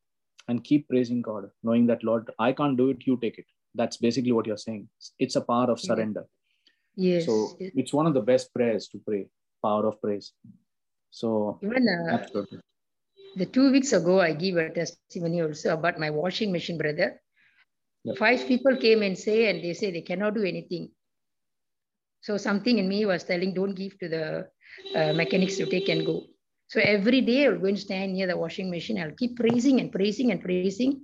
and 0.48 0.64
keep 0.64 0.88
praising 0.88 1.22
God, 1.22 1.50
knowing 1.62 1.86
that 1.86 2.02
Lord, 2.02 2.30
I 2.38 2.52
can't 2.52 2.76
do 2.76 2.90
it. 2.90 3.06
You 3.06 3.16
take 3.16 3.38
it. 3.38 3.46
That's 3.74 3.98
basically 3.98 4.32
what 4.32 4.46
you're 4.46 4.56
saying. 4.56 4.88
It's 5.18 5.36
a 5.36 5.40
power 5.40 5.70
of 5.70 5.78
surrender. 5.78 6.26
Yes. 6.96 7.26
So 7.26 7.56
yes. 7.60 7.70
it's 7.76 7.92
one 7.92 8.06
of 8.06 8.14
the 8.14 8.20
best 8.20 8.52
prayers 8.52 8.88
to 8.88 8.98
pray. 9.06 9.28
Power 9.62 9.86
of 9.86 10.00
praise. 10.00 10.32
So 11.10 11.60
Even 11.62 11.86
uh, 11.88 12.14
absolutely. 12.14 12.58
The 13.36 13.46
two 13.46 13.70
weeks 13.70 13.92
ago, 13.92 14.20
I 14.20 14.32
gave 14.32 14.56
a 14.56 14.70
testimony 14.70 15.42
also 15.42 15.74
about 15.74 15.98
my 15.98 16.10
washing 16.10 16.52
machine, 16.52 16.78
brother. 16.78 17.20
Five 18.18 18.46
people 18.46 18.76
came 18.76 19.02
and 19.02 19.16
say, 19.16 19.50
and 19.50 19.62
they 19.62 19.74
say 19.74 19.90
they 19.90 20.00
cannot 20.00 20.34
do 20.34 20.42
anything. 20.42 20.90
So 22.22 22.36
something 22.36 22.78
in 22.78 22.88
me 22.88 23.06
was 23.06 23.24
telling, 23.24 23.54
don't 23.54 23.74
give 23.74 23.98
to 23.98 24.08
the 24.08 24.46
uh, 24.96 25.12
mechanics 25.12 25.56
to 25.58 25.66
take 25.66 25.88
and 25.88 26.04
go. 26.04 26.24
So 26.68 26.80
every 26.80 27.20
day 27.20 27.46
I'll 27.46 27.58
go 27.58 27.66
and 27.66 27.78
stand 27.78 28.14
near 28.14 28.26
the 28.26 28.36
washing 28.36 28.70
machine. 28.70 29.00
I'll 29.00 29.12
keep 29.12 29.36
praising 29.36 29.80
and 29.80 29.90
praising 29.92 30.30
and 30.30 30.40
praising. 30.40 31.02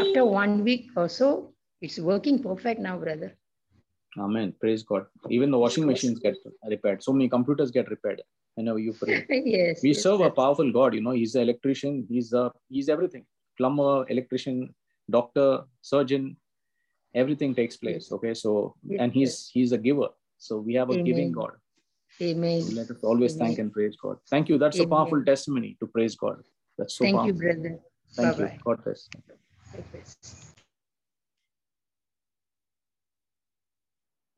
After 0.00 0.24
one 0.24 0.64
week 0.64 0.90
or 0.96 1.08
so, 1.08 1.54
it's 1.80 1.98
working 1.98 2.42
perfect 2.42 2.80
now, 2.80 2.98
brother. 2.98 3.36
Amen. 4.18 4.54
Praise 4.60 4.82
God. 4.82 5.06
Even 5.28 5.50
the 5.50 5.58
washing 5.58 5.86
machines 5.86 6.18
get 6.18 6.34
repaired. 6.68 7.02
So 7.02 7.12
many 7.12 7.28
computers 7.28 7.70
get 7.70 7.88
repaired 7.88 8.22
whenever 8.58 8.80
you 8.86 8.92
pray. 8.92 9.16
yes. 9.54 9.82
we 9.82 9.90
yes, 9.90 10.02
serve 10.02 10.20
a 10.28 10.30
powerful 10.38 10.70
god 10.78 10.94
you 10.98 11.02
know 11.06 11.16
he's 11.20 11.34
the 11.36 11.42
electrician 11.46 12.04
he's 12.12 12.32
a 12.42 12.44
he's 12.68 12.88
everything. 12.96 13.24
Plumber 13.58 13.94
electrician 14.14 14.58
doctor 15.16 15.48
surgeon 15.92 16.36
everything 17.22 17.54
takes 17.60 17.76
place 17.84 18.10
okay? 18.16 18.34
So 18.34 18.74
Yes, 18.82 19.00
and 19.02 19.12
he's 19.18 19.34
he's 19.54 19.72
a 19.78 19.80
giver. 19.88 20.10
So 20.38 20.58
we 20.58 20.74
have 20.74 20.90
a 20.90 20.98
giving 21.08 21.32
god. 21.32 21.52
Amen. 22.22 22.60
so 22.62 22.74
let 22.80 22.90
us 22.90 23.02
always 23.02 23.34
thank 23.40 23.58
and 23.62 23.72
praise 23.72 23.96
god. 24.02 24.16
Thank 24.30 24.48
you. 24.48 24.58
That's 24.58 24.80
a 24.80 24.86
powerful 24.86 25.24
testimony 25.24 25.76
to 25.80 25.86
praise 25.86 26.16
god. 26.16 26.38
That's 26.76 26.94
so 26.98 27.04
Thank 27.04 27.26
you, 27.26 27.32
brother. 27.32 27.72
thank 28.16 28.38
Bye-bye. 28.38 28.52
you 28.54 28.60
god 28.64 28.84
bless. 28.84 29.08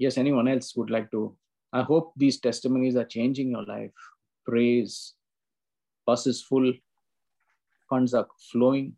Yes 0.05 0.17
anyone 0.25 0.49
else 0.49 0.75
would 0.77 0.91
like 0.97 1.11
to 1.15 1.23
i 1.79 1.83
hope 1.89 2.13
these 2.23 2.39
testimonies 2.47 2.97
are 3.01 3.09
changing 3.17 3.51
your 3.57 3.65
life 3.65 4.07
praise 4.47 5.15
bus 6.07 6.27
is 6.27 6.43
full 6.43 6.73
funds 7.89 8.15
are 8.15 8.27
flowing 8.51 8.95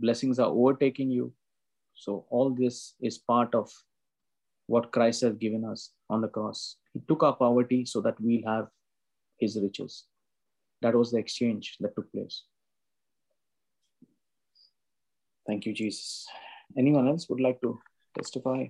blessings 0.00 0.38
are 0.38 0.50
overtaking 0.50 1.10
you. 1.10 1.32
So 1.94 2.26
all 2.30 2.50
this 2.50 2.94
is 3.00 3.18
part 3.18 3.54
of 3.54 3.70
what 4.66 4.90
christ 4.92 5.20
has 5.22 5.34
given 5.34 5.64
us 5.64 5.90
on 6.08 6.20
the 6.20 6.28
cross. 6.28 6.76
He 6.92 7.00
took 7.08 7.22
our 7.22 7.36
poverty 7.36 7.84
so 7.84 8.00
that 8.00 8.16
we'll 8.20 8.46
have 8.46 8.68
his 9.38 9.58
riches. 9.60 10.04
That 10.82 10.94
was 10.94 11.10
the 11.10 11.18
exchange 11.18 11.76
that 11.80 11.94
took 11.94 12.10
place. 12.12 12.44
Thank 15.46 15.66
you 15.66 15.74
jesus. 15.74 16.26
Anyone 16.76 17.08
else 17.08 17.28
would 17.28 17.40
like 17.40 17.60
to 17.60 17.78
testify 18.16 18.66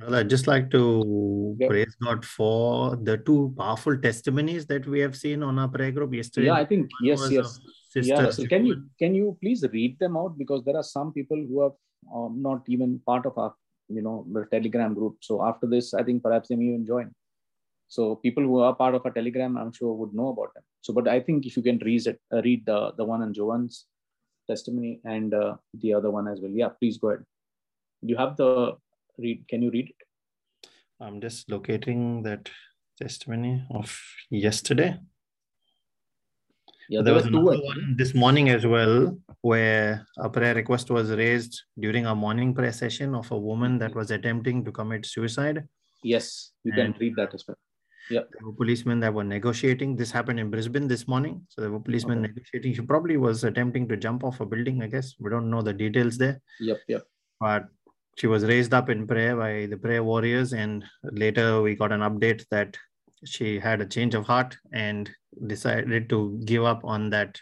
Well, 0.00 0.14
I'd 0.14 0.30
just 0.30 0.46
like 0.46 0.70
to 0.70 1.56
Yeah. 1.58 1.68
praise 1.68 1.94
God 2.06 2.24
for 2.24 2.96
the 2.96 3.16
two 3.18 3.52
powerful 3.58 3.98
testimonies 3.98 4.66
that 4.66 4.86
we 4.86 5.00
have 5.00 5.16
seen 5.16 5.42
on 5.42 5.58
our 5.58 5.68
prayer 5.68 5.90
group 5.96 6.14
yesterday. 6.14 6.46
yeah 6.46 6.54
i 6.54 6.64
think 6.64 6.90
One 7.00 7.08
yes 7.08 7.30
yes. 7.36 7.60
Yeah 8.08 8.20
Russell, 8.24 8.46
can 8.52 8.66
you 8.68 8.74
can 9.02 9.14
you 9.18 9.36
please 9.42 9.62
read 9.72 9.98
them 9.98 10.16
out? 10.20 10.38
Because 10.40 10.62
there 10.64 10.76
are 10.80 10.88
some 10.88 11.12
people 11.12 11.40
who 11.48 11.60
are 11.66 11.72
um, 12.16 12.34
not 12.42 12.68
even 12.74 13.00
part 13.10 13.24
of 13.30 13.36
our 13.44 13.52
you 13.96 14.02
know 14.06 14.16
the 14.34 14.44
telegram 14.52 14.94
group. 14.98 15.16
So 15.28 15.38
after 15.50 15.66
this 15.74 15.94
i 16.00 16.02
think 16.08 16.22
perhaps 16.26 16.48
they 16.48 16.58
may 16.60 16.66
even 16.72 16.84
join. 16.90 17.08
So 17.96 18.02
people 18.26 18.44
who 18.50 18.58
are 18.66 18.74
part 18.82 18.94
of 18.98 19.06
a 19.10 19.12
telegram 19.18 19.56
i'm 19.62 19.72
sure 19.78 19.94
would 20.00 20.14
know 20.14 20.28
about 20.34 20.52
them. 20.54 20.64
So 20.82 20.92
but 20.98 21.08
i 21.08 21.18
think 21.28 21.46
if 21.50 21.56
you 21.56 21.62
can 21.70 21.78
read 21.90 22.06
it 22.12 22.20
uh, 22.34 22.42
read 22.48 22.64
the 22.70 22.78
the 22.98 23.06
one 23.12 23.22
on 23.26 23.32
joan's 23.38 23.86
testimony 24.52 24.92
and 25.16 25.34
uh, 25.42 25.56
the 25.82 25.94
other 26.00 26.12
one 26.18 26.28
as 26.34 26.40
well. 26.44 26.54
Yeah 26.62 26.68
please 26.82 26.98
go 26.98 27.08
ahead. 27.14 27.24
You 28.12 28.16
have 28.22 28.36
the 28.36 28.52
read 29.18 29.44
can 29.48 29.62
you 29.62 29.70
read 29.70 29.88
it 29.88 30.08
I'm 31.00 31.20
just 31.20 31.50
locating 31.50 32.22
that 32.24 32.48
testimony 33.00 33.64
of 33.70 33.96
yesterday. 34.30 34.98
Yeah, 36.88 37.02
there 37.02 37.04
there 37.04 37.14
was 37.14 37.26
another 37.26 37.62
one 37.62 37.94
this 37.96 38.14
morning 38.14 38.48
as 38.48 38.66
well, 38.66 39.16
where 39.42 40.06
a 40.18 40.28
prayer 40.28 40.54
request 40.54 40.90
was 40.90 41.10
raised 41.10 41.62
during 41.78 42.06
our 42.06 42.16
morning 42.16 42.54
prayer 42.54 42.72
session 42.72 43.14
of 43.14 43.30
a 43.30 43.38
woman 43.38 43.78
that 43.78 43.94
was 43.94 44.10
attempting 44.10 44.64
to 44.64 44.72
commit 44.72 45.04
suicide. 45.04 45.68
Yes, 46.02 46.52
you 46.64 46.72
can 46.72 46.94
read 46.98 47.14
that 47.16 47.34
as 47.34 47.44
well. 47.46 47.58
Yeah. 48.10 48.22
There 48.32 48.46
were 48.46 48.54
policemen 48.54 49.00
that 49.00 49.12
were 49.12 49.24
negotiating. 49.24 49.96
This 49.96 50.10
happened 50.10 50.40
in 50.40 50.50
Brisbane 50.50 50.88
this 50.88 51.06
morning. 51.06 51.46
So 51.50 51.60
there 51.60 51.70
were 51.70 51.80
policemen 51.80 52.18
Okay. 52.20 52.28
negotiating. 52.28 52.74
She 52.74 52.80
probably 52.80 53.18
was 53.18 53.44
attempting 53.44 53.86
to 53.88 53.96
jump 53.98 54.24
off 54.24 54.40
a 54.40 54.46
building, 54.46 54.82
I 54.82 54.86
guess. 54.86 55.14
We 55.20 55.28
don't 55.28 55.50
know 55.50 55.60
the 55.60 55.74
details 55.74 56.16
there. 56.16 56.40
Yep, 56.58 56.78
yep. 56.88 57.02
But 57.38 57.68
she 58.18 58.26
was 58.26 58.44
raised 58.44 58.74
up 58.74 58.90
in 58.90 59.06
prayer 59.06 59.36
by 59.36 59.66
the 59.66 59.76
prayer 59.76 60.02
warriors. 60.02 60.52
And 60.52 60.84
later 61.04 61.62
we 61.62 61.76
got 61.76 61.92
an 61.92 62.00
update 62.00 62.44
that 62.50 62.76
she 63.24 63.58
had 63.60 63.80
a 63.80 63.86
change 63.86 64.14
of 64.14 64.26
heart 64.26 64.56
and 64.72 65.08
decided 65.46 66.08
to 66.08 66.40
give 66.44 66.64
up 66.64 66.84
on 66.84 67.10
that 67.10 67.40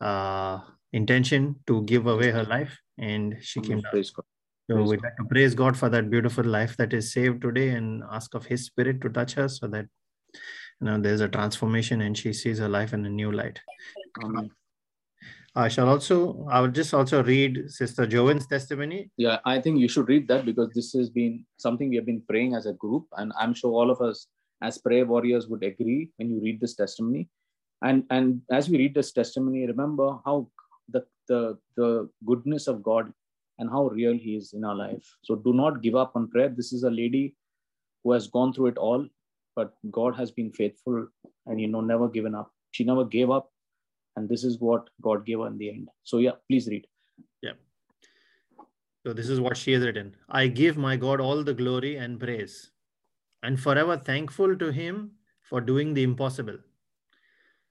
uh, 0.00 0.60
intention 0.92 1.56
to 1.66 1.82
give 1.82 2.06
away 2.06 2.30
her 2.30 2.44
life. 2.44 2.78
And 2.96 3.36
she 3.42 3.60
came 3.60 3.80
down. 3.80 3.90
Praise 3.90 4.10
God. 4.10 4.24
So 4.70 4.76
Praise 4.76 4.88
we'd 4.88 5.02
like 5.02 5.16
to 5.16 5.24
praise 5.24 5.54
God 5.54 5.76
for 5.76 5.88
that 5.90 6.10
beautiful 6.10 6.44
life 6.44 6.76
that 6.78 6.92
is 6.92 7.12
saved 7.12 7.42
today 7.42 7.70
and 7.70 8.02
ask 8.10 8.34
of 8.34 8.46
His 8.46 8.64
Spirit 8.66 9.00
to 9.02 9.08
touch 9.08 9.34
her 9.34 9.48
so 9.48 9.66
that 9.68 9.86
you 10.80 10.86
know 10.86 10.98
there's 11.00 11.22
a 11.22 11.28
transformation 11.28 12.02
and 12.02 12.16
she 12.16 12.32
sees 12.32 12.58
her 12.58 12.68
life 12.68 12.92
in 12.92 13.04
a 13.04 13.08
new 13.08 13.32
light. 13.32 13.60
Amen. 14.22 14.50
I 15.56 15.68
shall 15.68 15.88
also, 15.88 16.46
I 16.50 16.60
will 16.60 16.68
just 16.70 16.94
also 16.94 17.22
read 17.22 17.70
Sister 17.70 18.06
Joan's 18.06 18.46
testimony. 18.46 19.10
Yeah, 19.16 19.38
I 19.44 19.60
think 19.60 19.78
you 19.78 19.88
should 19.88 20.08
read 20.08 20.28
that 20.28 20.44
because 20.44 20.70
this 20.74 20.92
has 20.92 21.10
been 21.10 21.44
something 21.58 21.88
we 21.88 21.96
have 21.96 22.06
been 22.06 22.22
praying 22.28 22.54
as 22.54 22.66
a 22.66 22.74
group, 22.74 23.06
and 23.16 23.32
I'm 23.38 23.54
sure 23.54 23.72
all 23.72 23.90
of 23.90 24.00
us 24.00 24.26
as 24.62 24.78
prayer 24.78 25.06
warriors 25.06 25.48
would 25.48 25.62
agree 25.62 26.10
when 26.16 26.30
you 26.30 26.40
read 26.40 26.60
this 26.60 26.74
testimony. 26.74 27.28
And 27.82 28.04
and 28.10 28.42
as 28.50 28.68
we 28.68 28.78
read 28.78 28.94
this 28.94 29.12
testimony, 29.12 29.66
remember 29.66 30.18
how 30.24 30.48
the 30.88 31.04
the 31.28 31.58
the 31.76 32.08
goodness 32.26 32.66
of 32.66 32.82
God 32.82 33.12
and 33.58 33.70
how 33.70 33.88
real 33.88 34.12
He 34.14 34.36
is 34.36 34.52
in 34.52 34.64
our 34.64 34.74
life. 34.74 35.06
So 35.22 35.36
do 35.36 35.52
not 35.52 35.82
give 35.82 35.94
up 35.96 36.12
on 36.14 36.28
prayer. 36.28 36.48
This 36.48 36.72
is 36.72 36.82
a 36.82 36.90
lady 36.90 37.36
who 38.04 38.12
has 38.12 38.26
gone 38.28 38.52
through 38.52 38.66
it 38.66 38.78
all, 38.78 39.06
but 39.56 39.74
God 39.90 40.14
has 40.16 40.30
been 40.30 40.52
faithful 40.52 41.06
and 41.46 41.60
you 41.60 41.68
know 41.68 41.80
never 41.80 42.08
given 42.08 42.34
up. 42.34 42.52
She 42.72 42.84
never 42.84 43.04
gave 43.04 43.30
up, 43.30 43.50
and 44.18 44.28
this 44.28 44.44
is 44.44 44.58
what 44.58 44.88
God 45.00 45.24
gave 45.24 45.40
in 45.40 45.58
the 45.58 45.70
end. 45.70 45.88
So 46.02 46.18
yeah, 46.18 46.32
please 46.48 46.68
read. 46.68 46.86
Yeah. 47.42 47.52
So 49.06 49.12
this 49.12 49.28
is 49.28 49.40
what 49.40 49.56
she 49.56 49.72
has 49.72 49.84
written. 49.84 50.16
I 50.28 50.48
give 50.48 50.76
my 50.76 50.96
God 50.96 51.20
all 51.20 51.44
the 51.44 51.54
glory 51.54 51.96
and 51.96 52.18
praise 52.18 52.70
and 53.42 53.60
forever 53.60 53.96
thankful 53.96 54.56
to 54.56 54.72
him 54.72 55.12
for 55.48 55.60
doing 55.60 55.94
the 55.94 56.02
impossible. 56.02 56.58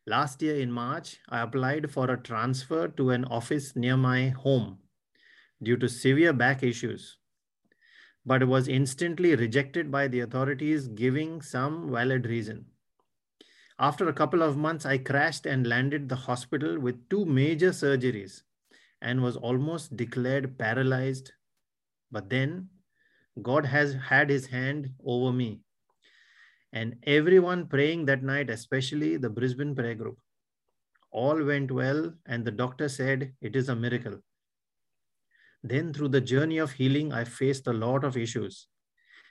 Last 0.06 0.42
year 0.42 0.56
in 0.56 0.72
March, 0.72 1.18
I 1.28 1.42
applied 1.42 1.92
for 1.92 2.10
a 2.10 2.18
transfer 2.18 2.88
to 2.88 3.10
an 3.10 3.26
office 3.26 3.76
near 3.76 3.98
my 3.98 4.30
home 4.30 4.78
due 5.62 5.76
to 5.78 5.90
severe 5.90 6.32
back 6.32 6.64
issues, 6.64 7.18
but 8.26 8.48
was 8.48 8.70
instantly 8.70 9.36
rejected 9.36 9.92
by 9.92 10.08
the 10.08 10.22
authorities, 10.22 10.88
giving 10.88 11.42
some 11.42 11.92
valid 11.92 12.26
reason. 12.26 12.66
After 13.80 14.10
a 14.10 14.14
couple 14.14 14.42
of 14.42 14.58
months, 14.58 14.86
I 14.86 14.98
crashed 14.98 15.46
and 15.46 15.68
landed 15.68 16.10
the 16.10 16.16
hospital 16.16 16.80
with 16.80 17.10
two 17.10 17.26
major 17.26 17.70
surgeries 17.70 18.42
and 19.02 19.22
was 19.22 19.38
almost 19.38 19.96
declared 19.96 20.58
paralyzed. 20.58 21.32
But 22.12 22.30
then 22.30 22.70
God 23.42 23.66
has 23.66 23.94
had 23.94 24.32
his 24.32 24.48
hand 24.48 24.90
over 25.06 25.32
me. 25.32 25.62
And 26.74 26.98
everyone 27.04 27.68
praying 27.68 28.06
that 28.06 28.24
night, 28.24 28.50
especially 28.50 29.18
the 29.18 29.30
Brisbane 29.30 29.76
prayer 29.76 29.96
group, 29.96 30.18
all 31.12 31.44
went 31.44 31.72
well, 31.72 32.14
and 32.26 32.44
the 32.44 32.52
doctor 32.52 32.90
said 32.90 33.34
it 33.42 33.56
is 33.56 33.70
a 33.70 33.76
miracle. 33.76 34.20
Then, 35.64 35.94
through 35.94 36.10
the 36.10 36.22
journey 36.22 36.58
of 36.58 36.72
healing, 36.72 37.14
I 37.14 37.24
faced 37.24 37.68
a 37.68 37.74
lot 37.74 38.04
of 38.04 38.18
issues. 38.18 38.68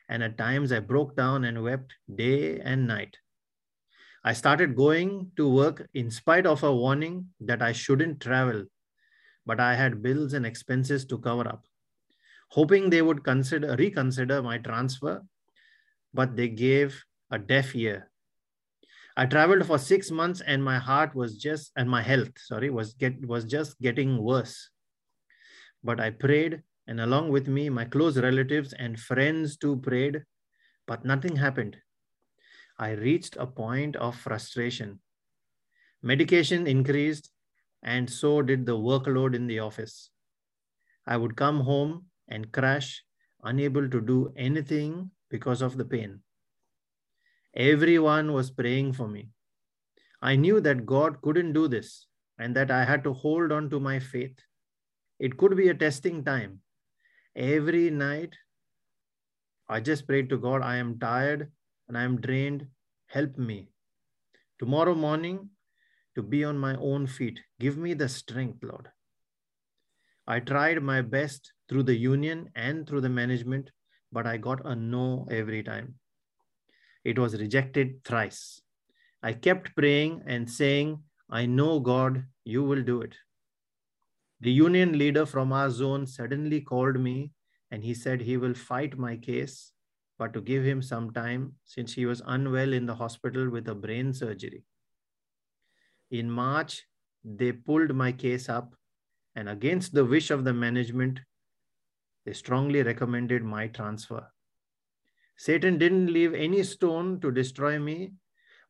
And 0.09 0.23
at 0.23 0.39
times, 0.39 0.71
I 0.71 0.81
broke 0.81 1.17
down 1.17 1.45
and 1.45 1.63
wept 1.63 1.95
day 2.15 2.61
and 2.61 2.87
night. 2.87 3.17
I 4.27 4.35
started 4.35 4.77
going 4.77 5.31
to 5.37 5.49
work 5.49 5.89
in 5.95 6.11
spite 6.11 6.47
of 6.47 6.63
a 6.63 6.75
warning 6.75 7.29
that 7.41 7.63
I 7.63 7.73
shouldn't 7.73 8.21
travel 8.21 8.67
but 9.47 9.61
I 9.61 9.75
had 9.77 10.03
bills 10.03 10.35
and 10.35 10.45
expenses 10.45 11.07
to 11.07 11.19
cover 11.19 11.49
up. 11.49 11.65
Hoping 12.51 12.91
they 12.91 13.03
would 13.03 13.25
consider 13.25 13.77
reconsider 13.77 14.43
my 14.43 14.59
transfer, 14.59 15.23
but 16.13 16.37
they 16.37 16.49
gave 16.49 17.05
a 17.31 17.39
deaf 17.39 17.75
ear. 17.75 18.11
I 19.17 19.25
traveled 19.27 19.65
for 19.67 19.79
six 19.79 20.11
months 20.11 20.43
and 20.47 20.63
my 20.63 20.79
heart 20.79 21.15
was 21.15 21.39
just 21.39 21.73
and 21.77 21.89
my 21.89 22.03
health, 22.03 22.33
sorry, 22.37 22.71
was 22.71 22.93
get 22.95 23.25
was 23.27 23.45
just 23.45 23.81
getting 23.81 24.19
worse. 24.23 24.69
But 25.83 26.01
I 26.01 26.11
prayed, 26.11 26.63
and 26.87 27.01
along 27.01 27.31
with 27.31 27.49
me, 27.49 27.71
my 27.71 27.85
close 27.85 28.19
relatives 28.19 28.73
and 28.75 28.99
friends 28.99 29.57
too 29.57 29.77
prayed, 29.79 30.25
but 30.87 31.05
nothing 31.05 31.37
happened. 31.37 31.77
I 32.79 32.91
reached 32.91 33.37
a 33.37 33.47
point 33.47 33.97
of 33.97 34.17
frustration. 34.17 35.01
Medication 36.03 36.67
increased, 36.67 37.31
and 37.83 38.09
so 38.09 38.43
did 38.43 38.67
the 38.67 38.77
workload 38.77 39.35
in 39.35 39.47
the 39.47 39.61
office. 39.61 40.11
I 41.07 41.17
would 41.17 41.37
come 41.37 41.61
home 41.61 42.07
and 42.29 42.53
crash, 42.53 43.03
unable 43.43 43.89
to 43.89 44.01
do 44.01 44.33
anything 44.37 45.11
because 45.31 45.63
of 45.63 45.79
the 45.79 45.85
pain. 45.85 46.21
Everyone 47.55 48.35
was 48.35 48.51
praying 48.51 48.93
for 48.93 49.09
me. 49.09 49.31
I 50.21 50.37
knew 50.37 50.61
that 50.61 50.85
God 50.85 51.23
couldn't 51.23 51.55
do 51.55 51.69
this 51.69 52.07
and 52.39 52.55
that 52.57 52.71
I 52.71 52.85
had 52.85 53.05
to 53.05 53.15
hold 53.15 53.53
on 53.53 53.71
to 53.71 53.81
my 53.81 53.99
faith. 53.99 54.39
It 55.19 55.39
could 55.39 55.57
be 55.57 55.69
a 55.69 55.75
testing 55.75 56.25
time. 56.25 56.61
Every 57.35 57.89
night, 57.89 58.37
I 59.69 59.81
just 59.81 60.07
prayed 60.07 60.29
to 60.31 60.37
God, 60.37 60.63
I 60.63 60.77
am 60.77 60.99
tired 60.99 61.51
and 61.89 61.97
I 61.97 62.03
am 62.03 62.21
drained. 62.21 62.67
Help 63.07 63.37
me. 63.39 63.69
Tomorrow 64.59 64.95
morning, 64.95 65.51
to 66.15 66.23
be 66.23 66.45
on 66.45 66.59
my 66.59 66.75
own 66.77 67.07
feet. 67.07 67.41
Give 67.61 67.77
me 67.77 67.95
the 67.95 68.09
strength, 68.09 68.63
Lord. 68.63 68.89
I 70.27 70.41
tried 70.41 70.83
my 70.83 71.03
best 71.03 71.53
through 71.69 71.85
the 71.85 71.95
union 71.95 72.51
and 72.55 72.89
through 72.89 73.03
the 73.03 73.09
management, 73.09 73.71
but 74.11 74.27
I 74.27 74.39
got 74.39 74.65
a 74.65 74.75
no 74.75 75.29
every 75.31 75.63
time. 75.63 75.95
It 77.05 77.19
was 77.19 77.39
rejected 77.39 78.03
thrice. 78.05 78.61
I 79.23 79.35
kept 79.35 79.77
praying 79.77 80.23
and 80.27 80.51
saying, 80.51 81.03
I 81.31 81.47
know, 81.47 81.81
God, 81.81 82.25
you 82.45 82.65
will 82.65 82.83
do 82.83 83.03
it. 83.03 83.15
The 84.41 84.51
union 84.51 84.99
leader 84.99 85.27
from 85.27 85.53
our 85.53 85.71
zone 85.71 86.07
suddenly 86.07 86.61
called 86.61 86.99
me 86.99 87.33
and 87.71 87.83
he 87.83 87.95
said 87.95 88.21
he 88.21 88.37
will 88.37 88.55
fight 88.55 88.99
my 88.99 89.17
case, 89.17 89.73
but 90.19 90.33
to 90.33 90.41
give 90.41 90.65
him 90.65 90.81
some 90.81 91.13
time 91.13 91.53
since 91.65 91.93
he 91.93 92.07
was 92.07 92.23
unwell 92.27 92.73
in 92.73 92.87
the 92.87 92.95
hospital 92.95 93.51
with 93.51 93.69
a 93.69 93.75
brain 93.75 94.13
surgery. 94.13 94.65
In 96.11 96.31
March, 96.31 96.87
they 97.25 97.53
pulled 97.53 97.95
my 97.95 98.13
case 98.13 98.49
up, 98.49 98.75
and 99.35 99.49
against 99.49 99.93
the 99.93 100.05
wish 100.05 100.31
of 100.31 100.45
the 100.45 100.53
management, 100.53 101.21
they 102.25 102.33
strongly 102.33 102.83
recommended 102.83 103.43
my 103.45 103.67
transfer. 103.69 104.27
Satan 105.37 105.77
didn't 105.77 106.13
leave 106.13 106.33
any 106.33 106.63
stone 106.63 107.21
to 107.21 107.31
destroy 107.31 107.79
me, 107.79 108.13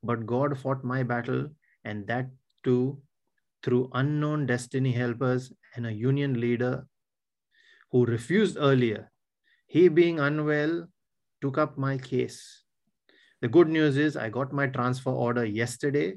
but 0.03 0.27
God 0.27 0.59
fought 0.59 0.83
my 0.83 1.03
battle, 1.03 1.49
and 1.85 2.07
that 2.09 2.29
too 2.65 3.01
through 3.63 3.91
unknown 3.95 4.47
destiny 4.47 4.93
helpers 4.93 5.53
and 5.75 5.87
a 5.87 5.93
union 5.93 6.41
leader 6.41 6.87
who 7.91 8.05
refused 8.05 8.57
earlier. 8.59 9.11
He, 9.67 9.89
being 9.89 10.21
unwell, 10.21 10.89
took 11.41 11.59
up 11.59 11.77
my 11.79 11.99
case. 11.99 12.63
The 13.43 13.49
good 13.49 13.69
news 13.69 13.97
is 13.97 14.17
I 14.17 14.31
got 14.31 14.53
my 14.53 14.67
transfer 14.67 15.11
order 15.11 15.45
yesterday 15.45 16.17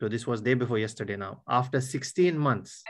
so 0.00 0.08
this 0.08 0.26
was 0.28 0.40
day 0.40 0.54
before 0.54 0.78
yesterday 0.78 1.16
now. 1.16 1.42
After 1.48 1.80
16 1.80 2.38
months, 2.38 2.84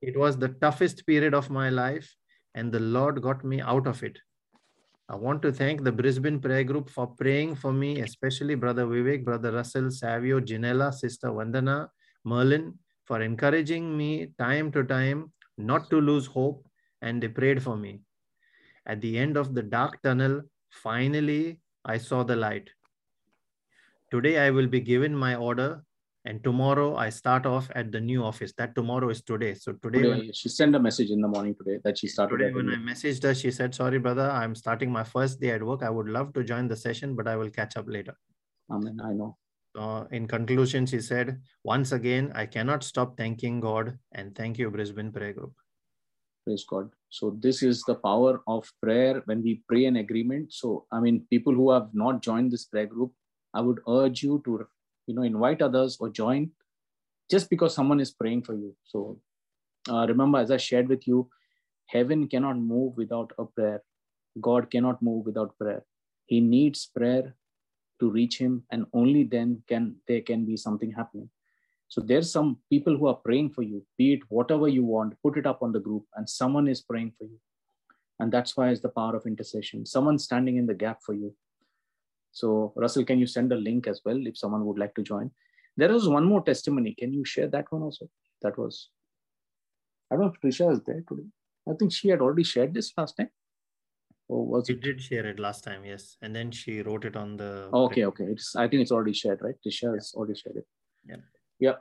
it 0.00 0.16
was 0.16 0.38
the 0.38 0.48
toughest 0.48 1.04
period 1.04 1.34
of 1.34 1.50
my 1.50 1.70
life, 1.70 2.14
and 2.54 2.70
the 2.70 2.78
Lord 2.78 3.20
got 3.20 3.44
me 3.44 3.60
out 3.60 3.88
of 3.88 4.02
it. 4.04 4.16
I 5.08 5.16
want 5.16 5.42
to 5.42 5.52
thank 5.52 5.82
the 5.82 5.90
Brisbane 5.90 6.38
Prayer 6.38 6.62
Group 6.62 6.88
for 6.88 7.08
praying 7.08 7.56
for 7.56 7.72
me, 7.72 8.00
especially 8.00 8.54
Brother 8.54 8.86
Vivek, 8.86 9.24
Brother 9.24 9.50
Russell, 9.50 9.90
Savio, 9.90 10.38
Janella, 10.38 10.94
Sister 10.94 11.30
Vandana, 11.30 11.88
Merlin, 12.24 12.78
for 13.06 13.20
encouraging 13.22 13.96
me 13.96 14.32
time 14.38 14.70
to 14.70 14.84
time 14.84 15.32
not 15.58 15.90
to 15.90 16.00
lose 16.00 16.26
hope, 16.26 16.64
and 17.02 17.20
they 17.20 17.28
prayed 17.28 17.60
for 17.60 17.76
me. 17.76 18.02
At 18.86 19.00
the 19.00 19.18
end 19.18 19.36
of 19.36 19.52
the 19.52 19.62
dark 19.62 20.00
tunnel, 20.02 20.42
finally, 20.70 21.58
I 21.84 21.98
saw 21.98 22.22
the 22.22 22.36
light. 22.36 22.70
Today, 24.10 24.38
I 24.38 24.50
will 24.50 24.66
be 24.66 24.80
given 24.80 25.14
my 25.14 25.36
order 25.36 25.84
and 26.24 26.42
tomorrow 26.44 26.96
I 26.96 27.08
start 27.10 27.46
off 27.46 27.70
at 27.74 27.92
the 27.92 28.00
new 28.00 28.22
office. 28.22 28.52
That 28.58 28.74
tomorrow 28.74 29.08
is 29.10 29.22
today. 29.22 29.54
So 29.54 29.72
today, 29.72 30.02
Today, 30.02 30.08
when, 30.08 30.32
she 30.32 30.48
sent 30.48 30.74
a 30.74 30.80
message 30.80 31.10
in 31.10 31.20
the 31.20 31.28
morning 31.28 31.54
today 31.54 31.78
that 31.84 31.98
she 31.98 32.08
started. 32.08 32.36
today 32.38 32.52
when 32.52 32.68
I 32.68 32.76
messaged 32.76 33.22
her, 33.22 33.34
she 33.34 33.50
said, 33.50 33.74
"Sorry, 33.74 33.98
brother, 33.98 34.28
I'm 34.30 34.54
starting 34.54 34.90
my 34.92 35.04
first 35.04 35.40
day 35.40 35.50
at 35.50 35.62
work. 35.62 35.82
I 35.82 35.90
would 35.90 36.08
love 36.08 36.34
to 36.34 36.44
join 36.44 36.68
the 36.68 36.76
session, 36.76 37.14
but 37.14 37.26
I 37.26 37.36
will 37.36 37.50
catch 37.50 37.76
up 37.76 37.88
later." 37.88 38.16
Amen. 38.70 39.00
I 39.02 39.12
know. 39.12 39.36
uh, 39.78 40.04
in 40.10 40.26
conclusion, 40.26 40.84
she 40.84 41.00
said, 41.00 41.40
once 41.62 41.92
again, 41.92 42.32
I 42.34 42.44
cannot 42.44 42.82
stop 42.82 43.16
thanking 43.16 43.60
God 43.60 43.96
and 44.10 44.34
thank 44.34 44.58
you, 44.58 44.68
Brisbane 44.68 45.12
Prayer 45.12 45.32
Group. 45.32 45.54
Praise 46.44 46.64
God. 46.68 46.90
So 47.10 47.36
this 47.38 47.62
is 47.62 47.82
the 47.82 47.96
power 47.96 48.40
of 48.46 48.72
prayer 48.82 49.22
when 49.26 49.42
we 49.42 49.62
pray 49.68 49.84
in 49.84 49.96
agreement. 49.96 50.52
So, 50.52 50.86
I 50.90 51.00
mean, 51.00 51.26
people 51.28 51.54
who 51.54 51.70
have 51.70 51.90
not 51.92 52.22
joined 52.22 52.50
this 52.50 52.64
prayer 52.64 52.86
group, 52.86 53.12
I 53.52 53.60
would 53.60 53.80
urge 53.88 54.22
you 54.22 54.40
to, 54.44 54.66
you 55.06 55.14
know, 55.14 55.22
invite 55.22 55.60
others 55.60 55.98
or 56.00 56.08
join 56.08 56.50
just 57.30 57.50
because 57.50 57.74
someone 57.74 58.00
is 58.00 58.10
praying 58.10 58.42
for 58.42 58.54
you. 58.54 58.74
So 58.84 59.20
uh, 59.88 60.06
remember, 60.06 60.38
as 60.38 60.50
I 60.50 60.56
shared 60.56 60.88
with 60.88 61.06
you, 61.06 61.28
heaven 61.86 62.28
cannot 62.28 62.58
move 62.58 62.96
without 62.96 63.32
a 63.38 63.44
prayer. 63.44 63.82
God 64.40 64.70
cannot 64.70 65.02
move 65.02 65.26
without 65.26 65.56
prayer. 65.58 65.84
He 66.26 66.40
needs 66.40 66.86
prayer 66.86 67.34
to 68.00 68.10
reach 68.10 68.38
him, 68.38 68.64
and 68.70 68.86
only 68.92 69.24
then 69.24 69.62
can 69.68 69.96
there 70.06 70.20
can 70.20 70.44
be 70.44 70.56
something 70.56 70.92
happening. 70.92 71.28
So 71.90 72.00
there's 72.00 72.30
some 72.30 72.58
people 72.70 72.96
who 72.96 73.08
are 73.08 73.16
praying 73.16 73.50
for 73.50 73.62
you, 73.62 73.84
be 73.98 74.12
it 74.12 74.20
whatever 74.28 74.68
you 74.68 74.84
want, 74.84 75.14
put 75.24 75.36
it 75.36 75.44
up 75.44 75.60
on 75.60 75.72
the 75.72 75.80
group, 75.80 76.04
and 76.14 76.28
someone 76.28 76.68
is 76.68 76.82
praying 76.82 77.12
for 77.18 77.24
you. 77.24 77.38
And 78.20 78.30
that's 78.30 78.56
why 78.56 78.68
it's 78.68 78.80
the 78.80 78.90
power 78.90 79.16
of 79.16 79.26
intercession. 79.26 79.84
Someone 79.84 80.16
standing 80.16 80.56
in 80.56 80.66
the 80.66 80.74
gap 80.74 81.00
for 81.04 81.14
you. 81.14 81.34
So 82.30 82.72
Russell, 82.76 83.04
can 83.04 83.18
you 83.18 83.26
send 83.26 83.52
a 83.52 83.56
link 83.56 83.88
as 83.88 84.02
well 84.04 84.24
if 84.24 84.38
someone 84.38 84.64
would 84.66 84.78
like 84.78 84.94
to 84.94 85.02
join? 85.02 85.32
There 85.76 85.92
was 85.92 86.08
one 86.08 86.24
more 86.24 86.44
testimony. 86.44 86.94
Can 86.96 87.12
you 87.12 87.24
share 87.24 87.48
that 87.48 87.72
one 87.72 87.82
also? 87.82 88.08
That 88.42 88.56
was, 88.56 88.90
I 90.12 90.14
don't 90.14 90.26
know 90.26 90.32
if 90.32 90.40
Trisha 90.40 90.72
is 90.72 90.80
there 90.86 91.02
today. 91.08 91.26
I 91.68 91.74
think 91.74 91.92
she 91.92 92.08
had 92.08 92.20
already 92.20 92.44
shared 92.44 92.72
this 92.72 92.92
last 92.96 93.16
time. 93.16 93.30
Or 94.28 94.46
was 94.46 94.68
she 94.68 94.74
it? 94.74 94.80
did 94.80 95.02
share 95.02 95.26
it 95.26 95.40
last 95.40 95.64
time, 95.64 95.84
yes. 95.84 96.16
And 96.22 96.36
then 96.36 96.52
she 96.52 96.82
wrote 96.82 97.04
it 97.04 97.16
on 97.16 97.36
the. 97.36 97.68
Okay, 97.72 98.04
okay. 98.04 98.24
It's 98.24 98.54
I 98.54 98.68
think 98.68 98.82
it's 98.82 98.92
already 98.92 99.12
shared, 99.12 99.40
right? 99.42 99.56
Trisha 99.66 99.82
yeah. 99.82 99.94
has 99.94 100.12
already 100.14 100.38
shared 100.38 100.58
it. 100.58 100.66
Yeah. 101.04 101.16
Yeah. 101.60 101.76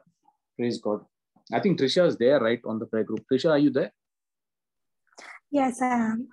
Praise 0.58 0.78
God. 0.80 1.06
I 1.52 1.60
think 1.60 1.80
Trisha 1.80 2.06
is 2.06 2.18
there, 2.18 2.40
right, 2.40 2.60
on 2.66 2.80
the 2.80 2.86
prayer 2.86 3.06
group. 3.06 3.26
Trisha, 3.32 3.50
are 3.50 3.58
you 3.58 3.72
there? 3.72 3.92
Yes, 5.50 5.82
I 5.82 5.94
am. 5.94 6.28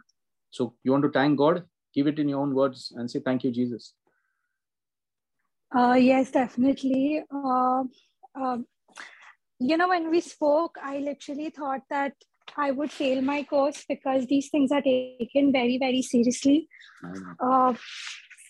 So 0.51 0.75
you 0.83 0.93
want 0.93 1.05
to 1.05 1.11
thank 1.11 1.39
God? 1.39 1.65
Give 1.95 2.07
it 2.07 2.19
in 2.19 2.29
your 2.29 2.41
own 2.41 2.55
words 2.55 2.93
and 2.95 3.11
say 3.11 3.21
thank 3.21 3.45
you, 3.45 3.51
Jesus. 3.51 3.95
Uh, 5.75 5.95
yes, 5.95 6.31
definitely. 6.31 7.23
Uh, 7.33 7.85
uh, 8.39 8.59
you 9.59 9.77
know, 9.77 9.89
when 9.89 10.11
we 10.11 10.21
spoke, 10.21 10.77
I 10.83 10.99
literally 10.99 11.51
thought 11.51 11.83
that 11.89 12.13
I 12.57 12.71
would 12.71 12.91
fail 12.91 13.23
my 13.23 13.43
course 13.43 13.85
because 13.89 14.27
these 14.27 14.49
things 14.51 14.71
are 14.73 14.83
taken 14.83 15.53
very, 15.53 15.79
very 15.79 16.03
seriously. 16.03 16.69
Uh, 17.41 17.75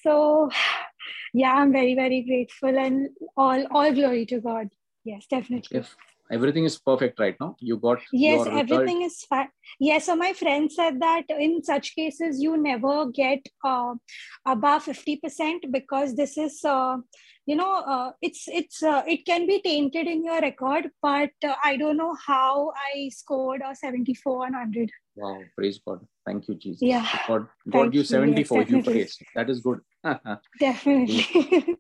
so, 0.03 0.51
yeah, 1.35 1.53
I'm 1.55 1.73
very, 1.73 1.95
very 1.95 2.23
grateful 2.23 2.77
and 2.77 3.09
all, 3.37 3.67
all 3.71 3.93
glory 3.93 4.27
to 4.27 4.41
God. 4.41 4.69
Yes, 5.07 5.27
definitely. 5.31 5.79
If 5.79 5.97
everything 6.33 6.65
is 6.65 6.79
perfect 6.79 7.21
right 7.21 7.37
now, 7.41 7.55
you 7.61 7.77
got 7.77 8.01
yes, 8.13 8.47
everything 8.51 9.03
is 9.03 9.21
fine. 9.29 9.51
Yes, 9.79 10.07
so 10.07 10.17
my 10.17 10.33
friend 10.33 10.73
said 10.79 11.01
that 11.01 11.31
in 11.31 11.63
such 11.63 11.95
cases 11.95 12.41
you 12.41 12.57
never 12.57 13.07
get 13.19 13.47
uh, 13.65 13.95
above 14.45 14.83
fifty 14.83 15.17
percent 15.17 15.71
because 15.71 16.17
this 16.17 16.37
is. 16.37 16.61
Uh, 16.65 16.99
you 17.49 17.55
know 17.55 17.75
uh, 17.95 18.11
it's 18.21 18.49
it's 18.49 18.83
uh, 18.83 19.03
it 19.07 19.25
can 19.25 19.47
be 19.47 19.61
tainted 19.63 20.09
in 20.13 20.25
your 20.25 20.41
record 20.41 20.91
but 21.01 21.31
uh, 21.49 21.55
i 21.63 21.77
don't 21.77 21.97
know 21.97 22.13
how 22.27 22.73
i 22.93 23.09
scored 23.09 23.63
a 23.65 23.73
74 23.73 24.47
on 24.47 24.53
100 24.55 24.91
wow 25.15 25.41
praise 25.57 25.79
god. 25.87 26.01
Thank 26.27 26.49
you 26.49 26.57
jesus. 26.57 26.83
Yeah. 26.83 27.07
God 27.29 27.47
god 27.71 27.95
you. 27.95 28.03
74 28.03 28.63
yes, 28.63 28.71
you 28.71 28.83
praise. 28.83 29.19
That 29.37 29.49
is 29.49 29.61
good. 29.61 29.79
Definitely. 30.59 31.77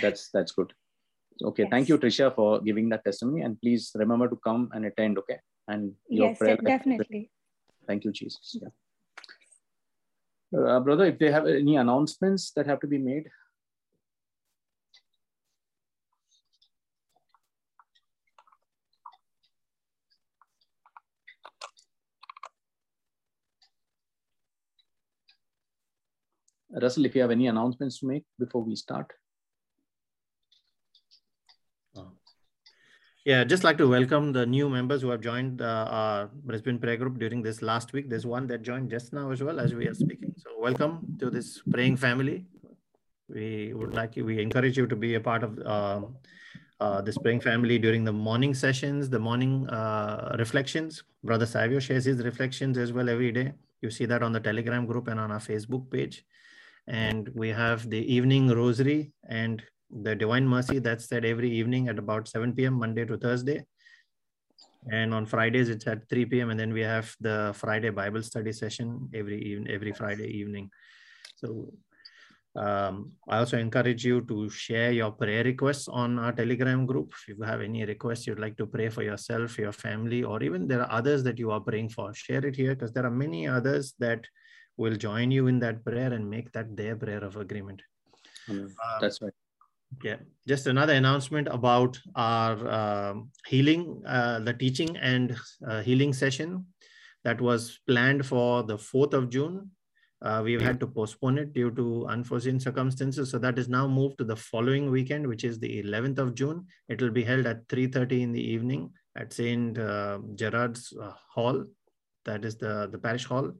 That's 0.00 0.30
that's 0.32 0.52
good 0.52 0.72
okay 1.42 1.62
yes. 1.62 1.70
thank 1.70 1.88
you 1.88 1.98
trisha 1.98 2.34
for 2.34 2.60
giving 2.60 2.88
that 2.88 3.04
testimony. 3.04 3.42
And 3.42 3.60
please 3.60 3.92
remember 3.94 4.28
to 4.28 4.36
come 4.36 4.70
and 4.72 4.84
attend 4.84 5.18
okay? 5.18 5.38
And 5.68 5.92
your 6.08 6.28
yes, 6.28 6.38
prayer 6.38 6.56
definitely. 6.56 7.30
Thank 7.86 8.04
you 8.04 8.12
jesus 8.12 8.56
yeah. 8.60 8.68
Uh, 10.58 10.80
brother 10.80 11.04
if 11.04 11.18
they 11.18 11.30
have 11.30 11.46
any 11.46 11.76
announcements 11.76 12.50
that 12.52 12.66
have 12.66 12.80
to 12.80 12.86
be 12.86 12.98
made? 12.98 13.28
Russell, 26.72 27.04
if 27.04 27.14
you 27.14 27.22
have 27.22 27.30
any 27.30 27.48
announcements 27.48 27.98
to 27.98 28.06
make 28.06 28.24
before 28.38 28.62
we 28.62 28.76
start. 28.76 29.12
Yeah, 33.30 33.44
just 33.44 33.62
like 33.62 33.78
to 33.78 33.86
welcome 33.86 34.32
the 34.32 34.44
new 34.44 34.68
members 34.68 35.02
who 35.02 35.10
have 35.10 35.20
joined 35.20 35.62
uh, 35.62 35.86
our 35.88 36.30
Brisbane 36.46 36.80
prayer 36.80 36.96
group 36.96 37.16
during 37.16 37.42
this 37.42 37.62
last 37.62 37.92
week. 37.92 38.10
There's 38.10 38.26
one 38.26 38.48
that 38.48 38.62
joined 38.62 38.90
just 38.90 39.12
now 39.12 39.30
as 39.30 39.40
well 39.40 39.60
as 39.60 39.72
we 39.72 39.86
are 39.86 39.94
speaking. 39.94 40.34
So 40.36 40.50
welcome 40.58 41.16
to 41.20 41.30
this 41.30 41.62
praying 41.70 41.98
family. 41.98 42.46
We 43.28 43.72
would 43.72 43.94
like 43.94 44.16
you, 44.16 44.24
we 44.24 44.42
encourage 44.42 44.76
you 44.76 44.88
to 44.88 44.96
be 44.96 45.14
a 45.14 45.20
part 45.20 45.44
of 45.44 45.56
uh, 45.60 46.00
uh, 46.80 47.02
this 47.02 47.16
praying 47.18 47.42
family 47.42 47.78
during 47.78 48.02
the 48.02 48.12
morning 48.12 48.52
sessions, 48.52 49.08
the 49.08 49.20
morning 49.20 49.68
uh, 49.68 50.34
reflections. 50.36 51.04
Brother 51.22 51.46
Savio 51.46 51.78
shares 51.78 52.06
his 52.06 52.24
reflections 52.24 52.78
as 52.78 52.92
well 52.92 53.08
every 53.08 53.30
day. 53.30 53.52
You 53.80 53.92
see 53.92 54.06
that 54.06 54.24
on 54.24 54.32
the 54.32 54.40
Telegram 54.40 54.86
group 54.86 55.06
and 55.06 55.20
on 55.20 55.30
our 55.30 55.38
Facebook 55.38 55.88
page 55.88 56.24
and 56.88 57.28
we 57.36 57.50
have 57.50 57.88
the 57.90 58.12
evening 58.12 58.48
rosary 58.48 59.12
and 59.28 59.62
the 59.90 60.14
divine 60.14 60.46
mercy 60.46 60.78
that's 60.78 61.08
said 61.08 61.24
every 61.24 61.50
evening 61.50 61.88
at 61.88 61.98
about 61.98 62.28
7 62.28 62.54
p.m 62.54 62.74
monday 62.74 63.04
to 63.04 63.16
thursday 63.16 63.64
and 64.90 65.12
on 65.12 65.26
fridays 65.26 65.68
it's 65.68 65.86
at 65.86 66.08
3 66.08 66.24
p.m 66.26 66.50
and 66.50 66.60
then 66.60 66.72
we 66.72 66.80
have 66.80 67.14
the 67.20 67.52
friday 67.54 67.90
bible 67.90 68.22
study 68.22 68.52
session 68.52 69.08
every 69.14 69.42
evening 69.42 69.72
every 69.72 69.92
friday 69.92 70.28
evening 70.28 70.70
so 71.36 71.72
um, 72.56 73.12
I 73.28 73.38
also 73.38 73.58
encourage 73.58 74.04
you 74.04 74.22
to 74.22 74.50
share 74.50 74.90
your 74.90 75.12
prayer 75.12 75.44
requests 75.44 75.86
on 75.86 76.18
our 76.18 76.32
Telegram 76.32 76.84
group. 76.84 77.12
If 77.28 77.38
you 77.38 77.44
have 77.44 77.60
any 77.60 77.84
requests 77.84 78.26
you'd 78.26 78.40
like 78.40 78.56
to 78.56 78.66
pray 78.66 78.88
for 78.88 79.02
yourself, 79.02 79.56
your 79.56 79.72
family, 79.72 80.24
or 80.24 80.42
even 80.42 80.66
there 80.66 80.82
are 80.82 80.90
others 80.90 81.22
that 81.24 81.38
you 81.38 81.52
are 81.52 81.60
praying 81.60 81.90
for, 81.90 82.12
share 82.12 82.44
it 82.44 82.56
here 82.56 82.74
because 82.74 82.92
there 82.92 83.06
are 83.06 83.10
many 83.10 83.46
others 83.46 83.94
that 84.00 84.24
will 84.76 84.96
join 84.96 85.30
you 85.30 85.46
in 85.46 85.60
that 85.60 85.84
prayer 85.84 86.12
and 86.12 86.28
make 86.28 86.50
that 86.52 86.76
their 86.76 86.96
prayer 86.96 87.22
of 87.22 87.36
agreement. 87.36 87.82
Mm, 88.48 88.68
that's 89.00 89.22
right. 89.22 89.32
Yeah, 90.02 90.16
just 90.46 90.66
another 90.66 90.94
announcement 90.94 91.48
about 91.48 91.98
our 92.14 92.68
uh, 92.68 93.14
healing, 93.46 94.02
uh, 94.06 94.40
the 94.40 94.54
teaching 94.54 94.96
and 94.96 95.36
uh, 95.68 95.82
healing 95.82 96.12
session 96.12 96.66
that 97.24 97.40
was 97.40 97.80
planned 97.86 98.24
for 98.24 98.62
the 98.62 98.76
4th 98.76 99.12
of 99.14 99.28
June. 99.28 99.70
Uh, 100.22 100.42
we've 100.44 100.60
had 100.60 100.78
to 100.80 100.86
postpone 100.86 101.38
it 101.38 101.52
due 101.52 101.70
to 101.70 102.06
unforeseen 102.06 102.60
circumstances. 102.60 103.30
So 103.30 103.38
that 103.38 103.58
is 103.58 103.68
now 103.68 103.88
moved 103.88 104.18
to 104.18 104.24
the 104.24 104.36
following 104.36 104.90
weekend, 104.90 105.26
which 105.26 105.44
is 105.44 105.58
the 105.58 105.82
11th 105.82 106.18
of 106.18 106.34
June. 106.34 106.66
It 106.88 107.00
will 107.00 107.10
be 107.10 107.24
held 107.24 107.46
at 107.46 107.66
3.30 107.68 108.20
in 108.20 108.32
the 108.32 108.42
evening 108.42 108.90
at 109.16 109.32
St. 109.32 109.78
Uh, 109.78 110.18
Gerard's 110.34 110.92
uh, 111.00 111.12
Hall. 111.34 111.64
That 112.26 112.44
is 112.44 112.56
the, 112.56 112.88
the 112.92 112.98
parish 112.98 113.24
hall 113.24 113.52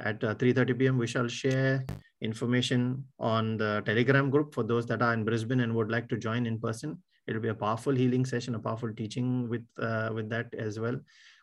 at 0.00 0.22
uh, 0.22 0.34
3.30 0.34 0.78
p.m. 0.78 0.98
We 0.98 1.06
shall 1.06 1.28
share 1.28 1.84
information 2.20 3.04
on 3.18 3.56
the 3.56 3.82
Telegram 3.84 4.30
group 4.30 4.54
for 4.54 4.62
those 4.62 4.86
that 4.86 5.02
are 5.02 5.12
in 5.12 5.24
Brisbane 5.24 5.60
and 5.60 5.74
would 5.74 5.90
like 5.90 6.08
to 6.08 6.16
join 6.16 6.46
in 6.46 6.58
person. 6.58 6.98
It'll 7.26 7.42
be 7.42 7.48
a 7.48 7.54
powerful 7.54 7.94
healing 7.94 8.24
session, 8.24 8.54
a 8.54 8.58
powerful 8.58 8.92
teaching 8.92 9.48
with, 9.48 9.64
uh, 9.80 10.10
with 10.14 10.28
that 10.30 10.54
as 10.54 10.78
well. 10.78 10.98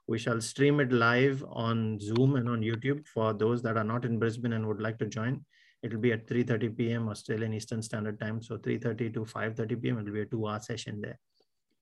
We 0.08 0.20
shall 0.20 0.42
stream 0.42 0.80
it 0.80 0.92
live 0.92 1.44
on 1.50 2.00
Zoom 2.00 2.36
and 2.36 2.50
on 2.50 2.62
YouTube 2.62 3.08
for 3.08 3.34
those 3.34 3.62
that 3.64 3.78
are 3.78 3.84
not 3.84 4.06
in 4.06 4.20
Brisbane 4.20 4.54
and 4.54 4.68
would 4.68 4.82
like 4.82 5.00
to 5.00 5.06
join. 5.06 5.44
It'll 5.82 6.00
be 6.00 6.14
at 6.14 6.28
3.30 6.28 6.78
p.m. 6.78 7.10
Australian 7.10 7.54
Eastern 7.54 7.82
Standard 7.82 8.20
Time. 8.20 8.42
So 8.42 8.58
3.30 8.58 9.14
to 9.14 9.20
5.30 9.22 9.82
p.m. 9.82 10.00
It'll 10.00 10.14
be 10.14 10.22
a 10.22 10.26
two-hour 10.26 10.60
session 10.60 11.02
there. 11.02 11.20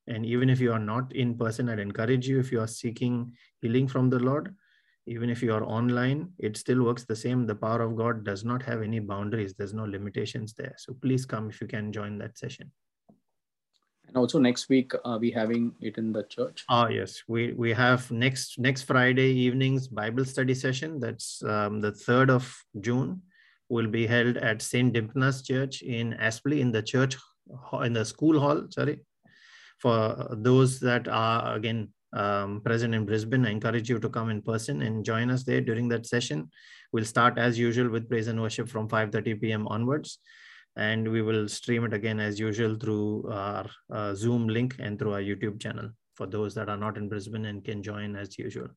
And 0.08 0.26
even 0.26 0.50
if 0.50 0.60
you 0.60 0.72
are 0.74 0.80
not 0.80 1.14
in 1.16 1.38
person, 1.38 1.70
I'd 1.70 1.80
encourage 1.80 2.28
you, 2.28 2.40
if 2.40 2.52
you 2.52 2.60
are 2.60 2.68
seeking 2.68 3.34
healing 3.62 3.88
from 3.88 4.10
the 4.10 4.20
Lord, 4.20 4.56
even 5.08 5.30
if 5.30 5.42
you 5.42 5.54
are 5.54 5.64
online, 5.64 6.30
it 6.38 6.58
still 6.58 6.84
works 6.84 7.06
the 7.06 7.16
same. 7.16 7.48
The 7.48 7.56
power 7.56 7.82
of 7.82 7.96
God 7.96 8.24
does 8.24 8.46
not 8.46 8.62
have 8.64 8.82
any 8.82 9.00
boundaries. 9.00 9.54
There's 9.54 9.74
no 9.74 9.84
limitations 9.84 10.54
there. 10.54 10.76
So 10.78 10.94
please 10.94 11.26
come 11.26 11.50
if 11.50 11.60
you 11.60 11.68
can 11.68 11.92
join 11.92 12.18
that 12.20 12.38
session. 12.38 12.72
And 14.08 14.18
also 14.18 14.40
next 14.40 14.68
week, 14.70 14.92
are 15.06 15.20
we 15.20 15.32
having 15.32 15.72
it 15.80 15.98
in 15.98 16.12
the 16.12 16.24
church? 16.24 16.66
Oh 16.70 16.88
yes, 16.90 17.24
we 17.28 17.54
we 17.54 17.72
have 17.72 18.12
next 18.12 18.60
next 18.60 18.84
Friday 18.84 19.32
evenings 19.32 19.88
Bible 19.88 20.26
study 20.26 20.54
session. 20.54 21.00
That's 21.00 21.42
um, 21.44 21.80
the 21.80 21.94
third 21.94 22.30
of 22.30 22.54
June. 22.80 23.22
Will 23.70 23.88
be 23.88 24.06
held 24.06 24.36
at 24.36 24.62
Saint 24.62 24.94
Dympna's 24.94 25.44
Church 25.44 25.82
in 25.82 26.12
Aspley 26.20 26.60
in 26.60 26.74
the 26.74 26.82
church 26.84 27.16
in 27.84 27.94
the 27.94 28.04
school 28.04 28.38
hall. 28.38 28.68
Sorry, 28.70 29.00
for 29.78 30.28
those 30.32 30.82
that 30.82 31.08
are 31.08 31.56
again 31.56 31.94
um, 32.14 32.62
present 32.62 32.94
in 32.94 33.06
Brisbane. 33.06 33.46
I 33.46 33.52
encourage 33.52 33.90
you 33.90 34.00
to 34.00 34.10
come 34.10 34.30
in 34.30 34.42
person 34.42 34.82
and 34.82 35.06
join 35.06 35.30
us 35.30 35.44
there 35.44 35.62
during 35.62 35.88
that 35.90 36.06
session. 36.06 36.50
We'll 36.92 37.06
start 37.06 37.38
as 37.38 37.58
usual 37.58 37.90
with 37.90 38.10
praise 38.10 38.28
and 38.28 38.42
worship 38.42 38.70
from 38.70 38.88
5.30 38.88 39.42
p.m. 39.42 39.68
onwards. 39.68 40.20
and 40.78 41.12
we 41.12 41.22
will 41.22 41.48
stream 41.50 41.84
it 41.84 41.94
again 41.94 42.20
as 42.20 42.40
usual 42.40 42.76
through 42.76 43.30
our 43.30 43.66
uh, 43.94 44.14
Zoom 44.14 44.48
link 44.48 44.76
and 44.80 44.98
through 44.98 45.14
our 45.14 45.22
YouTube 45.22 45.60
channel 45.60 45.90
for 46.16 46.26
those 46.26 46.54
that 46.56 46.70
are 46.70 46.78
not 46.78 46.98
in 46.98 47.10
Brisbane 47.10 47.46
and 47.46 47.64
can 47.64 47.84
join 47.84 48.16
as 48.16 48.38
usual. 48.38 48.70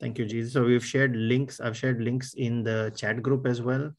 Thank 0.00 0.18
you, 0.18 0.26
Jesus. 0.26 0.52
So 0.52 0.64
we've 0.64 0.84
shared 0.84 1.16
links. 1.16 1.58
I've 1.58 1.76
shared 1.76 2.00
links 2.00 2.34
in 2.34 2.62
the 2.62 2.92
chat 2.94 3.22
group 3.22 3.46
as 3.46 3.60
well 3.60 3.90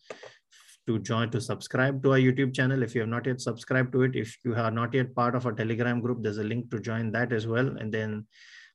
to 0.90 1.00
join 1.00 1.30
to 1.30 1.40
subscribe 1.40 2.02
to 2.04 2.14
our 2.14 2.18
YouTube 2.18 2.54
channel. 2.54 2.82
If 2.84 2.96
you 2.96 3.02
have 3.02 3.10
not 3.10 3.28
yet 3.28 3.40
subscribed 3.40 3.92
to 3.94 4.02
it, 4.04 4.16
if 4.16 4.36
you 4.44 4.56
are 4.56 4.72
not 4.72 4.94
yet 4.94 5.14
part 5.16 5.36
of 5.36 5.46
our 5.46 5.52
Telegram 5.52 6.02
group, 6.02 6.24
there's 6.24 6.40
a 6.40 6.44
link 6.44 6.72
to 6.72 6.80
join 6.80 7.12
that 7.12 7.32
as 7.32 7.46
well. 7.46 7.68
And 7.78 7.94
then 7.94 8.26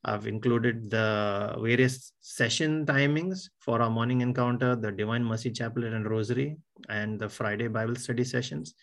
I've 0.05 0.27
included 0.29 0.91
the 0.91 1.57
various 1.59 2.12
session 2.21 2.87
timings 2.87 3.49
for 3.59 3.83
our 3.83 3.91
morning 3.91 4.21
encounter, 4.21 4.77
the 4.77 4.93
Divine 4.93 5.25
Mercy 5.25 5.51
Chaplet 5.51 5.93
and 5.93 6.09
Rosary, 6.09 6.57
and 6.89 7.19
the 7.19 7.29
Friday 7.29 7.69
Bible 7.69 7.97
study 7.97 8.23
sessions. 8.23 8.75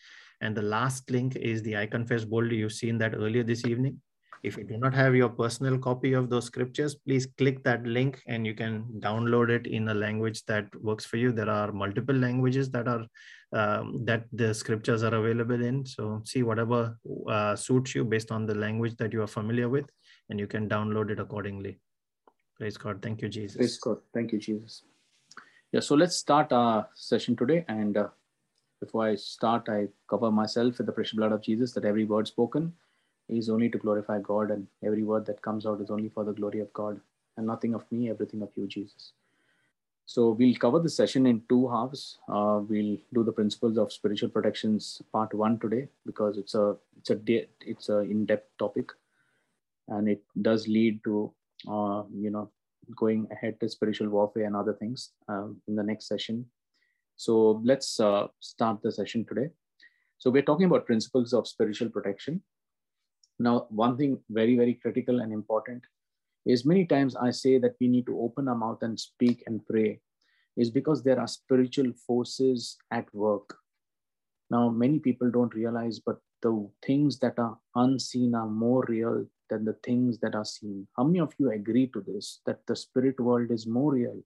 And 0.42 0.58
the 0.58 0.64
last 0.64 1.10
link 1.10 1.36
is 1.36 1.62
the 1.62 1.78
I 1.78 1.86
Confess 1.86 2.26
Boldly. 2.26 2.58
You've 2.58 2.74
seen 2.74 2.98
that 2.98 3.14
earlier 3.16 3.44
this 3.44 3.66
evening. 3.66 4.02
If 4.44 4.58
you 4.58 4.64
do 4.64 4.78
not 4.78 4.96
have 4.96 5.16
your 5.16 5.30
personal 5.30 5.78
copy 5.78 6.14
of 6.14 6.30
those 6.30 6.46
scriptures, 6.46 6.96
please 6.96 7.28
click 7.38 7.64
that 7.64 7.86
link 7.86 8.22
and 8.28 8.46
you 8.46 8.56
can 8.56 8.86
download 9.00 9.50
it 9.50 9.68
in 9.68 9.88
a 9.90 9.94
language 9.94 10.44
that 10.46 10.66
works 10.82 11.06
for 11.06 11.18
you. 11.18 11.32
There 11.32 11.50
are 11.50 11.72
multiple 11.72 12.16
languages 12.16 12.72
that 12.72 12.88
are 12.88 13.06
um, 13.54 14.04
that 14.06 14.26
the 14.32 14.54
scriptures 14.54 15.04
are 15.04 15.14
available 15.14 15.62
in. 15.62 15.86
So 15.86 16.22
see 16.26 16.42
whatever 16.42 16.98
uh, 17.30 17.56
suits 17.56 17.94
you 17.94 18.04
based 18.04 18.32
on 18.32 18.48
the 18.48 18.56
language 18.56 18.96
that 18.98 19.14
you 19.14 19.22
are 19.22 19.28
familiar 19.28 19.70
with, 19.70 19.86
and 20.30 20.40
you 20.40 20.48
can 20.48 20.68
download 20.68 21.12
it 21.12 21.20
accordingly. 21.20 21.80
Praise 22.58 22.78
God. 22.78 23.02
Thank 23.02 23.22
you, 23.22 23.30
Jesus. 23.30 23.58
Praise 23.58 23.78
God. 23.78 23.98
Thank 24.14 24.32
you, 24.32 24.40
Jesus. 24.40 24.84
Yeah, 25.72 25.82
so 25.82 25.96
let's 25.96 26.16
start 26.16 26.52
our 26.52 26.88
session 26.96 27.36
today. 27.36 27.64
And 27.68 27.96
uh, 27.96 28.08
before 28.80 29.06
I 29.06 29.16
start, 29.16 29.70
I 29.70 29.88
cover 30.10 30.32
myself 30.32 30.80
with 30.80 30.88
the 30.88 30.94
precious 30.94 31.14
blood 31.14 31.32
of 31.32 31.42
Jesus 31.42 31.74
that 31.74 31.86
every 31.86 32.06
word 32.06 32.28
spoken 32.28 32.74
is 33.30 33.50
only 33.50 33.70
to 33.70 33.78
glorify 33.78 34.20
God, 34.20 34.52
and 34.52 34.68
every 34.84 35.04
word 35.04 35.26
that 35.26 35.42
comes 35.42 35.66
out 35.66 35.82
is 35.82 35.90
only 35.90 36.10
for 36.10 36.24
the 36.24 36.34
glory 36.34 36.60
of 36.60 36.72
God, 36.74 37.00
and 37.38 37.48
nothing 37.48 37.74
of 37.74 37.90
me, 37.92 38.10
everything 38.10 38.42
of 38.42 38.50
you, 38.56 38.68
Jesus. 38.68 39.14
So 40.06 40.32
we'll 40.32 40.56
cover 40.56 40.80
the 40.80 40.90
session 40.90 41.26
in 41.26 41.44
two 41.48 41.70
halves. 41.70 42.18
Uh, 42.28 42.60
we'll 42.68 42.98
do 43.14 43.24
the 43.24 43.32
principles 43.32 43.78
of 43.78 43.94
spiritual 43.94 44.30
protections 44.30 45.02
part 45.14 45.34
one 45.34 45.58
today 45.60 45.88
because 46.06 46.38
it's 46.38 46.54
a 46.54 46.76
it's 46.98 47.12
a 47.12 47.16
de- 47.16 47.48
it's 47.62 47.90
a 47.90 48.00
in-depth 48.00 48.50
topic, 48.60 48.90
and 49.88 50.10
it 50.10 50.22
does 50.42 50.68
lead 50.68 51.02
to 51.06 51.32
uh, 51.70 52.04
you 52.14 52.30
know 52.30 52.50
going 52.96 53.28
ahead 53.32 53.60
to 53.60 53.70
spiritual 53.70 54.10
warfare 54.10 54.46
and 54.46 54.56
other 54.56 54.74
things 54.74 55.12
um, 55.30 55.62
in 55.68 55.76
the 55.76 55.84
next 55.84 56.08
session. 56.08 56.46
So 57.16 57.62
let's 57.64 58.00
uh, 58.00 58.28
start 58.40 58.82
the 58.82 58.92
session 58.92 59.26
today. 59.26 59.50
So 60.18 60.30
we're 60.30 60.42
talking 60.42 60.66
about 60.66 60.86
principles 60.86 61.34
of 61.34 61.48
spiritual 61.48 61.90
protection. 61.90 62.42
Now, 63.42 63.66
one 63.70 63.98
thing 63.98 64.20
very, 64.30 64.56
very 64.56 64.76
critical 64.76 65.22
and 65.22 65.34
important 65.34 65.84
is 66.46 66.66
many 66.66 66.86
times 66.86 67.16
I 67.16 67.32
say 67.32 67.58
that 67.58 67.76
we 67.80 67.88
need 67.88 68.06
to 68.06 68.20
open 68.20 68.48
our 68.48 68.56
mouth 68.56 68.80
and 68.84 69.00
speak 69.00 69.44
and 69.48 69.66
pray, 69.66 70.00
is 70.58 70.70
because 70.70 71.04
there 71.04 71.20
are 71.20 71.28
spiritual 71.28 71.92
forces 72.06 72.78
at 72.92 73.14
work. 73.16 73.58
Now, 74.52 74.70
many 74.70 75.00
people 75.00 75.32
don't 75.32 75.56
realize, 75.56 76.00
but 76.00 76.20
the 76.44 76.70
things 76.86 77.18
that 77.20 77.40
are 77.40 77.58
unseen 77.76 78.36
are 78.36 78.48
more 78.48 78.86
real 78.88 79.26
than 79.50 79.66
the 79.66 79.78
things 79.84 80.20
that 80.20 80.36
are 80.36 80.46
seen. 80.46 80.88
How 80.96 81.04
many 81.04 81.20
of 81.20 81.34
you 81.40 81.52
agree 81.52 81.88
to 81.88 82.02
this, 82.02 82.42
that 82.46 82.66
the 82.68 82.76
spirit 82.76 83.20
world 83.20 83.50
is 83.52 83.66
more 83.66 83.94
real 83.94 84.22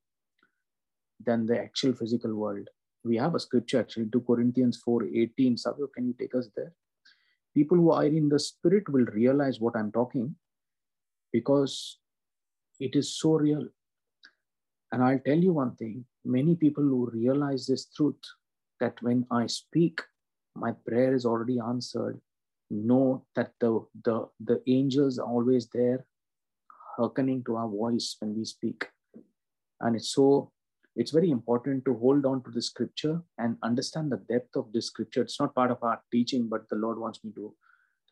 than 1.25 1.45
the 1.45 1.59
actual 1.59 1.93
physical 1.93 2.33
world? 2.33 2.67
We 3.03 3.17
have 3.17 3.35
a 3.35 3.39
scripture 3.39 3.79
actually, 3.79 4.09
2 4.11 4.21
Corinthians 4.21 4.77
4 4.83 5.05
18. 5.05 5.57
Savio, 5.57 5.87
can 5.87 6.07
you 6.07 6.15
take 6.19 6.35
us 6.35 6.49
there? 6.55 6.73
People 7.55 7.77
who 7.77 7.91
are 7.91 8.05
in 8.05 8.29
the 8.29 8.39
spirit 8.39 8.87
will 8.89 9.05
realize 9.05 9.59
what 9.59 9.75
I'm 9.75 9.91
talking 9.91 10.35
because 11.31 11.99
it 12.79 12.95
is 12.95 13.17
so 13.17 13.33
real. 13.33 13.65
And 14.91 15.03
I'll 15.03 15.19
tell 15.19 15.37
you 15.37 15.53
one 15.53 15.75
thing 15.75 16.05
many 16.25 16.55
people 16.55 16.83
who 16.83 17.09
realize 17.13 17.65
this 17.65 17.85
truth 17.85 18.21
that 18.79 19.01
when 19.01 19.25
I 19.31 19.47
speak, 19.47 20.01
my 20.55 20.73
prayer 20.87 21.13
is 21.15 21.25
already 21.25 21.59
answered. 21.59 22.19
Know 22.69 23.25
that 23.35 23.51
the, 23.59 23.85
the, 24.03 24.27
the 24.39 24.61
angels 24.67 25.19
are 25.19 25.27
always 25.27 25.67
there, 25.73 26.05
hearkening 26.97 27.43
to 27.45 27.55
our 27.57 27.69
voice 27.69 28.15
when 28.19 28.35
we 28.35 28.43
speak. 28.43 28.87
And 29.81 29.95
it's 29.95 30.09
so 30.13 30.51
it's 30.95 31.11
very 31.11 31.29
important 31.29 31.83
to 31.85 31.97
hold 31.97 32.25
on 32.25 32.41
to 32.43 32.51
the 32.51 32.61
scripture 32.61 33.21
and 33.37 33.57
understand 33.63 34.11
the 34.11 34.23
depth 34.29 34.55
of 34.55 34.71
this 34.71 34.87
scripture. 34.87 35.21
It's 35.21 35.39
not 35.39 35.53
part 35.53 35.71
of 35.71 35.83
our 35.83 36.01
teaching, 36.11 36.47
but 36.47 36.69
the 36.69 36.77
Lord 36.77 36.97
wants 36.97 37.23
me 37.23 37.31
to 37.35 37.53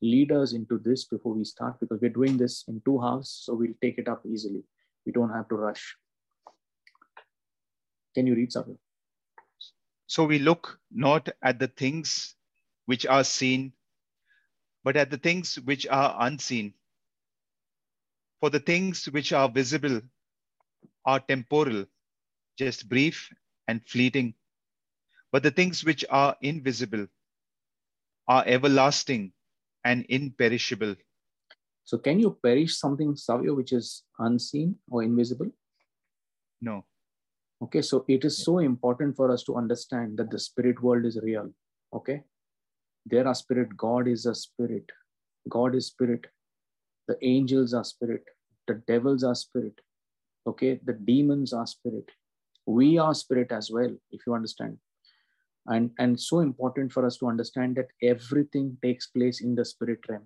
lead 0.01 0.34
us 0.34 0.51
into 0.51 0.77
this 0.79 1.05
before 1.05 1.34
we 1.34 1.45
start 1.45 1.79
because 1.79 2.01
we're 2.01 2.09
doing 2.09 2.36
this 2.36 2.65
in 2.67 2.81
two 2.84 2.99
halves, 2.99 3.29
so 3.29 3.53
we'll 3.53 3.79
take 3.81 3.97
it 3.97 4.09
up 4.09 4.21
easily. 4.25 4.63
We 5.05 5.13
don't 5.13 5.31
have 5.31 5.47
to 5.49 5.55
rush. 5.55 5.95
Can 8.13 8.27
you 8.27 8.36
read 8.36 8.51
something? 8.51 8.77
So 10.07 10.25
we 10.25 10.39
look 10.39 10.77
not 10.91 11.29
at 11.41 11.59
the 11.59 11.69
things 11.69 12.36
which 12.86 13.05
are 13.05 13.23
seen, 13.23 13.71
but 14.84 14.97
at 14.97 15.09
the 15.09 15.17
things 15.17 15.55
which 15.55 15.88
are 15.88 16.15
unseen. 16.19 16.73
For 18.41 18.49
the 18.49 18.59
things 18.59 19.05
which 19.05 19.31
are 19.31 19.47
visible 19.47 20.01
are 21.05 21.21
temporal 21.21 21.86
just 22.58 22.89
brief 22.89 23.30
and 23.68 23.82
fleeting. 23.88 24.34
But 25.32 25.43
the 25.43 25.51
things 25.51 25.84
which 25.84 26.06
are 26.10 26.36
invisible 26.41 27.08
are 28.28 28.43
everlasting 28.45 29.34
and 29.84 30.06
imperishable. 30.10 30.95
So, 31.86 31.97
can 31.97 32.20
you 32.20 32.38
perish 32.41 32.78
something, 32.78 33.16
Savio, 33.16 33.56
which 33.56 33.74
is 33.74 34.04
unseen 34.20 34.76
or 34.89 35.04
invisible? 35.04 35.51
No. 36.62 36.86
Okay, 37.62 37.82
so 37.82 38.06
it 38.08 38.24
is 38.24 38.43
so 38.43 38.60
important 38.60 39.16
for 39.16 39.32
us 39.32 39.43
to 39.43 39.56
understand 39.56 40.18
that 40.18 40.32
the 40.32 40.39
spirit 40.39 40.82
world 40.82 41.06
is 41.06 41.20
real. 41.22 41.49
Okay, 41.93 42.24
there 43.06 43.28
are 43.28 43.36
spirit, 43.36 43.76
God 43.76 44.08
is 44.08 44.26
a 44.26 44.36
spirit, 44.36 44.89
God 45.49 45.76
is 45.76 45.88
spirit, 45.88 46.26
the 47.08 47.18
angels 47.22 47.74
are 47.74 47.84
spirit, 47.84 48.24
the 48.68 48.76
devils 48.88 49.24
are 49.24 49.36
spirit, 49.36 49.80
okay, 50.47 50.80
the 50.86 50.93
demons 50.93 51.54
are 51.54 51.68
spirit, 51.68 52.10
we 52.66 52.97
are 52.97 53.14
spirit 53.14 53.51
as 53.51 53.70
well 53.72 53.95
if 54.11 54.22
you 54.26 54.34
understand. 54.34 54.78
And 55.68 55.91
and 55.97 56.20
so 56.20 56.39
important 56.39 56.91
for 56.91 57.05
us 57.05 57.18
to 57.18 57.28
understand 57.28 57.78
that 57.78 57.88
everything 58.01 58.78
takes 58.82 59.07
place 59.07 59.41
in 59.41 59.55
the 59.55 59.64
spirit 59.64 59.99
realm. 60.09 60.26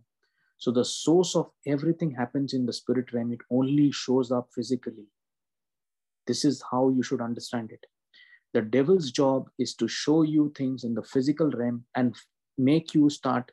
So 0.57 0.71
the 0.71 0.85
source 0.85 1.35
of 1.35 1.51
everything 1.67 2.11
happens 2.11 2.53
in 2.53 2.65
the 2.65 2.73
spirit 2.73 3.13
realm 3.13 3.31
it 3.31 3.41
only 3.51 3.91
shows 3.91 4.31
up 4.31 4.49
physically. 4.55 5.05
This 6.25 6.43
is 6.43 6.63
how 6.71 6.89
you 6.89 7.03
should 7.03 7.21
understand 7.21 7.71
it. 7.71 7.85
The 8.53 8.61
devil's 8.61 9.11
job 9.11 9.49
is 9.59 9.75
to 9.75 9.88
show 9.88 10.23
you 10.23 10.51
things 10.57 10.83
in 10.83 10.95
the 10.95 11.03
physical 11.03 11.51
realm 11.51 11.85
and 11.95 12.15
make 12.57 12.95
you 12.95 13.09
start 13.09 13.51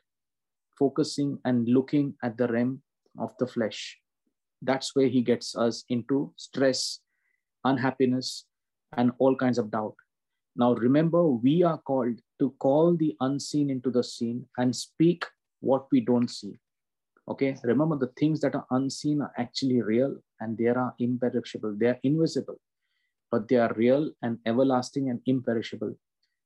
focusing 0.79 1.37
and 1.45 1.67
looking 1.69 2.15
at 2.23 2.37
the 2.37 2.47
realm 2.47 2.81
of 3.19 3.31
the 3.37 3.45
flesh. 3.45 3.99
That's 4.61 4.95
where 4.95 5.07
he 5.07 5.21
gets 5.21 5.55
us 5.55 5.83
into 5.89 6.33
stress 6.37 6.99
unhappiness 7.63 8.45
and 8.97 9.11
all 9.19 9.35
kinds 9.35 9.57
of 9.57 9.71
doubt. 9.71 9.95
Now, 10.55 10.73
remember, 10.73 11.27
we 11.27 11.63
are 11.63 11.77
called 11.79 12.19
to 12.39 12.51
call 12.59 12.95
the 12.95 13.15
unseen 13.19 13.69
into 13.69 13.91
the 13.91 14.03
seen 14.03 14.45
and 14.57 14.75
speak 14.75 15.25
what 15.59 15.87
we 15.91 15.99
don't 16.01 16.29
see. 16.29 16.53
Okay, 17.27 17.57
remember 17.63 17.97
the 17.97 18.13
things 18.19 18.39
that 18.41 18.55
are 18.55 18.67
unseen 18.71 19.21
are 19.21 19.33
actually 19.37 19.81
real 19.81 20.15
and 20.39 20.57
they 20.57 20.67
are 20.67 20.93
imperishable, 20.99 21.75
they 21.77 21.87
are 21.87 21.99
invisible, 22.03 22.59
but 23.31 23.47
they 23.47 23.55
are 23.55 23.73
real 23.75 24.11
and 24.21 24.37
everlasting 24.45 25.09
and 25.09 25.19
imperishable. 25.25 25.95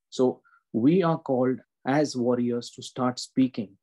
So, 0.09 0.41
we 0.71 1.03
are 1.03 1.17
called 1.17 1.59
as 1.85 2.15
warriors 2.15 2.69
to 2.71 2.81
start 2.81 3.19
speaking. 3.19 3.77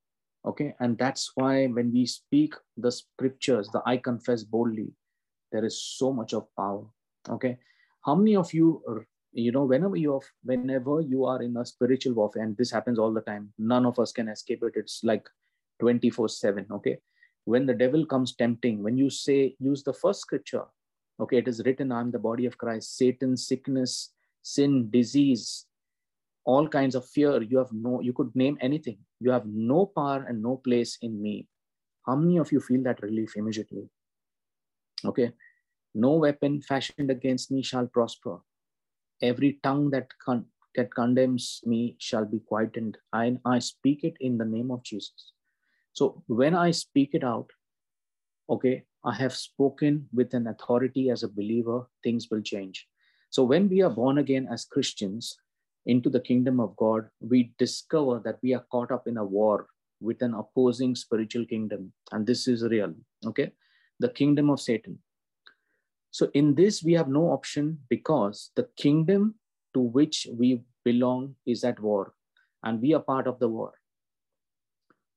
Okay, 0.45 0.75
and 0.81 0.97
that's 0.97 1.33
why 1.35 1.67
when 1.67 1.93
we 1.93 2.07
speak 2.07 2.55
the 2.77 2.93
scriptures, 2.93 3.69
the 3.73 3.83
I 3.85 3.97
confess 3.97 4.45
boldly, 4.45 4.93
there 5.53 5.65
is 5.65 5.83
so 5.83 6.13
much 6.13 6.33
of 6.33 6.47
power. 6.57 6.85
Okay, 7.29 7.59
how 8.07 8.15
many 8.15 8.37
of 8.37 8.55
you 8.55 8.83
uh, 8.89 9.01
you 9.33 9.53
know 9.53 9.65
whenever 9.65 9.97
you 9.97 10.15
are 10.15 10.27
whenever 10.45 11.01
you 11.01 11.25
are 11.25 11.43
in 11.43 11.57
a 11.57 11.67
spiritual 11.67 12.15
warfare 12.15 12.43
and 12.43 12.57
this 12.57 12.71
happens 12.71 12.99
all 12.99 13.13
the 13.13 13.27
time 13.33 13.53
none 13.59 13.85
of 13.85 13.99
us 13.99 14.13
can 14.13 14.29
escape 14.29 14.63
it. 14.63 14.73
It's 14.77 15.03
like 15.05 15.29
24 15.81 16.29
7 16.29 16.67
okay? 16.73 16.99
When 17.45 17.67
the 17.67 17.75
devil 17.75 18.07
comes 18.07 18.35
tempting 18.35 18.83
when 18.83 18.97
you 18.97 19.11
say 19.11 19.55
use 19.59 19.83
the 19.83 19.93
first 19.93 20.21
scripture 20.21 20.65
okay 21.21 21.39
it 21.39 21.49
is 21.49 21.63
written 21.65 21.93
i'm 21.93 22.11
the 22.11 22.19
body 22.19 22.45
of 22.45 22.59
christ 22.59 22.99
satan 22.99 23.37
sickness 23.37 24.13
sin 24.43 24.91
disease 24.91 25.67
all 26.45 26.69
kinds 26.69 26.95
of 26.95 27.09
fear 27.09 27.43
you 27.43 27.57
have 27.59 27.73
no 27.73 28.01
you 28.01 28.13
could 28.13 28.35
name 28.37 28.57
anything. 28.61 28.99
You 29.21 29.31
have 29.33 29.47
no 29.47 29.87
power 29.87 30.25
and 30.29 30.43
no 30.43 30.57
place 30.57 30.99
in 31.03 31.21
me. 31.21 31.47
How 32.07 32.15
many 32.15 32.37
of 32.37 32.53
you 32.53 32.61
feel 32.61 32.83
that 32.85 33.03
relief 33.03 33.33
immediately? 33.37 33.89
Okay 35.05 35.33
no 35.97 36.13
weapon 36.13 36.61
fashioned 36.61 37.11
against 37.11 37.51
me 37.51 37.63
shall 37.63 37.87
prosper. 37.87 38.39
Every 39.23 39.59
tongue 39.63 39.91
that 39.91 40.09
that 40.77 40.95
condemns 40.95 41.63
me 41.65 41.97
shall 41.99 42.27
be 42.27 42.39
quietened. 42.41 42.99
I, 43.13 43.39
I 43.47 43.59
speak 43.61 44.05
it 44.05 44.15
in 44.21 44.37
the 44.37 44.45
name 44.45 44.71
of 44.71 44.83
Jesus. 44.83 45.33
So 45.95 46.23
when 46.27 46.55
I 46.55 46.71
speak 46.71 47.15
it 47.15 47.25
out, 47.25 47.51
okay, 48.51 48.85
I 49.05 49.15
have 49.15 49.35
spoken 49.35 50.07
with 50.13 50.35
an 50.35 50.49
authority 50.49 51.09
as 51.09 51.23
a 51.23 51.29
believer, 51.29 51.89
things 52.03 52.29
will 52.31 52.43
change. 52.43 52.87
So 53.31 53.43
when 53.45 53.69
we 53.69 53.81
are 53.83 53.91
born 53.91 54.19
again 54.19 54.47
as 54.53 54.67
Christians 54.67 55.37
into 55.87 56.11
the 56.11 56.21
kingdom 56.21 56.61
of 56.61 56.77
God, 56.77 57.09
we 57.21 57.55
discover 57.59 58.21
that 58.25 58.39
we 58.43 58.55
are 58.55 58.67
caught 58.71 58.93
up 58.93 59.09
in 59.09 59.17
a 59.17 59.25
war 59.25 59.67
with 60.01 60.21
an 60.21 60.35
opposing 60.35 60.95
spiritual 60.95 61.47
kingdom. 61.47 61.93
And 62.13 62.27
this 62.27 62.47
is 62.47 62.63
real, 62.63 62.93
okay? 63.25 63.53
The 63.99 64.11
kingdom 64.11 64.51
of 64.51 64.61
Satan. 64.61 64.99
So 66.11 66.31
in 66.35 66.55
this, 66.55 66.83
we 66.83 66.95
have 66.95 67.09
no 67.09 67.31
option 67.31 67.79
because 67.89 68.51
the 68.57 68.69
kingdom 68.77 69.35
to 69.75 69.81
which 69.81 70.27
we 70.33 70.63
belong 70.85 71.35
is 71.47 71.65
at 71.65 71.81
war 71.81 72.15
and 72.63 72.81
we 72.81 72.95
are 72.95 73.03
part 73.03 73.27
of 73.27 73.39
the 73.39 73.49
war. 73.49 73.75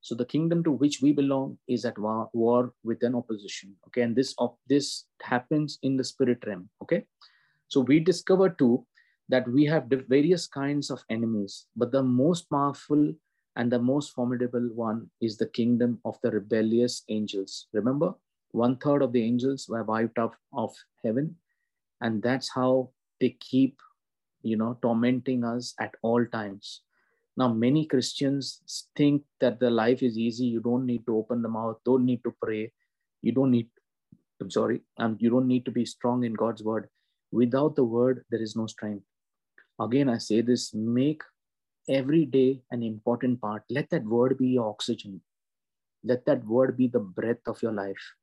So 0.02 0.16
the 0.16 0.26
kingdom 0.26 0.64
to 0.64 0.72
which 0.72 1.02
we 1.02 1.12
belong 1.14 1.58
is 1.68 1.86
at 1.86 1.98
war, 1.98 2.30
war 2.34 2.74
with 2.84 3.04
an 3.04 3.16
opposition. 3.16 3.76
Okay, 3.88 4.02
and 4.02 4.16
this 4.16 4.34
of 4.38 4.56
this 4.68 5.06
happens 5.22 5.78
in 5.84 5.98
the 5.98 6.04
spirit 6.04 6.44
realm. 6.48 6.70
Okay, 6.82 7.04
so 7.68 7.82
we 7.82 8.00
discover 8.00 8.50
too 8.50 8.86
that 9.28 9.48
we 9.48 9.66
have 9.66 9.92
various 10.08 10.48
kinds 10.48 10.90
of 10.90 11.04
enemies, 11.10 11.68
but 11.76 11.92
the 11.92 12.02
most 12.02 12.50
powerful 12.50 13.14
and 13.56 13.72
the 13.72 13.80
most 13.80 14.14
formidable 14.14 14.70
one 14.74 15.10
is 15.22 15.38
the 15.38 15.48
kingdom 15.48 16.00
of 16.06 16.18
the 16.24 16.32
rebellious 16.32 17.04
angels. 17.10 17.68
Remember, 17.74 18.14
one 18.52 18.78
third 18.78 19.02
of 19.02 19.14
the 19.14 19.24
angels 19.24 19.68
were 19.70 19.84
wiped 19.84 20.18
off 20.18 20.34
of 20.54 20.76
heaven, 21.04 21.36
and 22.02 22.22
that's 22.22 22.50
how 22.54 22.90
they 23.20 23.38
keep, 23.40 23.78
you 24.42 24.58
know, 24.58 24.78
tormenting 24.82 25.44
us 25.44 25.74
at 25.80 25.96
all 26.02 26.26
times. 26.26 26.82
Now, 27.38 27.54
many 27.54 27.86
Christians 27.86 28.62
think 28.96 29.24
that 29.40 29.60
the 29.60 29.70
life 29.70 30.04
is 30.04 30.18
easy. 30.18 30.46
You 30.46 30.60
don't 30.60 30.86
need 30.86 31.06
to 31.06 31.16
open 31.16 31.42
the 31.42 31.50
mouth, 31.50 31.78
don't 31.86 32.06
need 32.06 32.24
to 32.24 32.36
pray, 32.42 32.72
you 33.22 33.32
don't 33.32 33.52
need, 33.52 33.68
I'm 34.42 34.52
sorry, 34.52 34.82
and 34.98 35.22
you 35.22 35.30
don't 35.30 35.48
need 35.48 35.66
to 35.66 35.72
be 35.72 35.86
strong 35.86 36.24
in 36.24 36.34
God's 36.34 36.64
word. 36.64 36.90
Without 37.32 37.76
the 37.76 37.84
word, 37.84 38.26
there 38.30 38.42
is 38.42 38.56
no 38.56 38.66
strength. 38.66 39.06
Again, 39.80 40.10
I 40.10 40.18
say 40.18 40.42
this 40.42 40.74
make 40.74 41.22
every 41.88 42.26
day 42.26 42.62
an 42.72 42.84
important 42.84 43.40
part. 43.40 43.64
Let 43.70 43.90
that 43.92 44.04
word 44.04 44.38
be 44.38 44.50
your 44.50 44.70
oxygen. 44.70 45.22
Let 46.04 46.26
that 46.26 46.46
word 46.46 46.78
be 46.78 46.88
the 46.88 47.00
breath 47.00 47.48
of 47.48 47.62
your 47.62 47.74
life. 47.74 48.16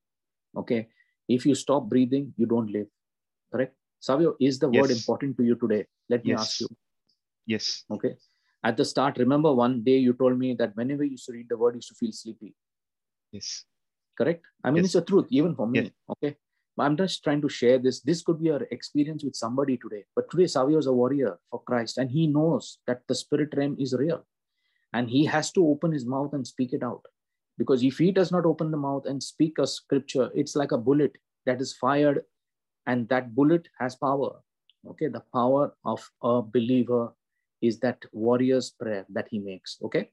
Okay. 0.57 0.89
If 1.29 1.45
you 1.45 1.55
stop 1.55 1.89
breathing, 1.89 2.33
you 2.37 2.47
don't 2.47 2.71
live. 2.71 2.87
Correct? 3.53 3.75
Savio, 4.01 4.37
is 4.41 4.59
the 4.59 4.71
yes. 4.71 4.83
word 4.83 4.91
important 4.91 5.37
to 5.39 5.45
you 5.45 5.57
today? 5.57 5.87
Let 6.09 6.25
me 6.25 6.31
yes. 6.31 6.41
ask 6.41 6.61
you. 6.61 6.69
Yes. 7.47 7.85
Okay. 7.91 8.17
At 8.63 8.77
the 8.77 8.85
start, 8.85 9.19
remember 9.19 9.53
one 9.53 9.83
day 9.83 9.99
you 9.99 10.13
told 10.13 10.39
me 10.39 10.55
that 10.55 10.77
whenever 10.77 11.05
you 11.05 11.13
used 11.13 11.27
to 11.27 11.33
read 11.33 11.49
the 11.49 11.57
word, 11.57 11.75
you 11.75 11.79
used 11.79 11.89
to 11.89 11.95
feel 11.95 12.13
sleepy. 12.13 12.55
Yes. 13.33 13.65
Correct? 14.17 14.45
I 14.65 14.71
mean, 14.71 14.79
yes. 14.79 14.87
it's 14.87 14.95
the 14.95 15.03
truth, 15.03 15.27
even 15.31 15.55
for 15.55 15.67
me. 15.67 15.81
Yes. 15.81 15.91
Okay. 16.11 16.37
I'm 16.79 16.97
just 16.97 17.25
trying 17.25 17.41
to 17.43 17.49
share 17.49 17.79
this. 17.79 18.01
This 18.01 18.23
could 18.23 18.41
be 18.41 18.51
our 18.51 18.63
experience 18.71 19.25
with 19.25 19.35
somebody 19.35 19.77
today. 19.79 20.05
But 20.15 20.31
today, 20.31 20.47
Savio 20.47 20.79
is 20.79 20.87
a 20.87 20.93
warrior 20.93 21.39
for 21.51 21.63
Christ, 21.63 21.99
and 21.99 22.11
he 22.11 22.27
knows 22.27 22.79
that 22.87 23.03
the 23.09 23.15
spirit 23.15 23.55
realm 23.57 23.77
is 23.79 23.95
real. 23.95 24.27
And 24.93 25.09
he 25.09 25.25
has 25.27 25.53
to 25.53 25.67
open 25.67 25.93
his 25.93 26.07
mouth 26.07 26.33
and 26.33 26.47
speak 26.47 26.73
it 26.73 26.83
out. 26.83 27.03
Because 27.59 27.83
if 27.83 27.99
he 27.99 28.13
does 28.13 28.31
not 28.31 28.45
open 28.45 28.71
the 28.71 28.77
mouth 28.77 29.07
and 29.07 29.23
speak 29.23 29.59
a 29.59 29.67
scripture, 29.67 30.31
it's 30.35 30.57
like 30.57 30.73
a 30.73 30.79
bullet 30.79 31.17
that 31.47 31.61
is 31.61 31.73
fired, 31.75 32.23
and 32.87 33.09
that 33.09 33.35
bullet 33.35 33.69
has 33.79 33.97
power. 33.97 34.41
Okay, 34.89 35.09
the 35.09 35.23
power 35.33 35.75
of 35.85 36.09
a 36.23 36.43
believer 36.43 37.13
is 37.63 37.81
that 37.81 38.05
warrior's 38.13 38.71
prayer 38.71 39.07
that 39.09 39.27
he 39.31 39.39
makes. 39.39 39.79
Okay, 39.83 40.11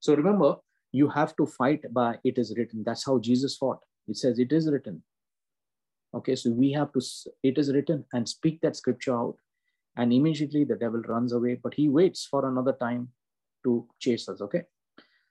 so 0.00 0.14
remember, 0.14 0.56
you 0.92 1.08
have 1.08 1.36
to 1.36 1.46
fight 1.46 1.82
by 1.92 2.18
it 2.24 2.36
is 2.38 2.54
written. 2.56 2.82
That's 2.84 3.06
how 3.06 3.18
Jesus 3.18 3.56
fought. 3.56 3.78
It 4.08 4.16
says, 4.16 4.38
It 4.38 4.52
is 4.52 4.68
written 4.68 5.02
Okay, 6.12 6.34
so 6.34 6.50
we 6.50 6.72
have 6.72 6.92
to, 6.92 7.00
it 7.42 7.56
is 7.56 7.72
written 7.72 8.04
and 8.12 8.28
speak 8.28 8.60
that 8.62 8.76
scripture 8.76 9.16
out. 9.16 9.36
And 9.96 10.12
immediately 10.12 10.64
the 10.64 10.76
devil 10.76 11.00
runs 11.02 11.32
away, 11.32 11.58
but 11.62 11.74
he 11.74 11.88
waits 11.88 12.26
for 12.26 12.48
another 12.48 12.72
time 12.72 13.08
to 13.64 13.86
chase 13.98 14.28
us. 14.28 14.40
Okay. 14.40 14.62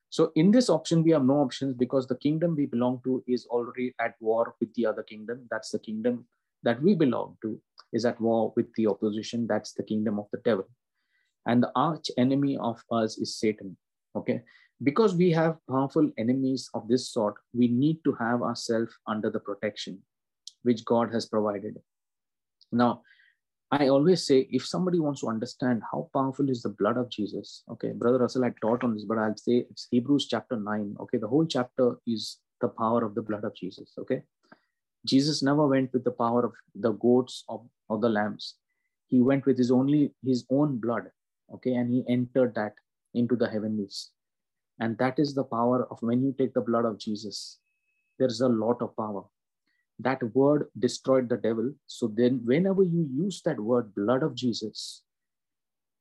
So 0.10 0.32
in 0.36 0.52
this 0.52 0.70
option, 0.70 1.04
we 1.04 1.12
have 1.12 1.26
no 1.26 1.36
options 1.36 1.76
because 1.76 2.08
the 2.08 2.18
kingdom 2.18 2.56
we 2.56 2.66
belong 2.66 3.02
to 3.04 3.24
is 3.28 3.46
already 3.48 3.94
at 4.00 4.16
war 4.20 4.56
with 4.60 4.74
the 4.74 4.86
other 4.86 5.04
kingdom. 5.04 5.48
That's 5.52 5.70
the 5.70 5.80
kingdom 5.80 6.26
that 6.64 6.82
we 6.82 6.96
belong 6.96 7.38
to 7.44 7.60
is 7.94 8.06
at 8.06 8.20
war 8.20 8.52
with 8.56 8.74
the 8.76 8.88
opposition. 8.88 9.46
That's 9.48 9.74
the 9.74 9.84
kingdom 9.84 10.20
of 10.20 10.26
the 10.32 10.40
devil. 10.44 10.66
And 11.46 11.62
the 11.64 11.72
arch 11.76 12.10
enemy 12.18 12.58
of 12.58 12.84
us 12.92 13.18
is 13.18 13.40
Satan. 13.40 13.78
Okay. 14.16 14.42
Because 14.82 15.14
we 15.14 15.32
have 15.32 15.58
powerful 15.70 16.10
enemies 16.18 16.70
of 16.74 16.88
this 16.88 17.12
sort, 17.12 17.36
we 17.54 17.68
need 17.68 18.00
to 18.06 18.14
have 18.14 18.42
ourselves 18.42 18.94
under 19.08 19.30
the 19.30 19.40
protection 19.40 20.02
which 20.64 20.86
God 20.86 21.14
has 21.14 21.26
provided. 21.26 21.78
Now, 22.72 23.02
I 23.72 23.88
always 23.90 24.26
say 24.26 24.48
if 24.50 24.66
somebody 24.66 25.00
wants 25.00 25.22
to 25.22 25.28
understand 25.28 25.84
how 25.92 26.10
powerful 26.12 26.50
is 26.50 26.64
the 26.64 26.70
blood 26.70 26.98
of 26.98 27.10
Jesus, 27.10 27.64
okay, 27.70 27.92
Brother 27.92 28.18
Russell 28.18 28.44
had 28.44 28.56
taught 28.62 28.84
on 28.84 28.96
this, 28.96 29.06
but 29.06 29.20
I'll 29.20 29.38
say 29.38 29.66
it's 29.70 29.88
Hebrews 29.92 30.28
chapter 30.28 30.56
9. 30.56 30.96
Okay, 31.02 31.20
the 31.20 31.28
whole 31.28 31.46
chapter 31.46 31.98
is 32.08 32.40
the 32.62 32.70
power 32.70 33.06
of 33.06 33.14
the 33.14 33.22
blood 33.22 33.44
of 33.44 33.56
Jesus. 33.56 33.94
Okay. 34.00 34.24
Jesus 35.06 35.44
never 35.44 35.68
went 35.68 35.94
with 35.94 36.04
the 36.04 36.12
power 36.12 36.44
of 36.44 36.54
the 36.76 36.92
goats 36.94 37.44
or, 37.48 37.64
or 37.90 38.00
the 38.00 38.10
lambs. 38.10 38.56
He 39.08 39.22
went 39.22 39.46
with 39.46 39.58
his 39.58 39.72
only 39.72 40.14
his 40.26 40.46
own 40.50 40.78
blood. 40.80 41.12
Okay, 41.54 41.74
and 41.74 41.92
he 41.92 42.04
entered 42.10 42.56
that 42.56 42.74
into 43.14 43.36
the 43.36 43.50
heavenlies. 43.50 44.10
And 44.80 44.98
that 44.98 45.20
is 45.20 45.34
the 45.34 45.44
power 45.44 45.88
of 45.92 46.02
when 46.02 46.24
you 46.24 46.34
take 46.38 46.54
the 46.54 46.62
blood 46.62 46.86
of 46.86 47.00
Jesus, 47.00 47.60
there's 48.18 48.42
a 48.42 48.48
lot 48.48 48.82
of 48.82 48.96
power 48.96 49.24
that 50.00 50.24
word 50.34 50.68
destroyed 50.78 51.30
the 51.30 51.38
devil. 51.38 51.74
So 51.88 52.08
then, 52.08 52.42
whenever 52.46 52.84
you 52.84 53.08
use 53.12 53.42
that 53.44 53.60
word, 53.60 53.94
blood 53.96 54.24
of 54.24 54.36
Jesus, 54.36 55.04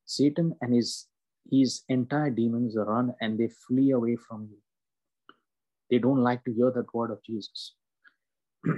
Satan 0.06 0.54
and 0.60 0.74
his 0.74 1.06
his 1.50 1.82
entire 1.88 2.30
demons 2.30 2.76
run 2.76 3.14
and 3.20 3.38
they 3.38 3.48
flee 3.66 3.90
away 3.92 4.16
from 4.16 4.48
you. 4.50 4.58
They 5.90 5.98
don't 5.98 6.22
like 6.22 6.44
to 6.44 6.52
hear 6.52 6.70
that 6.70 6.92
word 6.92 7.10
of 7.10 7.22
Jesus. 7.24 7.74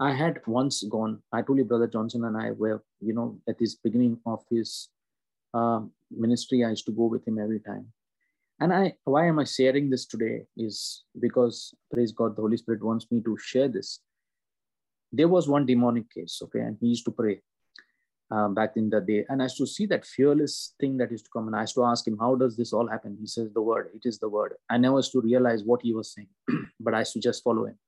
I 0.00 0.12
had 0.12 0.40
once 0.46 0.82
gone, 0.82 1.22
I 1.32 1.40
told 1.40 1.58
you, 1.58 1.64
Brother 1.64 1.86
Johnson 1.86 2.24
and 2.24 2.36
I 2.36 2.50
were, 2.50 2.82
you 3.00 3.14
know, 3.14 3.38
at 3.48 3.58
this 3.58 3.76
beginning 3.76 4.18
of 4.26 4.44
his 4.50 4.90
uh, 5.54 5.80
ministry, 6.10 6.64
I 6.64 6.70
used 6.70 6.84
to 6.86 6.92
go 6.92 7.04
with 7.04 7.26
him 7.26 7.38
every 7.38 7.60
time. 7.60 7.90
And 8.58 8.72
I, 8.72 8.94
why 9.04 9.26
am 9.26 9.38
I 9.38 9.44
sharing 9.44 9.90
this 9.90 10.06
today 10.06 10.44
is 10.56 11.04
because, 11.20 11.74
praise 11.92 12.12
God, 12.12 12.36
the 12.36 12.42
Holy 12.42 12.56
Spirit 12.56 12.82
wants 12.82 13.06
me 13.10 13.20
to 13.22 13.36
share 13.38 13.68
this. 13.68 14.00
There 15.12 15.28
was 15.28 15.48
one 15.48 15.66
demonic 15.66 16.10
case, 16.10 16.40
okay, 16.42 16.60
and 16.60 16.76
he 16.80 16.88
used 16.88 17.04
to 17.04 17.10
pray 17.10 17.42
um, 18.30 18.54
back 18.54 18.72
in 18.76 18.88
the 18.88 19.00
day. 19.00 19.26
And 19.28 19.42
I 19.42 19.44
used 19.44 19.58
to 19.58 19.66
see 19.66 19.84
that 19.86 20.06
fearless 20.06 20.74
thing 20.80 20.96
that 20.96 21.10
used 21.10 21.26
to 21.26 21.30
come. 21.30 21.46
And 21.48 21.56
I 21.56 21.62
used 21.62 21.74
to 21.74 21.84
ask 21.84 22.06
him, 22.06 22.16
How 22.18 22.34
does 22.34 22.56
this 22.56 22.72
all 22.72 22.88
happen? 22.88 23.16
He 23.20 23.26
says, 23.26 23.50
The 23.52 23.60
word, 23.60 23.90
it 23.94 24.08
is 24.08 24.18
the 24.18 24.28
word. 24.28 24.54
I 24.70 24.78
never 24.78 24.96
used 24.96 25.12
to 25.12 25.20
realize 25.20 25.62
what 25.62 25.82
he 25.82 25.92
was 25.92 26.14
saying, 26.14 26.28
but 26.80 26.94
I 26.94 27.00
used 27.00 27.12
to 27.12 27.20
just 27.20 27.44
follow 27.44 27.66
him. 27.66 27.78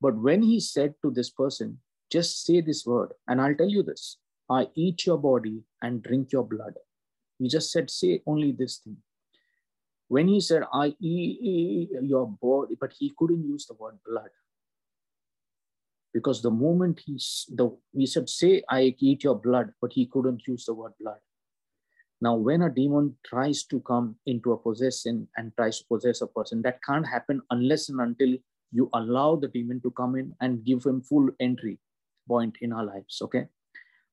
But 0.00 0.16
when 0.16 0.42
he 0.42 0.58
said 0.58 0.94
to 1.02 1.12
this 1.12 1.30
person, 1.30 1.78
Just 2.10 2.44
say 2.44 2.60
this 2.60 2.84
word, 2.84 3.12
and 3.28 3.40
I'll 3.40 3.54
tell 3.54 3.68
you 3.68 3.84
this 3.84 4.18
I 4.50 4.66
eat 4.74 5.06
your 5.06 5.18
body 5.18 5.62
and 5.80 6.02
drink 6.02 6.32
your 6.32 6.44
blood. 6.44 6.74
He 7.38 7.48
just 7.48 7.70
said, 7.70 7.88
Say 7.88 8.20
only 8.26 8.50
this 8.50 8.78
thing 8.78 8.96
when 10.08 10.28
he 10.28 10.40
said, 10.40 10.62
I 10.72 10.94
eat 11.00 11.90
your 12.02 12.26
body, 12.26 12.76
but 12.80 12.92
he 12.98 13.14
couldn't 13.18 13.44
use 13.44 13.66
the 13.66 13.74
word 13.74 13.98
blood. 14.06 14.30
Because 16.12 16.42
the 16.42 16.50
moment 16.50 17.00
he, 17.04 17.18
the, 17.48 17.76
he 17.92 18.06
said, 18.06 18.28
say, 18.28 18.62
I 18.68 18.94
eat 18.98 19.24
your 19.24 19.34
blood, 19.34 19.72
but 19.80 19.92
he 19.92 20.06
couldn't 20.06 20.42
use 20.46 20.66
the 20.66 20.74
word 20.74 20.92
blood. 21.00 21.18
Now, 22.20 22.36
when 22.36 22.62
a 22.62 22.70
demon 22.70 23.16
tries 23.26 23.64
to 23.64 23.80
come 23.80 24.16
into 24.26 24.52
a 24.52 24.56
possession 24.56 25.28
and 25.36 25.52
tries 25.56 25.80
to 25.80 25.84
possess 25.86 26.20
a 26.20 26.26
person, 26.26 26.62
that 26.62 26.82
can't 26.82 27.06
happen 27.06 27.42
unless 27.50 27.88
and 27.88 28.00
until 28.00 28.36
you 28.72 28.88
allow 28.94 29.36
the 29.36 29.48
demon 29.48 29.80
to 29.82 29.90
come 29.90 30.14
in 30.14 30.34
and 30.40 30.64
give 30.64 30.84
him 30.84 31.02
full 31.02 31.28
entry 31.40 31.78
point 32.28 32.56
in 32.60 32.72
our 32.72 32.84
lives. 32.84 33.20
Okay. 33.22 33.46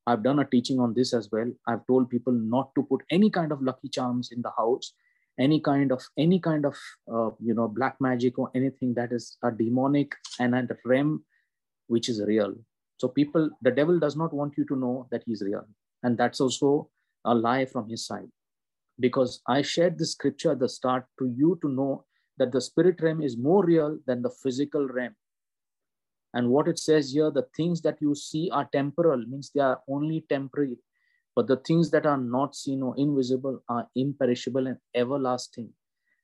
I've 0.07 0.23
done 0.23 0.39
a 0.39 0.45
teaching 0.45 0.79
on 0.79 0.93
this 0.95 1.13
as 1.13 1.29
well. 1.31 1.51
I've 1.67 1.85
told 1.85 2.09
people 2.09 2.33
not 2.33 2.73
to 2.75 2.83
put 2.83 3.01
any 3.11 3.29
kind 3.29 3.51
of 3.51 3.61
lucky 3.61 3.87
charms 3.87 4.31
in 4.31 4.41
the 4.41 4.51
house 4.57 4.93
any 5.39 5.59
kind 5.59 5.91
of 5.91 6.01
any 6.17 6.39
kind 6.39 6.65
of 6.65 6.75
uh, 7.11 7.29
you 7.39 7.53
know 7.53 7.67
black 7.67 7.95
magic 7.99 8.37
or 8.37 8.51
anything 8.55 8.93
that 8.93 9.11
is 9.11 9.37
a 9.43 9.51
demonic 9.51 10.13
and 10.39 10.55
a 10.55 10.67
realm 10.85 11.23
which 11.87 12.09
is 12.09 12.21
real. 12.25 12.53
So 12.97 13.07
people 13.07 13.49
the 13.61 13.71
devil 13.71 13.99
does 13.99 14.15
not 14.15 14.33
want 14.33 14.53
you 14.57 14.65
to 14.65 14.75
know 14.75 15.07
that 15.11 15.23
he's 15.25 15.41
real. 15.41 15.65
And 16.03 16.17
that's 16.17 16.41
also 16.41 16.89
a 17.25 17.33
lie 17.33 17.65
from 17.65 17.89
his 17.89 18.05
side. 18.05 18.29
Because 18.99 19.41
i 19.47 19.61
shared 19.61 19.97
this 19.97 20.11
scripture 20.11 20.51
at 20.51 20.59
the 20.59 20.69
start 20.69 21.05
to 21.19 21.25
you 21.35 21.57
to 21.61 21.69
know 21.69 22.05
that 22.37 22.51
the 22.51 22.61
spirit 22.61 23.01
realm 23.01 23.21
is 23.21 23.37
more 23.37 23.65
real 23.65 23.97
than 24.05 24.21
the 24.21 24.29
physical 24.43 24.87
realm 24.87 25.15
and 26.33 26.49
what 26.49 26.67
it 26.67 26.79
says 26.79 27.11
here 27.11 27.31
the 27.31 27.47
things 27.55 27.81
that 27.81 27.97
you 28.01 28.15
see 28.15 28.49
are 28.51 28.69
temporal 28.71 29.23
means 29.27 29.51
they 29.53 29.61
are 29.61 29.81
only 29.87 30.23
temporary 30.29 30.77
But 31.35 31.47
the 31.47 31.57
things 31.57 31.91
that 31.91 32.05
are 32.05 32.17
not 32.17 32.55
seen 32.55 32.81
or 32.83 32.93
invisible 32.97 33.63
are 33.69 33.87
imperishable 33.95 34.67
and 34.67 34.77
everlasting. 34.95 35.69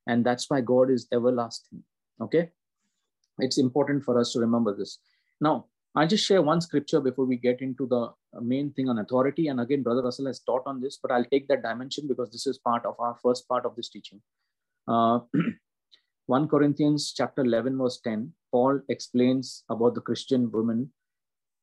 And 0.08 0.26
that's 0.26 0.50
why 0.50 0.62
God 0.62 0.90
is 0.90 1.08
everlasting. 1.14 1.84
Okay? 2.22 2.50
It's 3.40 3.58
important 3.58 4.04
for 4.04 4.20
us 4.20 4.34
to 4.34 4.40
remember 4.40 4.76
this. 4.76 5.00
Now, 5.40 5.66
I 5.96 6.06
just 6.06 6.26
share 6.26 6.42
one 6.42 6.62
scripture 6.62 7.00
before 7.00 7.26
we 7.26 7.38
get 7.38 7.62
into 7.62 7.88
the 7.88 8.12
main 8.42 8.72
thing 8.74 8.90
on 8.90 9.00
authority. 9.00 9.48
And 9.48 9.60
again, 9.60 9.84
Brother 9.84 10.04
Russell 10.04 10.28
has 10.28 10.40
taught 10.40 10.64
on 10.66 10.82
this, 10.82 11.00
but 11.02 11.12
I'll 11.12 11.26
take 11.26 11.48
that 11.48 11.64
dimension 11.64 12.08
because 12.08 12.30
this 12.32 12.46
is 12.46 12.58
part 12.60 12.86
of 12.86 12.96
our 13.00 13.16
first 13.24 13.48
part 13.48 13.66
of 13.66 13.76
this 13.76 13.90
teaching. 13.90 14.22
Uh, 14.88 15.20
1 16.28 16.48
Corinthians 16.50 17.14
chapter 17.16 17.42
11, 17.42 17.78
verse 17.78 18.00
10, 18.04 18.32
Paul 18.52 18.82
explains 18.90 19.64
about 19.70 19.96
the 19.96 20.02
Christian 20.02 20.52
women 20.52 20.92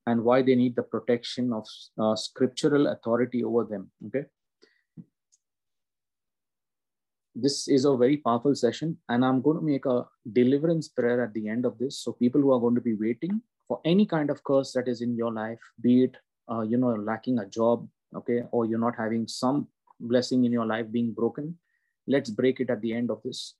and 0.06 0.22
why 0.22 0.42
they 0.42 0.54
need 0.54 0.76
the 0.76 0.82
protection 0.82 1.52
of 1.52 1.66
uh, 1.98 2.14
scriptural 2.14 2.88
authority 2.88 3.42
over 3.42 3.64
them. 3.64 3.90
Okay. 4.06 4.24
This 7.34 7.66
is 7.66 7.84
a 7.84 7.96
very 7.96 8.18
powerful 8.18 8.54
session, 8.54 8.96
and 9.08 9.24
I'm 9.24 9.42
going 9.42 9.56
to 9.56 9.64
make 9.64 9.86
a 9.86 10.06
deliverance 10.32 10.88
prayer 10.88 11.22
at 11.22 11.34
the 11.34 11.48
end 11.48 11.64
of 11.64 11.76
this. 11.78 11.98
So, 11.98 12.12
people 12.12 12.40
who 12.40 12.52
are 12.52 12.60
going 12.60 12.76
to 12.76 12.80
be 12.80 12.94
waiting 12.94 13.42
for 13.66 13.80
any 13.84 14.06
kind 14.06 14.30
of 14.30 14.44
curse 14.44 14.72
that 14.74 14.86
is 14.86 15.00
in 15.00 15.16
your 15.16 15.32
life, 15.32 15.58
be 15.80 16.04
it 16.04 16.16
uh, 16.48 16.60
you 16.60 16.76
know 16.76 16.90
lacking 16.90 17.40
a 17.40 17.46
job, 17.46 17.88
okay, 18.14 18.42
or 18.52 18.66
you're 18.66 18.78
not 18.78 18.94
having 18.96 19.26
some 19.26 19.66
blessing 19.98 20.44
in 20.44 20.52
your 20.52 20.66
life 20.66 20.90
being 20.92 21.12
broken, 21.12 21.58
let's 22.06 22.30
break 22.30 22.60
it 22.60 22.70
at 22.70 22.80
the 22.82 22.94
end 22.94 23.10
of 23.10 23.20
this. 23.24 23.54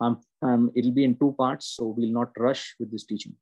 Um, 0.00 0.20
um, 0.42 0.72
it'll 0.74 0.90
be 0.90 1.04
in 1.04 1.16
two 1.16 1.34
parts, 1.38 1.76
so 1.76 1.94
we'll 1.96 2.12
not 2.12 2.30
rush 2.36 2.74
with 2.80 2.90
this 2.90 3.04
teaching. 3.04 3.36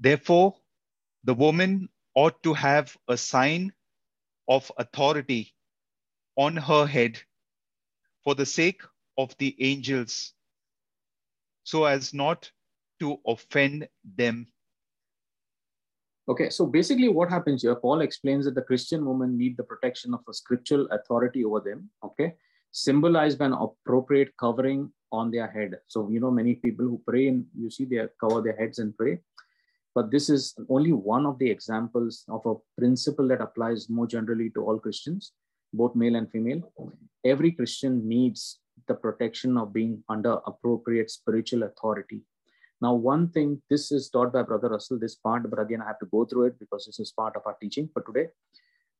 Therefore, 0.00 0.54
the 1.24 1.34
woman 1.34 1.88
ought 2.14 2.42
to 2.42 2.54
have 2.54 2.96
a 3.08 3.16
sign 3.16 3.72
of 4.48 4.70
authority 4.78 5.54
on 6.36 6.56
her 6.56 6.86
head 6.86 7.20
for 8.24 8.34
the 8.34 8.46
sake 8.46 8.82
of 9.16 9.36
the 9.38 9.56
angels, 9.58 10.32
so 11.64 11.84
as 11.84 12.14
not 12.14 12.50
to 13.00 13.18
offend 13.26 13.88
them. 14.16 14.46
Okay, 16.28 16.50
so 16.50 16.66
basically, 16.66 17.08
what 17.08 17.30
happens 17.30 17.62
here, 17.62 17.74
Paul 17.74 18.02
explains 18.02 18.44
that 18.44 18.54
the 18.54 18.62
Christian 18.62 19.04
women 19.04 19.36
need 19.36 19.56
the 19.56 19.64
protection 19.64 20.14
of 20.14 20.20
a 20.28 20.34
scriptural 20.34 20.86
authority 20.90 21.44
over 21.44 21.60
them, 21.60 21.90
okay, 22.04 22.34
symbolized 22.70 23.38
by 23.38 23.46
an 23.46 23.54
appropriate 23.54 24.32
covering 24.38 24.92
on 25.10 25.30
their 25.30 25.50
head. 25.50 25.78
So, 25.86 26.08
you 26.10 26.20
know, 26.20 26.30
many 26.30 26.54
people 26.54 26.84
who 26.84 27.02
pray 27.06 27.28
and 27.28 27.46
you 27.58 27.70
see 27.70 27.86
they 27.86 28.06
cover 28.20 28.42
their 28.42 28.56
heads 28.56 28.78
and 28.78 28.96
pray. 28.96 29.20
But 29.98 30.12
this 30.12 30.30
is 30.30 30.54
only 30.68 30.92
one 30.92 31.26
of 31.26 31.40
the 31.40 31.50
examples 31.50 32.24
of 32.28 32.46
a 32.46 32.54
principle 32.80 33.26
that 33.26 33.40
applies 33.40 33.90
more 33.90 34.06
generally 34.06 34.48
to 34.50 34.64
all 34.64 34.78
Christians, 34.78 35.32
both 35.72 35.96
male 35.96 36.14
and 36.14 36.30
female. 36.30 36.72
Every 37.24 37.50
Christian 37.50 38.06
needs 38.06 38.60
the 38.86 38.94
protection 38.94 39.58
of 39.58 39.72
being 39.72 40.04
under 40.08 40.34
appropriate 40.46 41.10
spiritual 41.10 41.64
authority. 41.64 42.22
Now, 42.80 42.94
one 42.94 43.30
thing, 43.30 43.60
this 43.70 43.90
is 43.90 44.08
taught 44.08 44.32
by 44.32 44.42
Brother 44.42 44.68
Russell, 44.68 45.00
this 45.00 45.16
part, 45.16 45.50
but 45.50 45.58
again, 45.58 45.82
I 45.82 45.86
have 45.86 45.98
to 45.98 46.06
go 46.06 46.24
through 46.24 46.44
it 46.44 46.60
because 46.60 46.86
this 46.86 47.00
is 47.00 47.10
part 47.10 47.34
of 47.34 47.42
our 47.44 47.56
teaching 47.60 47.90
for 47.92 48.02
today. 48.02 48.28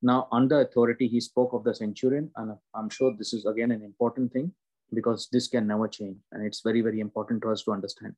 Now, 0.03 0.27
under 0.33 0.63
authority, 0.63 1.07
he 1.07 1.21
spoke 1.21 1.53
of 1.53 1.63
the 1.63 1.77
centurion, 1.77 2.33
and 2.35 2.57
I'm 2.75 2.91
sure 2.91 3.15
this 3.17 3.33
is 3.33 3.47
again 3.47 3.71
an 3.71 3.85
important 3.85 4.33
thing 4.33 4.51
because 4.93 5.29
this 5.31 5.47
can 5.47 5.69
never 5.69 5.87
change. 5.87 6.17
And 6.33 6.45
it's 6.45 6.61
very, 6.61 6.81
very 6.81 6.99
important 6.99 7.43
to 7.43 7.51
us 7.53 7.63
to 7.67 7.71
understand. 7.71 8.15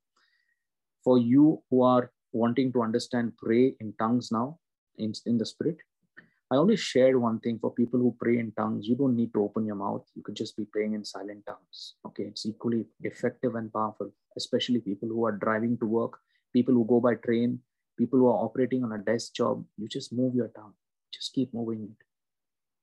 For 1.04 1.18
you 1.18 1.62
who 1.68 1.82
are 1.82 2.10
wanting 2.32 2.72
to 2.72 2.82
understand 2.82 3.32
pray 3.36 3.74
in 3.80 3.92
tongues 3.98 4.30
now 4.32 4.58
in, 4.98 5.12
in 5.26 5.38
the 5.38 5.46
spirit. 5.46 5.78
I 6.52 6.56
only 6.56 6.76
shared 6.76 7.16
one 7.16 7.38
thing 7.38 7.58
for 7.60 7.72
people 7.72 8.00
who 8.00 8.16
pray 8.20 8.38
in 8.38 8.52
tongues. 8.52 8.86
You 8.86 8.96
don't 8.96 9.14
need 9.14 9.32
to 9.34 9.42
open 9.42 9.66
your 9.66 9.76
mouth. 9.76 10.04
You 10.16 10.22
could 10.22 10.34
just 10.34 10.56
be 10.56 10.64
praying 10.64 10.94
in 10.94 11.04
silent 11.04 11.46
tongues. 11.46 11.94
Okay 12.06 12.24
it's 12.24 12.46
equally 12.46 12.86
effective 13.02 13.54
and 13.54 13.72
powerful 13.72 14.10
especially 14.36 14.80
people 14.80 15.08
who 15.08 15.24
are 15.26 15.32
driving 15.32 15.76
to 15.78 15.86
work 15.86 16.18
people 16.52 16.74
who 16.74 16.84
go 16.86 17.00
by 17.00 17.14
train 17.14 17.58
people 18.00 18.18
who 18.18 18.28
are 18.32 18.44
operating 18.46 18.82
on 18.82 18.92
a 18.92 18.98
desk 18.98 19.34
job. 19.34 19.64
You 19.76 19.86
just 19.86 20.12
move 20.12 20.34
your 20.34 20.48
tongue. 20.48 20.72
Just 21.12 21.34
keep 21.34 21.52
moving 21.52 21.82
it. 21.90 21.98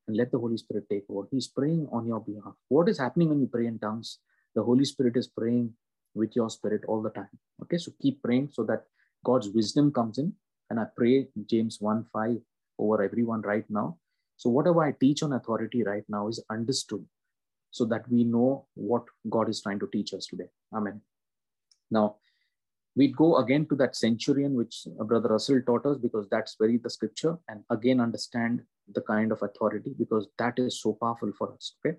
And 0.07 0.15
let 0.15 0.31
the 0.31 0.39
holy 0.39 0.57
spirit 0.57 0.85
take 0.89 1.05
over. 1.09 1.27
He's 1.31 1.47
praying 1.47 1.87
on 1.91 2.05
your 2.05 2.21
behalf. 2.21 2.53
What 2.69 2.87
is 2.87 2.99
happening 2.99 3.29
when 3.29 3.41
you 3.41 3.47
pray 3.47 3.65
in 3.65 3.79
tongues? 3.79 4.19
The 4.55 4.63
holy 4.63 4.85
spirit 4.85 5.17
is 5.17 5.27
praying 5.27 5.73
with 6.13 6.35
your 6.35 6.49
spirit 6.49 6.83
all 6.87 7.01
the 7.01 7.09
time. 7.09 7.33
Okay 7.63 7.77
so 7.77 7.91
keep 8.01 8.21
praying 8.21 8.49
so 8.53 8.63
that 8.63 8.85
God's 9.27 9.49
wisdom 9.49 9.91
comes 9.91 10.17
in. 10.17 10.33
And 10.69 10.79
I 10.79 10.85
pray 10.95 11.27
James 11.45 11.77
1 11.79 12.05
5 12.13 12.37
over 12.79 13.03
everyone 13.03 13.41
right 13.41 13.65
now. 13.69 13.97
So, 14.37 14.49
whatever 14.49 14.83
I 14.83 14.91
teach 14.91 15.23
on 15.23 15.33
authority 15.33 15.83
right 15.83 16.03
now 16.07 16.27
is 16.27 16.43
understood 16.49 17.05
so 17.71 17.85
that 17.85 18.09
we 18.09 18.23
know 18.23 18.65
what 18.75 19.05
God 19.29 19.49
is 19.49 19.61
trying 19.61 19.79
to 19.79 19.89
teach 19.91 20.13
us 20.13 20.27
today. 20.27 20.49
Amen. 20.73 21.01
Now, 21.89 22.17
we 22.95 23.07
go 23.09 23.37
again 23.37 23.65
to 23.67 23.75
that 23.75 23.95
centurion, 23.95 24.55
which 24.55 24.87
Brother 25.05 25.29
Russell 25.29 25.61
taught 25.65 25.85
us, 25.85 25.97
because 25.97 26.27
that's 26.29 26.55
very 26.59 26.77
the 26.77 26.89
scripture, 26.89 27.37
and 27.47 27.63
again 27.69 27.99
understand 27.99 28.63
the 28.93 29.01
kind 29.01 29.31
of 29.31 29.41
authority, 29.41 29.93
because 29.97 30.27
that 30.39 30.57
is 30.57 30.81
so 30.81 30.93
powerful 31.01 31.31
for 31.37 31.53
us. 31.53 31.75
Okay. 31.79 31.97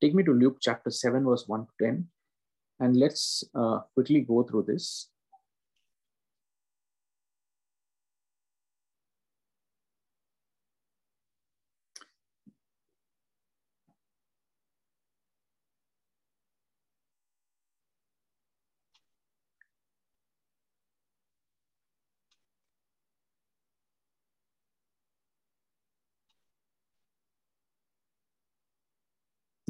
Take 0.00 0.14
me 0.14 0.24
to 0.24 0.32
Luke 0.32 0.58
chapter 0.60 0.90
7, 0.90 1.24
verse 1.24 1.44
1 1.46 1.66
to 1.66 1.84
10, 1.84 2.08
and 2.80 2.96
let's 2.96 3.44
uh, 3.54 3.80
quickly 3.94 4.22
go 4.22 4.42
through 4.42 4.64
this. 4.68 5.11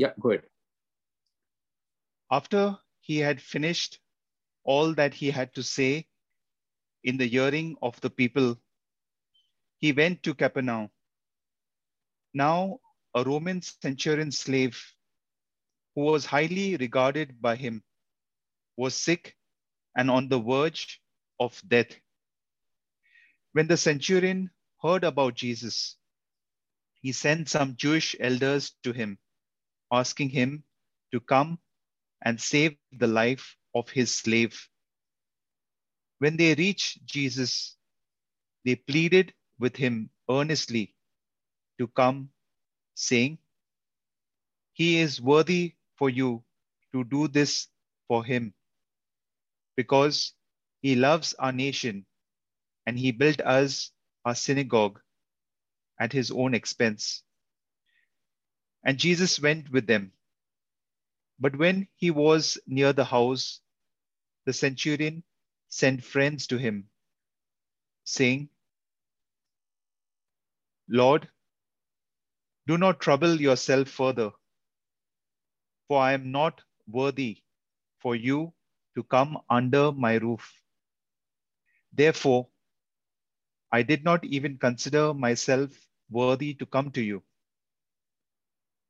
Yeah, 0.03 0.15
go 0.21 0.31
ahead. 0.31 0.45
After 2.31 2.77
he 3.01 3.19
had 3.19 3.41
finished 3.41 4.01
all 4.65 4.95
that 4.95 5.15
he 5.15 5.31
had 5.31 5.55
to 5.55 5.63
say 5.63 6.07
in 7.05 7.19
the 7.19 7.27
hearing 7.29 7.77
of 7.83 8.01
the 8.01 8.11
people, 8.11 8.57
he 9.79 9.93
went 9.93 10.23
to 10.25 10.35
Capernaum. 10.35 10.91
Now, 12.35 12.81
a 13.15 13.25
Roman 13.25 13.63
centurion 13.63 14.33
slave 14.33 14.83
who 15.95 16.03
was 16.03 16.27
highly 16.27 16.77
regarded 16.77 17.41
by 17.41 17.57
him 17.57 17.83
was 18.77 18.97
sick 18.97 19.37
and 19.97 20.11
on 20.11 20.29
the 20.29 20.41
verge 20.41 21.01
of 21.39 21.63
death. 21.69 21.93
When 23.53 23.69
the 23.69 23.77
centurion 23.77 24.51
heard 24.83 25.05
about 25.05 25.35
Jesus, 25.37 25.97
he 27.03 27.13
sent 27.13 27.49
some 27.51 27.77
Jewish 27.77 28.17
elders 28.21 28.73
to 28.85 28.93
him 28.93 29.19
asking 29.93 30.31
him 30.31 30.65
to 31.13 31.21
come 31.21 31.59
and 32.23 32.41
save 32.41 32.77
the 32.93 33.07
life 33.07 33.57
of 33.75 33.91
his 33.91 34.15
slave. 34.15 34.69
When 36.19 36.37
they 36.37 36.55
reached 36.55 37.05
Jesus, 37.05 37.77
they 38.65 38.77
pleaded 38.77 39.35
with 39.59 39.77
him 39.77 40.11
earnestly 40.31 40.95
to 41.79 41.89
come, 41.89 42.31
saying, 42.95 43.39
He 44.73 44.99
is 45.01 45.21
worthy 45.21 45.75
for 45.97 46.11
you 46.11 46.43
to 46.93 47.05
do 47.05 47.29
this 47.29 47.69
for 48.09 48.25
him, 48.25 48.55
because 49.77 50.35
he 50.81 50.95
loves 50.97 51.35
our 51.35 51.53
nation 51.53 52.07
and 52.87 52.99
he 52.99 53.13
built 53.13 53.41
us 53.43 53.93
a 54.25 54.35
synagogue 54.35 55.01
at 55.99 56.13
his 56.13 56.31
own 56.31 56.55
expense. 56.55 57.23
And 58.85 58.99
Jesus 58.99 59.41
went 59.41 59.71
with 59.71 59.87
them. 59.87 60.13
But 61.39 61.57
when 61.57 61.89
he 61.97 62.11
was 62.11 62.59
near 62.67 62.93
the 62.93 63.05
house, 63.05 63.61
the 64.45 64.53
centurion 64.53 65.23
sent 65.69 66.05
friends 66.05 66.47
to 66.49 66.59
him, 66.59 66.89
saying, 68.05 68.49
Lord, 70.89 71.29
do 72.67 72.79
not 72.79 73.01
trouble 73.01 73.41
yourself 73.41 73.89
further, 73.89 74.31
for 75.89 76.01
I 76.01 76.13
am 76.13 76.31
not 76.33 76.61
worthy 76.89 77.43
for 78.01 78.17
you 78.17 78.53
to 78.97 79.03
come 79.05 79.39
under 79.51 79.93
my 79.93 80.15
roof. 80.17 80.53
Therefore, 81.93 82.49
I 83.73 83.83
did 83.83 84.05
not 84.05 84.25
even 84.25 84.59
consider 84.59 85.15
myself 85.15 85.71
worthy 86.11 86.55
to 86.55 86.67
come 86.67 86.91
to 86.93 87.03
you 87.03 87.23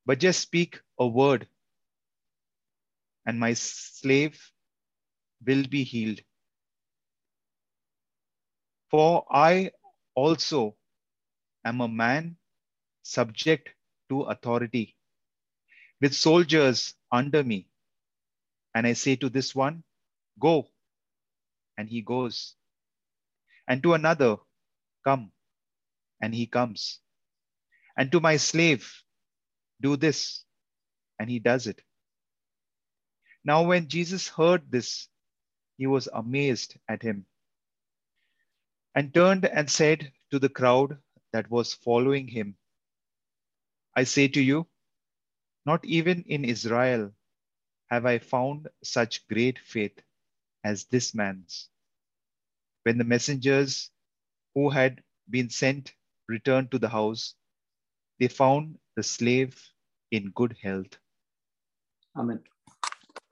but 0.06 0.18
just 0.20 0.40
speak 0.40 0.80
a 0.98 1.06
word, 1.06 1.46
and 3.26 3.38
my 3.38 3.54
slave 3.54 4.52
will 5.46 5.64
be 5.68 5.84
healed. 5.84 6.20
For 8.90 9.26
I 9.30 9.72
also 10.14 10.76
am 11.64 11.80
a 11.80 11.88
man 11.88 12.36
subject 13.02 13.70
to 14.10 14.22
authority, 14.22 14.96
with 16.00 16.14
soldiers 16.14 16.94
under 17.10 17.42
me. 17.44 17.68
And 18.74 18.86
I 18.86 18.94
say 18.94 19.16
to 19.16 19.28
this 19.28 19.54
one, 19.54 19.84
Go, 20.40 20.68
and 21.78 21.88
he 21.88 22.02
goes. 22.02 22.54
And 23.68 23.82
to 23.82 23.94
another, 23.94 24.36
Come, 25.04 25.32
and 26.20 26.34
he 26.34 26.46
comes. 26.46 27.00
And 27.96 28.10
to 28.12 28.20
my 28.20 28.36
slave, 28.36 28.90
Do 29.82 29.96
this, 29.96 30.44
and 31.18 31.28
he 31.28 31.40
does 31.40 31.66
it. 31.66 31.82
Now, 33.44 33.64
when 33.64 33.88
Jesus 33.88 34.28
heard 34.28 34.70
this, 34.70 35.08
he 35.78 35.88
was 35.88 36.08
amazed 36.14 36.76
at 36.88 37.02
him 37.02 37.26
and 38.94 39.12
turned 39.12 39.46
and 39.46 39.70
said 39.70 40.12
to 40.30 40.38
the 40.38 40.48
crowd 40.48 40.98
that 41.32 41.50
was 41.50 41.74
following 41.74 42.28
him, 42.28 42.56
I 43.96 44.04
say 44.04 44.28
to 44.28 44.40
you, 44.40 44.68
not 45.66 45.84
even 45.84 46.22
in 46.28 46.44
Israel 46.44 47.12
have 47.90 48.06
I 48.06 48.18
found 48.18 48.68
such 48.84 49.26
great 49.28 49.58
faith 49.58 49.98
as 50.64 50.84
this 50.86 51.14
man's. 51.14 51.68
When 52.84 52.98
the 52.98 53.04
messengers 53.04 53.90
who 54.54 54.70
had 54.70 55.02
been 55.30 55.50
sent 55.50 55.94
returned 56.28 56.70
to 56.72 56.78
the 56.78 56.88
house, 56.88 57.34
they 58.20 58.28
found 58.28 58.78
the 58.96 59.02
slave 59.02 59.60
in 60.12 60.30
good 60.34 60.54
health. 60.62 60.98
Amen. 62.16 62.40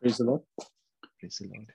Praise 0.01 0.17
the 0.17 0.25
Lord. 0.25 0.43
Praise 1.21 1.39
the 1.39 1.49
Lord. 1.55 1.73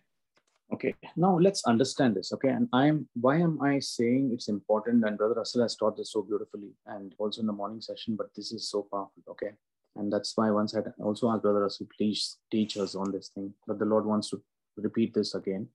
Okay, 0.73 0.95
now 1.15 1.37
let's 1.37 1.63
understand 1.65 2.15
this. 2.15 2.33
Okay, 2.33 2.49
and 2.49 2.67
I'm 2.73 3.07
why 3.21 3.37
am 3.37 3.61
I 3.61 3.77
saying 3.79 4.31
it's 4.33 4.49
important? 4.49 5.05
And 5.05 5.15
Brother 5.15 5.35
Russell 5.35 5.61
has 5.61 5.75
taught 5.75 5.95
this 5.95 6.11
so 6.11 6.23
beautifully, 6.23 6.71
and 6.87 7.13
also 7.19 7.41
in 7.41 7.47
the 7.47 7.53
morning 7.53 7.81
session. 7.81 8.15
But 8.15 8.33
this 8.35 8.51
is 8.51 8.67
so 8.67 8.87
powerful. 8.91 9.21
Okay, 9.29 9.51
and 9.95 10.11
that's 10.11 10.35
why 10.35 10.49
once 10.49 10.75
I 10.75 10.81
also 11.01 11.29
asked 11.29 11.43
Brother 11.43 11.61
Russell, 11.61 11.87
please 11.95 12.37
teach 12.49 12.77
us 12.77 12.95
on 12.95 13.11
this 13.11 13.29
thing. 13.29 13.53
But 13.67 13.77
the 13.77 13.85
Lord 13.85 14.05
wants 14.05 14.31
to 14.31 14.41
repeat 14.77 15.13
this 15.13 15.35
again. 15.35 15.67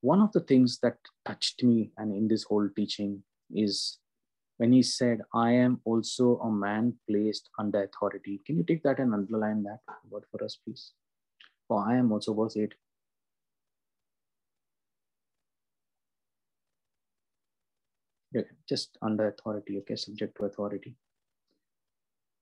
One 0.00 0.20
of 0.20 0.32
the 0.32 0.40
things 0.40 0.80
that 0.80 0.96
touched 1.24 1.62
me 1.62 1.92
and 1.96 2.12
in 2.12 2.26
this 2.26 2.42
whole 2.42 2.68
teaching 2.76 3.22
is 3.54 3.98
when 4.58 4.72
he 4.72 4.82
said, 4.82 5.20
I 5.34 5.52
am 5.52 5.80
also 5.84 6.38
a 6.38 6.50
man 6.50 6.94
placed 7.08 7.50
under 7.58 7.82
authority. 7.82 8.40
Can 8.46 8.56
you 8.56 8.64
take 8.64 8.82
that 8.84 8.98
and 8.98 9.12
underline 9.12 9.62
that 9.64 9.80
word 10.08 10.24
for 10.30 10.44
us, 10.44 10.58
please? 10.64 10.92
For 11.68 11.84
I 11.86 11.96
am 11.96 12.12
also 12.12 12.34
verse 12.34 12.56
8. 12.56 12.72
Okay, 18.36 18.48
just 18.68 18.98
under 19.02 19.28
authority, 19.28 19.78
okay, 19.78 19.96
subject 19.96 20.36
to 20.38 20.46
authority. 20.46 20.96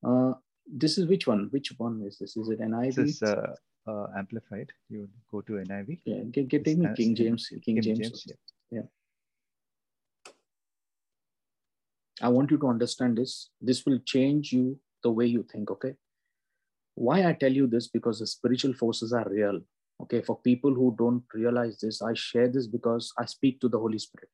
Uh, 0.07 0.33
this 0.67 0.97
is 0.97 1.07
which 1.07 1.27
one? 1.27 1.49
Which 1.51 1.75
one 1.77 2.03
is 2.07 2.19
this? 2.19 2.37
Is 2.37 2.49
it 2.49 2.61
NIV? 2.61 2.95
This 2.95 3.17
is 3.17 3.23
uh, 3.23 3.55
uh, 3.87 4.07
amplified. 4.17 4.71
You 4.89 5.09
go 5.31 5.43
to 5.43 5.53
NIV. 5.53 6.01
Yeah, 6.05 6.23
get, 6.31 6.49
get 6.49 6.67
me 6.67 6.89
King 6.97 7.15
James. 7.15 7.49
King, 7.49 7.61
King 7.63 7.83
James. 7.83 7.99
James 7.99 8.27
yeah. 8.27 8.81
yeah. 8.81 8.87
I 12.23 12.29
want 12.29 12.51
you 12.51 12.59
to 12.59 12.69
understand 12.69 13.19
this. 13.19 13.51
This 13.61 13.85
will 13.85 13.99
change 14.07 14.53
you 14.53 14.79
the 15.03 15.11
way 15.11 15.27
you 15.27 15.45
think, 15.51 15.71
okay? 15.73 15.95
Why 16.95 17.27
I 17.27 17.33
tell 17.33 17.53
you 17.53 17.67
this? 17.67 17.89
Because 17.89 18.21
the 18.21 18.27
spiritual 18.27 18.75
forces 18.75 19.13
are 19.13 19.29
real. 19.29 19.61
Okay, 20.03 20.23
for 20.23 20.39
people 20.41 20.75
who 20.75 20.95
don't 20.99 21.23
realize 21.35 21.79
this, 21.79 22.03
I 22.03 22.15
share 22.15 22.49
this 22.49 22.67
because 22.67 23.13
I 23.19 23.25
speak 23.25 23.61
to 23.61 23.69
the 23.69 23.79
Holy 23.79 23.99
Spirit. 23.99 24.31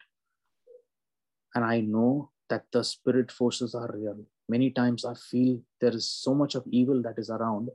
And 1.54 1.64
I 1.64 1.80
know 1.80 2.30
that 2.48 2.64
the 2.72 2.82
spirit 2.84 3.30
forces 3.30 3.74
are 3.74 3.90
real. 3.92 4.16
Many 4.48 4.70
times 4.70 5.04
I 5.04 5.14
feel 5.14 5.60
there 5.80 5.94
is 5.94 6.10
so 6.10 6.34
much 6.34 6.54
of 6.54 6.64
evil 6.70 7.02
that 7.02 7.18
is 7.18 7.30
around. 7.30 7.68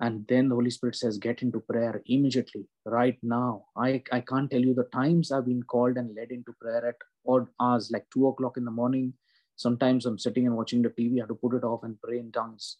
And 0.00 0.26
then 0.28 0.48
the 0.48 0.54
Holy 0.54 0.70
Spirit 0.70 0.96
says, 0.96 1.16
get 1.16 1.40
into 1.42 1.60
prayer 1.60 2.02
immediately, 2.06 2.66
right 2.84 3.18
now. 3.22 3.64
I, 3.76 4.02
I 4.12 4.20
can't 4.20 4.50
tell 4.50 4.60
you 4.60 4.74
the 4.74 4.88
times 4.92 5.32
I've 5.32 5.46
been 5.46 5.62
called 5.62 5.96
and 5.96 6.14
led 6.14 6.30
into 6.30 6.52
prayer 6.60 6.86
at 6.86 6.96
odd 7.26 7.48
hours, 7.60 7.90
like 7.90 8.06
two 8.12 8.26
o'clock 8.28 8.58
in 8.58 8.66
the 8.66 8.70
morning. 8.70 9.14
Sometimes 9.56 10.04
I'm 10.04 10.18
sitting 10.18 10.46
and 10.46 10.54
watching 10.54 10.82
the 10.82 10.90
TV, 10.90 11.16
I 11.16 11.20
have 11.20 11.28
to 11.28 11.34
put 11.34 11.54
it 11.54 11.64
off 11.64 11.82
and 11.82 12.00
pray 12.02 12.18
in 12.18 12.30
tongues 12.30 12.76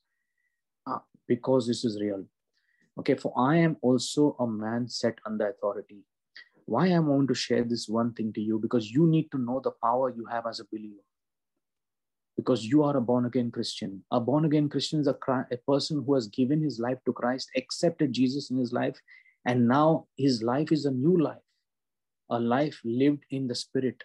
uh, 0.87 0.99
because 1.27 1.67
this 1.67 1.85
is 1.87 1.99
real. 1.99 2.25
Okay, 2.99 3.15
for 3.15 3.33
I 3.37 3.57
am 3.57 3.77
also 3.81 4.37
a 4.39 4.47
man 4.47 4.89
set 4.89 5.19
under 5.25 5.49
authority. 5.49 6.05
Why 6.67 6.89
I'm 6.89 7.07
going 7.07 7.29
to 7.29 7.35
share 7.35 7.65
this 7.65 7.89
one 7.89 8.13
thing 8.13 8.33
to 8.35 8.41
you? 8.41 8.59
Because 8.59 8.91
you 8.91 9.07
need 9.07 9.31
to 9.31 9.39
know 9.39 9.61
the 9.63 9.73
power 9.83 10.11
you 10.11 10.27
have 10.27 10.47
as 10.47 10.61
a 10.61 10.65
believer. 10.71 11.01
Because 12.37 12.65
you 12.65 12.83
are 12.83 12.97
a 12.97 13.01
born 13.01 13.25
again 13.25 13.51
Christian. 13.51 14.05
A 14.11 14.21
born 14.21 14.45
again 14.45 14.69
Christian 14.69 15.01
is 15.01 15.07
a, 15.07 15.17
a 15.51 15.57
person 15.67 16.03
who 16.05 16.15
has 16.15 16.29
given 16.29 16.63
his 16.63 16.79
life 16.79 16.99
to 17.07 17.13
Christ, 17.13 17.49
accepted 17.57 18.13
Jesus 18.13 18.51
in 18.51 18.59
his 18.59 18.73
life, 18.73 19.01
and 19.47 19.69
now 19.69 20.07
his 20.17 20.43
life 20.43 20.73
is 20.73 20.85
a 20.85 20.91
new 20.91 21.17
life, 21.17 21.49
a 22.31 22.39
life 22.39 22.81
lived 22.85 23.25
in 23.31 23.47
the 23.47 23.55
spirit, 23.55 24.03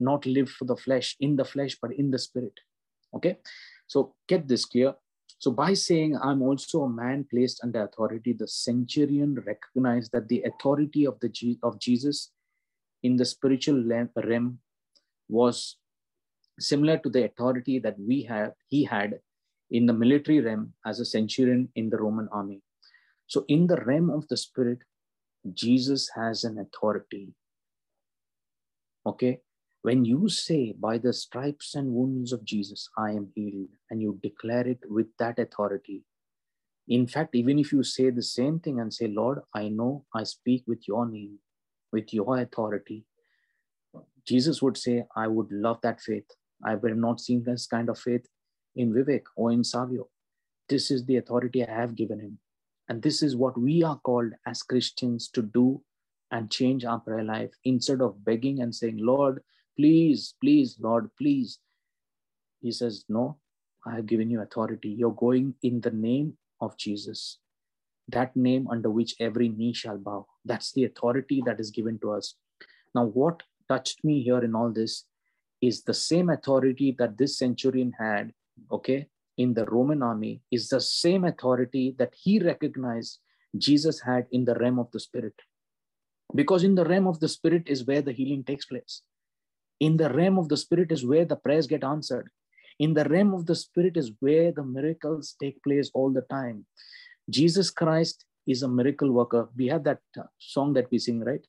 not 0.00 0.26
live 0.26 0.50
for 0.50 0.64
the 0.64 0.76
flesh, 0.76 1.16
in 1.20 1.36
the 1.36 1.44
flesh, 1.44 1.78
but 1.80 1.92
in 1.92 2.10
the 2.10 2.18
spirit. 2.18 2.54
Okay, 3.14 3.38
so 3.86 4.14
get 4.28 4.48
this 4.48 4.64
clear. 4.64 4.94
So 5.38 5.50
by 5.50 5.72
saying, 5.72 6.18
I'm 6.22 6.42
also 6.42 6.82
a 6.82 6.88
man 6.88 7.26
placed 7.30 7.60
under 7.62 7.84
authority, 7.84 8.34
the 8.34 8.48
centurion 8.48 9.36
recognized 9.46 10.12
that 10.12 10.28
the 10.28 10.42
authority 10.42 11.06
of, 11.06 11.18
the 11.20 11.58
of 11.62 11.80
Jesus 11.80 12.30
in 13.02 13.16
the 13.16 13.24
spiritual 13.24 13.82
realm 13.82 14.58
was 15.28 15.76
similar 16.60 16.98
to 16.98 17.08
the 17.08 17.24
authority 17.24 17.78
that 17.80 17.98
we 17.98 18.22
have, 18.24 18.52
he 18.68 18.84
had 18.84 19.20
in 19.70 19.86
the 19.86 19.92
military 19.92 20.40
realm 20.40 20.74
as 20.84 21.00
a 21.00 21.04
centurion 21.04 21.68
in 21.74 21.90
the 21.90 21.96
Roman 21.96 22.28
army. 22.32 22.62
So 23.26 23.44
in 23.48 23.66
the 23.66 23.76
realm 23.76 24.10
of 24.10 24.26
the 24.28 24.36
spirit, 24.36 24.78
Jesus 25.52 26.10
has 26.14 26.44
an 26.44 26.58
authority. 26.58 27.32
Okay, 29.06 29.40
when 29.82 30.04
you 30.04 30.28
say, 30.28 30.74
by 30.78 30.98
the 30.98 31.12
stripes 31.12 31.74
and 31.74 31.92
wounds 31.92 32.32
of 32.32 32.44
Jesus, 32.44 32.88
I 32.98 33.12
am 33.12 33.30
healed, 33.34 33.68
and 33.90 34.02
you 34.02 34.18
declare 34.22 34.66
it 34.66 34.80
with 34.88 35.06
that 35.18 35.38
authority, 35.38 36.04
in 36.88 37.06
fact, 37.06 37.36
even 37.36 37.58
if 37.58 37.72
you 37.72 37.84
say 37.84 38.10
the 38.10 38.22
same 38.22 38.58
thing 38.58 38.80
and 38.80 38.92
say, 38.92 39.06
Lord, 39.06 39.40
I 39.54 39.68
know 39.68 40.04
I 40.12 40.24
speak 40.24 40.64
with 40.66 40.88
your 40.88 41.06
name, 41.06 41.38
with 41.92 42.12
your 42.12 42.38
authority, 42.38 43.04
Jesus 44.26 44.60
would 44.60 44.76
say, 44.76 45.04
I 45.16 45.28
would 45.28 45.50
love 45.50 45.80
that 45.82 46.00
faith. 46.00 46.28
I 46.64 46.70
have 46.70 46.82
not 46.82 47.20
seen 47.20 47.42
this 47.42 47.66
kind 47.66 47.88
of 47.88 47.98
faith 47.98 48.26
in 48.76 48.92
Vivek 48.92 49.22
or 49.36 49.52
in 49.52 49.64
Savio. 49.64 50.08
This 50.68 50.90
is 50.90 51.04
the 51.04 51.16
authority 51.16 51.66
I 51.66 51.72
have 51.72 51.96
given 51.96 52.20
him. 52.20 52.38
And 52.88 53.02
this 53.02 53.22
is 53.22 53.36
what 53.36 53.58
we 53.58 53.82
are 53.82 53.98
called 53.98 54.32
as 54.46 54.62
Christians 54.62 55.28
to 55.34 55.42
do 55.42 55.82
and 56.30 56.50
change 56.50 56.84
our 56.84 57.00
prayer 57.00 57.24
life 57.24 57.50
instead 57.64 58.00
of 58.00 58.24
begging 58.24 58.60
and 58.60 58.74
saying, 58.74 58.98
Lord, 58.98 59.40
Please, 59.80 60.34
please, 60.42 60.76
Lord, 60.78 61.08
please. 61.16 61.58
He 62.60 62.70
says, 62.70 63.06
No, 63.08 63.38
I 63.86 63.94
have 63.94 64.04
given 64.04 64.30
you 64.30 64.42
authority. 64.42 64.90
You're 64.90 65.14
going 65.14 65.54
in 65.62 65.80
the 65.80 65.90
name 65.90 66.34
of 66.60 66.76
Jesus, 66.76 67.38
that 68.08 68.36
name 68.36 68.68
under 68.68 68.90
which 68.90 69.14
every 69.20 69.48
knee 69.48 69.72
shall 69.72 69.96
bow. 69.96 70.26
That's 70.44 70.72
the 70.72 70.84
authority 70.84 71.42
that 71.46 71.60
is 71.60 71.70
given 71.70 71.98
to 72.00 72.12
us. 72.12 72.34
Now, 72.94 73.06
what 73.06 73.42
touched 73.70 74.04
me 74.04 74.22
here 74.22 74.44
in 74.44 74.54
all 74.54 74.70
this 74.70 75.06
is 75.60 75.82
the 75.82 75.94
same 75.94 76.30
authority 76.30 76.94
that 76.98 77.18
this 77.18 77.38
centurion 77.38 77.92
had, 77.98 78.32
okay, 78.70 79.06
in 79.36 79.54
the 79.54 79.64
Roman 79.66 80.02
army, 80.02 80.42
is 80.50 80.68
the 80.68 80.80
same 80.80 81.24
authority 81.24 81.94
that 81.98 82.14
he 82.14 82.38
recognized 82.38 83.18
Jesus 83.56 84.00
had 84.00 84.26
in 84.32 84.44
the 84.44 84.54
realm 84.54 84.78
of 84.78 84.90
the 84.92 85.00
spirit. 85.00 85.34
Because 86.34 86.62
in 86.62 86.74
the 86.74 86.84
realm 86.84 87.06
of 87.06 87.20
the 87.20 87.28
spirit 87.28 87.64
is 87.66 87.86
where 87.86 88.02
the 88.02 88.12
healing 88.12 88.44
takes 88.44 88.64
place. 88.64 89.02
In 89.80 89.96
the 89.96 90.10
realm 90.10 90.38
of 90.38 90.48
the 90.48 90.56
spirit 90.56 90.92
is 90.92 91.04
where 91.04 91.24
the 91.24 91.36
prayers 91.36 91.66
get 91.66 91.84
answered. 91.84 92.30
In 92.78 92.94
the 92.94 93.04
realm 93.04 93.34
of 93.34 93.46
the 93.46 93.54
spirit 93.54 93.96
is 93.96 94.12
where 94.20 94.52
the 94.52 94.62
miracles 94.62 95.34
take 95.40 95.62
place 95.62 95.90
all 95.94 96.10
the 96.10 96.22
time. 96.22 96.66
Jesus 97.28 97.70
Christ 97.70 98.24
is 98.46 98.62
a 98.62 98.68
miracle 98.68 99.10
worker. 99.10 99.48
We 99.56 99.66
have 99.68 99.84
that 99.84 100.00
uh, 100.18 100.22
song 100.38 100.72
that 100.74 100.90
we 100.90 100.98
sing, 100.98 101.20
right? 101.20 101.46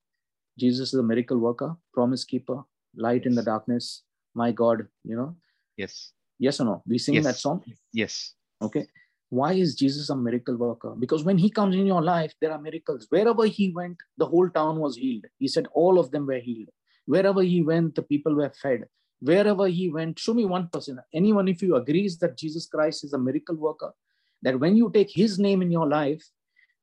Jesus 0.58 0.94
is 0.94 1.00
a 1.00 1.04
miracle 1.04 1.38
worker, 1.38 1.76
promise 1.94 2.26
keeper, 2.26 2.64
light 2.96 3.26
in 3.26 3.36
the 3.36 3.44
darkness, 3.44 4.04
my 4.34 4.52
God, 4.52 4.88
you 5.04 5.16
know? 5.16 5.36
Yes. 5.78 6.12
Yes 6.40 6.60
or 6.60 6.66
no? 6.66 6.84
We 6.88 6.98
sing 6.98 7.16
yes. 7.16 7.24
that 7.26 7.38
song? 7.38 7.64
Yes. 7.94 8.34
Okay. 8.62 8.88
Why 9.30 9.54
is 9.54 9.76
Jesus 9.76 10.10
a 10.10 10.16
miracle 10.16 10.58
worker? 10.58 10.94
Because 10.98 11.24
when 11.24 11.38
he 11.38 11.50
comes 11.50 11.76
in 11.76 11.86
your 11.86 12.02
life, 12.02 12.34
there 12.42 12.52
are 12.52 12.60
miracles. 12.60 13.08
Wherever 13.10 13.46
he 13.46 13.72
went, 13.72 13.98
the 14.18 14.26
whole 14.26 14.50
town 14.50 14.80
was 14.80 14.98
healed. 14.98 15.26
He 15.40 15.48
said 15.48 15.68
all 15.74 16.00
of 16.00 16.12
them 16.12 16.26
were 16.26 16.40
healed. 16.40 16.70
Wherever 17.06 17.42
he 17.42 17.62
went, 17.62 17.96
the 17.96 18.02
people 18.02 18.36
were 18.36 18.52
fed. 18.62 18.86
Wherever 19.22 19.68
he 19.68 19.90
went, 19.90 20.20
show 20.20 20.34
me 20.34 20.46
one 20.46 20.68
person. 20.68 21.00
Anyone, 21.14 21.48
if 21.48 21.62
you 21.62 21.76
agrees 21.76 22.18
that 22.20 22.38
Jesus 22.38 22.66
Christ 22.66 23.04
is 23.04 23.14
a 23.14 23.18
miracle 23.18 23.56
worker, 23.56 23.94
that 24.42 24.60
when 24.60 24.76
you 24.76 24.92
take 24.94 25.12
his 25.12 25.40
name 25.40 25.62
in 25.62 25.72
your 25.72 25.88
life, 25.88 26.28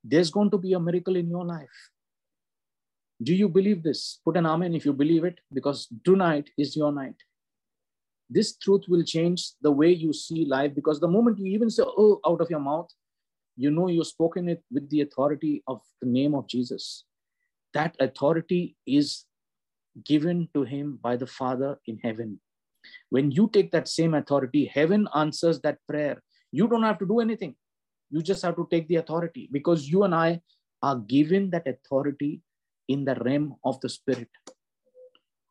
there's 0.05 0.31
going 0.31 0.51
to 0.53 0.59
be 0.59 0.73
a 0.73 0.81
miracle 0.81 1.17
in 1.17 1.29
your 1.29 1.45
life. 1.45 1.91
Do 3.23 3.35
you 3.35 3.49
believe 3.49 3.83
this? 3.83 4.21
Put 4.25 4.37
an 4.37 4.47
amen 4.47 4.75
if 4.75 4.85
you 4.85 4.93
believe 4.93 5.25
it, 5.25 5.41
because 5.53 5.89
tonight 6.05 6.51
is 6.57 6.77
your 6.77 6.93
night. 6.93 7.17
This 8.31 8.57
truth 8.57 8.83
will 8.89 9.03
change 9.03 9.53
the 9.63 9.73
way 9.73 9.91
you 9.91 10.13
see 10.13 10.45
life 10.45 10.75
because 10.75 11.01
the 11.01 11.09
moment 11.09 11.39
you 11.39 11.47
even 11.47 11.71
say, 11.71 11.83
oh, 11.85 12.21
out 12.27 12.41
of 12.41 12.51
your 12.51 12.61
mouth, 12.61 12.91
you 13.57 13.71
know 13.71 13.89
you've 13.89 14.07
spoken 14.07 14.49
it 14.49 14.63
with 14.71 14.89
the 14.91 15.01
authority 15.01 15.63
of 15.67 15.81
the 16.01 16.09
name 16.09 16.35
of 16.35 16.47
Jesus. 16.47 17.05
That 17.75 17.97
authority 17.99 18.77
is 18.87 19.25
given 20.05 20.49
to 20.55 20.63
him 20.63 20.99
by 21.03 21.17
the 21.17 21.27
Father 21.27 21.79
in 21.87 21.99
heaven. 21.99 22.39
When 23.11 23.31
you 23.31 23.51
take 23.53 23.73
that 23.73 23.89
same 23.89 24.15
authority, 24.15 24.67
heaven 24.67 25.09
answers 25.15 25.61
that 25.63 25.79
prayer. 25.89 26.23
You 26.53 26.69
don't 26.69 26.85
have 26.85 26.99
to 27.01 27.07
do 27.07 27.21
anything. 27.21 27.57
You 28.11 28.23
just 28.23 28.43
have 28.43 28.57
to 28.57 28.69
take 28.71 28.89
the 28.89 28.97
authority 28.97 29.49
because 29.51 29.89
you 29.89 30.05
and 30.05 30.15
I 30.15 30.41
are 30.83 30.97
given 30.97 31.51
that 31.51 31.67
authority 31.67 32.43
in 32.89 33.05
the 33.05 33.15
realm 33.17 33.57
of 33.65 33.81
the 33.81 33.89
spirit. 33.89 34.29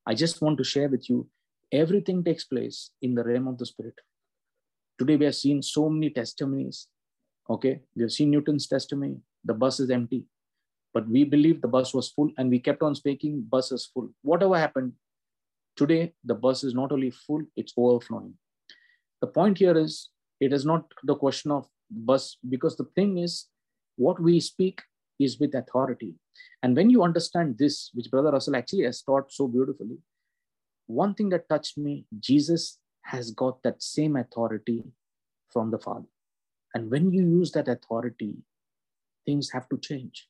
I 0.05 0.13
just 0.13 0.41
want 0.41 0.57
to 0.57 0.63
share 0.63 0.89
with 0.89 1.09
you 1.09 1.27
everything 1.71 2.23
takes 2.23 2.45
place 2.45 2.91
in 3.01 3.13
the 3.15 3.23
realm 3.23 3.47
of 3.47 3.57
the 3.57 3.65
spirit. 3.65 3.95
Today 4.99 5.15
we 5.15 5.25
have 5.25 5.35
seen 5.35 5.61
so 5.61 5.89
many 5.89 6.09
testimonies. 6.09 6.87
Okay, 7.49 7.81
we 7.95 8.03
have 8.03 8.11
seen 8.11 8.31
Newton's 8.31 8.67
testimony. 8.67 9.17
The 9.43 9.53
bus 9.53 9.79
is 9.79 9.89
empty, 9.89 10.25
but 10.93 11.07
we 11.07 11.23
believe 11.23 11.61
the 11.61 11.67
bus 11.67 11.93
was 11.93 12.09
full 12.09 12.31
and 12.37 12.49
we 12.49 12.59
kept 12.59 12.81
on 12.81 12.95
speaking, 12.95 13.45
bus 13.49 13.71
is 13.71 13.85
full. 13.93 14.09
Whatever 14.21 14.57
happened, 14.57 14.93
today 15.75 16.13
the 16.23 16.35
bus 16.35 16.63
is 16.63 16.73
not 16.73 16.91
only 16.91 17.11
full, 17.11 17.43
it's 17.55 17.73
overflowing. 17.77 18.33
The 19.21 19.27
point 19.27 19.57
here 19.57 19.77
is 19.77 20.09
it 20.39 20.53
is 20.53 20.65
not 20.65 20.91
the 21.03 21.15
question 21.15 21.51
of 21.51 21.67
bus 21.89 22.37
because 22.49 22.75
the 22.75 22.87
thing 22.95 23.17
is 23.17 23.47
what 23.95 24.19
we 24.21 24.39
speak 24.39 24.81
is 25.19 25.39
with 25.39 25.55
authority. 25.55 26.15
And 26.63 26.75
when 26.75 26.89
you 26.89 27.03
understand 27.03 27.57
this, 27.57 27.91
which 27.93 28.11
Brother 28.11 28.31
Russell 28.31 28.55
actually 28.55 28.83
has 28.83 29.01
taught 29.01 29.31
so 29.31 29.47
beautifully, 29.47 29.97
one 30.87 31.13
thing 31.13 31.29
that 31.29 31.49
touched 31.49 31.77
me 31.77 32.05
Jesus 32.19 32.79
has 33.03 33.31
got 33.31 33.61
that 33.63 33.81
same 33.81 34.15
authority 34.15 34.83
from 35.51 35.71
the 35.71 35.79
Father. 35.79 36.07
And 36.73 36.91
when 36.91 37.11
you 37.11 37.21
use 37.21 37.51
that 37.53 37.67
authority, 37.67 38.35
things 39.25 39.49
have 39.51 39.67
to 39.69 39.77
change. 39.77 40.27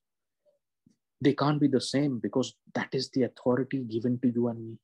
They 1.20 1.34
can't 1.34 1.60
be 1.60 1.68
the 1.68 1.82
same 1.82 2.20
because 2.20 2.56
that 2.76 2.90
is 2.94 3.10
the 3.10 3.24
authority 3.24 3.84
given 3.84 4.20
to 4.20 4.30
you 4.30 4.48
and 4.48 4.70
me. 4.70 4.78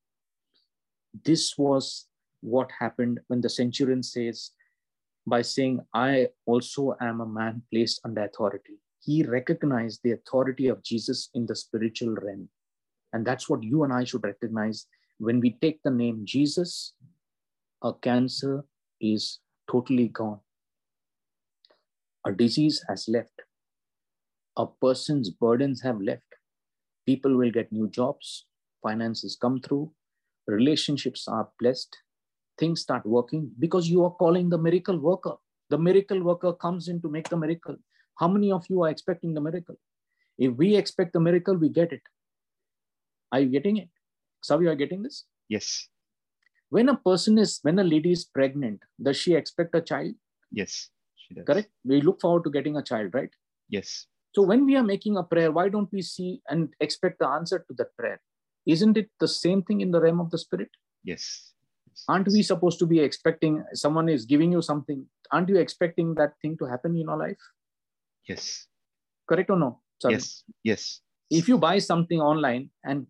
This 1.23 1.57
was 1.57 2.07
what 2.41 2.71
happened 2.79 3.19
when 3.27 3.41
the 3.41 3.49
centurion 3.49 4.01
says, 4.03 4.51
by 5.25 5.41
saying, 5.41 5.79
I 5.93 6.29
also 6.45 6.95
am 6.99 7.21
a 7.21 7.25
man 7.25 7.61
placed 7.71 8.01
under 8.03 8.23
authority 8.23 8.73
he 9.03 9.23
recognized 9.23 9.99
the 10.03 10.11
authority 10.11 10.67
of 10.67 10.83
Jesus 10.83 11.29
in 11.33 11.45
the 11.45 11.55
spiritual 11.55 12.15
realm. 12.15 12.47
And 13.11 13.25
that's 13.25 13.49
what 13.49 13.63
you 13.63 13.83
and 13.83 13.93
I 13.93 14.05
should 14.05 14.23
recognize 14.23 14.87
when 15.19 15.39
we 15.39 15.57
take 15.61 15.79
the 15.83 15.91
name 15.91 16.21
Jesus, 16.23 16.93
a 17.83 17.93
cancer 17.93 18.63
is 18.99 19.39
totally 19.69 20.07
gone. 20.07 20.39
A 22.25 22.31
disease 22.31 22.83
has 22.87 23.07
left. 23.07 23.41
A 24.57 24.65
person's 24.67 25.29
burdens 25.29 25.81
have 25.81 25.99
left. 25.99 26.23
People 27.05 27.35
will 27.35 27.51
get 27.51 27.71
new 27.71 27.89
jobs, 27.89 28.45
finances 28.81 29.37
come 29.39 29.59
through, 29.59 29.91
relationships 30.47 31.27
are 31.27 31.49
blessed, 31.59 31.97
things 32.57 32.81
start 32.81 33.05
working 33.05 33.51
because 33.59 33.89
you 33.89 34.03
are 34.05 34.11
calling 34.11 34.49
the 34.49 34.57
miracle 34.57 34.97
worker. 34.97 35.33
The 35.69 35.77
miracle 35.77 36.21
worker 36.23 36.53
comes 36.53 36.87
in 36.87 37.01
to 37.01 37.09
make 37.09 37.27
the 37.27 37.37
miracle. 37.37 37.75
How 38.15 38.27
many 38.27 38.51
of 38.51 38.65
you 38.69 38.83
are 38.83 38.89
expecting 38.89 39.33
the 39.33 39.41
miracle? 39.41 39.75
If 40.37 40.53
we 40.55 40.75
expect 40.75 41.13
the 41.13 41.19
miracle, 41.19 41.55
we 41.55 41.69
get 41.69 41.91
it. 41.91 42.01
Are 43.31 43.39
you 43.39 43.49
getting 43.49 43.77
it? 43.77 43.89
Some 44.41 44.57
of 44.57 44.63
you 44.63 44.69
are 44.69 44.75
getting 44.75 45.03
this? 45.03 45.25
Yes. 45.49 45.87
When 46.69 46.89
a 46.89 46.95
person 46.95 47.37
is, 47.37 47.59
when 47.61 47.79
a 47.79 47.83
lady 47.83 48.11
is 48.11 48.25
pregnant, 48.25 48.81
does 49.01 49.17
she 49.17 49.35
expect 49.35 49.75
a 49.75 49.81
child? 49.81 50.13
Yes, 50.51 50.89
she 51.15 51.35
does. 51.35 51.45
Correct? 51.45 51.69
We 51.85 52.01
look 52.01 52.21
forward 52.21 52.43
to 52.45 52.49
getting 52.49 52.77
a 52.77 52.83
child, 52.83 53.13
right? 53.13 53.29
Yes. 53.69 54.07
So 54.33 54.41
when 54.41 54.65
we 54.65 54.75
are 54.75 54.83
making 54.83 55.17
a 55.17 55.23
prayer, 55.23 55.51
why 55.51 55.69
don't 55.69 55.91
we 55.91 56.01
see 56.01 56.41
and 56.49 56.69
expect 56.79 57.19
the 57.19 57.27
answer 57.27 57.63
to 57.67 57.73
that 57.75 57.95
prayer? 57.97 58.19
Isn't 58.65 58.97
it 58.97 59.09
the 59.19 59.27
same 59.27 59.61
thing 59.61 59.81
in 59.81 59.91
the 59.91 60.01
realm 60.01 60.19
of 60.19 60.31
the 60.31 60.37
spirit? 60.37 60.69
Yes. 61.03 61.53
Aren't 62.07 62.27
we 62.27 62.41
supposed 62.41 62.79
to 62.79 62.87
be 62.87 62.99
expecting 62.99 63.63
someone 63.73 64.09
is 64.09 64.25
giving 64.25 64.51
you 64.51 64.61
something? 64.61 65.05
Aren't 65.31 65.49
you 65.49 65.57
expecting 65.57 66.15
that 66.15 66.33
thing 66.41 66.57
to 66.57 66.65
happen 66.65 66.95
in 66.95 67.01
your 67.01 67.17
life? 67.17 67.37
Yes. 68.27 68.67
Correct 69.27 69.49
or 69.49 69.57
no? 69.57 69.81
Sorry. 70.01 70.15
Yes. 70.15 70.43
Yes. 70.63 71.01
If 71.29 71.47
you 71.47 71.57
buy 71.57 71.79
something 71.79 72.21
online 72.21 72.69
and 72.83 73.07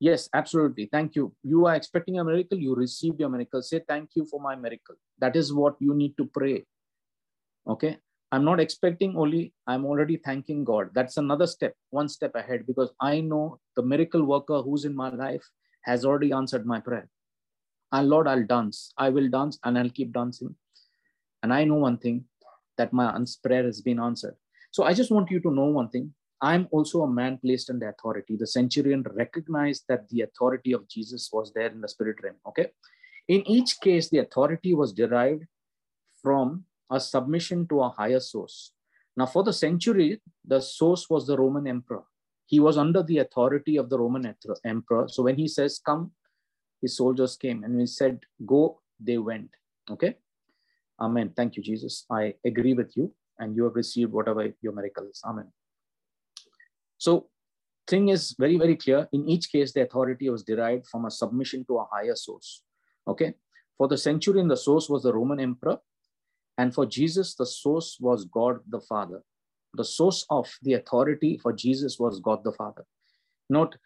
yes, 0.00 0.28
absolutely. 0.32 0.88
Thank 0.90 1.14
you. 1.14 1.34
You 1.42 1.66
are 1.66 1.74
expecting 1.74 2.18
a 2.18 2.24
miracle, 2.24 2.58
you 2.58 2.74
receive 2.74 3.14
your 3.18 3.28
miracle. 3.28 3.62
Say 3.62 3.82
thank 3.86 4.10
you 4.14 4.26
for 4.26 4.40
my 4.40 4.56
miracle. 4.56 4.96
That 5.18 5.36
is 5.36 5.52
what 5.52 5.76
you 5.80 5.94
need 5.94 6.16
to 6.16 6.26
pray. 6.26 6.64
Okay. 7.66 7.98
I'm 8.32 8.44
not 8.44 8.58
expecting 8.58 9.16
only, 9.16 9.52
I'm 9.66 9.84
already 9.86 10.16
thanking 10.16 10.64
God. 10.64 10.90
That's 10.94 11.16
another 11.16 11.46
step, 11.46 11.74
one 11.90 12.08
step 12.08 12.34
ahead, 12.34 12.66
because 12.66 12.92
I 13.00 13.20
know 13.20 13.60
the 13.76 13.82
miracle 13.82 14.24
worker 14.24 14.62
who's 14.62 14.84
in 14.84 14.96
my 14.96 15.10
life 15.10 15.48
has 15.84 16.04
already 16.04 16.32
answered 16.32 16.66
my 16.66 16.80
prayer. 16.80 17.08
And 17.92 18.08
Lord, 18.08 18.26
I'll 18.26 18.44
dance. 18.44 18.92
I 18.98 19.10
will 19.10 19.28
dance 19.30 19.58
and 19.62 19.78
I'll 19.78 19.90
keep 19.90 20.12
dancing. 20.12 20.56
And 21.42 21.54
I 21.54 21.64
know 21.64 21.76
one 21.76 21.98
thing 21.98 22.24
that 22.78 22.92
my 22.92 23.16
prayer 23.44 23.62
has 23.64 23.80
been 23.80 24.00
answered. 24.00 24.34
So 24.76 24.84
I 24.84 24.92
just 24.92 25.10
want 25.10 25.30
you 25.30 25.40
to 25.40 25.50
know 25.50 25.64
one 25.64 25.88
thing. 25.88 26.12
I'm 26.42 26.68
also 26.70 27.00
a 27.00 27.10
man 27.10 27.38
placed 27.38 27.70
under 27.70 27.88
authority. 27.88 28.36
The 28.36 28.46
centurion 28.46 29.02
recognized 29.14 29.84
that 29.88 30.06
the 30.10 30.20
authority 30.20 30.72
of 30.72 30.86
Jesus 30.86 31.30
was 31.32 31.50
there 31.54 31.70
in 31.70 31.80
the 31.80 31.88
spirit 31.88 32.16
realm. 32.22 32.36
Okay. 32.46 32.66
In 33.26 33.40
each 33.48 33.80
case, 33.80 34.10
the 34.10 34.18
authority 34.18 34.74
was 34.74 34.92
derived 34.92 35.44
from 36.22 36.66
a 36.90 37.00
submission 37.00 37.66
to 37.68 37.80
a 37.84 37.88
higher 37.88 38.20
source. 38.20 38.72
Now, 39.16 39.24
for 39.24 39.42
the 39.42 39.54
century, 39.54 40.20
the 40.44 40.60
source 40.60 41.08
was 41.08 41.26
the 41.26 41.38
Roman 41.38 41.66
emperor. 41.66 42.04
He 42.44 42.60
was 42.60 42.76
under 42.76 43.02
the 43.02 43.16
authority 43.24 43.78
of 43.78 43.88
the 43.88 43.98
Roman 43.98 44.34
emperor. 44.66 45.08
So 45.08 45.22
when 45.22 45.36
he 45.36 45.48
says, 45.48 45.80
Come, 45.82 46.10
his 46.82 46.98
soldiers 46.98 47.34
came. 47.38 47.64
And 47.64 47.72
when 47.72 47.80
he 47.80 47.86
said, 47.86 48.20
Go, 48.44 48.82
they 49.00 49.16
went. 49.16 49.48
Okay. 49.90 50.16
Amen. 51.00 51.32
Thank 51.34 51.56
you, 51.56 51.62
Jesus. 51.62 52.04
I 52.10 52.34
agree 52.44 52.74
with 52.74 52.94
you 52.94 53.14
and 53.38 53.54
you 53.54 53.64
have 53.64 53.74
received 53.74 54.12
whatever 54.12 54.48
your 54.62 54.72
miracle 54.72 55.06
is. 55.10 55.20
Amen. 55.24 55.52
So 56.98 57.28
thing 57.86 58.08
is 58.08 58.34
very, 58.38 58.58
very 58.58 58.76
clear. 58.76 59.08
In 59.12 59.28
each 59.28 59.50
case, 59.50 59.72
the 59.72 59.82
authority 59.82 60.28
was 60.28 60.42
derived 60.42 60.86
from 60.86 61.04
a 61.04 61.10
submission 61.10 61.64
to 61.66 61.78
a 61.78 61.86
higher 61.90 62.16
source. 62.16 62.62
Okay. 63.06 63.34
For 63.78 63.88
the 63.88 63.98
centurion, 63.98 64.48
the 64.48 64.56
source 64.56 64.88
was 64.88 65.02
the 65.02 65.14
Roman 65.14 65.40
emperor. 65.40 65.78
And 66.58 66.74
for 66.74 66.86
Jesus, 66.86 67.34
the 67.34 67.46
source 67.46 67.98
was 68.00 68.24
God 68.24 68.60
the 68.68 68.80
Father. 68.80 69.22
The 69.74 69.84
source 69.84 70.24
of 70.30 70.48
the 70.62 70.74
authority 70.74 71.38
for 71.42 71.52
Jesus 71.52 71.98
was 71.98 72.20
God 72.20 72.42
the 72.44 72.52
Father. 72.52 72.84
Note, 73.50 73.76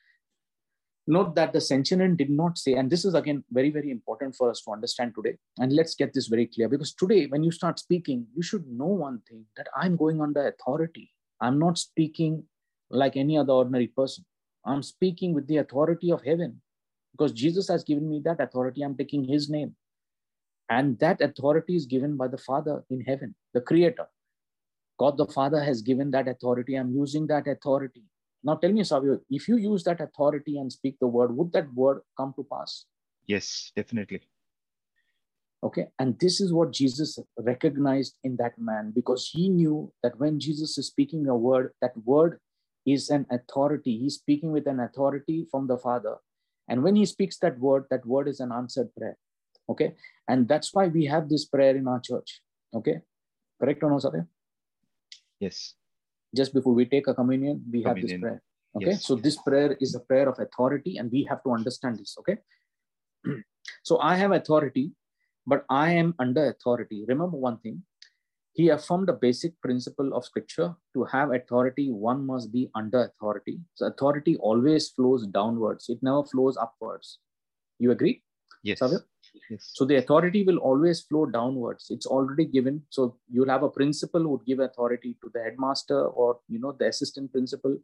Note 1.10 1.34
that 1.34 1.52
the 1.52 1.60
centurion 1.60 2.14
did 2.14 2.30
not 2.30 2.56
say, 2.56 2.74
and 2.74 2.88
this 2.88 3.04
is 3.04 3.14
again 3.14 3.42
very, 3.50 3.70
very 3.70 3.90
important 3.90 4.36
for 4.36 4.48
us 4.48 4.60
to 4.62 4.70
understand 4.70 5.12
today. 5.12 5.36
And 5.58 5.72
let's 5.72 5.96
get 5.96 6.12
this 6.14 6.28
very 6.28 6.46
clear 6.46 6.68
because 6.68 6.94
today, 6.94 7.26
when 7.26 7.42
you 7.42 7.50
start 7.50 7.80
speaking, 7.80 8.28
you 8.32 8.42
should 8.42 8.64
know 8.68 8.86
one 8.86 9.20
thing 9.28 9.44
that 9.56 9.66
I'm 9.74 9.96
going 9.96 10.20
under 10.20 10.46
authority. 10.46 11.10
I'm 11.40 11.58
not 11.58 11.78
speaking 11.78 12.44
like 12.90 13.16
any 13.16 13.36
other 13.36 13.52
ordinary 13.52 13.88
person. 13.88 14.24
I'm 14.64 14.84
speaking 14.84 15.34
with 15.34 15.48
the 15.48 15.56
authority 15.56 16.12
of 16.12 16.22
heaven 16.22 16.62
because 17.10 17.32
Jesus 17.32 17.66
has 17.66 17.82
given 17.82 18.08
me 18.08 18.22
that 18.24 18.40
authority. 18.40 18.82
I'm 18.82 18.96
taking 18.96 19.24
his 19.24 19.50
name. 19.50 19.74
And 20.68 20.96
that 21.00 21.20
authority 21.20 21.74
is 21.74 21.86
given 21.86 22.16
by 22.16 22.28
the 22.28 22.38
Father 22.38 22.84
in 22.88 23.00
heaven, 23.00 23.34
the 23.52 23.62
Creator. 23.62 24.06
God 24.96 25.16
the 25.16 25.26
Father 25.26 25.64
has 25.64 25.82
given 25.82 26.12
that 26.12 26.28
authority. 26.28 26.76
I'm 26.76 26.92
using 26.92 27.26
that 27.26 27.48
authority. 27.48 28.04
Now 28.42 28.54
tell 28.54 28.72
me, 28.72 28.84
Savio, 28.84 29.20
if 29.28 29.48
you 29.48 29.56
use 29.56 29.84
that 29.84 30.00
authority 30.00 30.58
and 30.58 30.72
speak 30.72 30.96
the 30.98 31.06
word, 31.06 31.36
would 31.36 31.52
that 31.52 31.72
word 31.74 32.00
come 32.16 32.32
to 32.36 32.46
pass? 32.50 32.86
Yes, 33.26 33.70
definitely. 33.76 34.22
Okay. 35.62 35.88
And 35.98 36.18
this 36.18 36.40
is 36.40 36.52
what 36.52 36.72
Jesus 36.72 37.18
recognized 37.38 38.14
in 38.24 38.36
that 38.36 38.58
man 38.58 38.92
because 38.94 39.28
he 39.30 39.50
knew 39.50 39.92
that 40.02 40.18
when 40.18 40.40
Jesus 40.40 40.78
is 40.78 40.86
speaking 40.86 41.26
a 41.28 41.36
word, 41.36 41.72
that 41.82 41.92
word 42.04 42.40
is 42.86 43.10
an 43.10 43.26
authority. 43.30 43.98
He's 43.98 44.14
speaking 44.14 44.52
with 44.52 44.66
an 44.66 44.80
authority 44.80 45.46
from 45.50 45.66
the 45.66 45.76
Father. 45.76 46.16
And 46.66 46.82
when 46.82 46.96
he 46.96 47.04
speaks 47.04 47.36
that 47.38 47.58
word, 47.58 47.84
that 47.90 48.06
word 48.06 48.26
is 48.26 48.40
an 48.40 48.52
answered 48.52 48.88
prayer. 48.96 49.18
Okay. 49.68 49.94
And 50.28 50.48
that's 50.48 50.72
why 50.72 50.86
we 50.86 51.04
have 51.04 51.28
this 51.28 51.44
prayer 51.44 51.76
in 51.76 51.86
our 51.86 52.00
church. 52.00 52.40
Okay. 52.74 53.00
Correct 53.60 53.82
or 53.82 53.90
no, 53.90 53.98
Satya? 53.98 54.26
Yes 55.40 55.74
just 56.34 56.54
before 56.54 56.74
we 56.74 56.84
take 56.84 57.08
a 57.08 57.14
communion, 57.14 57.62
we 57.70 57.82
communion. 57.82 57.86
have 57.86 58.02
this 58.02 58.20
prayer. 58.20 58.42
Okay, 58.76 58.90
yes. 58.92 59.06
so 59.06 59.16
this 59.16 59.36
prayer 59.36 59.76
is 59.80 59.94
a 59.94 60.00
prayer 60.00 60.28
of 60.28 60.38
authority, 60.38 60.96
and 60.98 61.10
we 61.10 61.24
have 61.24 61.42
to 61.42 61.52
understand 61.52 61.98
this. 61.98 62.16
Okay, 62.20 62.38
so 63.82 63.98
I 64.00 64.14
have 64.16 64.32
authority, 64.32 64.92
but 65.46 65.64
I 65.68 65.92
am 65.92 66.14
under 66.18 66.46
authority. 66.46 67.04
Remember 67.08 67.36
one 67.36 67.58
thing 67.58 67.82
he 68.52 68.68
affirmed 68.68 69.08
a 69.08 69.12
basic 69.12 69.60
principle 69.62 70.12
of 70.12 70.24
scripture 70.24 70.74
to 70.94 71.04
have 71.04 71.32
authority, 71.32 71.90
one 71.90 72.26
must 72.26 72.52
be 72.52 72.70
under 72.74 73.04
authority. 73.04 73.60
So, 73.74 73.86
authority 73.86 74.36
always 74.36 74.88
flows 74.90 75.26
downwards, 75.26 75.88
it 75.88 76.02
never 76.02 76.24
flows 76.24 76.56
upwards. 76.56 77.18
You 77.78 77.92
agree? 77.92 78.22
Yes. 78.62 78.80
Savir? 78.80 79.02
So, 79.58 79.84
the 79.84 79.96
authority 79.96 80.44
will 80.44 80.58
always 80.58 81.00
flow 81.00 81.26
downwards. 81.26 81.86
It's 81.90 82.06
already 82.06 82.44
given. 82.44 82.82
So, 82.90 83.16
you'll 83.30 83.48
have 83.48 83.62
a 83.62 83.68
principal 83.68 84.20
who 84.22 84.28
would 84.30 84.46
give 84.46 84.60
authority 84.60 85.16
to 85.22 85.30
the 85.32 85.42
headmaster 85.42 86.06
or, 86.06 86.38
you 86.48 86.60
know, 86.60 86.72
the 86.78 86.86
assistant 86.86 87.32
principal, 87.32 87.76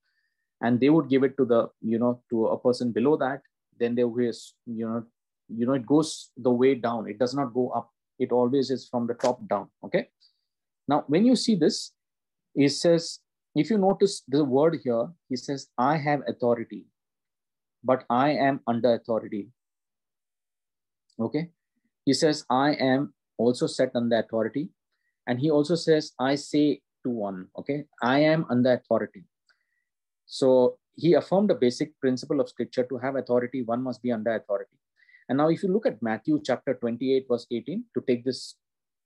and 0.60 0.80
they 0.80 0.90
would 0.90 1.08
give 1.08 1.24
it 1.24 1.36
to 1.38 1.44
the, 1.44 1.68
you 1.80 1.98
know, 1.98 2.22
to 2.30 2.46
a 2.46 2.58
person 2.58 2.92
below 2.92 3.16
that. 3.16 3.42
Then 3.78 3.94
there 3.94 4.08
was, 4.08 4.54
you 4.66 4.88
know, 4.88 5.04
you 5.48 5.66
know, 5.66 5.74
it 5.74 5.86
goes 5.86 6.30
the 6.36 6.50
way 6.50 6.74
down. 6.74 7.08
It 7.08 7.18
does 7.18 7.34
not 7.34 7.52
go 7.52 7.70
up. 7.70 7.90
It 8.18 8.32
always 8.32 8.70
is 8.70 8.88
from 8.88 9.06
the 9.06 9.14
top 9.14 9.46
down. 9.48 9.68
Okay 9.84 10.08
now, 10.88 11.04
when 11.08 11.26
you 11.26 11.36
see 11.36 11.56
this, 11.56 11.92
he 12.54 12.68
says, 12.68 13.20
if 13.54 13.70
you 13.70 13.78
notice 13.78 14.22
the 14.28 14.44
word 14.44 14.78
here, 14.82 15.08
he 15.28 15.36
says, 15.36 15.68
I 15.78 15.96
have 15.96 16.20
authority, 16.28 16.86
but 17.82 18.04
I 18.08 18.30
am 18.30 18.60
under 18.66 18.94
authority. 18.94 19.48
Okay. 21.20 21.50
He 22.04 22.12
says, 22.12 22.44
I 22.50 22.72
am 22.74 23.14
also 23.38 23.66
set 23.66 23.90
under 23.94 24.18
authority. 24.18 24.70
And 25.26 25.40
he 25.40 25.50
also 25.50 25.74
says, 25.74 26.12
I 26.20 26.36
say 26.36 26.80
to 27.04 27.10
one. 27.10 27.48
Okay. 27.58 27.84
I 28.02 28.20
am 28.20 28.46
under 28.48 28.72
authority. 28.74 29.24
So 30.26 30.78
he 30.96 31.14
affirmed 31.14 31.50
a 31.50 31.54
basic 31.54 31.98
principle 32.00 32.40
of 32.40 32.48
scripture 32.48 32.84
to 32.84 32.98
have 32.98 33.16
authority, 33.16 33.62
one 33.62 33.82
must 33.82 34.02
be 34.02 34.12
under 34.12 34.34
authority. 34.34 34.76
And 35.28 35.38
now, 35.38 35.48
if 35.48 35.62
you 35.62 35.72
look 35.72 35.86
at 35.86 36.02
Matthew 36.02 36.40
chapter 36.42 36.74
28, 36.74 37.26
verse 37.28 37.46
18, 37.50 37.84
to 37.94 38.04
take 38.06 38.24
this, 38.24 38.56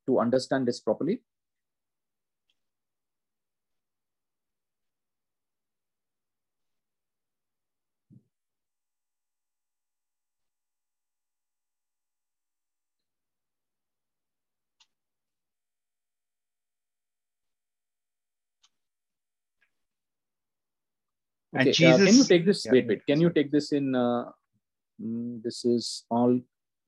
to 0.06 0.20
understand 0.20 0.68
this 0.68 0.80
properly, 0.80 1.22
And 21.52 21.68
Okay, 21.68 21.86
uh, 21.86 21.96
can 21.98 22.14
you 22.14 22.24
take 22.24 22.46
this? 22.46 22.64
Yeah. 22.64 22.72
Wait, 22.72 22.86
wait. 22.86 23.06
Can 23.06 23.20
you 23.20 23.30
take 23.30 23.50
this 23.50 23.72
in? 23.72 23.94
Uh, 23.94 24.30
mm, 25.02 25.42
this 25.42 25.64
is 25.64 26.04
all, 26.10 26.38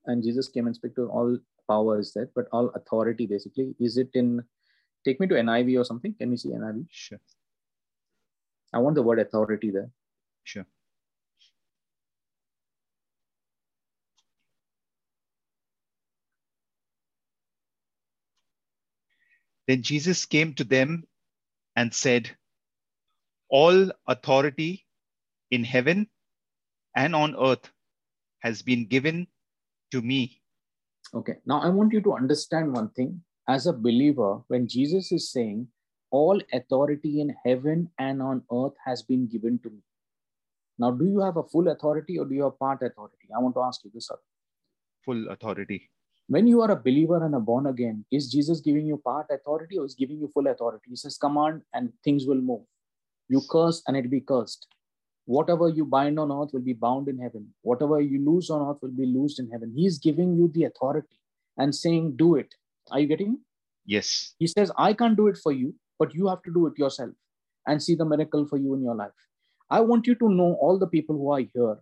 and 0.06 0.22
Jesus 0.22 0.48
came 0.48 0.66
and 0.66 0.74
spoke 0.74 0.94
to 0.96 1.08
all 1.08 1.36
power 1.68 1.98
is 1.98 2.12
that, 2.12 2.32
but 2.34 2.46
all 2.52 2.70
authority 2.74 3.26
basically. 3.26 3.74
Is 3.80 3.96
it 3.96 4.10
in? 4.14 4.42
Take 5.04 5.18
me 5.18 5.26
to 5.26 5.34
NIV 5.34 5.80
or 5.80 5.84
something. 5.84 6.14
Can 6.14 6.30
we 6.30 6.36
see 6.36 6.50
NIV? 6.50 6.86
Sure, 6.90 7.18
I 8.72 8.78
want 8.78 8.94
the 8.94 9.02
word 9.02 9.18
authority 9.18 9.70
there. 9.70 9.90
sure. 10.44 10.66
Then 19.68 19.82
Jesus 19.82 20.26
came 20.26 20.54
to 20.54 20.64
them 20.64 21.04
and 21.76 21.94
said, 21.94 22.36
All 23.60 23.90
authority 24.12 24.70
in 25.50 25.64
heaven 25.64 26.06
and 26.96 27.14
on 27.14 27.36
earth 27.48 27.70
has 28.46 28.62
been 28.62 28.86
given 28.86 29.26
to 29.92 30.00
me. 30.00 30.20
Okay. 31.14 31.36
Now 31.44 31.60
I 31.60 31.68
want 31.68 31.92
you 31.92 32.00
to 32.08 32.14
understand 32.14 32.72
one 32.72 32.88
thing. 32.98 33.22
As 33.54 33.66
a 33.66 33.72
believer, 33.86 34.30
when 34.48 34.66
Jesus 34.74 35.12
is 35.12 35.30
saying, 35.30 35.68
"All 36.10 36.40
authority 36.58 37.12
in 37.24 37.30
heaven 37.44 37.90
and 38.08 38.22
on 38.30 38.42
earth 38.60 38.76
has 38.86 39.02
been 39.12 39.26
given 39.34 39.58
to 39.64 39.70
me," 39.76 39.82
now 40.78 40.90
do 41.02 41.04
you 41.14 41.20
have 41.20 41.36
a 41.42 41.48
full 41.54 41.68
authority 41.74 42.18
or 42.18 42.26
do 42.30 42.34
you 42.40 42.44
have 42.48 42.58
part 42.66 42.82
authority? 42.90 43.28
I 43.36 43.42
want 43.46 43.54
to 43.60 43.64
ask 43.70 43.84
you 43.84 43.90
this. 43.96 44.08
sir. 44.12 44.20
Full 45.08 45.28
authority. 45.36 45.80
when 46.34 46.46
you 46.46 46.60
are 46.64 46.70
a 46.70 46.80
believer 46.84 47.16
and 47.24 47.34
a 47.34 47.40
born 47.40 47.66
again, 47.66 47.96
is 48.18 48.30
Jesus 48.34 48.60
giving 48.66 48.86
you 48.86 48.96
part 48.96 49.26
authority 49.36 49.78
or 49.78 49.84
is 49.84 49.94
giving 50.02 50.18
you 50.18 50.28
full 50.34 50.46
authority? 50.46 50.90
He 50.94 50.96
says, 50.96 51.18
command 51.18 51.62
and 51.74 51.92
things 52.06 52.26
will 52.26 52.40
move. 52.50 52.62
You 53.28 53.42
curse 53.50 53.82
and 53.86 53.96
it 53.96 54.10
be 54.10 54.20
cursed. 54.20 54.66
Whatever 55.24 55.68
you 55.68 55.84
bind 55.84 56.18
on 56.18 56.32
earth 56.32 56.50
will 56.52 56.60
be 56.60 56.72
bound 56.72 57.08
in 57.08 57.18
heaven. 57.18 57.54
Whatever 57.62 58.00
you 58.00 58.24
loose 58.24 58.50
on 58.50 58.68
earth 58.68 58.78
will 58.82 58.90
be 58.90 59.06
loosed 59.06 59.38
in 59.38 59.50
heaven. 59.50 59.72
He 59.74 59.86
is 59.86 59.98
giving 59.98 60.34
you 60.36 60.50
the 60.52 60.64
authority 60.64 61.18
and 61.56 61.74
saying, 61.74 62.16
do 62.16 62.34
it. 62.36 62.54
Are 62.90 62.98
you 62.98 63.06
getting? 63.06 63.32
me? 63.32 63.38
Yes. 63.86 64.34
He 64.38 64.46
says, 64.46 64.72
I 64.76 64.92
can't 64.92 65.16
do 65.16 65.28
it 65.28 65.38
for 65.42 65.52
you, 65.52 65.74
but 65.98 66.14
you 66.14 66.28
have 66.28 66.42
to 66.42 66.52
do 66.52 66.66
it 66.66 66.78
yourself 66.78 67.10
and 67.66 67.82
see 67.82 67.94
the 67.94 68.04
miracle 68.04 68.46
for 68.46 68.56
you 68.56 68.74
in 68.74 68.82
your 68.82 68.94
life. 68.94 69.12
I 69.70 69.80
want 69.80 70.06
you 70.06 70.14
to 70.16 70.28
know 70.28 70.58
all 70.60 70.78
the 70.78 70.86
people 70.86 71.16
who 71.16 71.30
are 71.30 71.40
here. 71.40 71.78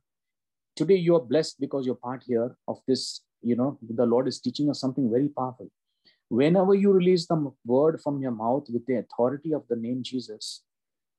Today, 0.77 0.97
you 0.97 1.17
are 1.17 1.21
blessed 1.21 1.59
because 1.59 1.87
you're 1.87 1.95
part 1.95 2.23
here 2.27 2.57
of 2.69 2.79
this. 2.87 3.23
You 3.43 3.57
know, 3.57 3.79
the 3.83 4.07
Lord 4.07 4.29
is 4.29 4.39
teaching 4.39 4.71
us 4.71 4.81
something 4.81 5.11
very 5.11 5.29
powerful. 5.29 5.71
Whenever 6.29 6.75
you 6.75 6.93
release 6.93 7.27
the 7.27 7.53
word 7.67 8.01
from 8.03 8.21
your 8.21 8.31
mouth 8.31 8.67
with 8.73 8.87
the 8.87 8.99
authority 8.99 9.53
of 9.53 9.65
the 9.69 9.77
name 9.77 10.03
Jesus, 10.03 10.63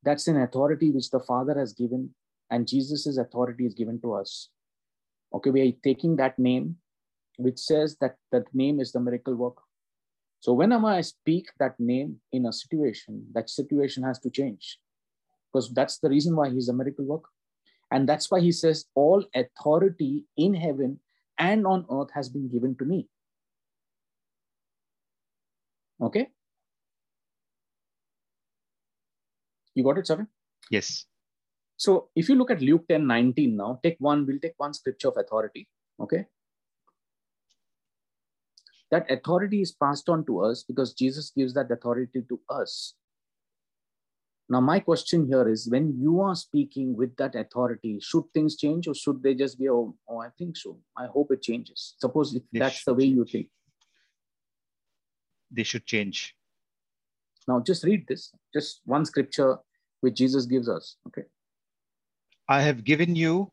that's 0.03 0.27
an 0.27 0.41
authority 0.41 0.91
which 0.91 1.09
the 1.09 1.19
Father 1.19 1.57
has 1.57 1.73
given, 1.73 2.13
and 2.49 2.67
Jesus' 2.67 3.17
authority 3.17 3.65
is 3.65 3.73
given 3.73 4.01
to 4.01 4.13
us. 4.13 4.49
Okay, 5.33 5.49
we 5.49 5.61
are 5.61 5.71
taking 5.83 6.15
that 6.17 6.37
name, 6.37 6.77
which 7.37 7.59
says 7.59 7.97
that 8.01 8.17
that 8.31 8.53
name 8.53 8.79
is 8.79 8.91
the 8.91 8.99
miracle 8.99 9.35
worker. 9.35 9.63
So 10.39 10.53
whenever 10.53 10.87
I 10.87 11.01
speak 11.01 11.49
that 11.59 11.79
name 11.79 12.19
in 12.31 12.47
a 12.47 12.53
situation, 12.53 13.27
that 13.33 13.49
situation 13.49 14.03
has 14.03 14.19
to 14.19 14.29
change. 14.29 14.79
Because 15.51 15.71
that's 15.71 15.99
the 15.99 16.09
reason 16.09 16.35
why 16.35 16.49
he's 16.49 16.69
a 16.69 16.73
miracle 16.73 17.05
worker. 17.05 17.29
And 17.91 18.09
that's 18.09 18.31
why 18.31 18.39
he 18.39 18.51
says, 18.51 18.85
All 18.95 19.23
authority 19.35 20.25
in 20.37 20.53
heaven 20.55 20.99
and 21.37 21.67
on 21.67 21.85
earth 21.91 22.09
has 22.13 22.29
been 22.29 22.49
given 22.49 22.75
to 22.77 22.85
me. 22.85 23.07
Okay? 26.01 26.29
You 29.75 29.83
got 29.83 29.97
it, 29.97 30.07
Savin? 30.07 30.27
Yes. 30.69 31.05
So 31.77 32.09
if 32.15 32.29
you 32.29 32.35
look 32.35 32.51
at 32.51 32.61
Luke 32.61 32.87
10 32.87 33.07
19 33.07 33.57
now, 33.57 33.79
take 33.81 33.95
one, 33.99 34.25
we'll 34.25 34.39
take 34.39 34.53
one 34.57 34.73
scripture 34.73 35.07
of 35.07 35.17
authority. 35.17 35.67
Okay. 35.99 36.25
That 38.91 39.09
authority 39.09 39.61
is 39.61 39.71
passed 39.71 40.09
on 40.09 40.25
to 40.25 40.41
us 40.41 40.63
because 40.63 40.93
Jesus 40.93 41.31
gives 41.35 41.53
that 41.53 41.71
authority 41.71 42.23
to 42.27 42.39
us. 42.49 42.93
Now, 44.51 44.59
my 44.59 44.81
question 44.81 45.27
here 45.27 45.47
is 45.47 45.69
when 45.69 45.97
you 45.97 46.19
are 46.19 46.35
speaking 46.35 46.93
with 46.93 47.15
that 47.15 47.35
authority, 47.35 47.99
should 48.01 48.25
things 48.33 48.57
change 48.57 48.85
or 48.85 48.93
should 48.93 49.23
they 49.23 49.33
just 49.33 49.57
be, 49.57 49.69
oh, 49.69 49.95
oh 50.09 50.19
I 50.19 50.27
think 50.37 50.57
so. 50.57 50.77
I 50.97 51.05
hope 51.05 51.31
it 51.31 51.41
changes. 51.41 51.95
Suppose 51.99 52.35
if 52.35 52.43
They 52.51 52.59
that's 52.59 52.83
the 52.83 52.93
way 52.93 53.05
you 53.05 53.23
think. 53.23 53.47
They 55.49 55.63
should 55.63 55.85
change. 55.85 56.35
Now, 57.47 57.59
just 57.59 57.83
read 57.83 58.07
this, 58.07 58.31
just 58.53 58.81
one 58.85 59.05
scripture 59.05 59.57
which 60.01 60.15
Jesus 60.15 60.45
gives 60.45 60.69
us. 60.69 60.97
Okay. 61.07 61.23
I 62.47 62.61
have 62.61 62.83
given 62.83 63.15
you 63.15 63.51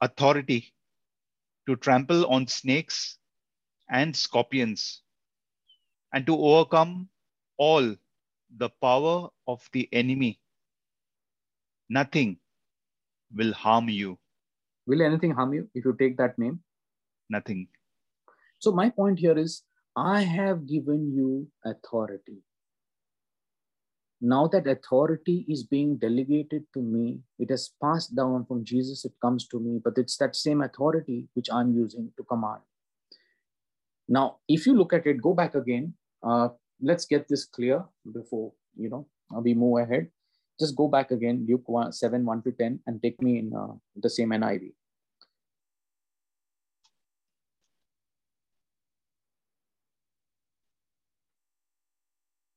authority 0.00 0.72
to 1.66 1.76
trample 1.76 2.26
on 2.26 2.46
snakes 2.46 3.18
and 3.90 4.14
scorpions 4.14 5.02
and 6.12 6.26
to 6.26 6.36
overcome 6.36 7.08
all 7.56 7.94
the 8.56 8.70
power 8.80 9.28
of 9.46 9.68
the 9.72 9.88
enemy. 9.92 10.40
Nothing 11.88 12.38
will 13.34 13.52
harm 13.52 13.88
you. 13.88 14.18
Will 14.86 15.02
anything 15.02 15.32
harm 15.32 15.52
you 15.52 15.68
if 15.74 15.84
you 15.84 15.94
take 15.98 16.16
that 16.16 16.38
name? 16.38 16.60
Nothing. 17.28 17.68
So 18.58 18.72
my 18.72 18.88
point 18.88 19.18
here 19.18 19.36
is 19.36 19.62
I 19.96 20.22
have 20.22 20.66
given 20.66 21.12
you 21.14 21.48
authority. 21.64 22.42
Now 24.20 24.48
that 24.48 24.66
authority 24.66 25.46
is 25.48 25.62
being 25.62 25.96
delegated 25.96 26.64
to 26.74 26.80
me, 26.80 27.20
it 27.38 27.50
has 27.50 27.70
passed 27.80 28.16
down 28.16 28.46
from 28.46 28.64
Jesus, 28.64 29.04
it 29.04 29.12
comes 29.22 29.46
to 29.48 29.60
me, 29.60 29.80
but 29.82 29.96
it's 29.96 30.16
that 30.16 30.34
same 30.34 30.60
authority 30.62 31.28
which 31.34 31.48
I'm 31.52 31.72
using 31.72 32.10
to 32.16 32.24
command. 32.24 32.62
Now, 34.08 34.38
if 34.48 34.66
you 34.66 34.74
look 34.74 34.92
at 34.92 35.06
it, 35.06 35.22
go 35.22 35.34
back 35.34 35.54
again. 35.54 35.94
Uh, 36.22 36.48
let's 36.80 37.04
get 37.04 37.28
this 37.28 37.44
clear 37.44 37.84
before 38.12 38.52
you 38.76 38.88
know 38.88 39.06
we 39.42 39.54
move 39.54 39.78
ahead. 39.78 40.08
Just 40.58 40.74
go 40.74 40.88
back 40.88 41.12
again, 41.12 41.46
Luke 41.48 41.68
1, 41.68 41.92
7, 41.92 42.24
1 42.24 42.42
to 42.42 42.50
10, 42.50 42.80
and 42.86 43.00
take 43.00 43.22
me 43.22 43.38
in 43.38 43.54
uh, 43.54 43.74
the 43.94 44.10
same 44.10 44.30
NIV. 44.30 44.72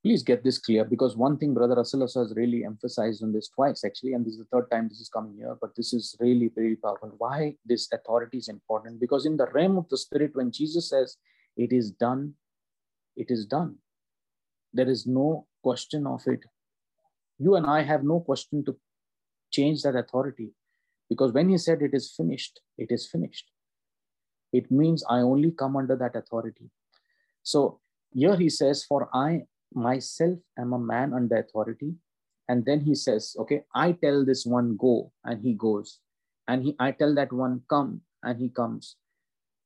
Please 0.04 0.24
get 0.24 0.44
this 0.44 0.58
clear 0.58 0.84
because 0.84 1.16
one 1.16 1.38
thing 1.38 1.54
brother 1.54 1.76
Russell 1.76 2.02
has 2.02 2.34
really 2.36 2.64
emphasized 2.66 3.24
on 3.24 3.32
this 3.34 3.50
twice 3.50 3.84
actually 3.86 4.14
and 4.14 4.26
this 4.26 4.34
is 4.34 4.40
the 4.40 4.52
third 4.52 4.70
time 4.72 4.88
this 4.88 5.00
is 5.00 5.10
coming 5.10 5.36
here 5.38 5.56
but 5.62 5.76
this 5.76 5.94
is 5.94 6.16
really 6.20 6.50
very 6.56 6.76
powerful 6.76 7.14
why 7.18 7.56
this 7.66 7.88
authority 7.94 8.38
is 8.38 8.48
important 8.48 9.00
because 9.00 9.26
in 9.26 9.38
the 9.38 9.48
realm 9.54 9.78
of 9.78 9.88
the 9.90 9.98
spirit 9.98 10.32
when 10.34 10.52
jesus 10.52 10.90
says 10.90 11.18
it 11.56 11.72
is 11.72 11.92
done 11.92 12.34
it 13.16 13.30
is 13.30 13.46
done 13.46 13.76
There 14.74 14.90
is 14.90 15.06
no 15.06 15.48
question 15.64 16.08
of 16.08 16.26
it. 16.28 16.46
You 17.38 17.56
and 17.56 17.66
I 17.66 17.82
have 17.84 18.04
no 18.04 18.20
question 18.20 18.64
to 18.66 18.78
change 19.52 19.82
that 19.84 19.96
authority 19.96 20.52
because 21.10 21.34
when 21.34 21.50
he 21.50 21.58
said 21.58 21.82
it 21.82 21.94
is 21.94 22.14
finished, 22.16 22.62
it 22.78 22.92
is 22.92 23.08
finished. 23.08 23.52
It 24.54 24.72
means 24.72 25.04
I 25.10 25.20
only 25.20 25.52
come 25.52 25.76
under 25.76 25.96
that 25.96 26.16
authority. 26.16 26.70
So 27.44 27.80
here 28.14 28.36
he 28.36 28.50
says, 28.50 28.84
For 28.84 29.10
I 29.14 29.44
myself 29.74 30.38
am 30.58 30.74
a 30.74 30.80
man 30.80 31.14
under 31.14 31.38
authority. 31.38 31.96
And 32.48 32.66
then 32.66 32.82
he 32.82 32.96
says, 32.96 33.36
Okay, 33.40 33.64
I 33.74 33.94
tell 33.94 34.26
this 34.26 34.46
one 34.46 34.78
go, 34.78 35.12
and 35.24 35.42
he 35.42 35.54
goes. 35.54 36.00
And 36.48 36.64
he 36.64 36.76
I 36.80 36.92
tell 36.92 37.16
that 37.16 37.32
one 37.32 37.62
come, 37.70 38.02
and 38.24 38.40
he 38.40 38.50
comes. 38.50 38.96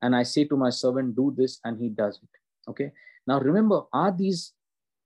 And 0.02 0.16
I 0.16 0.24
say 0.24 0.44
to 0.46 0.58
my 0.58 0.70
servant, 0.70 1.16
do 1.16 1.34
this, 1.36 1.60
and 1.64 1.80
he 1.80 1.90
does 1.90 2.20
it. 2.22 2.70
Okay. 2.70 2.92
Now 3.26 3.40
remember, 3.40 3.84
are 3.92 4.12
these 4.12 4.54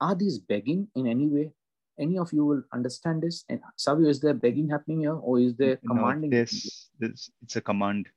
are 0.01 0.15
these 0.15 0.39
begging 0.39 0.87
in 0.95 1.07
any 1.07 1.27
way? 1.27 1.51
Any 1.99 2.17
of 2.17 2.31
you 2.31 2.45
will 2.45 2.63
understand 2.73 3.21
this? 3.21 3.43
And 3.49 3.59
Savio, 3.75 4.09
is 4.09 4.21
there 4.21 4.33
begging 4.33 4.69
happening 4.69 5.01
here, 5.01 5.15
or 5.15 5.39
is 5.39 5.55
there 5.55 5.77
commanding? 5.87 6.29
No, 6.29 6.37
this, 6.37 6.89
this 6.97 7.29
it's 7.41 7.55
a 7.57 7.61
command. 7.61 8.07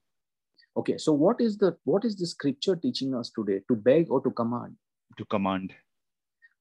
Okay, 0.76 0.96
so 0.96 1.12
what 1.12 1.40
is 1.40 1.58
the 1.58 1.76
what 1.84 2.04
is 2.04 2.16
the 2.16 2.26
scripture 2.26 2.76
teaching 2.76 3.14
us 3.14 3.30
today? 3.30 3.60
To 3.68 3.76
beg 3.76 4.10
or 4.10 4.20
to 4.22 4.30
command? 4.30 4.76
To 5.18 5.24
command. 5.24 5.74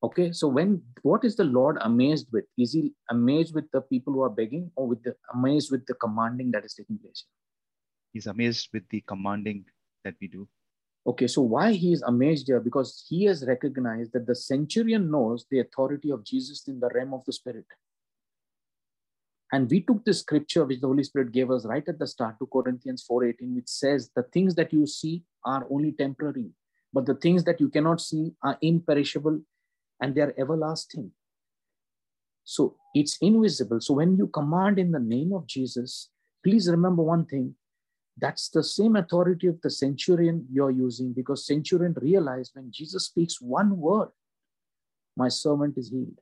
Okay, 0.04 0.32
so 0.32 0.48
when 0.48 0.82
what 1.04 1.24
is 1.24 1.36
the 1.36 1.44
Lord 1.44 1.78
amazed 1.82 2.28
with? 2.32 2.46
Is 2.58 2.74
he 2.74 2.94
amazed 3.10 3.54
with 3.54 3.70
the 3.72 3.82
people 3.82 4.14
who 4.14 4.22
are 4.22 4.30
begging, 4.30 4.72
or 4.76 4.88
with 4.88 5.04
the 5.04 5.16
amazed 5.34 5.72
with 5.72 5.86
the 5.86 5.94
commanding 5.94 6.50
that 6.52 6.66
is 6.66 6.74
taking 6.74 6.98
place? 6.98 7.26
He's 8.12 8.28
amazed 8.28 8.70
with 8.74 8.90
the 8.90 9.02
commanding 9.02 9.66
that 10.04 10.16
we 10.20 10.28
do. 10.28 10.48
Okay, 11.06 11.28
so 11.28 11.42
why 11.42 11.74
he 11.74 11.94
is 11.94 12.02
amazed 12.02 12.48
here? 12.48 12.60
Because 12.60 13.06
he 13.08 13.26
has 13.26 13.46
recognized 13.48 14.14
that 14.14 14.26
the 14.26 14.36
centurion 14.36 15.10
knows 15.10 15.46
the 15.50 15.60
authority 15.60 16.12
of 16.12 16.24
Jesus 16.24 16.68
in 16.68 16.80
the 16.80 16.90
realm 16.94 17.14
of 17.14 17.24
the 17.26 17.34
spirit. 17.34 17.66
And 19.52 19.70
we 19.70 19.82
took 19.82 20.06
the 20.06 20.14
scripture 20.14 20.64
which 20.66 20.80
the 20.80 20.88
Holy 20.88 21.04
Spirit 21.04 21.32
gave 21.32 21.52
us 21.52 21.66
right 21.66 21.88
at 21.88 22.00
the 22.00 22.08
start 22.08 22.38
2 22.40 22.48
Corinthians 22.48 23.06
4:18, 23.08 23.56
which 23.56 23.68
says 23.68 24.10
the 24.16 24.24
things 24.24 24.56
that 24.56 24.74
you 24.74 24.88
see 24.88 25.24
are 25.44 25.68
only 25.70 25.92
temporary, 25.92 26.52
but 26.94 27.06
the 27.06 27.16
things 27.16 27.44
that 27.44 27.60
you 27.60 27.70
cannot 27.70 28.02
see 28.02 28.34
are 28.42 28.58
imperishable 28.62 29.42
and 30.02 30.16
they 30.16 30.22
are 30.22 30.34
everlasting. 30.38 31.12
So 32.44 32.76
it's 32.94 33.18
invisible. 33.22 33.80
So 33.80 33.94
when 33.94 34.18
you 34.18 34.28
command 34.28 34.80
in 34.80 34.92
the 34.92 35.00
name 35.00 35.32
of 35.34 35.48
Jesus, 35.48 36.10
please 36.44 36.70
remember 36.70 37.04
one 37.04 37.26
thing 37.26 37.56
that's 38.18 38.50
the 38.50 38.64
same 38.64 38.96
authority 38.96 39.48
of 39.48 39.60
the 39.62 39.70
centurion 39.70 40.46
you're 40.52 40.72
using 40.72 41.14
because 41.14 41.46
centurion 41.46 41.96
realized 42.02 42.52
when 42.54 42.72
Jesus 42.72 43.06
speaks 43.06 43.42
one 43.42 43.78
word, 43.78 44.10
my 45.16 45.30
servant 45.30 45.78
is 45.78 45.90
healed. 45.90 46.20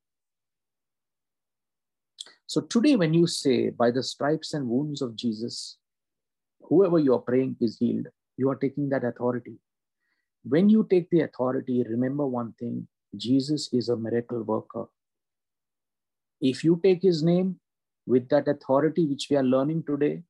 So 2.47 2.61
today, 2.61 2.95
when 2.95 3.13
you 3.13 3.27
say, 3.27 3.69
by 3.69 3.91
the 3.91 4.01
stripes 4.01 4.53
and 4.53 4.67
wounds 4.67 5.01
of 5.01 5.15
Jesus, 5.15 5.77
whoever 6.61 6.97
you 6.97 7.13
are 7.13 7.19
praying 7.19 7.57
is 7.61 7.77
healed, 7.77 8.07
you 8.37 8.49
are 8.49 8.55
taking 8.55 8.89
that 8.89 9.03
authority. 9.03 9.55
When 10.43 10.69
you 10.69 10.87
take 10.89 11.09
the 11.09 11.21
authority, 11.21 11.83
remember 11.87 12.25
one 12.25 12.53
thing 12.53 12.87
Jesus 13.15 13.69
is 13.73 13.89
a 13.89 13.95
miracle 13.95 14.43
worker. 14.43 14.85
If 16.41 16.63
you 16.63 16.79
take 16.83 17.01
his 17.01 17.23
name 17.23 17.59
with 18.05 18.29
that 18.29 18.47
authority 18.47 19.05
which 19.05 19.27
we 19.29 19.37
are 19.37 19.43
learning 19.43 19.83
today, 19.83 20.23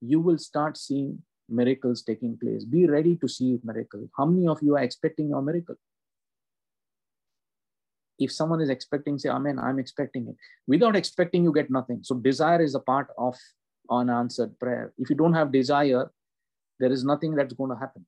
you 0.00 0.20
will 0.20 0.38
start 0.38 0.76
seeing 0.76 1.22
miracles 1.48 2.02
taking 2.02 2.36
place. 2.38 2.64
Be 2.64 2.86
ready 2.86 3.16
to 3.16 3.28
see 3.28 3.58
miracles. 3.64 4.08
How 4.16 4.26
many 4.26 4.46
of 4.46 4.62
you 4.62 4.76
are 4.76 4.82
expecting 4.82 5.32
a 5.32 5.42
miracle? 5.42 5.76
If 8.18 8.32
someone 8.32 8.60
is 8.60 8.68
expecting, 8.68 9.18
say, 9.18 9.28
Amen, 9.28 9.58
I'm 9.58 9.78
expecting 9.78 10.28
it. 10.28 10.36
Without 10.66 10.96
expecting, 10.96 11.44
you 11.44 11.52
get 11.52 11.70
nothing. 11.70 12.00
So 12.02 12.16
desire 12.16 12.60
is 12.62 12.74
a 12.74 12.80
part 12.80 13.08
of 13.16 13.36
unanswered 13.90 14.58
prayer. 14.58 14.92
If 14.98 15.08
you 15.08 15.16
don't 15.16 15.34
have 15.34 15.52
desire, 15.52 16.10
there 16.80 16.92
is 16.92 17.04
nothing 17.04 17.34
that's 17.34 17.54
going 17.54 17.70
to 17.70 17.76
happen. 17.76 18.04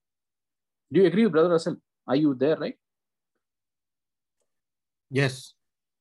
Do 0.93 1.01
you 1.01 1.07
agree, 1.07 1.27
Brother 1.27 1.51
Russell? 1.51 1.77
Are 2.07 2.17
you 2.17 2.35
there, 2.35 2.57
right? 2.57 2.77
Yes. 5.11 5.55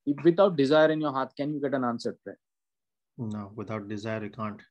If 0.06 0.23
without 0.23 0.56
desire 0.56 0.91
in 0.91 1.02
your 1.02 1.11
heart, 1.11 1.34
can 1.36 1.53
you 1.53 1.61
get 1.61 1.73
an 1.73 1.84
answered 1.84 2.18
prayer? 2.23 2.40
No, 3.18 3.52
without 3.56 3.88
desire, 3.88 4.23
you 4.23 4.30
can't 4.30 4.61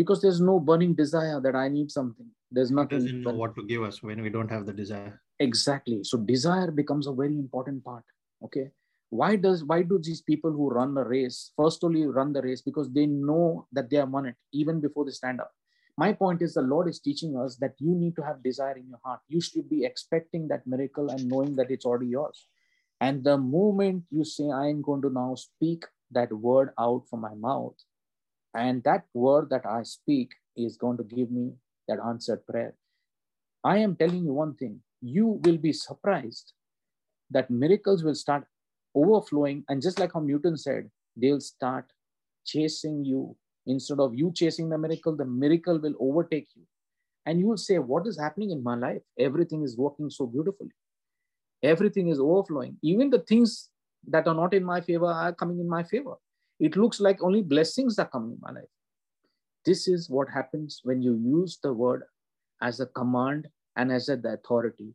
because 0.00 0.22
there's 0.22 0.40
no 0.40 0.58
burning 0.58 0.94
desire 0.94 1.40
that 1.42 1.54
I 1.54 1.68
need 1.68 1.90
something. 1.90 2.26
There's 2.50 2.70
nothing. 2.70 3.00
doesn't 3.00 3.22
know 3.22 3.34
what 3.34 3.54
to 3.56 3.62
give 3.62 3.82
us 3.82 4.02
when 4.02 4.22
we 4.22 4.30
don't 4.30 4.50
have 4.50 4.64
the 4.64 4.72
desire. 4.72 5.20
Exactly. 5.40 5.98
So 6.04 6.16
desire 6.16 6.70
becomes 6.70 7.06
a 7.06 7.12
very 7.12 7.34
important 7.34 7.84
part. 7.84 8.04
Okay. 8.42 8.70
Why 9.10 9.36
does 9.36 9.62
why 9.62 9.82
do 9.82 9.98
these 10.02 10.22
people 10.22 10.52
who 10.52 10.70
run 10.70 10.94
the 10.94 11.04
race 11.04 11.52
first 11.54 11.84
only 11.84 12.06
run 12.06 12.32
the 12.32 12.40
race 12.40 12.62
because 12.62 12.90
they 12.90 13.06
know 13.06 13.66
that 13.72 13.90
they 13.90 13.98
have 13.98 14.08
won 14.08 14.26
it 14.26 14.36
even 14.52 14.80
before 14.80 15.04
they 15.04 15.10
stand 15.10 15.40
up? 15.40 15.52
My 15.98 16.14
point 16.14 16.40
is 16.40 16.54
the 16.54 16.62
Lord 16.62 16.88
is 16.88 17.00
teaching 17.00 17.36
us 17.36 17.56
that 17.56 17.74
you 17.78 17.94
need 17.94 18.16
to 18.16 18.22
have 18.22 18.42
desire 18.42 18.78
in 18.78 18.88
your 18.88 19.00
heart. 19.04 19.20
You 19.28 19.42
should 19.42 19.68
be 19.68 19.84
expecting 19.84 20.48
that 20.48 20.66
miracle 20.66 21.10
and 21.10 21.28
knowing 21.28 21.56
that 21.56 21.70
it's 21.70 21.84
already 21.84 22.06
yours. 22.06 22.46
And 23.00 23.24
the 23.24 23.38
moment 23.38 24.04
you 24.10 24.24
say, 24.24 24.50
I 24.50 24.68
am 24.68 24.82
going 24.82 25.02
to 25.02 25.10
now 25.10 25.34
speak 25.34 25.84
that 26.10 26.32
word 26.32 26.72
out 26.78 27.04
from 27.08 27.20
my 27.20 27.34
mouth, 27.34 27.76
and 28.54 28.82
that 28.84 29.04
word 29.14 29.50
that 29.50 29.64
I 29.66 29.82
speak 29.84 30.32
is 30.56 30.76
going 30.76 30.96
to 30.98 31.04
give 31.04 31.30
me 31.30 31.52
that 31.88 31.98
answered 32.06 32.46
prayer. 32.46 32.74
I 33.64 33.78
am 33.78 33.96
telling 33.96 34.24
you 34.24 34.32
one 34.32 34.54
thing 34.54 34.80
you 35.00 35.40
will 35.44 35.58
be 35.58 35.72
surprised 35.72 36.52
that 37.30 37.50
miracles 37.50 38.04
will 38.04 38.14
start 38.14 38.46
overflowing. 38.94 39.64
And 39.68 39.82
just 39.82 39.98
like 39.98 40.12
how 40.14 40.20
Newton 40.20 40.56
said, 40.56 40.90
they'll 41.16 41.40
start 41.40 41.86
chasing 42.44 43.04
you. 43.04 43.36
Instead 43.66 44.00
of 44.00 44.14
you 44.14 44.32
chasing 44.34 44.68
the 44.68 44.78
miracle, 44.78 45.16
the 45.16 45.24
miracle 45.24 45.78
will 45.78 45.94
overtake 46.00 46.48
you. 46.56 46.62
And 47.26 47.38
you 47.38 47.46
will 47.46 47.58
say, 47.58 47.78
What 47.78 48.06
is 48.06 48.18
happening 48.18 48.50
in 48.50 48.62
my 48.62 48.74
life? 48.76 49.02
Everything 49.18 49.62
is 49.62 49.76
working 49.76 50.10
so 50.10 50.26
beautifully. 50.26 50.70
Everything 51.62 52.08
is 52.08 52.18
overflowing. 52.18 52.76
Even 52.82 53.10
the 53.10 53.20
things 53.20 53.70
that 54.08 54.26
are 54.26 54.34
not 54.34 54.54
in 54.54 54.64
my 54.64 54.80
favor 54.80 55.06
are 55.06 55.32
coming 55.32 55.60
in 55.60 55.68
my 55.68 55.82
favor 55.82 56.16
it 56.60 56.76
looks 56.76 57.00
like 57.00 57.22
only 57.22 57.42
blessings 57.42 57.98
are 57.98 58.08
coming 58.08 58.32
in 58.32 58.38
my 58.40 58.52
life. 58.52 58.68
This 59.64 59.88
is 59.88 60.10
what 60.10 60.28
happens 60.28 60.80
when 60.84 61.02
you 61.02 61.14
use 61.14 61.58
the 61.62 61.72
word 61.72 62.02
as 62.62 62.80
a 62.80 62.86
command 62.86 63.48
and 63.76 63.90
as 63.90 64.06
the 64.06 64.38
authority. 64.38 64.94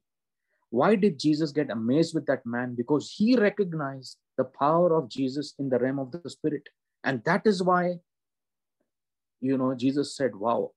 Why 0.69 0.95
did 0.95 1.19
Jesus 1.19 1.51
get 1.51 1.71
amazed 1.71 2.13
with 2.13 2.25
that 2.27 2.45
man? 2.45 2.75
Because 2.75 3.11
he 3.11 3.35
recognized 3.35 4.17
the 4.37 4.43
power 4.43 4.95
of 4.95 5.09
Jesus 5.09 5.55
in 5.57 5.69
the 5.69 5.79
realm 5.79 5.99
of 5.99 6.11
the 6.11 6.29
spirit. 6.29 6.63
And 7.03 7.23
that 7.25 7.45
is 7.45 7.63
why, 7.63 7.95
you 9.41 9.57
know, 9.57 9.73
Jesus 9.73 10.15
said, 10.15 10.35
wow, 10.35 10.71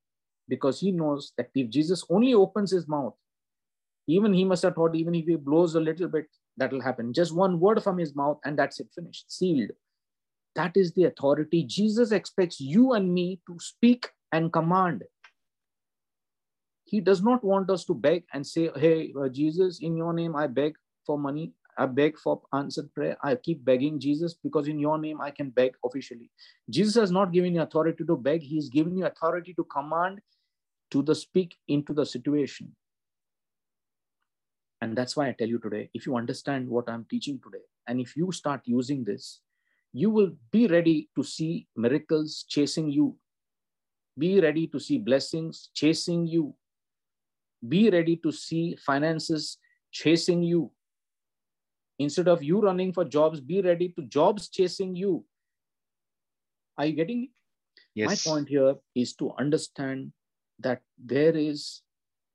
because 0.49 0.81
he 0.81 0.93
knows 0.93 1.33
that 1.37 1.51
if 1.55 1.69
Jesus 1.69 2.05
only 2.09 2.35
opens 2.35 2.71
his 2.71 2.89
mouth, 2.89 3.15
even 4.09 4.33
he 4.33 4.45
must 4.45 4.63
have 4.63 4.75
thought, 4.75 4.97
even 4.97 5.15
if 5.15 5.27
he 5.27 5.37
blows 5.37 5.75
a 5.75 5.81
little 5.81 6.09
bit, 6.09 6.27
that 6.57 6.73
will 6.73 6.81
happen. 6.81 7.13
Just 7.13 7.35
one 7.35 7.61
word 7.61 7.83
from 7.83 7.99
his 7.99 8.17
mouth, 8.17 8.39
and 8.45 8.59
that's 8.59 8.81
it, 8.81 8.89
finished, 8.95 9.31
sealed. 9.31 9.71
That 10.55 10.77
is 10.77 10.93
the 10.95 11.05
authority. 11.05 11.63
Jesus 11.63 12.11
expects 12.11 12.59
you 12.59 12.95
and 12.95 13.13
me 13.13 13.41
to 13.47 13.57
speak 13.61 14.09
and 14.33 14.53
command. 14.53 15.05
He 16.85 17.01
does 17.01 17.23
not 17.23 17.45
want 17.45 17.71
us 17.71 17.85
to 17.85 17.95
beg 17.95 18.25
and 18.33 18.47
say, 18.47 18.71
Hey, 18.75 19.13
uh, 19.21 19.29
Jesus, 19.29 19.81
in 19.81 19.95
your 19.95 20.15
name, 20.15 20.35
I 20.35 20.47
beg 20.47 20.75
for 21.05 21.19
money. 21.19 21.53
I 21.77 21.87
beg 21.87 22.19
for 22.19 22.41
answered 22.53 22.93
prayer. 22.95 23.17
I 23.23 23.37
keep 23.37 23.65
begging 23.65 24.01
Jesus 24.01 24.35
because 24.35 24.67
in 24.67 24.79
your 24.81 24.99
name 24.99 25.21
I 25.21 25.31
can 25.31 25.51
beg 25.51 25.75
officially. 25.85 26.31
Jesus 26.69 26.97
has 26.97 27.13
not 27.13 27.31
given 27.31 27.55
you 27.55 27.61
authority 27.61 28.05
to 28.05 28.17
beg, 28.17 28.43
He's 28.43 28.69
given 28.71 28.97
you 28.97 29.07
authority 29.07 29.55
to 29.55 29.65
command, 29.65 30.21
to 30.91 31.03
the 31.03 31.15
speak 31.15 31.57
into 31.69 31.93
the 31.93 32.07
situation. 32.07 32.75
And 34.81 34.97
that's 34.97 35.17
why 35.17 35.29
I 35.29 35.33
tell 35.33 35.49
you 35.49 35.59
today 35.59 35.91
if 35.93 36.07
you 36.07 36.17
understand 36.17 36.69
what 36.69 36.89
I'm 36.89 37.05
teaching 37.11 37.41
today, 37.43 37.65
and 37.87 38.01
if 38.01 38.17
you 38.17 38.31
start 38.33 38.61
using 38.65 39.05
this, 39.05 39.41
you 39.93 40.11
will 40.11 40.33
be 40.53 40.67
ready 40.67 41.09
to 41.17 41.23
see 41.23 41.67
miracles 41.77 42.45
chasing 42.49 42.91
you. 42.91 43.17
Be 44.17 44.41
ready 44.41 44.67
to 44.69 44.79
see 44.79 44.99
blessings 44.99 45.71
chasing 45.75 46.27
you. 46.27 46.55
Be 47.67 47.91
ready 47.91 48.17
to 48.17 48.31
see 48.31 48.77
finances 48.77 49.59
chasing 49.91 50.43
you. 50.43 50.71
Instead 51.99 52.29
of 52.29 52.43
you 52.43 52.61
running 52.61 52.93
for 52.93 53.05
jobs, 53.05 53.41
be 53.41 53.61
ready 53.61 53.89
to 53.91 54.03
jobs 54.03 54.49
chasing 54.49 54.95
you. 54.95 55.25
Are 56.77 56.87
you 56.87 56.93
getting 56.93 57.25
it? 57.25 57.31
Yes. 57.95 58.07
My 58.25 58.31
point 58.31 58.49
here 58.49 58.77
is 58.95 59.15
to 59.15 59.33
understand 59.39 60.13
that 60.61 60.83
there 60.97 61.37
is 61.37 61.83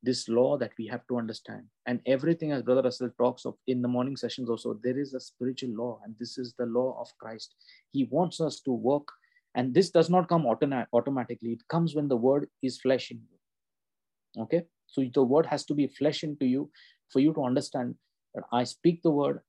this 0.04 0.28
law 0.28 0.58
that 0.58 0.72
we 0.78 0.86
have 0.88 1.08
to 1.08 1.18
understand. 1.18 1.64
And 1.86 2.02
everything, 2.06 2.52
as 2.52 2.62
Brother 2.62 2.82
Russell 2.82 3.10
talks 3.18 3.46
of 3.46 3.56
in 3.68 3.82
the 3.82 3.88
morning 3.88 4.18
sessions 4.18 4.50
also, 4.50 4.78
there 4.84 5.00
is 5.00 5.14
a 5.14 5.20
spiritual 5.20 5.72
law, 5.76 6.00
and 6.04 6.14
this 6.20 6.38
is 6.38 6.54
the 6.60 6.66
law 6.66 6.98
of 7.00 7.08
Christ. 7.18 7.56
He 7.92 8.08
wants 8.12 8.42
us 8.42 8.60
to 8.62 8.72
work, 8.72 9.08
and 9.56 9.74
this 9.74 9.90
does 9.90 10.10
not 10.10 10.28
come 10.28 10.44
autom- 10.44 10.86
automatically. 10.94 11.54
It 11.54 11.68
comes 11.70 11.96
when 11.96 12.10
the 12.10 12.18
word 12.18 12.48
is 12.62 12.82
flesh 12.82 13.12
in 13.12 13.22
you. 13.32 14.44
Okay? 14.44 14.64
So 14.88 15.04
the 15.14 15.24
word 15.24 15.46
has 15.46 15.66
to 15.66 15.74
be 15.74 15.88
flesh 15.88 16.24
into 16.24 16.46
you 16.46 16.70
for 17.10 17.20
you 17.20 17.34
to 17.34 17.44
understand 17.44 17.96
that 18.36 18.44
I 18.52 18.64
speak 18.66 19.02
the 19.04 19.12
word 19.12 19.42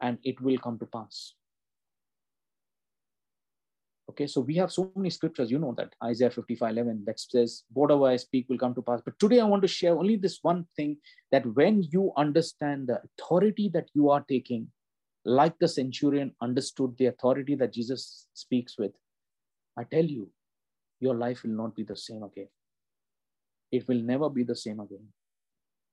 and 0.00 0.18
it 0.24 0.40
will 0.40 0.58
come 0.58 0.78
to 0.78 0.86
pass. 0.86 1.34
Okay, 4.12 4.26
so 4.26 4.42
we 4.42 4.56
have 4.56 4.70
so 4.70 4.92
many 4.94 5.08
scriptures, 5.08 5.50
you 5.50 5.58
know 5.58 5.72
that 5.78 5.94
Isaiah 6.04 6.28
55 6.28 6.70
11 6.70 7.04
that 7.06 7.18
says, 7.18 7.62
Whatever 7.72 8.08
I 8.08 8.16
speak 8.16 8.46
will 8.46 8.58
come 8.58 8.74
to 8.74 8.82
pass. 8.82 9.00
But 9.02 9.18
today 9.18 9.40
I 9.40 9.44
want 9.44 9.62
to 9.62 9.68
share 9.68 9.96
only 9.96 10.16
this 10.16 10.40
one 10.42 10.66
thing 10.76 10.98
that 11.30 11.46
when 11.54 11.82
you 11.82 12.12
understand 12.18 12.88
the 12.88 13.00
authority 13.06 13.70
that 13.72 13.88
you 13.94 14.10
are 14.10 14.22
taking, 14.28 14.68
like 15.24 15.58
the 15.58 15.66
centurion 15.66 16.34
understood 16.42 16.94
the 16.98 17.06
authority 17.06 17.54
that 17.54 17.72
Jesus 17.72 18.26
speaks 18.34 18.76
with, 18.76 18.92
I 19.78 19.84
tell 19.84 20.04
you, 20.04 20.28
your 21.00 21.14
life 21.14 21.42
will 21.42 21.56
not 21.56 21.74
be 21.74 21.82
the 21.82 21.96
same 21.96 22.22
again. 22.22 22.48
It 23.70 23.88
will 23.88 24.02
never 24.02 24.28
be 24.28 24.42
the 24.42 24.56
same 24.56 24.80
again. 24.80 25.06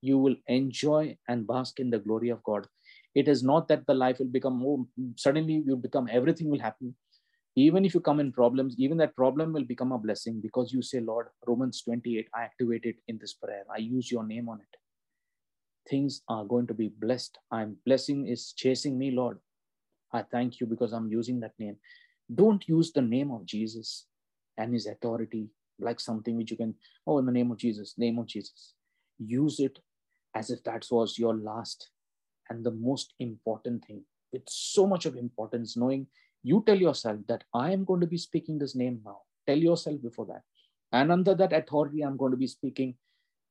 You 0.02 0.18
will 0.18 0.36
enjoy 0.48 1.18
and 1.30 1.48
bask 1.48 1.80
in 1.80 1.90
the 1.90 2.00
glory 2.00 2.30
of 2.30 2.44
God. 2.44 2.68
It 3.16 3.30
is 3.30 3.44
not 3.44 3.70
that 3.70 3.88
the 3.88 3.94
life 3.94 4.20
will 4.20 4.34
become 4.40 4.58
more, 4.58 4.86
suddenly 5.16 5.64
you 5.66 5.78
become, 5.78 6.10
everything 6.12 6.50
will 6.50 6.60
happen 6.60 6.96
even 7.60 7.84
if 7.84 7.94
you 7.94 8.00
come 8.00 8.20
in 8.20 8.32
problems 8.32 8.76
even 8.78 8.98
that 8.98 9.16
problem 9.16 9.52
will 9.52 9.66
become 9.66 9.92
a 9.92 9.98
blessing 9.98 10.40
because 10.42 10.72
you 10.72 10.82
say 10.82 11.00
lord 11.00 11.28
romans 11.48 11.82
28 11.84 12.28
i 12.34 12.44
activate 12.44 12.86
it 12.86 12.96
in 13.08 13.18
this 13.20 13.34
prayer. 13.34 13.64
I 13.74 13.80
use 13.80 14.12
your 14.12 14.26
name 14.26 14.48
on 14.50 14.62
it. 14.62 14.78
Things 15.90 16.22
are 16.30 16.46
going 16.46 16.68
to 16.68 16.74
be 16.74 16.90
blessed. 17.04 17.38
I'm 17.52 17.76
blessing 17.86 18.28
is 18.28 18.54
chasing 18.56 18.98
me 18.98 19.12
lord. 19.12 19.40
I 20.14 20.24
thank 20.24 20.60
you 20.60 20.68
because 20.68 20.94
i'm 20.94 21.10
using 21.10 21.40
that 21.42 21.54
name. 21.60 21.78
Don't 22.34 22.68
use 22.68 22.92
the 22.92 23.02
name 23.02 23.32
of 23.32 23.46
jesus 23.46 24.06
and 24.58 24.74
his 24.74 24.86
authority 24.86 25.50
like 25.80 26.00
something 26.00 26.38
which 26.38 26.52
you 26.52 26.58
can 26.58 26.76
oh 27.08 27.18
in 27.20 27.26
the 27.26 27.32
name 27.32 27.52
of 27.52 27.58
jesus 27.58 27.96
name 27.98 28.20
of 28.20 28.28
jesus. 28.28 28.74
Use 29.18 29.60
it 29.60 29.80
as 30.36 30.50
if 30.50 30.64
that 30.64 30.86
was 30.92 31.18
your 31.18 31.36
last 31.36 31.90
and 32.50 32.66
the 32.66 32.72
most 32.72 33.14
important 33.20 33.86
thing. 33.86 34.04
With 34.32 34.44
so 34.48 34.86
much 34.86 35.06
of 35.06 35.16
importance 35.16 35.76
knowing 35.76 36.08
you 36.44 36.64
tell 36.66 36.78
yourself 36.78 37.20
that 37.28 37.44
I 37.54 37.72
am 37.72 37.84
going 37.84 38.02
to 38.02 38.08
be 38.08 38.18
speaking 38.18 38.58
this 38.58 38.76
name 38.76 39.02
now. 39.06 39.20
Tell 39.48 39.58
yourself 39.58 40.02
before 40.02 40.26
that. 40.28 40.42
And 40.92 41.12
under 41.12 41.36
that 41.36 41.54
authority, 41.54 42.02
I'm 42.02 42.18
going 42.18 42.32
to 42.32 42.38
be 42.38 42.48
speaking. 42.48 42.96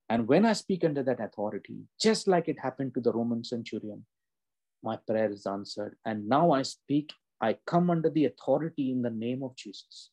And 0.09 0.27
when 0.27 0.47
I 0.47 0.55
speak 0.55 0.85
under 0.85 1.02
that 1.02 1.20
authority, 1.20 1.82
just 2.01 2.27
like 2.27 2.48
it 2.48 2.59
happened 2.59 2.94
to 2.94 3.01
the 3.01 3.12
Roman 3.12 3.44
centurion, 3.44 4.05
my 4.82 4.97
prayer 4.97 5.31
is 5.31 5.47
answered. 5.47 5.97
And 6.05 6.28
now 6.28 6.52
I 6.52 6.62
speak, 6.62 7.12
I 7.40 7.59
come 7.66 7.90
under 7.90 8.10
the 8.10 8.24
authority 8.24 8.90
in 8.90 9.02
the 9.02 9.10
name 9.10 9.43
of 9.43 9.55
Jesus. 9.55 10.10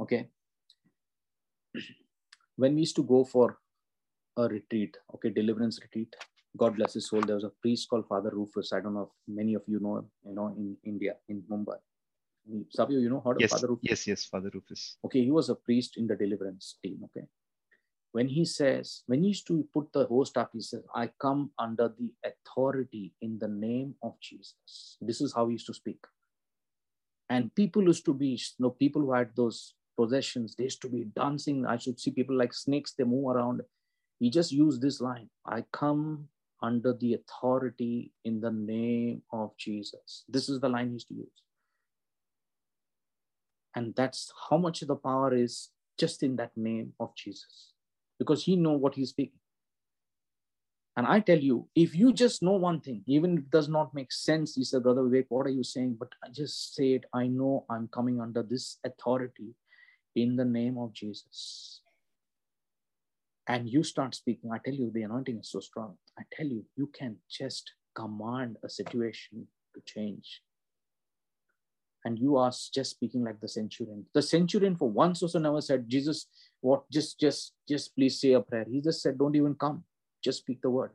Okay. 0.00 0.28
When 2.56 2.74
we 2.74 2.80
used 2.80 2.96
to 2.96 3.04
go 3.04 3.24
for 3.24 3.58
a 4.36 4.48
retreat, 4.48 4.96
okay, 5.14 5.30
deliverance 5.30 5.80
retreat, 5.80 6.14
God 6.56 6.76
bless 6.76 6.94
his 6.94 7.08
soul. 7.08 7.20
There 7.20 7.36
was 7.36 7.44
a 7.44 7.52
priest 7.62 7.88
called 7.88 8.06
Father 8.08 8.30
Rufus. 8.32 8.72
I 8.72 8.80
don't 8.80 8.94
know 8.94 9.02
if 9.02 9.34
many 9.34 9.54
of 9.54 9.62
you 9.66 9.78
know 9.80 9.98
him, 9.98 10.10
you 10.26 10.34
know, 10.34 10.48
in 10.48 10.76
India, 10.84 11.14
in 11.28 11.42
Mumbai. 11.50 11.76
Savio, 12.70 12.98
you 12.98 13.08
know, 13.08 13.22
how 13.24 13.34
yes, 13.38 13.52
Father 13.52 13.68
Rufus? 13.68 13.84
Yes, 13.88 14.06
yes, 14.06 14.24
Father 14.24 14.50
Rufus. 14.52 14.96
Okay, 15.04 15.22
he 15.24 15.30
was 15.30 15.48
a 15.48 15.54
priest 15.54 15.96
in 15.96 16.06
the 16.06 16.16
deliverance 16.16 16.76
team. 16.82 17.00
Okay. 17.04 17.26
When 18.12 18.28
he 18.28 18.44
says, 18.44 19.02
when 19.06 19.22
he 19.22 19.28
used 19.28 19.46
to 19.46 19.64
put 19.72 19.92
the 19.92 20.06
host 20.06 20.36
up, 20.36 20.50
he 20.52 20.60
says, 20.60 20.82
I 20.94 21.10
come 21.20 21.50
under 21.58 21.94
the 21.96 22.12
authority 22.24 23.14
in 23.20 23.38
the 23.38 23.46
name 23.46 23.94
of 24.02 24.14
Jesus. 24.20 24.96
This 25.00 25.20
is 25.20 25.32
how 25.32 25.46
he 25.46 25.52
used 25.52 25.66
to 25.66 25.74
speak. 25.74 26.04
And 27.28 27.54
people 27.54 27.84
used 27.84 28.04
to 28.06 28.14
be, 28.14 28.30
you 28.30 28.38
know, 28.58 28.70
people 28.70 29.02
who 29.02 29.12
had 29.12 29.30
those 29.36 29.74
possessions, 29.96 30.56
they 30.56 30.64
used 30.64 30.82
to 30.82 30.88
be 30.88 31.04
dancing. 31.14 31.64
I 31.64 31.76
should 31.76 32.00
see 32.00 32.10
people 32.10 32.36
like 32.36 32.52
snakes, 32.52 32.94
they 32.98 33.04
move 33.04 33.28
around. 33.28 33.60
He 34.18 34.28
just 34.28 34.50
used 34.52 34.82
this 34.82 35.00
line 35.00 35.30
I 35.46 35.64
come 35.72 36.28
under 36.62 36.92
the 36.92 37.14
authority 37.14 38.12
in 38.24 38.40
the 38.40 38.50
name 38.50 39.22
of 39.32 39.56
Jesus. 39.56 40.24
This 40.28 40.48
is 40.48 40.60
the 40.60 40.68
line 40.68 40.90
he's 40.92 41.04
to 41.04 41.14
use. 41.14 41.42
And 43.74 43.94
that's 43.94 44.32
how 44.48 44.58
much 44.58 44.80
the 44.80 44.96
power 44.96 45.34
is 45.34 45.70
just 45.98 46.22
in 46.22 46.36
that 46.36 46.50
name 46.56 46.92
of 47.00 47.14
Jesus. 47.14 47.72
Because 48.18 48.44
he 48.44 48.56
know 48.56 48.72
what 48.72 48.94
he's 48.94 49.10
speaking. 49.10 49.38
And 50.96 51.06
I 51.06 51.20
tell 51.20 51.38
you, 51.38 51.68
if 51.74 51.94
you 51.94 52.12
just 52.12 52.42
know 52.42 52.56
one 52.56 52.80
thing, 52.80 53.02
even 53.06 53.38
if 53.38 53.44
it 53.44 53.50
does 53.50 53.68
not 53.68 53.94
make 53.94 54.12
sense, 54.12 54.54
he 54.56 54.64
said, 54.64 54.82
Brother 54.82 55.02
Vivek, 55.02 55.26
what 55.28 55.46
are 55.46 55.50
you 55.50 55.64
saying? 55.64 55.96
But 55.98 56.08
I 56.22 56.28
just 56.30 56.74
say 56.74 56.92
it, 56.94 57.04
I 57.14 57.28
know 57.28 57.64
I'm 57.70 57.88
coming 57.88 58.20
under 58.20 58.42
this 58.42 58.78
authority 58.84 59.54
in 60.16 60.36
the 60.36 60.44
name 60.44 60.76
of 60.76 60.92
Jesus 60.92 61.80
and 63.50 63.68
you 63.68 63.82
start 63.82 64.14
speaking, 64.14 64.52
I 64.52 64.58
tell 64.64 64.74
you, 64.74 64.92
the 64.94 65.02
anointing 65.02 65.38
is 65.38 65.50
so 65.50 65.58
strong. 65.58 65.96
I 66.20 66.24
tell 66.32 66.46
you, 66.46 66.64
you 66.76 66.90
can 66.92 67.16
just 67.30 67.72
command 67.94 68.56
a 68.62 68.68
situation 68.68 69.46
to 69.74 69.80
change. 69.86 70.42
And 72.04 72.18
you 72.18 72.36
are 72.36 72.52
just 72.74 72.90
speaking 72.90 73.24
like 73.24 73.40
the 73.40 73.48
centurion. 73.48 74.06
The 74.14 74.22
centurion, 74.22 74.76
for 74.76 74.90
once 74.90 75.22
also 75.22 75.38
never 75.38 75.60
said, 75.60 75.88
Jesus, 75.88 76.26
what 76.60 76.88
just 76.90 77.20
just 77.20 77.52
just 77.68 77.94
please 77.94 78.20
say 78.20 78.32
a 78.32 78.40
prayer. 78.40 78.66
He 78.70 78.80
just 78.80 79.02
said, 79.02 79.18
Don't 79.18 79.36
even 79.36 79.54
come. 79.54 79.84
Just 80.24 80.38
speak 80.38 80.62
the 80.62 80.70
word. 80.70 80.92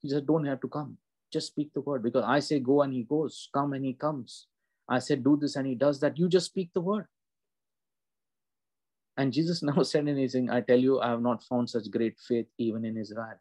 He 0.00 0.08
said, 0.08 0.26
Don't 0.26 0.46
have 0.46 0.60
to 0.60 0.68
come. 0.68 0.96
Just 1.32 1.48
speak 1.48 1.72
the 1.74 1.80
word. 1.80 2.02
Because 2.02 2.24
I 2.26 2.40
say 2.40 2.58
go 2.58 2.82
and 2.82 2.92
he 2.92 3.02
goes, 3.02 3.48
come 3.52 3.72
and 3.74 3.84
he 3.84 3.92
comes. 3.92 4.46
I 4.88 4.98
said, 4.98 5.22
do 5.22 5.36
this 5.36 5.56
and 5.56 5.66
he 5.66 5.74
does 5.74 6.00
that. 6.00 6.18
You 6.18 6.28
just 6.28 6.46
speak 6.46 6.70
the 6.72 6.80
word. 6.80 7.06
And 9.18 9.32
Jesus 9.32 9.62
now 9.70 9.82
said 9.82 10.08
anything, 10.08 10.48
I 10.48 10.62
tell 10.62 10.78
you, 10.78 11.00
I 11.00 11.10
have 11.10 11.20
not 11.20 11.42
found 11.42 11.68
such 11.68 11.90
great 11.90 12.16
faith 12.26 12.46
even 12.56 12.84
in 12.84 12.96
Israel. 12.96 13.38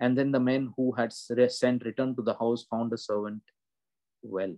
And 0.00 0.16
then 0.16 0.30
the 0.30 0.40
men 0.40 0.72
who 0.76 0.92
had 0.92 1.12
sent 1.12 1.84
returned 1.84 2.16
to 2.16 2.22
the 2.22 2.34
house 2.34 2.64
found 2.70 2.92
the 2.92 2.98
servant 2.98 3.42
well. 4.22 4.54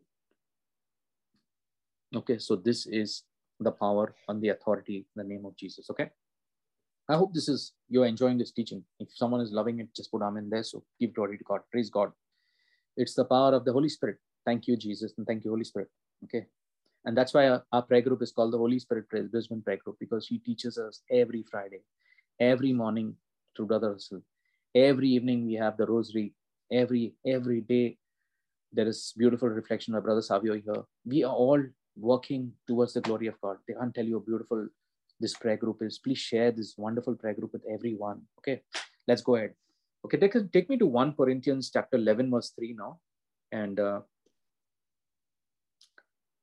Okay, 2.14 2.38
so 2.38 2.56
this 2.56 2.86
is 2.86 3.22
the 3.58 3.72
power 3.72 4.14
and 4.28 4.42
the 4.42 4.50
authority 4.50 4.96
in 4.96 5.22
the 5.22 5.24
name 5.24 5.46
of 5.46 5.56
Jesus. 5.56 5.88
Okay. 5.90 6.10
I 7.08 7.16
hope 7.16 7.32
this 7.34 7.48
is 7.48 7.72
you're 7.88 8.06
enjoying 8.06 8.38
this 8.38 8.52
teaching. 8.52 8.84
If 9.00 9.08
someone 9.14 9.40
is 9.40 9.52
loving 9.52 9.80
it, 9.80 9.88
just 9.96 10.10
put 10.10 10.22
amen 10.22 10.48
there. 10.50 10.62
So 10.62 10.84
give 11.00 11.14
glory 11.14 11.38
to 11.38 11.44
God. 11.44 11.60
Praise 11.72 11.90
God. 11.90 12.12
It's 12.96 13.14
the 13.14 13.24
power 13.24 13.54
of 13.54 13.64
the 13.64 13.72
Holy 13.72 13.88
Spirit. 13.88 14.18
Thank 14.44 14.68
you, 14.68 14.76
Jesus, 14.76 15.14
and 15.16 15.26
thank 15.26 15.44
you, 15.44 15.50
Holy 15.50 15.64
Spirit. 15.64 15.88
Okay. 16.24 16.46
And 17.04 17.16
that's 17.16 17.32
why 17.32 17.48
our, 17.48 17.64
our 17.72 17.82
prayer 17.82 18.02
group 18.02 18.22
is 18.22 18.32
called 18.32 18.52
the 18.52 18.58
Holy 18.58 18.78
Spirit 18.78 19.08
Brisbane 19.08 19.62
Prayer 19.62 19.78
Group 19.82 19.96
because 19.98 20.26
he 20.26 20.38
teaches 20.38 20.78
us 20.78 21.02
every 21.10 21.44
Friday, 21.50 21.80
every 22.38 22.72
morning 22.72 23.16
through 23.56 23.66
Brother 23.66 23.92
Russell. 23.92 24.22
Every 24.74 25.08
evening 25.08 25.46
we 25.46 25.54
have 25.54 25.76
the 25.76 25.86
rosary. 25.86 26.34
Every 26.70 27.14
every 27.26 27.62
day 27.62 27.98
there 28.72 28.86
is 28.86 29.12
beautiful 29.16 29.48
reflection 29.48 29.94
by 29.94 30.00
Brother 30.00 30.22
Savio 30.22 30.54
here. 30.54 30.84
We 31.04 31.24
are 31.24 31.34
all 31.34 31.62
working 31.96 32.52
towards 32.68 32.94
the 32.94 33.00
glory 33.00 33.26
of 33.26 33.40
God. 33.40 33.56
They 33.66 33.74
can't 33.74 33.94
tell 33.94 34.04
you 34.04 34.18
how 34.18 34.24
beautiful 34.24 34.68
this 35.18 35.34
prayer 35.34 35.56
group 35.56 35.82
is. 35.82 35.98
Please 35.98 36.18
share 36.18 36.52
this 36.52 36.74
wonderful 36.76 37.14
prayer 37.14 37.34
group 37.34 37.52
with 37.52 37.62
everyone. 37.70 38.22
Okay, 38.38 38.62
let's 39.08 39.22
go 39.22 39.36
ahead. 39.36 39.54
Okay, 40.04 40.16
take, 40.16 40.52
take 40.52 40.70
me 40.70 40.78
to 40.78 40.86
1 40.86 41.14
Corinthians 41.14 41.70
chapter 41.72 41.96
11, 41.96 42.30
verse 42.30 42.52
3 42.56 42.74
now. 42.78 43.00
And 43.52 43.78
uh, 43.78 44.00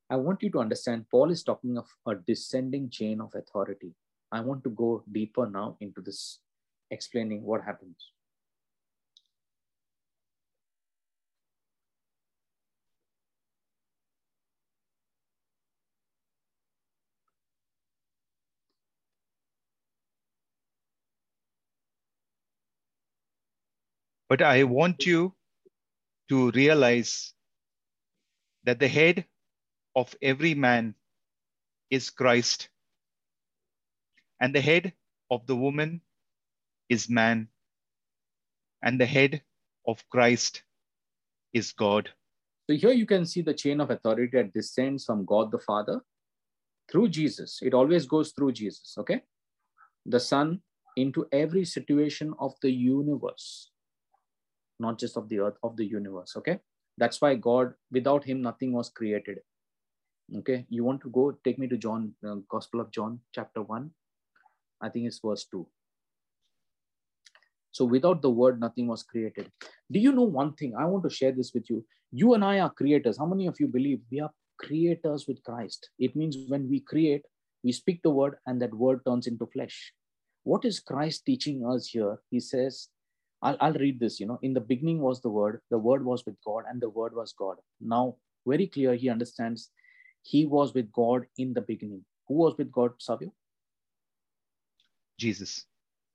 I 0.09 0.15
want 0.15 0.41
you 0.41 0.49
to 0.51 0.59
understand 0.59 1.05
Paul 1.11 1.31
is 1.31 1.43
talking 1.43 1.77
of 1.77 1.87
a 2.05 2.15
descending 2.15 2.89
chain 2.89 3.19
of 3.19 3.35
authority. 3.35 3.93
I 4.31 4.39
want 4.39 4.63
to 4.63 4.69
go 4.69 5.03
deeper 5.11 5.49
now 5.49 5.75
into 5.81 6.01
this, 6.01 6.39
explaining 6.91 7.43
what 7.43 7.61
happens. 7.63 8.11
But 24.29 24.41
I 24.41 24.63
want 24.63 25.05
you 25.05 25.35
to 26.29 26.51
realize 26.51 27.33
that 28.63 28.79
the 28.79 28.87
head 28.87 29.25
of 29.97 30.15
every 30.21 30.53
man 30.53 30.93
is 31.89 32.11
Christ, 32.11 32.69
and 34.39 34.53
the 34.53 34.61
head 34.61 34.93
of 35.31 35.47
the 35.47 35.55
woman 35.55 36.01
is 36.87 37.09
man, 37.09 37.47
and 38.83 39.01
the 39.01 39.07
head 39.07 39.41
of 39.87 40.07
Christ 40.11 40.61
is 41.51 41.71
God. 41.71 42.11
So 42.69 42.75
here 42.75 42.91
you 42.91 43.07
can 43.07 43.25
see 43.25 43.41
the 43.41 43.55
chain 43.55 43.81
of 43.81 43.89
authority 43.89 44.29
that 44.37 44.53
descends 44.53 45.05
from 45.05 45.25
God 45.25 45.51
the 45.51 45.57
Father 45.57 45.99
through 46.91 47.09
Jesus. 47.09 47.59
It 47.63 47.73
always 47.73 48.05
goes 48.05 48.33
through 48.33 48.51
Jesus, 48.51 48.95
okay? 48.99 49.23
The 50.05 50.19
Son 50.19 50.61
into 50.95 51.27
every 51.31 51.65
situation 51.65 52.35
of 52.39 52.53
the 52.61 52.71
universe, 52.71 53.71
not 54.79 54.99
just 54.99 55.17
of 55.17 55.27
the 55.27 55.39
earth, 55.39 55.57
of 55.63 55.75
the 55.75 55.85
universe, 55.85 56.35
okay? 56.37 56.59
That's 56.99 57.19
why 57.19 57.33
God, 57.35 57.73
without 57.91 58.25
Him, 58.25 58.43
nothing 58.43 58.73
was 58.73 58.89
created. 58.89 59.39
Okay, 60.35 60.65
you 60.69 60.83
want 60.83 61.01
to 61.01 61.09
go 61.09 61.31
take 61.45 61.57
me 61.57 61.67
to 61.67 61.77
John, 61.77 62.13
uh, 62.27 62.35
Gospel 62.49 62.81
of 62.81 62.91
John, 62.91 63.21
chapter 63.33 63.61
1. 63.61 63.89
I 64.81 64.89
think 64.89 65.07
it's 65.07 65.21
verse 65.23 65.45
2. 65.49 65.65
So 67.71 67.85
without 67.85 68.21
the 68.21 68.29
word, 68.29 68.59
nothing 68.59 68.87
was 68.87 69.03
created. 69.03 69.49
Do 69.89 69.99
you 69.99 70.11
know 70.11 70.23
one 70.23 70.53
thing? 70.53 70.73
I 70.77 70.85
want 70.85 71.03
to 71.03 71.09
share 71.09 71.31
this 71.31 71.53
with 71.53 71.69
you. 71.69 71.85
You 72.11 72.33
and 72.33 72.43
I 72.43 72.59
are 72.59 72.69
creators. 72.69 73.17
How 73.17 73.25
many 73.25 73.47
of 73.47 73.59
you 73.59 73.67
believe 73.67 74.01
we 74.11 74.19
are 74.19 74.31
creators 74.59 75.27
with 75.27 75.41
Christ? 75.43 75.89
It 75.97 76.15
means 76.15 76.37
when 76.49 76.67
we 76.69 76.81
create, 76.81 77.23
we 77.63 77.71
speak 77.71 78.01
the 78.03 78.09
word 78.09 78.35
and 78.45 78.61
that 78.61 78.73
word 78.73 79.01
turns 79.05 79.27
into 79.27 79.45
flesh. 79.45 79.93
What 80.43 80.65
is 80.65 80.79
Christ 80.79 81.25
teaching 81.25 81.65
us 81.65 81.87
here? 81.87 82.17
He 82.31 82.39
says, 82.41 82.89
I'll, 83.41 83.57
I'll 83.61 83.73
read 83.73 83.99
this, 83.99 84.19
you 84.19 84.25
know, 84.25 84.39
in 84.41 84.53
the 84.53 84.61
beginning 84.61 84.99
was 84.99 85.21
the 85.21 85.29
word, 85.29 85.61
the 85.69 85.77
word 85.77 86.03
was 86.03 86.25
with 86.25 86.35
God 86.45 86.63
and 86.69 86.81
the 86.81 86.89
word 86.89 87.13
was 87.15 87.33
God. 87.37 87.57
Now, 87.79 88.15
very 88.45 88.67
clear, 88.67 88.95
he 88.95 89.09
understands 89.09 89.69
he 90.27 90.45
was 90.45 90.73
with 90.73 90.91
God 90.91 91.25
in 91.37 91.53
the 91.53 91.61
beginning. 91.61 92.03
Who 92.27 92.35
was 92.35 92.57
with 92.57 92.69
God, 92.71 92.91
Savio? 92.99 93.31
Jesus. 95.17 95.65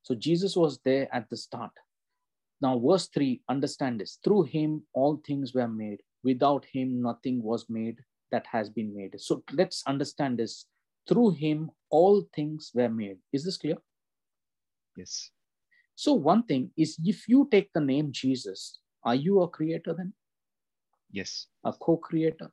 So 0.02 0.14
Jesus 0.14 0.54
was 0.54 0.78
there 0.84 1.08
at 1.14 1.30
the 1.30 1.36
start. 1.36 1.70
Now, 2.60 2.78
verse 2.78 3.08
3, 3.08 3.40
understand 3.48 4.00
this. 4.00 4.18
Through 4.22 4.42
him, 4.44 4.82
all 4.92 5.20
things 5.26 5.54
were 5.54 5.68
made. 5.68 6.00
Without 6.22 6.66
him, 6.70 7.00
nothing 7.00 7.42
was 7.42 7.64
made 7.68 7.98
that 8.30 8.46
has 8.52 8.68
been 8.68 8.94
made. 8.94 9.18
So 9.18 9.42
let's 9.52 9.82
understand 9.86 10.38
this. 10.38 10.66
Through 11.08 11.30
him, 11.30 11.70
all 11.90 12.28
things 12.34 12.70
were 12.74 12.90
made. 12.90 13.16
Is 13.32 13.44
this 13.44 13.56
clear? 13.56 13.76
Yes. 14.96 15.30
So, 15.94 16.12
one 16.12 16.44
thing 16.44 16.70
is 16.76 16.96
if 17.02 17.28
you 17.28 17.48
take 17.50 17.72
the 17.72 17.80
name 17.80 18.12
Jesus, 18.12 18.78
are 19.04 19.14
you 19.14 19.40
a 19.42 19.48
creator 19.48 19.94
then? 19.96 20.12
Yes. 21.10 21.46
A 21.64 21.72
co 21.72 21.96
creator? 21.96 22.52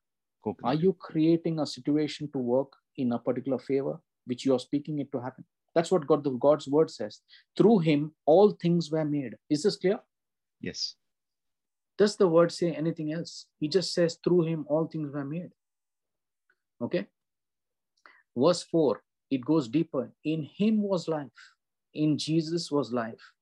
Are 0.64 0.74
you 0.74 0.94
creating 1.00 1.60
a 1.60 1.66
situation 1.66 2.30
to 2.32 2.40
work 2.40 2.74
in 2.98 3.12
a 3.12 3.20
particular 3.20 3.60
favor, 3.60 4.00
which 4.26 4.46
you 4.46 4.54
are 4.54 4.60
speaking 4.60 5.00
it 5.00 5.12
to 5.12 5.20
happen? 5.20 5.44
That's 5.76 5.92
what 5.92 6.08
God, 6.08 6.24
the 6.24 6.32
God's 6.32 6.68
word 6.68 6.90
says. 6.90 7.22
Through 7.56 7.80
him, 7.80 8.14
all 8.26 8.52
things 8.52 8.92
were 8.92 9.06
made. 9.06 9.36
Is 9.50 9.64
this 9.64 9.76
clear? 9.76 10.00
Yes. 10.62 10.96
Does 11.98 12.16
the 12.16 12.28
word 12.28 12.52
say 12.52 12.72
anything 12.72 13.12
else? 13.12 13.46
He 13.60 13.68
just 13.68 13.94
says, 13.94 14.18
through 14.24 14.44
him, 14.44 14.66
all 14.70 14.88
things 14.88 15.14
were 15.14 15.26
made. 15.26 15.52
Okay. 16.82 17.08
Verse 18.36 18.64
4, 18.64 19.02
it 19.32 19.44
goes 19.46 19.68
deeper. 19.68 20.12
In 20.24 20.44
him 20.44 20.82
was 20.82 21.08
life, 21.08 21.28
in 21.94 22.18
Jesus 22.18 22.72
was 22.72 22.94
life, 22.94 23.34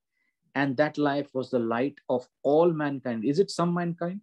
and 0.55 0.75
that 0.77 0.97
life 0.97 1.29
was 1.33 1.51
the 1.51 1.59
light 1.59 1.99
of 2.09 2.27
all 2.41 2.71
mankind. 2.71 3.23
Is 3.23 3.37
it 3.37 3.51
some 3.51 3.73
mankind? 3.73 4.21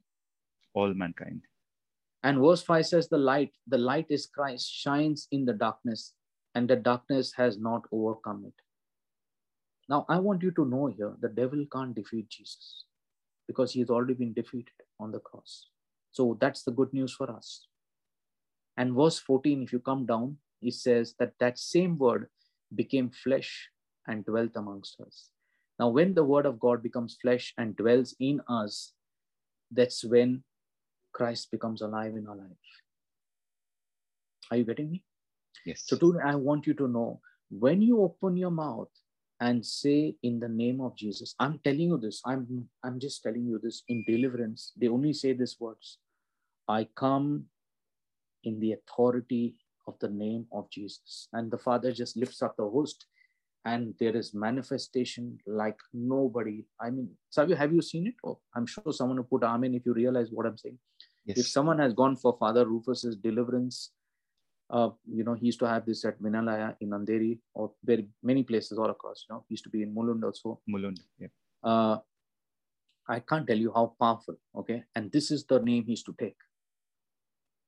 All 0.74 0.92
mankind. 0.92 1.42
And 2.24 2.40
verse 2.40 2.62
5 2.62 2.86
says, 2.86 3.08
The 3.08 3.18
light, 3.18 3.52
the 3.66 3.78
light 3.78 4.06
is 4.08 4.26
Christ, 4.26 4.72
shines 4.72 5.28
in 5.30 5.44
the 5.44 5.52
darkness, 5.52 6.14
and 6.54 6.68
the 6.68 6.76
darkness 6.76 7.34
has 7.36 7.58
not 7.58 7.82
overcome 7.92 8.44
it. 8.46 8.54
Now, 9.90 10.06
I 10.08 10.18
want 10.18 10.42
you 10.42 10.50
to 10.52 10.64
know 10.64 10.86
here 10.86 11.12
the 11.20 11.28
devil 11.28 11.66
can't 11.70 11.94
defeat 11.94 12.30
Jesus 12.30 12.84
because 13.46 13.72
he 13.72 13.80
has 13.80 13.90
already 13.90 14.14
been 14.14 14.32
defeated 14.32 14.72
on 14.98 15.12
the 15.12 15.20
cross. 15.20 15.66
So 16.12 16.38
that's 16.40 16.62
the 16.62 16.72
good 16.72 16.94
news 16.94 17.12
for 17.12 17.30
us. 17.30 17.66
And 18.78 18.94
verse 18.94 19.18
14, 19.18 19.62
if 19.62 19.72
you 19.74 19.80
come 19.80 20.06
down, 20.06 20.38
it 20.62 20.72
says 20.72 21.14
that 21.18 21.34
that 21.40 21.58
same 21.58 21.98
word 21.98 22.28
became 22.74 23.10
flesh 23.10 23.68
and 24.06 24.24
dwelt 24.24 24.52
amongst 24.56 24.98
us. 25.00 25.28
Now, 25.78 25.88
when 25.88 26.14
the 26.14 26.24
word 26.24 26.46
of 26.46 26.58
God 26.58 26.82
becomes 26.82 27.18
flesh 27.20 27.52
and 27.58 27.76
dwells 27.76 28.14
in 28.18 28.40
us, 28.48 28.92
that's 29.70 30.02
when 30.04 30.44
Christ 31.14 31.50
becomes 31.50 31.80
alive 31.80 32.16
in 32.16 32.26
our 32.26 32.36
life. 32.36 32.66
Are 34.50 34.56
you 34.58 34.64
getting 34.64 34.90
me? 34.90 35.04
Yes. 35.64 35.84
So 35.86 35.96
today 35.96 36.18
I 36.24 36.34
want 36.34 36.66
you 36.66 36.74
to 36.74 36.88
know 36.88 37.20
when 37.50 37.80
you 37.80 38.02
open 38.02 38.36
your 38.36 38.50
mouth 38.50 38.90
and 39.40 39.64
say 39.64 40.16
in 40.22 40.40
the 40.40 40.48
name 40.48 40.80
of 40.80 40.96
Jesus, 40.96 41.34
I'm 41.38 41.60
telling 41.64 41.88
you 41.92 41.98
this, 41.98 42.20
I'm 42.26 42.68
I'm 42.82 43.00
just 43.00 43.22
telling 43.22 43.46
you 43.46 43.60
this 43.62 43.82
in 43.88 44.04
deliverance. 44.06 44.72
They 44.76 44.88
only 44.88 45.12
say 45.12 45.32
these 45.32 45.56
words. 45.58 45.98
I 46.68 46.88
come 46.96 47.44
in 48.44 48.60
the 48.60 48.72
authority 48.72 49.54
of 49.86 49.98
the 50.00 50.08
name 50.08 50.46
of 50.52 50.70
Jesus. 50.70 51.28
And 51.32 51.50
the 51.50 51.58
Father 51.58 51.92
just 51.92 52.16
lifts 52.16 52.42
up 52.42 52.56
the 52.56 52.68
host 52.68 53.06
and 53.64 53.94
there 53.98 54.16
is 54.16 54.34
manifestation 54.34 55.38
like 55.46 55.78
nobody. 55.92 56.64
I 56.80 56.90
mean, 56.90 57.10
Savio, 57.30 57.56
have 57.56 57.72
you 57.72 57.82
seen 57.82 58.06
it? 58.06 58.14
Oh, 58.24 58.38
I'm 58.54 58.66
sure 58.66 58.92
someone 58.92 59.16
will 59.16 59.24
put 59.24 59.42
Amen 59.44 59.74
if 59.74 59.86
you 59.86 59.94
realize 59.94 60.28
what 60.30 60.46
I'm 60.46 60.58
saying. 60.58 60.78
Yes. 61.24 61.38
If 61.38 61.48
someone 61.48 61.78
has 61.78 61.94
gone 61.94 62.16
for 62.16 62.36
Father 62.38 62.66
Rufus's 62.66 63.16
deliverance, 63.16 63.92
uh, 64.70 64.90
you 65.10 65.24
know, 65.24 65.34
he 65.34 65.46
used 65.46 65.58
to 65.60 65.68
have 65.68 65.86
this 65.86 66.04
at 66.04 66.20
Vinayalaya 66.20 66.76
in 66.80 66.90
Andheri 66.90 67.38
or 67.54 67.72
very 67.84 68.08
many 68.22 68.42
places 68.42 68.78
all 68.78 68.90
across. 68.90 69.24
You 69.28 69.34
know, 69.34 69.44
he 69.48 69.54
used 69.54 69.64
to 69.64 69.70
be 69.70 69.82
in 69.82 69.94
Mulund 69.94 70.22
also. 70.24 70.60
Mulund. 70.68 70.98
Yeah. 71.18 71.28
Uh, 71.62 71.98
I 73.08 73.20
can't 73.20 73.46
tell 73.46 73.56
you 73.56 73.72
how 73.74 73.94
powerful. 74.00 74.36
Okay, 74.56 74.84
and 74.94 75.12
this 75.12 75.30
is 75.30 75.44
the 75.44 75.60
name 75.60 75.84
he 75.84 75.92
used 75.92 76.06
to 76.06 76.14
take. 76.18 76.36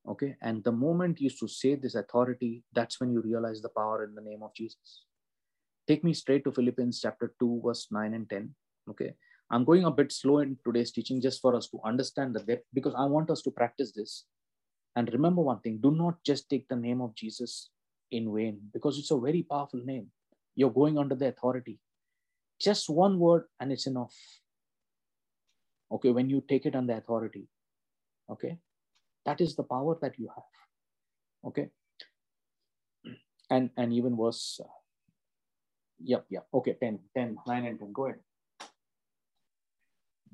Okay, 0.08 0.36
and 0.40 0.62
the 0.64 0.72
moment 0.72 1.18
he 1.18 1.24
used 1.24 1.40
to 1.40 1.48
say 1.48 1.74
this 1.74 1.94
authority, 1.94 2.62
that's 2.72 3.00
when 3.00 3.12
you 3.12 3.20
realize 3.20 3.60
the 3.60 3.68
power 3.68 4.04
in 4.04 4.14
the 4.14 4.22
name 4.22 4.42
of 4.42 4.54
Jesus. 4.54 5.04
Take 5.86 6.04
me 6.04 6.14
straight 6.14 6.44
to 6.44 6.52
Philippians 6.52 7.00
chapter 7.00 7.34
2, 7.38 7.62
verse 7.64 7.88
9 7.90 8.14
and 8.14 8.28
10. 8.28 8.54
Okay, 8.90 9.14
I'm 9.50 9.64
going 9.64 9.84
a 9.84 9.90
bit 9.90 10.12
slow 10.12 10.38
in 10.38 10.58
today's 10.66 10.92
teaching 10.92 11.20
just 11.20 11.40
for 11.40 11.54
us 11.54 11.68
to 11.70 11.80
understand 11.84 12.34
the 12.34 12.40
depth 12.40 12.64
because 12.74 12.94
I 12.96 13.04
want 13.06 13.30
us 13.30 13.42
to 13.42 13.50
practice 13.50 13.92
this. 13.92 14.24
And 14.96 15.12
remember 15.12 15.42
one 15.42 15.60
thing 15.60 15.78
do 15.82 15.90
not 15.92 16.22
just 16.24 16.50
take 16.50 16.68
the 16.68 16.76
name 16.76 17.00
of 17.00 17.14
Jesus 17.14 17.70
in 18.10 18.34
vain 18.34 18.60
because 18.72 18.98
it's 18.98 19.10
a 19.10 19.18
very 19.18 19.42
powerful 19.44 19.80
name. 19.84 20.08
You're 20.56 20.72
going 20.72 20.98
under 20.98 21.14
the 21.14 21.28
authority. 21.28 21.78
Just 22.60 22.90
one 22.90 23.18
word 23.18 23.44
and 23.60 23.72
it's 23.72 23.86
enough. 23.86 24.14
Okay, 25.92 26.10
when 26.10 26.30
you 26.30 26.42
take 26.48 26.66
it 26.66 26.76
under 26.76 26.94
authority. 26.94 27.48
Okay, 28.30 28.58
that 29.26 29.40
is 29.40 29.56
the 29.56 29.64
power 29.64 29.96
that 30.02 30.18
you 30.18 30.28
have. 30.28 30.44
Okay, 31.46 31.70
and 33.50 33.70
and 33.76 33.92
even 33.92 34.16
worse, 34.16 34.60
Uh, 34.64 34.68
yep, 36.00 36.26
yep. 36.30 36.46
Okay, 36.54 36.74
10, 36.80 37.00
10, 37.16 37.38
9 37.46 37.66
and 37.66 37.78
10. 37.80 37.92
Go 37.92 38.06
ahead. 38.06 38.20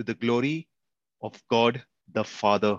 to 0.00 0.04
the 0.04 0.14
glory 0.14 0.66
of 1.22 1.36
God 1.50 1.82
the 2.12 2.24
Father. 2.24 2.78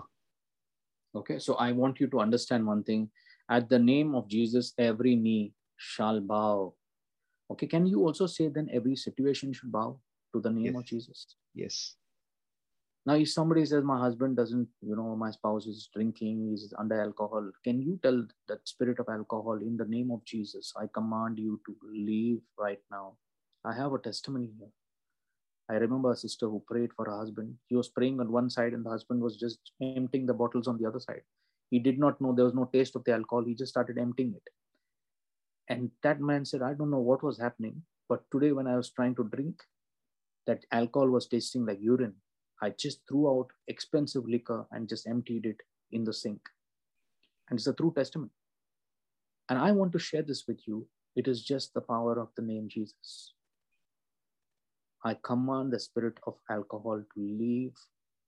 Okay, 1.14 1.38
so 1.38 1.54
I 1.54 1.70
want 1.70 2.00
you 2.00 2.08
to 2.08 2.18
understand 2.18 2.66
one 2.66 2.82
thing. 2.82 3.10
At 3.48 3.68
the 3.68 3.78
name 3.78 4.14
of 4.16 4.28
Jesus, 4.28 4.72
every 4.76 5.14
knee 5.14 5.52
shall 5.76 6.20
bow. 6.20 6.74
Okay, 7.50 7.68
can 7.68 7.86
you 7.86 8.00
also 8.00 8.26
say 8.26 8.48
then 8.48 8.68
every 8.72 8.96
situation 8.96 9.52
should 9.52 9.70
bow 9.70 10.00
to 10.34 10.40
the 10.40 10.50
name 10.50 10.74
Yes. 10.74 10.76
of 10.76 10.84
Jesus? 10.86 11.26
Yes. 11.54 11.94
Now, 13.06 13.14
if 13.14 13.30
somebody 13.30 13.64
says, 13.66 13.84
My 13.84 13.98
husband 14.00 14.36
doesn't, 14.36 14.68
you 14.80 14.96
know, 14.96 15.14
my 15.14 15.30
spouse 15.30 15.66
is 15.66 15.88
drinking, 15.94 16.48
he's 16.50 16.72
under 16.78 17.00
alcohol, 17.00 17.50
can 17.62 17.82
you 17.82 17.98
tell 18.02 18.26
that 18.48 18.66
spirit 18.66 18.98
of 18.98 19.08
alcohol 19.08 19.58
in 19.70 19.76
the 19.76 19.84
name 19.84 20.10
of 20.10 20.24
Jesus, 20.24 20.72
I 20.76 20.86
command 20.86 21.38
you 21.38 21.60
to 21.66 21.76
leave 21.84 22.40
right 22.58 22.82
now? 22.90 23.16
I 23.64 23.74
have 23.74 23.92
a 23.92 23.98
testimony 23.98 24.50
here. 24.58 24.70
I 25.70 25.74
remember 25.74 26.12
a 26.12 26.16
sister 26.16 26.48
who 26.48 26.62
prayed 26.66 26.92
for 26.92 27.06
her 27.06 27.16
husband. 27.16 27.54
He 27.68 27.76
was 27.76 27.88
praying 27.88 28.20
on 28.20 28.32
one 28.32 28.50
side, 28.50 28.72
and 28.72 28.84
the 28.84 28.90
husband 28.90 29.20
was 29.20 29.36
just 29.36 29.58
emptying 29.80 30.26
the 30.26 30.34
bottles 30.34 30.68
on 30.68 30.78
the 30.78 30.86
other 30.86 31.00
side. 31.00 31.22
He 31.70 31.78
did 31.78 31.98
not 31.98 32.20
know 32.20 32.34
there 32.34 32.44
was 32.44 32.54
no 32.54 32.68
taste 32.72 32.96
of 32.96 33.04
the 33.04 33.12
alcohol. 33.12 33.44
He 33.44 33.54
just 33.54 33.70
started 33.70 33.98
emptying 33.98 34.34
it. 34.34 34.48
And 35.68 35.90
that 36.02 36.20
man 36.20 36.44
said, 36.44 36.60
I 36.62 36.74
don't 36.74 36.90
know 36.90 36.98
what 36.98 37.22
was 37.22 37.38
happening, 37.38 37.82
but 38.08 38.24
today 38.30 38.52
when 38.52 38.66
I 38.66 38.76
was 38.76 38.90
trying 38.90 39.14
to 39.14 39.24
drink, 39.24 39.62
that 40.46 40.66
alcohol 40.72 41.08
was 41.08 41.28
tasting 41.28 41.64
like 41.64 41.78
urine. 41.80 42.14
I 42.60 42.70
just 42.70 43.00
threw 43.08 43.28
out 43.28 43.48
expensive 43.68 44.28
liquor 44.28 44.66
and 44.72 44.88
just 44.88 45.06
emptied 45.06 45.46
it 45.46 45.62
in 45.92 46.04
the 46.04 46.12
sink. 46.12 46.40
And 47.48 47.58
it's 47.58 47.66
a 47.68 47.72
true 47.72 47.92
testament. 47.96 48.32
And 49.48 49.58
I 49.58 49.72
want 49.72 49.92
to 49.92 49.98
share 49.98 50.22
this 50.22 50.44
with 50.46 50.60
you. 50.66 50.86
It 51.16 51.28
is 51.28 51.42
just 51.44 51.74
the 51.74 51.80
power 51.80 52.18
of 52.18 52.28
the 52.36 52.42
name 52.42 52.68
Jesus. 52.68 53.34
I 55.04 55.16
command 55.22 55.72
the 55.72 55.80
spirit 55.80 56.18
of 56.26 56.36
alcohol 56.50 57.02
to 57.14 57.20
leave 57.20 57.74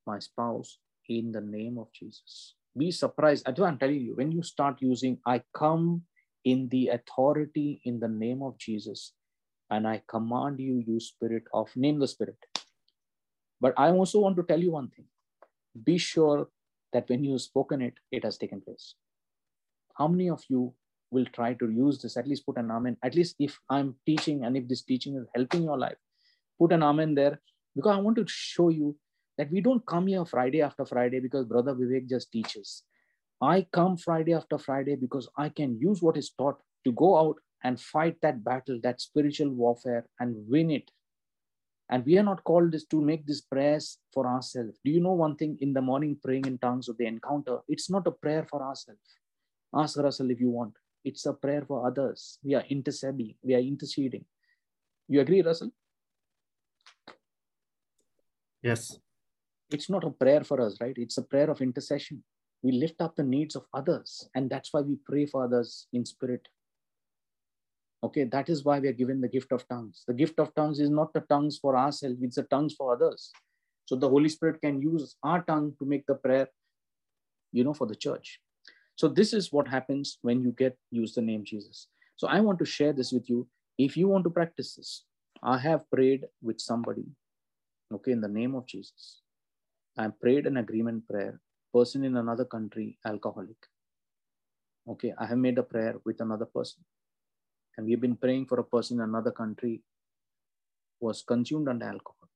my 0.07 0.19
spouse 0.19 0.79
in 1.09 1.31
the 1.31 1.41
name 1.41 1.77
of 1.77 1.91
Jesus. 1.93 2.55
Be 2.77 2.91
surprised. 2.91 3.47
I'm 3.47 3.77
telling 3.77 4.01
you. 4.01 4.15
When 4.15 4.31
you 4.31 4.43
start 4.43 4.77
using, 4.81 5.19
I 5.25 5.43
come 5.53 6.03
in 6.43 6.69
the 6.69 6.89
authority 6.89 7.81
in 7.85 7.99
the 7.99 8.07
name 8.07 8.41
of 8.43 8.57
Jesus, 8.57 9.13
And 9.71 9.87
I 9.87 10.03
command 10.07 10.59
you, 10.59 10.83
you 10.85 10.99
spirit 10.99 11.43
of, 11.53 11.69
name 11.75 11.99
the 11.99 12.07
spirit. 12.07 12.37
But 13.61 13.73
I 13.77 13.89
also 13.91 14.19
want 14.19 14.35
to 14.37 14.43
tell 14.43 14.59
you 14.59 14.71
one 14.71 14.89
thing. 14.89 15.05
Be 15.83 15.97
sure 15.97 16.49
that 16.93 17.09
when 17.09 17.23
you've 17.23 17.41
spoken 17.41 17.81
it, 17.81 17.95
it 18.11 18.23
has 18.23 18.37
taken 18.37 18.61
place. 18.61 18.95
How 19.97 20.07
many 20.07 20.29
of 20.29 20.43
you 20.49 20.73
will 21.11 21.25
try 21.33 21.53
to 21.55 21.69
use 21.69 22.01
this? 22.01 22.17
At 22.17 22.27
least 22.27 22.45
put 22.45 22.57
an 22.57 22.71
amen. 22.71 22.97
At 23.03 23.15
least 23.15 23.35
if 23.39 23.59
I'm 23.69 23.95
teaching 24.05 24.45
and 24.45 24.57
if 24.57 24.67
this 24.67 24.83
teaching 24.83 25.15
is 25.17 25.27
helping 25.35 25.63
your 25.63 25.77
life, 25.77 25.97
put 26.59 26.71
an 26.71 26.83
amen 26.83 27.15
there 27.15 27.41
because 27.75 27.95
I 27.95 27.99
want 27.99 28.17
to 28.17 28.25
show 28.27 28.69
you 28.69 28.95
that 29.37 29.51
we 29.51 29.61
don't 29.61 29.85
come 29.85 30.07
here 30.07 30.25
Friday 30.25 30.61
after 30.61 30.85
Friday 30.85 31.19
because 31.19 31.45
Brother 31.45 31.73
Vivek 31.73 32.07
just 32.09 32.31
teaches. 32.31 32.83
I 33.41 33.67
come 33.73 33.97
Friday 33.97 34.33
after 34.33 34.57
Friday 34.57 34.95
because 34.95 35.27
I 35.37 35.49
can 35.49 35.77
use 35.79 36.01
what 36.01 36.17
is 36.17 36.31
taught 36.31 36.59
to 36.85 36.91
go 36.93 37.17
out 37.17 37.35
and 37.63 37.79
fight 37.79 38.15
that 38.21 38.43
battle, 38.43 38.79
that 38.83 39.01
spiritual 39.01 39.49
warfare, 39.49 40.05
and 40.19 40.35
win 40.47 40.71
it. 40.71 40.89
And 41.89 42.05
we 42.05 42.17
are 42.17 42.23
not 42.23 42.43
called 42.43 42.71
this 42.71 42.85
to 42.85 43.01
make 43.01 43.25
this 43.25 43.41
prayers 43.41 43.99
for 44.13 44.25
ourselves. 44.25 44.79
Do 44.83 44.91
you 44.91 45.01
know 45.01 45.13
one 45.13 45.35
thing 45.35 45.57
in 45.61 45.73
the 45.73 45.81
morning 45.81 46.17
praying 46.23 46.45
in 46.45 46.57
tongues 46.57 46.89
of 46.89 46.97
the 46.97 47.05
encounter? 47.05 47.59
It's 47.67 47.89
not 47.89 48.07
a 48.07 48.11
prayer 48.11 48.45
for 48.49 48.63
ourselves. 48.63 49.01
Ask 49.73 49.97
Russell 49.97 50.31
if 50.31 50.39
you 50.39 50.49
want. 50.49 50.73
It's 51.03 51.25
a 51.25 51.33
prayer 51.33 51.63
for 51.67 51.85
others. 51.85 52.39
We 52.43 52.55
are 52.55 52.63
interceding. 52.69 53.35
We 53.43 53.53
are 53.53 53.59
interceding. 53.59 54.25
You 55.07 55.21
agree, 55.21 55.41
Russell? 55.41 55.71
Yes. 58.65 58.97
It's 59.69 59.91
not 59.91 60.03
a 60.03 60.09
prayer 60.09 60.43
for 60.43 60.59
us, 60.59 60.77
right? 60.81 60.97
It's 60.97 61.19
a 61.19 61.21
prayer 61.21 61.51
of 61.51 61.61
intercession. 61.61 62.23
We 62.63 62.71
lift 62.71 62.99
up 62.99 63.15
the 63.15 63.23
needs 63.23 63.55
of 63.55 63.65
others, 63.75 64.27
and 64.33 64.49
that's 64.49 64.73
why 64.73 64.81
we 64.81 64.95
pray 65.05 65.27
for 65.27 65.43
others 65.43 65.85
in 65.93 66.03
spirit. 66.03 66.47
Okay, 68.03 68.23
that 68.23 68.49
is 68.49 68.63
why 68.65 68.79
we 68.79 68.87
are 68.87 68.99
given 69.01 69.21
the 69.21 69.27
gift 69.27 69.51
of 69.51 69.67
tongues. 69.67 70.03
The 70.07 70.15
gift 70.15 70.39
of 70.39 70.55
tongues 70.55 70.79
is 70.79 70.89
not 70.89 71.13
the 71.13 71.21
tongues 71.21 71.59
for 71.59 71.77
ourselves, 71.77 72.17
it's 72.23 72.37
the 72.37 72.43
tongues 72.43 72.73
for 72.73 72.95
others. 72.95 73.31
So 73.85 73.95
the 73.95 74.09
Holy 74.09 74.29
Spirit 74.29 74.61
can 74.61 74.81
use 74.81 75.15
our 75.21 75.43
tongue 75.43 75.73
to 75.77 75.85
make 75.85 76.07
the 76.07 76.15
prayer, 76.15 76.47
you 77.51 77.63
know, 77.63 77.75
for 77.75 77.85
the 77.85 77.95
church. 77.95 78.39
So 78.95 79.07
this 79.07 79.31
is 79.31 79.51
what 79.51 79.67
happens 79.67 80.17
when 80.23 80.41
you 80.41 80.53
get 80.53 80.75
use 80.89 81.13
the 81.13 81.21
name 81.21 81.43
Jesus. 81.45 81.87
So 82.15 82.27
I 82.27 82.39
want 82.39 82.57
to 82.59 82.65
share 82.65 82.93
this 82.93 83.11
with 83.11 83.29
you. 83.29 83.47
If 83.77 83.95
you 83.95 84.07
want 84.07 84.23
to 84.23 84.31
practice 84.31 84.73
this, 84.73 85.05
I 85.43 85.59
have 85.59 85.87
prayed 85.91 86.25
with 86.41 86.59
somebody, 86.59 87.05
okay, 87.93 88.11
in 88.11 88.21
the 88.21 88.27
name 88.27 88.55
of 88.55 88.65
Jesus. 88.67 89.21
I 89.97 90.07
prayed 90.09 90.45
an 90.45 90.57
agreement 90.57 91.07
prayer, 91.07 91.39
person 91.73 92.03
in 92.03 92.17
another 92.17 92.45
country, 92.45 92.97
alcoholic. 93.05 93.57
Okay, 94.87 95.13
I 95.17 95.25
have 95.25 95.37
made 95.37 95.57
a 95.57 95.63
prayer 95.63 95.95
with 96.05 96.19
another 96.21 96.45
person. 96.45 96.83
And 97.77 97.87
we've 97.87 98.01
been 98.01 98.15
praying 98.15 98.47
for 98.47 98.59
a 98.59 98.63
person 98.63 98.99
in 98.99 99.03
another 99.03 99.31
country 99.31 99.81
was 100.99 101.21
consumed 101.21 101.67
under 101.67 101.85
alcohol. 101.85 102.29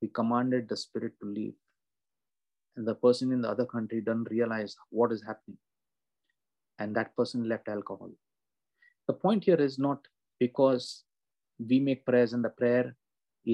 We 0.00 0.08
commanded 0.08 0.68
the 0.68 0.76
spirit 0.76 1.12
to 1.20 1.26
leave. 1.26 1.54
And 2.76 2.86
the 2.86 2.94
person 2.94 3.32
in 3.32 3.40
the 3.40 3.48
other 3.48 3.64
country 3.64 4.00
doesn't 4.00 4.30
realize 4.30 4.76
what 4.90 5.12
is 5.12 5.22
happening. 5.26 5.58
And 6.78 6.94
that 6.94 7.16
person 7.16 7.48
left 7.48 7.68
alcohol. 7.68 8.10
The 9.06 9.14
point 9.14 9.44
here 9.44 9.56
is 9.56 9.78
not 9.78 10.06
because 10.38 11.04
we 11.58 11.80
make 11.80 12.04
prayers 12.04 12.32
and 12.34 12.44
the 12.44 12.50
prayer 12.50 12.94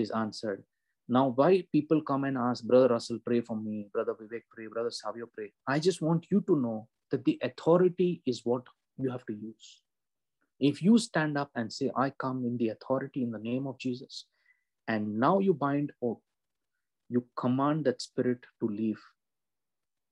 is 0.00 0.10
answered. 0.10 0.64
Now, 1.08 1.28
why 1.28 1.64
people 1.72 2.00
come 2.00 2.24
and 2.24 2.38
ask, 2.38 2.64
Brother 2.64 2.88
Russell, 2.88 3.18
pray 3.24 3.40
for 3.40 3.56
me, 3.56 3.88
Brother 3.92 4.14
Vivek, 4.14 4.42
pray, 4.50 4.66
Brother 4.66 4.90
Savio, 4.90 5.26
pray. 5.26 5.52
I 5.66 5.78
just 5.78 6.00
want 6.00 6.26
you 6.30 6.40
to 6.46 6.56
know 6.56 6.88
that 7.10 7.24
the 7.24 7.38
authority 7.42 8.22
is 8.24 8.42
what 8.44 8.62
you 8.96 9.10
have 9.10 9.26
to 9.26 9.34
use. 9.34 9.80
If 10.60 10.82
you 10.82 10.98
stand 10.98 11.36
up 11.36 11.50
and 11.54 11.72
say, 11.72 11.90
I 11.96 12.10
come 12.10 12.44
in 12.44 12.56
the 12.56 12.70
authority 12.70 13.22
in 13.22 13.32
the 13.32 13.38
name 13.38 13.66
of 13.66 13.78
Jesus, 13.78 14.26
and 14.86 15.18
now 15.18 15.40
you 15.40 15.54
bind 15.54 15.92
or 16.00 16.18
you 17.08 17.24
command 17.36 17.84
that 17.84 18.00
spirit 18.00 18.38
to 18.60 18.68
leave, 18.68 19.00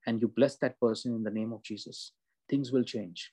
and 0.06 0.20
you 0.20 0.28
bless 0.28 0.56
that 0.56 0.78
person 0.80 1.14
in 1.14 1.22
the 1.22 1.30
name 1.30 1.52
of 1.52 1.62
Jesus, 1.62 2.12
things 2.48 2.72
will 2.72 2.84
change. 2.84 3.32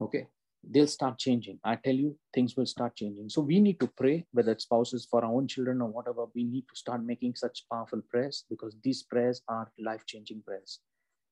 Okay 0.00 0.26
they'll 0.68 0.86
start 0.86 1.18
changing. 1.18 1.58
I 1.64 1.76
tell 1.76 1.94
you, 1.94 2.16
things 2.34 2.56
will 2.56 2.66
start 2.66 2.96
changing. 2.96 3.28
So 3.28 3.40
we 3.40 3.60
need 3.60 3.80
to 3.80 3.86
pray, 3.96 4.26
whether 4.32 4.52
it's 4.52 4.64
spouses 4.64 5.06
for 5.10 5.24
our 5.24 5.32
own 5.32 5.48
children 5.48 5.80
or 5.80 5.88
whatever, 5.88 6.26
we 6.34 6.44
need 6.44 6.64
to 6.72 6.76
start 6.76 7.04
making 7.04 7.36
such 7.36 7.64
powerful 7.72 8.02
prayers 8.10 8.44
because 8.50 8.76
these 8.84 9.02
prayers 9.02 9.42
are 9.48 9.70
life 9.78 10.04
changing 10.06 10.42
prayers. 10.46 10.80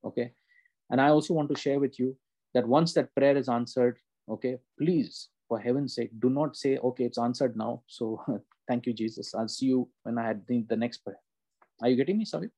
Okay. 0.05 0.33
And 0.91 1.01
I 1.01 1.09
also 1.09 1.35
want 1.35 1.51
to 1.51 1.61
share 1.61 1.81
with 1.81 1.99
you 1.99 2.17
that 2.55 2.67
once 2.67 2.95
that 2.95 3.15
prayer 3.15 3.37
is 3.37 3.49
answered, 3.49 3.99
okay, 4.29 4.59
please, 4.79 5.29
for 5.49 5.59
heaven's 5.59 5.95
sake, 5.95 6.11
do 6.19 6.31
not 6.31 6.57
say, 6.57 6.79
okay, 6.79 7.05
it's 7.05 7.19
answered 7.19 7.57
now. 7.57 7.83
So 7.87 8.23
thank 8.69 8.87
you, 8.87 8.93
Jesus. 8.93 9.35
I'll 9.35 9.49
see 9.49 9.67
you 9.67 9.89
when 10.05 10.19
I 10.19 10.27
had 10.27 10.47
the, 10.47 10.65
the 10.69 10.77
next 10.77 10.99
prayer. 10.99 11.21
Are 11.83 11.89
you 11.89 11.97
getting 11.97 12.19
me? 12.19 12.25
Sorry. 12.25 12.51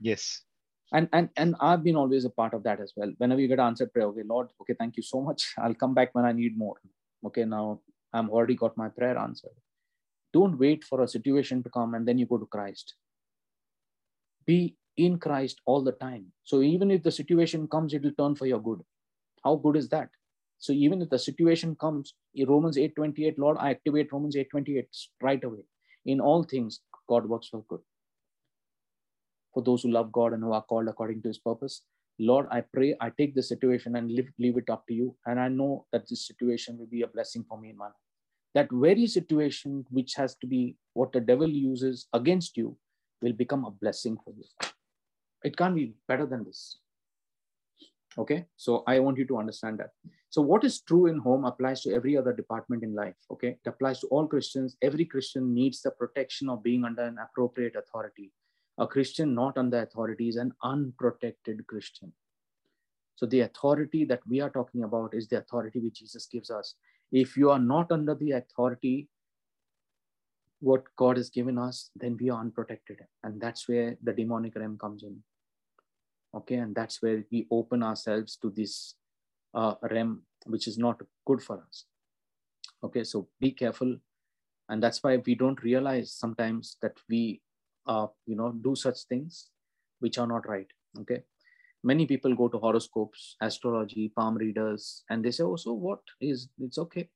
Yes 0.00 0.45
and 0.92 1.08
and 1.12 1.28
and 1.36 1.56
i've 1.60 1.82
been 1.82 1.96
always 1.96 2.24
a 2.24 2.30
part 2.30 2.54
of 2.54 2.62
that 2.62 2.80
as 2.80 2.92
well. 2.96 3.12
Whenever 3.18 3.40
you 3.40 3.48
get 3.48 3.58
answered 3.58 3.92
prayer 3.92 4.06
okay 4.06 4.22
lord 4.24 4.48
okay 4.60 4.74
thank 4.78 4.96
you 4.96 5.02
so 5.02 5.20
much. 5.20 5.54
I'll 5.58 5.74
come 5.74 5.94
back 5.94 6.14
when 6.14 6.24
i 6.24 6.32
need 6.32 6.56
more. 6.56 6.76
Okay 7.24 7.44
now 7.44 7.80
i'm 8.12 8.30
already 8.30 8.54
got 8.54 8.76
my 8.76 8.88
prayer 8.88 9.18
answered. 9.18 9.56
Don't 10.32 10.58
wait 10.58 10.84
for 10.84 11.02
a 11.02 11.08
situation 11.08 11.62
to 11.62 11.70
come 11.70 11.94
and 11.94 12.06
then 12.06 12.18
you 12.18 12.26
go 12.26 12.38
to 12.38 12.46
christ. 12.46 12.94
Be 14.46 14.76
in 14.96 15.18
christ 15.18 15.60
all 15.66 15.82
the 15.82 15.92
time. 15.92 16.26
So 16.44 16.62
even 16.62 16.90
if 16.90 17.02
the 17.02 17.12
situation 17.12 17.66
comes 17.68 17.92
it 17.94 18.02
will 18.02 18.12
turn 18.18 18.36
for 18.36 18.46
your 18.46 18.60
good. 18.60 18.82
How 19.44 19.56
good 19.56 19.76
is 19.76 19.88
that? 19.88 20.10
So 20.58 20.72
even 20.72 21.02
if 21.02 21.10
the 21.10 21.18
situation 21.18 21.76
comes 21.76 22.14
in 22.34 22.48
romans 22.48 22.76
8.28 22.76 23.38
lord 23.38 23.56
i 23.60 23.70
activate 23.70 24.12
romans 24.12 24.36
8.28 24.36 24.86
right 25.20 25.42
away. 25.42 25.64
In 26.04 26.20
all 26.20 26.44
things 26.44 26.80
god 27.08 27.26
works 27.26 27.48
for 27.48 27.64
good 27.68 27.80
for 29.56 29.62
those 29.62 29.82
who 29.82 29.90
love 29.90 30.12
God 30.12 30.34
and 30.34 30.42
who 30.42 30.52
are 30.52 30.62
called 30.62 30.86
according 30.86 31.22
to 31.22 31.28
his 31.28 31.38
purpose. 31.38 31.80
Lord, 32.18 32.46
I 32.50 32.60
pray, 32.60 32.94
I 33.00 33.08
take 33.08 33.34
this 33.34 33.48
situation 33.48 33.96
and 33.96 34.10
leave, 34.10 34.28
leave 34.38 34.58
it 34.58 34.68
up 34.68 34.86
to 34.88 34.92
you. 34.92 35.16
And 35.24 35.40
I 35.40 35.48
know 35.48 35.86
that 35.92 36.06
this 36.06 36.26
situation 36.26 36.76
will 36.78 36.86
be 36.86 37.00
a 37.00 37.06
blessing 37.06 37.42
for 37.48 37.58
me 37.58 37.70
in 37.70 37.78
my 37.78 37.86
life. 37.86 37.94
That 38.54 38.68
very 38.70 39.06
situation, 39.06 39.86
which 39.88 40.12
has 40.16 40.34
to 40.36 40.46
be 40.46 40.76
what 40.92 41.12
the 41.12 41.20
devil 41.20 41.48
uses 41.48 42.06
against 42.12 42.58
you, 42.58 42.76
will 43.22 43.32
become 43.32 43.64
a 43.64 43.70
blessing 43.70 44.18
for 44.22 44.34
you. 44.36 44.44
It 45.42 45.56
can't 45.56 45.74
be 45.74 45.94
better 46.06 46.26
than 46.26 46.44
this. 46.44 46.78
Okay, 48.18 48.44
so 48.56 48.82
I 48.86 48.98
want 48.98 49.16
you 49.16 49.26
to 49.26 49.38
understand 49.38 49.78
that. 49.78 49.90
So, 50.30 50.42
what 50.42 50.64
is 50.64 50.80
true 50.80 51.06
in 51.06 51.18
home 51.18 51.44
applies 51.44 51.82
to 51.82 51.92
every 51.94 52.16
other 52.16 52.32
department 52.32 52.82
in 52.82 52.94
life. 52.94 53.14
Okay, 53.30 53.58
it 53.62 53.68
applies 53.68 54.00
to 54.00 54.06
all 54.08 54.26
Christians. 54.26 54.76
Every 54.80 55.04
Christian 55.04 55.54
needs 55.54 55.82
the 55.82 55.90
protection 55.90 56.48
of 56.48 56.62
being 56.62 56.84
under 56.84 57.02
an 57.02 57.18
appropriate 57.18 57.76
authority 57.76 58.32
a 58.78 58.86
Christian 58.86 59.34
not 59.34 59.56
under 59.56 59.82
authority 59.82 60.28
is 60.28 60.36
an 60.36 60.52
unprotected 60.62 61.66
Christian. 61.66 62.12
So 63.14 63.24
the 63.24 63.40
authority 63.40 64.04
that 64.04 64.20
we 64.28 64.40
are 64.40 64.50
talking 64.50 64.84
about 64.84 65.14
is 65.14 65.28
the 65.28 65.38
authority 65.38 65.80
which 65.80 66.00
Jesus 66.00 66.26
gives 66.26 66.50
us. 66.50 66.74
If 67.10 67.36
you 67.36 67.50
are 67.50 67.58
not 67.58 67.90
under 67.90 68.14
the 68.14 68.32
authority, 68.32 69.08
what 70.60 70.84
God 70.96 71.16
has 71.16 71.30
given 71.30 71.58
us, 71.58 71.90
then 71.96 72.16
we 72.20 72.30
are 72.30 72.40
unprotected. 72.40 72.98
And 73.22 73.40
that's 73.40 73.68
where 73.68 73.96
the 74.02 74.12
demonic 74.12 74.56
realm 74.56 74.76
comes 74.78 75.02
in. 75.02 75.22
Okay, 76.34 76.56
and 76.56 76.74
that's 76.74 77.00
where 77.00 77.24
we 77.30 77.46
open 77.50 77.82
ourselves 77.82 78.36
to 78.42 78.50
this 78.50 78.94
uh, 79.54 79.74
realm, 79.90 80.22
which 80.44 80.66
is 80.66 80.76
not 80.76 81.00
good 81.26 81.42
for 81.42 81.62
us. 81.66 81.84
Okay, 82.84 83.04
so 83.04 83.28
be 83.40 83.52
careful. 83.52 83.96
And 84.68 84.82
that's 84.82 85.02
why 85.02 85.18
we 85.24 85.34
don't 85.34 85.62
realize 85.62 86.12
sometimes 86.12 86.76
that 86.82 86.98
we 87.08 87.40
uh, 87.86 88.06
you 88.26 88.36
know 88.36 88.52
do 88.52 88.74
such 88.74 89.04
things 89.04 89.50
which 90.00 90.18
are 90.18 90.26
not 90.26 90.48
right 90.48 90.66
okay? 91.00 91.22
Many 91.84 92.06
people 92.06 92.34
go 92.34 92.48
to 92.48 92.58
horoscopes 92.58 93.36
astrology 93.40 94.12
palm 94.16 94.36
readers 94.36 95.04
and 95.10 95.24
they 95.24 95.30
say 95.30 95.44
oh 95.44 95.56
so 95.56 95.72
what 95.72 96.00
is 96.20 96.48
it's 96.58 96.78
okay. 96.78 97.08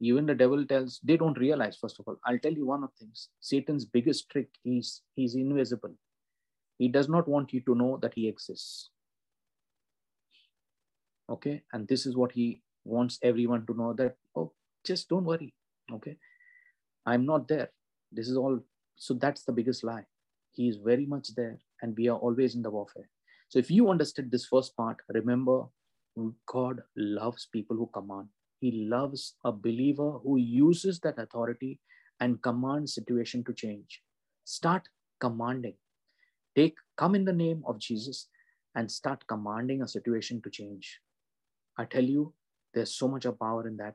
Even 0.00 0.26
the 0.26 0.34
devil 0.34 0.64
tells 0.66 1.00
they 1.02 1.16
don't 1.16 1.38
realize 1.38 1.76
first 1.76 1.98
of 1.98 2.06
all. 2.06 2.18
I'll 2.24 2.38
tell 2.38 2.52
you 2.52 2.66
one 2.66 2.84
of 2.84 2.92
things. 2.92 3.28
Satan's 3.40 3.84
biggest 3.84 4.28
trick 4.28 4.48
is 4.64 5.02
he's 5.14 5.34
invisible. 5.34 5.94
He 6.78 6.88
does 6.88 7.08
not 7.08 7.26
want 7.26 7.54
you 7.54 7.60
to 7.60 7.74
know 7.74 7.98
that 8.02 8.12
he 8.14 8.28
exists. 8.28 8.90
Okay? 11.30 11.62
And 11.72 11.88
this 11.88 12.04
is 12.04 12.14
what 12.14 12.32
he 12.32 12.60
wants 12.84 13.18
everyone 13.22 13.66
to 13.66 13.74
know 13.74 13.92
that 13.94 14.16
oh 14.36 14.52
just 14.84 15.08
don't 15.08 15.24
worry 15.24 15.54
okay? 15.92 16.16
I'm 17.04 17.24
not 17.24 17.48
there. 17.48 17.70
This 18.12 18.28
is 18.28 18.36
all 18.36 18.60
so 18.96 19.14
that's 19.14 19.44
the 19.44 19.52
biggest 19.52 19.84
lie. 19.84 20.04
He 20.52 20.68
is 20.68 20.76
very 20.76 21.06
much 21.06 21.34
there, 21.34 21.58
and 21.82 21.96
we 21.96 22.08
are 22.08 22.18
always 22.18 22.54
in 22.54 22.62
the 22.62 22.70
warfare. 22.70 23.08
So 23.48 23.58
if 23.58 23.70
you 23.70 23.90
understood 23.90 24.30
this 24.30 24.46
first 24.46 24.76
part, 24.76 24.96
remember 25.08 25.64
God 26.46 26.82
loves 26.96 27.46
people 27.52 27.76
who 27.76 27.90
command. 27.92 28.28
He 28.58 28.86
loves 28.88 29.34
a 29.44 29.52
believer 29.52 30.12
who 30.22 30.38
uses 30.38 30.98
that 31.00 31.18
authority 31.18 31.78
and 32.20 32.42
commands 32.42 32.94
situation 32.94 33.44
to 33.44 33.52
change. 33.52 34.02
Start 34.44 34.88
commanding. 35.20 35.74
Take 36.56 36.76
come 36.96 37.14
in 37.14 37.26
the 37.26 37.32
name 37.34 37.62
of 37.66 37.78
Jesus 37.78 38.28
and 38.74 38.90
start 38.90 39.26
commanding 39.26 39.82
a 39.82 39.88
situation 39.88 40.40
to 40.42 40.50
change. 40.50 41.00
I 41.76 41.84
tell 41.84 42.04
you, 42.04 42.32
there's 42.72 42.94
so 42.94 43.08
much 43.08 43.26
of 43.26 43.38
power 43.38 43.68
in 43.68 43.76
that. 43.76 43.94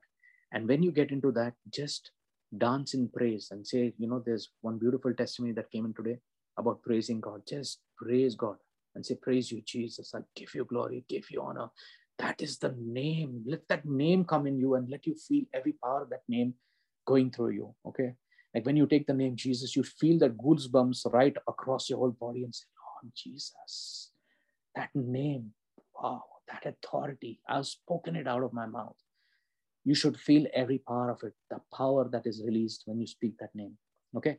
And 0.54 0.68
when 0.68 0.84
you 0.84 0.92
get 0.92 1.12
into 1.12 1.32
that, 1.32 1.54
just 1.72 2.12
dance 2.58 2.94
in 2.94 3.08
praise 3.10 3.50
and 3.52 3.66
say, 3.66 3.94
you 3.98 4.08
know, 4.08 4.22
there's 4.26 4.50
one 4.62 4.78
beautiful 4.78 5.14
testimony 5.14 5.54
that 5.54 5.72
came 5.72 5.86
in 5.86 5.94
today 5.94 6.18
about 6.58 6.82
praising 6.82 7.20
God. 7.20 7.42
Just 7.48 7.80
praise 7.98 8.36
God 8.36 8.58
and 8.96 9.06
say, 9.06 9.16
Praise 9.16 9.52
you, 9.52 9.62
Jesus. 9.66 10.14
I 10.16 10.20
give 10.36 10.54
you 10.54 10.66
glory, 10.66 11.06
give 11.08 11.30
you 11.32 11.42
honor. 11.42 11.70
That 12.20 12.42
is 12.42 12.58
the 12.58 12.76
name. 12.78 13.44
Let 13.48 13.68
that 13.70 13.86
name 13.86 14.26
come 14.26 14.46
in 14.48 14.60
you 14.60 14.76
and 14.76 14.90
let 14.90 15.08
you 15.08 15.16
feel 15.16 15.46
every 15.54 15.74
power 15.84 16.04
of 16.04 16.10
that 16.10 16.24
name 16.28 16.54
going 17.06 17.32
through 17.32 17.52
you. 17.52 17.76
Okay. 17.86 18.14
Like 18.54 18.66
when 18.66 18.76
you 18.76 18.86
take 18.86 19.08
the 19.08 19.14
name 19.14 19.36
Jesus, 19.36 19.76
you 19.76 19.84
feel 19.84 20.20
that 20.20 20.38
goosebumps 20.38 21.12
right 21.14 21.36
across 21.48 21.90
your 21.90 22.00
whole 22.00 22.12
body 22.12 22.44
and 22.44 22.54
say, 22.54 22.66
Lord 23.04 23.14
Jesus, 23.16 24.12
that 24.76 24.90
name, 24.94 25.52
wow, 25.96 26.24
that 26.50 26.66
authority. 26.66 27.40
I've 27.48 27.66
spoken 27.66 28.18
it 28.18 28.28
out 28.28 28.44
of 28.44 28.54
my 28.54 28.66
mouth. 28.66 29.01
You 29.84 29.96
should 29.96 30.18
feel 30.18 30.46
every 30.54 30.78
power 30.78 31.10
of 31.10 31.24
it, 31.24 31.34
the 31.50 31.60
power 31.76 32.08
that 32.12 32.28
is 32.28 32.44
released 32.46 32.84
when 32.86 33.00
you 33.00 33.08
speak 33.08 33.38
that 33.40 33.54
name. 33.56 33.78
Okay. 34.16 34.38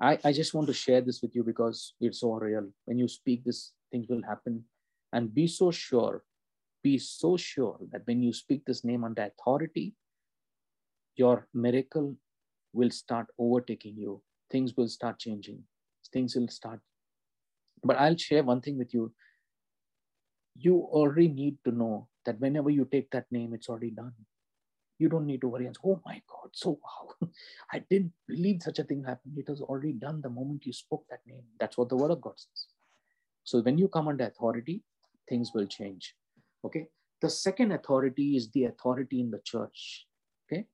I, 0.00 0.18
I 0.24 0.32
just 0.32 0.54
want 0.54 0.66
to 0.68 0.72
share 0.72 1.00
this 1.00 1.20
with 1.22 1.34
you 1.34 1.42
because 1.42 1.94
it's 2.00 2.20
so 2.20 2.34
real. 2.34 2.68
When 2.84 2.98
you 2.98 3.08
speak 3.08 3.44
this, 3.44 3.72
things 3.90 4.06
will 4.08 4.22
happen. 4.22 4.64
And 5.12 5.34
be 5.34 5.46
so 5.46 5.70
sure, 5.70 6.22
be 6.82 6.98
so 6.98 7.36
sure 7.36 7.78
that 7.90 8.06
when 8.06 8.22
you 8.22 8.32
speak 8.32 8.64
this 8.64 8.84
name 8.84 9.04
under 9.04 9.22
authority, 9.22 9.94
your 11.16 11.48
miracle 11.52 12.16
will 12.72 12.90
start 12.90 13.26
overtaking 13.38 13.96
you. 13.96 14.22
Things 14.50 14.74
will 14.76 14.88
start 14.88 15.18
changing. 15.18 15.64
Things 16.12 16.36
will 16.36 16.48
start. 16.48 16.80
But 17.82 17.98
I'll 17.98 18.16
share 18.16 18.44
one 18.44 18.60
thing 18.60 18.78
with 18.78 18.94
you. 18.94 19.12
You 20.56 20.88
already 20.90 21.28
need 21.28 21.58
to 21.64 21.72
know 21.72 22.08
that 22.24 22.40
whenever 22.40 22.70
you 22.70 22.86
take 22.90 23.10
that 23.10 23.26
name, 23.30 23.52
it's 23.52 23.68
already 23.68 23.90
done 23.90 24.12
you 24.98 25.08
don't 25.08 25.26
need 25.26 25.40
to 25.40 25.48
worry 25.48 25.66
and 25.66 25.76
say, 25.76 25.80
oh 25.84 26.00
my 26.04 26.20
God, 26.28 26.50
so 26.52 26.78
wow, 26.82 27.28
I 27.72 27.84
didn't 27.90 28.12
believe 28.26 28.62
such 28.62 28.78
a 28.78 28.84
thing 28.84 29.04
happened. 29.04 29.38
It 29.38 29.48
was 29.48 29.60
already 29.60 29.92
done 29.92 30.20
the 30.20 30.30
moment 30.30 30.66
you 30.66 30.72
spoke 30.72 31.04
that 31.10 31.20
name. 31.26 31.44
That's 31.60 31.78
what 31.78 31.88
the 31.88 31.96
word 31.96 32.10
of 32.10 32.20
God 32.20 32.34
says. 32.36 32.66
So 33.44 33.60
when 33.60 33.78
you 33.78 33.88
come 33.88 34.08
under 34.08 34.24
authority, 34.24 34.82
things 35.28 35.52
will 35.54 35.66
change. 35.66 36.14
Okay. 36.64 36.88
The 37.20 37.30
second 37.30 37.72
authority 37.72 38.36
is 38.36 38.50
the 38.50 38.64
authority 38.64 39.20
in 39.20 39.30
the 39.30 39.40
church. 39.44 40.06
Okay. 40.46 40.66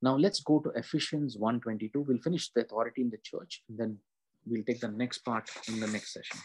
Now 0.00 0.16
let's 0.16 0.40
go 0.40 0.60
to 0.60 0.70
Ephesians 0.70 1.36
1.22. 1.36 1.90
We'll 1.94 2.18
finish 2.18 2.50
the 2.50 2.62
authority 2.62 3.02
in 3.02 3.10
the 3.10 3.18
church 3.22 3.62
and 3.68 3.78
then 3.78 3.98
we'll 4.46 4.64
take 4.64 4.80
the 4.80 4.88
next 4.88 5.18
part 5.18 5.48
in 5.68 5.80
the 5.80 5.86
next 5.86 6.12
session. 6.12 6.38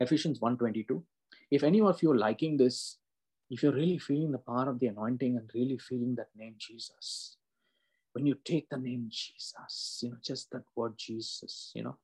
Ephesians 0.00 0.40
1.22. 0.40 1.02
If 1.50 1.62
any 1.62 1.80
of 1.80 2.02
you 2.02 2.12
are 2.12 2.18
liking 2.18 2.56
this 2.56 2.98
if 3.54 3.62
you're 3.62 3.72
really 3.72 3.98
feeling 3.98 4.32
the 4.32 4.38
power 4.38 4.68
of 4.68 4.80
the 4.80 4.88
anointing 4.88 5.36
and 5.36 5.48
really 5.54 5.78
feeling 5.78 6.16
that 6.16 6.26
name 6.36 6.56
Jesus, 6.58 7.36
when 8.12 8.26
you 8.26 8.34
take 8.44 8.68
the 8.68 8.76
name 8.76 9.06
Jesus, 9.08 10.00
you 10.02 10.10
know, 10.10 10.16
just 10.20 10.50
that 10.50 10.64
word 10.74 10.94
Jesus, 10.98 11.70
you 11.72 11.84
know, 11.84 11.96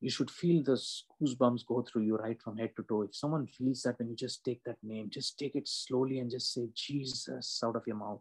you 0.00 0.10
should 0.10 0.30
feel 0.30 0.62
the 0.62 0.80
goosebumps 1.20 1.66
go 1.66 1.82
through 1.82 2.02
you 2.02 2.16
right 2.16 2.40
from 2.40 2.56
head 2.56 2.70
to 2.76 2.84
toe. 2.84 3.02
If 3.02 3.16
someone 3.16 3.48
feels 3.48 3.82
that 3.82 3.98
when 3.98 4.10
you 4.10 4.14
just 4.14 4.44
take 4.44 4.62
that 4.64 4.76
name, 4.80 5.10
just 5.10 5.36
take 5.40 5.56
it 5.56 5.66
slowly 5.66 6.20
and 6.20 6.30
just 6.30 6.54
say 6.54 6.68
Jesus 6.72 7.60
out 7.64 7.74
of 7.74 7.82
your 7.84 7.96
mouth. 7.96 8.20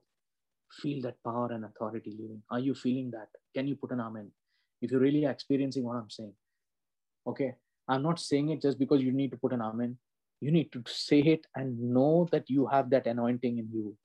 Feel 0.81 1.03
that 1.03 1.21
power 1.23 1.51
and 1.51 1.65
authority 1.65 2.17
living. 2.19 2.41
Are 2.49 2.59
you 2.59 2.73
feeling 2.73 3.11
that? 3.11 3.27
Can 3.53 3.67
you 3.67 3.75
put 3.75 3.91
an 3.91 4.01
amen? 4.01 4.31
If 4.81 4.89
you're 4.89 4.99
really 4.99 5.25
experiencing 5.25 5.83
what 5.83 5.97
I'm 5.97 6.09
saying. 6.09 6.33
Okay. 7.27 7.53
I'm 7.87 8.01
not 8.01 8.19
saying 8.19 8.49
it 8.49 8.61
just 8.61 8.79
because 8.79 9.03
you 9.03 9.11
need 9.11 9.29
to 9.31 9.37
put 9.37 9.53
an 9.53 9.61
amen 9.61 9.97
you 10.43 10.51
need 10.51 10.71
to 10.73 10.83
say 10.87 11.19
it 11.19 11.47
and 11.55 11.79
know 11.79 12.27
that 12.31 12.49
you 12.49 12.67
have 12.67 12.89
that 12.91 13.07
anointing 13.07 13.59
in 13.59 13.69
you. 13.71 13.97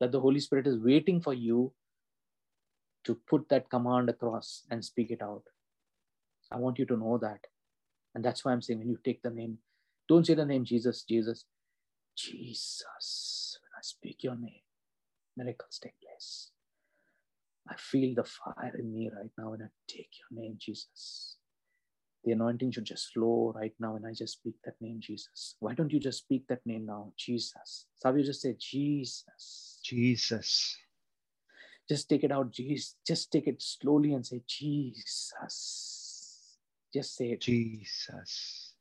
That 0.00 0.12
the 0.12 0.20
holy 0.20 0.40
spirit 0.40 0.66
is 0.66 0.78
waiting 0.78 1.20
for 1.22 1.34
you 1.34 1.72
to 3.04 3.16
put 3.28 3.48
that 3.50 3.70
command 3.70 4.10
across 4.10 4.64
and 4.70 4.84
speak 4.84 5.10
it 5.10 5.22
out. 5.22 5.44
I 6.52 6.58
want 6.58 6.78
you 6.78 6.86
to 6.86 6.96
know 6.96 7.18
that. 7.18 7.40
And 8.14 8.24
that's 8.24 8.44
why 8.44 8.52
i'm 8.52 8.62
saying 8.62 8.80
when 8.80 8.90
you 8.90 8.98
take 9.04 9.22
the 9.22 9.30
name 9.30 9.58
don't 10.08 10.26
say 10.26 10.34
the 10.34 10.46
name 10.46 10.64
jesus 10.64 11.02
jesus 11.02 11.44
jesus 12.16 13.58
when 13.62 13.72
i 13.78 13.82
speak 13.82 14.24
your 14.24 14.36
name 14.36 14.62
miracles 15.36 15.80
take 15.82 15.94
place. 16.02 16.50
I 17.68 17.76
feel 17.76 18.14
the 18.14 18.24
fire 18.24 18.74
in 18.78 18.92
me 18.94 19.10
right 19.14 19.30
now 19.38 19.50
when 19.50 19.62
i 19.62 19.68
take 19.88 20.10
your 20.20 20.42
name 20.42 20.56
jesus 20.60 21.36
the 22.26 22.32
anointing 22.32 22.72
should 22.72 22.84
just 22.84 23.12
flow 23.12 23.52
right 23.54 23.72
now 23.78 23.94
and 23.94 24.04
I 24.04 24.12
just 24.12 24.34
speak 24.34 24.56
that 24.64 24.74
name, 24.80 24.98
Jesus. 25.00 25.54
Why 25.60 25.74
don't 25.74 25.92
you 25.92 26.00
just 26.00 26.18
speak 26.18 26.44
that 26.48 26.66
name 26.66 26.84
now, 26.84 27.12
Jesus? 27.16 27.86
Savio 27.94 28.24
just 28.24 28.42
say, 28.42 28.56
Jesus. 28.58 29.78
Jesus. 29.84 30.76
Just 31.88 32.08
take 32.08 32.24
it 32.24 32.32
out, 32.32 32.50
Jesus. 32.50 32.96
Just 33.06 33.30
take 33.30 33.46
it 33.46 33.62
slowly 33.62 34.12
and 34.12 34.26
say, 34.26 34.42
Jesus. 34.48 36.58
Just 36.92 37.14
say 37.14 37.30
it. 37.30 37.42
Jesus. 37.42 38.72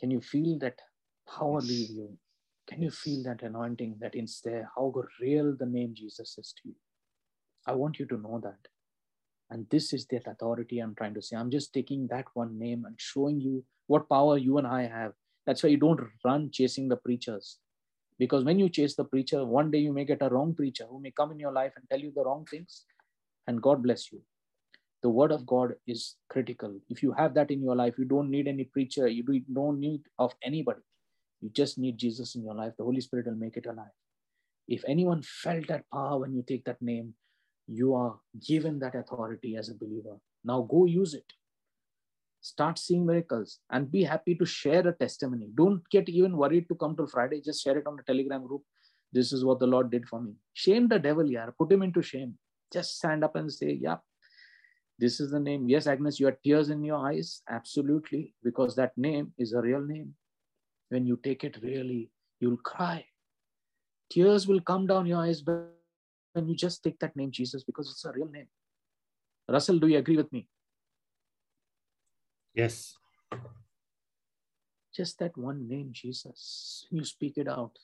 Can 0.00 0.10
you 0.10 0.22
feel 0.22 0.58
that 0.60 0.80
power 1.28 1.60
yes. 1.60 1.68
leave 1.68 1.90
you? 1.90 2.18
Can 2.66 2.80
you 2.80 2.90
feel 2.90 3.22
that 3.24 3.42
anointing 3.42 3.98
that 4.00 4.14
is 4.14 4.40
there? 4.42 4.70
How 4.74 4.94
real 5.20 5.54
the 5.58 5.66
name 5.66 5.92
Jesus 5.94 6.38
is 6.38 6.54
to 6.62 6.70
you? 6.70 6.74
I 7.66 7.74
want 7.74 7.98
you 7.98 8.06
to 8.06 8.16
know 8.16 8.40
that. 8.42 8.56
And 9.50 9.66
this 9.70 9.92
is 9.92 10.06
that 10.06 10.26
authority 10.26 10.78
I'm 10.78 10.94
trying 10.94 11.14
to 11.14 11.22
say. 11.22 11.36
I'm 11.36 11.50
just 11.50 11.72
taking 11.72 12.06
that 12.08 12.26
one 12.34 12.58
name 12.58 12.84
and 12.84 12.96
showing 12.98 13.40
you 13.40 13.64
what 13.86 14.08
power 14.08 14.36
you 14.36 14.58
and 14.58 14.66
I 14.66 14.82
have. 14.82 15.12
That's 15.46 15.62
why 15.62 15.70
you 15.70 15.78
don't 15.78 16.00
run 16.24 16.50
chasing 16.52 16.88
the 16.88 16.96
preachers. 16.96 17.58
Because 18.18 18.44
when 18.44 18.58
you 18.58 18.68
chase 18.68 18.96
the 18.96 19.04
preacher, 19.04 19.44
one 19.44 19.70
day 19.70 19.78
you 19.78 19.92
may 19.92 20.04
get 20.04 20.22
a 20.22 20.28
wrong 20.28 20.54
preacher 20.54 20.84
who 20.90 21.00
may 21.00 21.12
come 21.12 21.30
in 21.30 21.38
your 21.38 21.52
life 21.52 21.72
and 21.76 21.88
tell 21.88 22.00
you 22.00 22.12
the 22.14 22.24
wrong 22.24 22.44
things. 22.50 22.84
And 23.46 23.62
God 23.62 23.82
bless 23.82 24.12
you. 24.12 24.20
The 25.02 25.08
word 25.08 25.30
of 25.30 25.46
God 25.46 25.74
is 25.86 26.16
critical. 26.28 26.74
If 26.90 27.02
you 27.02 27.12
have 27.12 27.32
that 27.34 27.50
in 27.50 27.62
your 27.62 27.76
life, 27.76 27.94
you 27.96 28.04
don't 28.04 28.30
need 28.30 28.48
any 28.48 28.64
preacher, 28.64 29.06
you 29.06 29.22
don't 29.52 29.78
need 29.78 30.02
of 30.18 30.34
anybody. 30.42 30.80
You 31.40 31.50
just 31.50 31.78
need 31.78 31.96
Jesus 31.96 32.34
in 32.34 32.42
your 32.42 32.54
life. 32.54 32.72
The 32.76 32.84
Holy 32.84 33.00
Spirit 33.00 33.26
will 33.26 33.36
make 33.36 33.56
it 33.56 33.66
alive. 33.66 33.94
If 34.66 34.82
anyone 34.86 35.22
felt 35.22 35.68
that 35.68 35.84
power 35.92 36.18
when 36.18 36.34
you 36.34 36.44
take 36.46 36.64
that 36.64 36.82
name, 36.82 37.14
you 37.68 37.94
are 37.94 38.18
given 38.46 38.78
that 38.80 38.94
authority 38.94 39.56
as 39.56 39.68
a 39.68 39.74
believer. 39.74 40.16
Now 40.44 40.62
go 40.62 40.86
use 40.86 41.14
it. 41.14 41.32
Start 42.40 42.78
seeing 42.78 43.04
miracles 43.04 43.58
and 43.70 43.90
be 43.90 44.02
happy 44.04 44.34
to 44.36 44.46
share 44.46 44.86
a 44.88 44.92
testimony. 44.92 45.48
Don't 45.54 45.82
get 45.90 46.08
even 46.08 46.36
worried 46.36 46.68
to 46.68 46.74
come 46.76 46.96
to 46.96 47.06
Friday. 47.06 47.42
Just 47.44 47.62
share 47.62 47.76
it 47.76 47.86
on 47.86 47.96
the 47.96 48.02
Telegram 48.04 48.46
group. 48.46 48.62
This 49.12 49.32
is 49.32 49.44
what 49.44 49.58
the 49.58 49.66
Lord 49.66 49.90
did 49.90 50.06
for 50.08 50.20
me. 50.20 50.32
Shame 50.54 50.88
the 50.88 50.98
devil, 50.98 51.28
yeah. 51.28 51.46
Put 51.58 51.72
him 51.72 51.82
into 51.82 52.00
shame. 52.00 52.38
Just 52.72 52.96
stand 52.96 53.24
up 53.24 53.36
and 53.36 53.52
say, 53.52 53.78
yeah, 53.80 53.96
this 54.98 55.20
is 55.20 55.30
the 55.30 55.40
name. 55.40 55.68
Yes, 55.68 55.86
Agnes, 55.86 56.20
you 56.20 56.26
have 56.26 56.40
tears 56.42 56.70
in 56.70 56.84
your 56.84 57.06
eyes. 57.06 57.42
Absolutely. 57.48 58.34
Because 58.42 58.76
that 58.76 58.96
name 58.96 59.32
is 59.38 59.52
a 59.52 59.60
real 59.60 59.80
name. 59.80 60.14
When 60.90 61.06
you 61.06 61.18
take 61.22 61.44
it 61.44 61.58
really, 61.62 62.10
you'll 62.40 62.58
cry. 62.58 63.04
Tears 64.10 64.46
will 64.46 64.60
come 64.60 64.86
down 64.86 65.06
your 65.06 65.18
eyes, 65.18 65.42
but 65.42 65.77
and 66.34 66.48
you 66.48 66.54
just 66.54 66.82
take 66.82 66.98
that 67.00 67.16
name 67.16 67.30
Jesus 67.30 67.64
because 67.64 67.90
it's 67.90 68.04
a 68.04 68.12
real 68.12 68.28
name. 68.28 68.46
Russell, 69.48 69.78
do 69.78 69.88
you 69.88 69.98
agree 69.98 70.16
with 70.16 70.32
me? 70.32 70.46
Yes. 72.54 72.94
Just 74.94 75.18
that 75.20 75.36
one 75.36 75.68
name, 75.68 75.90
Jesus. 75.92 76.86
You 76.90 77.04
speak 77.04 77.38
it 77.38 77.48
out. 77.48 77.78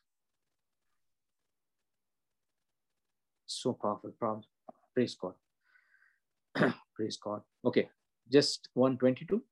So 3.46 3.72
powerful. 3.72 4.12
Praise 4.94 5.14
God. 5.14 5.34
Praise 6.96 7.16
God. 7.16 7.42
Okay. 7.64 7.88
Just 8.30 8.68
122. 8.74 9.42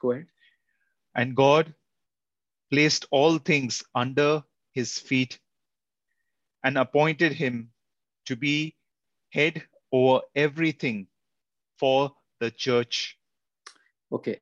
Go 0.00 0.12
ahead. 0.12 0.26
And 1.14 1.36
God 1.36 1.74
placed 2.70 3.06
all 3.10 3.38
things 3.38 3.84
under 3.94 4.42
his 4.72 4.98
feet 4.98 5.38
and 6.64 6.78
appointed 6.78 7.32
him 7.32 7.70
to 8.26 8.36
be 8.36 8.76
head 9.30 9.62
over 9.92 10.20
everything 10.34 11.06
for 11.78 12.12
the 12.40 12.50
church. 12.50 13.18
Okay. 14.10 14.40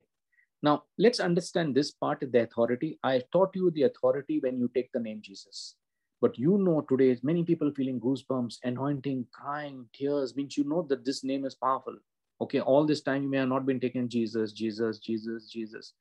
Now, 0.63 0.83
let's 0.97 1.19
understand 1.19 1.73
this 1.73 1.91
part 1.91 2.21
of 2.23 2.31
the 2.31 2.43
authority. 2.43 2.99
I 3.03 3.23
taught 3.31 3.55
you 3.55 3.71
the 3.71 3.83
authority 3.83 4.39
when 4.39 4.59
you 4.59 4.69
take 4.73 4.91
the 4.91 4.99
name 4.99 5.21
Jesus. 5.21 5.75
But 6.21 6.37
you 6.37 6.59
know 6.59 6.85
today, 6.87 7.17
many 7.23 7.43
people 7.43 7.71
feeling 7.71 7.99
goosebumps, 7.99 8.59
anointing, 8.63 9.25
crying, 9.31 9.87
tears, 9.91 10.35
means 10.35 10.55
you 10.55 10.63
know 10.63 10.83
that 10.83 11.03
this 11.03 11.23
name 11.23 11.45
is 11.45 11.55
powerful. 11.55 11.97
Okay, 12.41 12.59
all 12.59 12.85
this 12.85 13.01
time 13.01 13.23
you 13.23 13.29
may 13.29 13.37
have 13.37 13.49
not 13.49 13.65
been 13.65 13.79
taking 13.79 14.07
Jesus, 14.07 14.51
Jesus, 14.51 14.99
Jesus, 14.99 15.49
Jesus. 15.49 15.93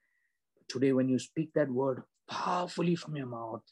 Today, 0.69 0.93
when 0.93 1.09
you 1.09 1.19
speak 1.19 1.53
that 1.55 1.71
word 1.71 2.03
powerfully 2.29 2.97
from 2.97 3.17
your 3.17 3.27
mouth, 3.27 3.63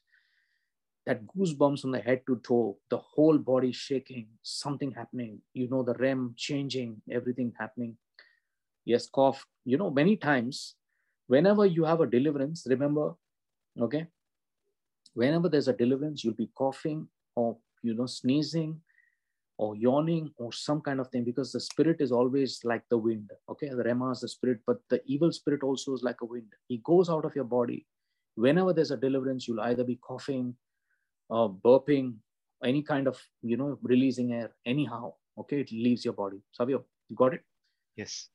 that 1.09 1.27
goosebumps 1.27 1.81
from 1.81 1.93
the 1.93 2.01
head 2.01 2.21
to 2.27 2.37
toe, 2.47 2.77
the 2.91 2.99
whole 2.99 3.39
body 3.39 3.73
shaking, 3.73 4.27
something 4.43 4.93
happening, 4.93 5.41
you 5.55 5.67
know, 5.71 5.83
the 5.83 5.95
REM 5.95 6.35
changing, 6.37 7.01
everything 7.11 7.51
happening. 7.59 7.97
Yes, 8.85 9.09
cough. 9.09 9.47
You 9.65 9.79
know, 9.79 9.91
many 9.91 10.17
times, 10.17 10.75
whenever 11.27 11.65
you 11.65 11.85
have 11.85 12.03
a 12.03 12.07
deliverance, 12.07 12.67
remember, 12.69 13.15
okay, 13.81 14.07
whenever 15.15 15.49
there's 15.49 15.69
a 15.69 15.73
deliverance, 15.73 16.23
you'll 16.23 16.35
be 16.35 16.51
coughing 16.55 17.09
or 17.37 17.57
you 17.83 17.95
know, 17.95 18.05
sneezing 18.07 18.79
or 19.57 19.75
yawning 19.77 20.31
or 20.37 20.53
some 20.53 20.83
kind 20.83 21.01
of 21.01 21.09
thing 21.09 21.25
because 21.25 21.53
the 21.53 21.61
spirit 21.61 22.01
is 22.01 22.13
always 22.13 22.61
like 22.65 22.83
the 22.91 22.99
wind. 22.99 23.31
Okay, 23.49 23.71
the 23.71 23.83
Rhema 23.83 24.13
is 24.13 24.21
the 24.21 24.29
spirit, 24.29 24.61
but 24.67 24.81
the 24.91 25.01
evil 25.07 25.33
spirit 25.33 25.63
also 25.63 25.95
is 25.95 26.03
like 26.03 26.21
a 26.21 26.27
wind. 26.27 26.53
He 26.67 26.83
goes 26.85 27.09
out 27.09 27.25
of 27.25 27.35
your 27.35 27.45
body. 27.45 27.87
Whenever 28.35 28.75
there's 28.75 28.91
a 28.91 28.97
deliverance, 28.97 29.49
you'll 29.49 29.63
either 29.63 29.85
be 29.85 29.97
coughing, 29.97 30.55
uh, 31.31 31.49
burping, 31.49 32.15
any 32.65 32.83
kind 32.83 33.07
of 33.07 33.21
you 33.43 33.57
know 33.57 33.79
releasing 33.83 34.33
air. 34.33 34.51
Anyhow, 34.67 35.15
okay, 35.39 35.61
it 35.61 35.73
leaves 35.73 36.05
your 36.05 36.15
body. 36.15 36.41
Savio, 36.53 36.85
you 37.09 37.17
got 37.17 37.35
it? 37.35 37.43
Yes. 37.97 38.29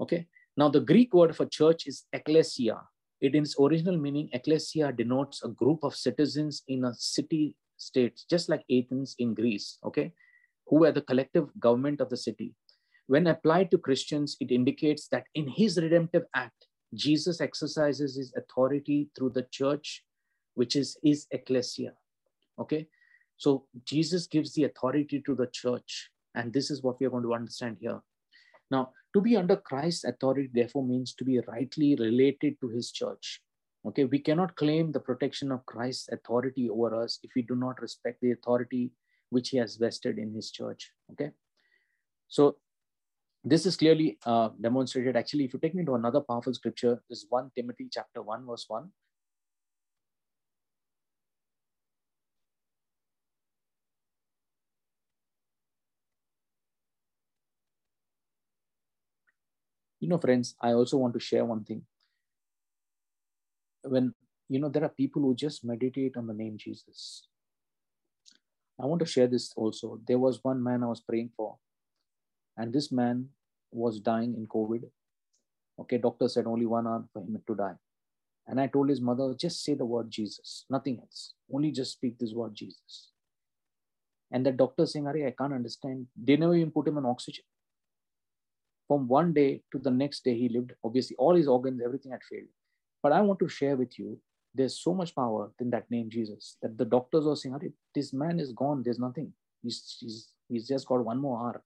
Okay. 0.00 0.26
Now 0.56 0.68
the 0.68 0.80
Greek 0.80 1.12
word 1.14 1.34
for 1.36 1.46
church 1.46 1.86
is 1.86 2.04
ecclesia. 2.12 2.80
It 3.20 3.34
in 3.34 3.44
its 3.44 3.56
original 3.58 3.96
meaning, 3.96 4.28
ecclesia 4.32 4.92
denotes 4.92 5.42
a 5.42 5.48
group 5.48 5.80
of 5.82 5.94
citizens 5.94 6.62
in 6.68 6.84
a 6.84 6.94
city 6.94 7.56
state, 7.76 8.20
just 8.28 8.48
like 8.48 8.64
Athens 8.70 9.14
in 9.18 9.34
Greece. 9.34 9.78
Okay 9.84 10.12
who 10.66 10.80
were 10.80 10.92
the 10.92 11.02
collective 11.02 11.48
government 11.60 12.00
of 12.00 12.08
the 12.08 12.16
city. 12.16 12.54
When 13.06 13.26
applied 13.26 13.70
to 13.70 13.78
Christians, 13.78 14.36
it 14.40 14.50
indicates 14.50 15.08
that 15.08 15.24
in 15.34 15.48
his 15.48 15.76
redemptive 15.76 16.24
act, 16.34 16.66
Jesus 16.94 17.40
exercises 17.40 18.16
his 18.16 18.32
authority 18.36 19.10
through 19.16 19.30
the 19.30 19.46
church, 19.50 20.04
which 20.54 20.76
is 20.76 20.96
his 21.02 21.26
ecclesia. 21.30 21.92
Okay, 22.58 22.86
so 23.36 23.66
Jesus 23.84 24.26
gives 24.26 24.54
the 24.54 24.64
authority 24.64 25.22
to 25.26 25.34
the 25.34 25.48
church, 25.52 26.10
and 26.34 26.52
this 26.52 26.70
is 26.70 26.82
what 26.82 27.00
we 27.00 27.06
are 27.06 27.10
going 27.10 27.24
to 27.24 27.34
understand 27.34 27.78
here. 27.80 28.00
Now, 28.70 28.92
to 29.14 29.20
be 29.20 29.36
under 29.36 29.56
Christ's 29.56 30.04
authority, 30.04 30.50
therefore, 30.52 30.84
means 30.84 31.14
to 31.14 31.24
be 31.24 31.38
rightly 31.40 31.96
related 31.96 32.60
to 32.60 32.68
his 32.68 32.90
church. 32.90 33.40
Okay, 33.86 34.04
we 34.04 34.18
cannot 34.18 34.56
claim 34.56 34.92
the 34.92 35.00
protection 35.00 35.52
of 35.52 35.66
Christ's 35.66 36.08
authority 36.10 36.70
over 36.70 36.94
us 36.94 37.18
if 37.22 37.30
we 37.36 37.42
do 37.42 37.54
not 37.54 37.82
respect 37.82 38.20
the 38.20 38.32
authority 38.32 38.92
which 39.30 39.50
he 39.50 39.58
has 39.58 39.76
vested 39.76 40.18
in 40.18 40.32
his 40.32 40.50
church. 40.50 40.90
Okay. 41.12 41.30
So 42.28 42.56
this 43.44 43.66
is 43.66 43.76
clearly 43.76 44.18
uh, 44.24 44.50
demonstrated. 44.60 45.16
Actually, 45.16 45.44
if 45.44 45.52
you 45.52 45.60
take 45.60 45.74
me 45.74 45.84
to 45.84 45.94
another 45.94 46.20
powerful 46.20 46.54
scripture, 46.54 47.02
this 47.10 47.26
1 47.28 47.50
Timothy 47.54 47.88
chapter 47.92 48.22
1, 48.22 48.46
verse 48.46 48.64
1. 48.68 48.88
You 60.04 60.10
know, 60.10 60.18
friends, 60.18 60.54
I 60.60 60.72
also 60.72 60.98
want 60.98 61.14
to 61.14 61.20
share 61.20 61.46
one 61.46 61.64
thing. 61.64 61.80
When, 63.82 64.12
you 64.50 64.60
know, 64.60 64.68
there 64.68 64.84
are 64.84 64.90
people 64.90 65.22
who 65.22 65.34
just 65.34 65.64
meditate 65.64 66.18
on 66.18 66.26
the 66.26 66.34
name 66.34 66.58
Jesus 66.58 67.26
I 68.78 68.86
want 68.86 69.00
to 69.00 69.06
share 69.06 69.26
this 69.26 69.52
also. 69.56 70.00
There 70.06 70.18
was 70.18 70.40
one 70.42 70.62
man 70.62 70.82
I 70.82 70.88
was 70.88 71.00
praying 71.00 71.30
for, 71.36 71.56
and 72.56 72.72
this 72.72 72.90
man 72.90 73.28
was 73.70 74.00
dying 74.00 74.34
in 74.34 74.46
COVID. 74.46 74.82
Okay, 75.80 75.98
doctor 75.98 76.28
said 76.28 76.46
only 76.46 76.66
one 76.66 76.86
hour 76.86 77.04
for 77.12 77.22
him 77.22 77.40
to 77.46 77.54
die. 77.54 77.76
And 78.46 78.60
I 78.60 78.66
told 78.66 78.90
his 78.90 79.00
mother, 79.00 79.32
just 79.34 79.64
say 79.64 79.74
the 79.74 79.86
word 79.86 80.10
Jesus, 80.10 80.66
nothing 80.68 80.98
else. 81.00 81.32
Only 81.52 81.70
just 81.70 81.92
speak 81.92 82.18
this 82.18 82.34
word 82.34 82.54
Jesus. 82.54 83.12
And 84.30 84.44
the 84.44 84.52
doctor 84.52 84.86
saying, 84.86 85.06
Ari, 85.06 85.26
I 85.26 85.30
can't 85.30 85.54
understand. 85.54 86.08
They 86.14 86.36
never 86.36 86.54
even 86.54 86.72
put 86.72 86.88
him 86.88 86.98
on 86.98 87.06
oxygen. 87.06 87.44
From 88.88 89.08
one 89.08 89.32
day 89.32 89.62
to 89.72 89.78
the 89.78 89.90
next 89.90 90.24
day, 90.24 90.36
he 90.36 90.48
lived. 90.48 90.72
Obviously, 90.84 91.16
all 91.16 91.34
his 91.34 91.48
organs, 91.48 91.80
everything 91.84 92.12
had 92.12 92.22
failed. 92.22 92.48
But 93.02 93.12
I 93.12 93.20
want 93.20 93.38
to 93.40 93.48
share 93.48 93.76
with 93.76 93.98
you 93.98 94.18
there's 94.54 94.78
so 94.78 94.94
much 94.94 95.14
power 95.14 95.50
in 95.60 95.70
that 95.70 95.90
name 95.90 96.08
Jesus 96.08 96.56
that 96.62 96.78
the 96.78 96.84
doctors 96.84 97.24
were 97.24 97.36
saying, 97.36 97.72
this 97.94 98.12
man 98.12 98.38
is 98.38 98.52
gone. 98.52 98.82
There's 98.84 98.98
nothing. 98.98 99.32
He's, 99.62 99.96
he's, 100.00 100.28
he's 100.48 100.68
just 100.68 100.86
got 100.86 101.04
one 101.04 101.18
more 101.18 101.38
hour. 101.38 101.62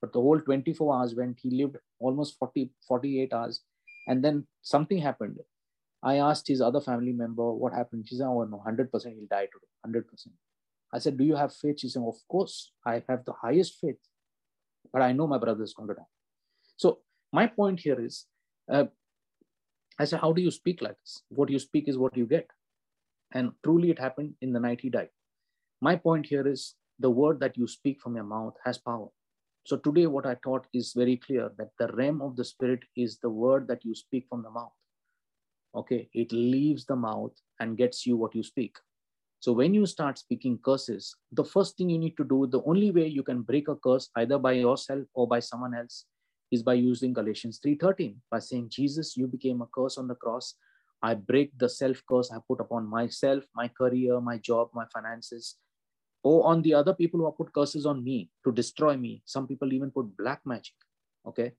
But 0.00 0.12
the 0.12 0.20
whole 0.20 0.40
24 0.40 0.94
hours 0.94 1.14
went, 1.14 1.38
he 1.40 1.50
lived 1.50 1.76
almost 2.00 2.38
40, 2.38 2.70
48 2.88 3.32
hours. 3.32 3.62
And 4.08 4.22
then 4.22 4.46
something 4.62 4.98
happened. 4.98 5.38
I 6.02 6.16
asked 6.16 6.48
his 6.48 6.60
other 6.60 6.80
family 6.80 7.12
member 7.12 7.50
what 7.52 7.72
happened. 7.72 8.06
She 8.06 8.16
said, 8.16 8.26
Oh, 8.26 8.44
no, 8.44 8.62
100% 8.66 8.90
he'll 8.90 9.26
die 9.30 9.46
today. 9.46 10.00
100%. 10.00 10.04
I 10.92 10.98
said, 10.98 11.16
Do 11.16 11.24
you 11.24 11.36
have 11.36 11.54
faith? 11.54 11.80
She 11.80 11.88
said, 11.88 12.02
Of 12.02 12.16
course, 12.28 12.72
I 12.84 13.02
have 13.08 13.24
the 13.24 13.32
highest 13.32 13.80
faith. 13.80 13.96
But 14.92 15.02
I 15.02 15.12
know 15.12 15.26
my 15.26 15.38
brother 15.38 15.62
is 15.62 15.72
going 15.72 15.88
to 15.88 15.94
die. 15.94 16.02
So, 16.76 16.98
my 17.32 17.46
point 17.46 17.80
here 17.80 18.00
is 18.00 18.26
uh, 18.70 18.84
I 19.98 20.04
said, 20.04 20.20
How 20.20 20.32
do 20.32 20.42
you 20.42 20.50
speak 20.50 20.82
like 20.82 20.98
this? 21.00 21.22
What 21.28 21.50
you 21.50 21.58
speak 21.58 21.88
is 21.88 21.98
what 21.98 22.16
you 22.16 22.26
get. 22.26 22.48
And 23.32 23.52
truly, 23.64 23.90
it 23.90 23.98
happened 23.98 24.34
in 24.40 24.52
the 24.52 24.60
night 24.60 24.80
he 24.80 24.90
died. 24.90 25.10
My 25.80 25.96
point 25.96 26.26
here 26.26 26.46
is 26.46 26.74
the 26.98 27.10
word 27.10 27.40
that 27.40 27.56
you 27.56 27.66
speak 27.66 28.00
from 28.00 28.14
your 28.14 28.24
mouth 28.24 28.54
has 28.64 28.78
power. 28.78 29.08
So, 29.64 29.76
today, 29.76 30.06
what 30.06 30.26
I 30.26 30.36
taught 30.42 30.66
is 30.72 30.92
very 30.92 31.16
clear 31.16 31.50
that 31.58 31.70
the 31.78 31.88
realm 31.94 32.20
of 32.22 32.36
the 32.36 32.44
spirit 32.44 32.80
is 32.96 33.18
the 33.18 33.30
word 33.30 33.68
that 33.68 33.84
you 33.84 33.94
speak 33.94 34.26
from 34.28 34.42
the 34.42 34.50
mouth. 34.50 34.72
Okay, 35.74 36.08
it 36.12 36.32
leaves 36.32 36.84
the 36.84 36.96
mouth 36.96 37.32
and 37.60 37.76
gets 37.76 38.06
you 38.06 38.16
what 38.16 38.34
you 38.34 38.42
speak. 38.42 38.76
So, 39.40 39.52
when 39.52 39.74
you 39.74 39.86
start 39.86 40.18
speaking 40.18 40.58
curses, 40.64 41.14
the 41.32 41.44
first 41.44 41.76
thing 41.76 41.88
you 41.90 41.98
need 41.98 42.16
to 42.16 42.24
do, 42.24 42.46
the 42.46 42.62
only 42.64 42.90
way 42.90 43.06
you 43.06 43.22
can 43.22 43.42
break 43.42 43.68
a 43.68 43.76
curse, 43.76 44.08
either 44.16 44.38
by 44.38 44.52
yourself 44.52 45.04
or 45.14 45.28
by 45.28 45.40
someone 45.40 45.74
else, 45.74 46.06
is 46.50 46.62
by 46.62 46.74
using 46.74 47.12
Galatians 47.12 47.58
3:13 47.64 48.20
by 48.30 48.38
saying 48.38 48.68
Jesus 48.68 49.16
you 49.16 49.26
became 49.26 49.60
a 49.62 49.66
curse 49.66 49.98
on 49.98 50.08
the 50.08 50.14
cross. 50.14 50.54
I 51.02 51.14
break 51.14 51.56
the 51.58 51.68
self 51.68 52.02
curse 52.10 52.30
I 52.30 52.38
put 52.48 52.60
upon 52.60 52.86
myself 52.86 53.44
my 53.54 53.68
career 53.68 54.20
my 54.20 54.38
job 54.38 54.70
my 54.74 54.86
finances. 54.92 55.56
Or 56.22 56.46
on 56.46 56.62
the 56.62 56.72
other 56.74 56.94
people 56.94 57.20
who 57.20 57.26
have 57.26 57.36
put 57.36 57.52
curses 57.52 57.84
on 57.84 58.02
me 58.02 58.30
to 58.44 58.52
destroy 58.52 58.96
me. 58.96 59.22
Some 59.26 59.46
people 59.46 59.72
even 59.74 59.90
put 59.90 60.16
black 60.16 60.40
magic. 60.46 60.74
Okay? 61.26 61.52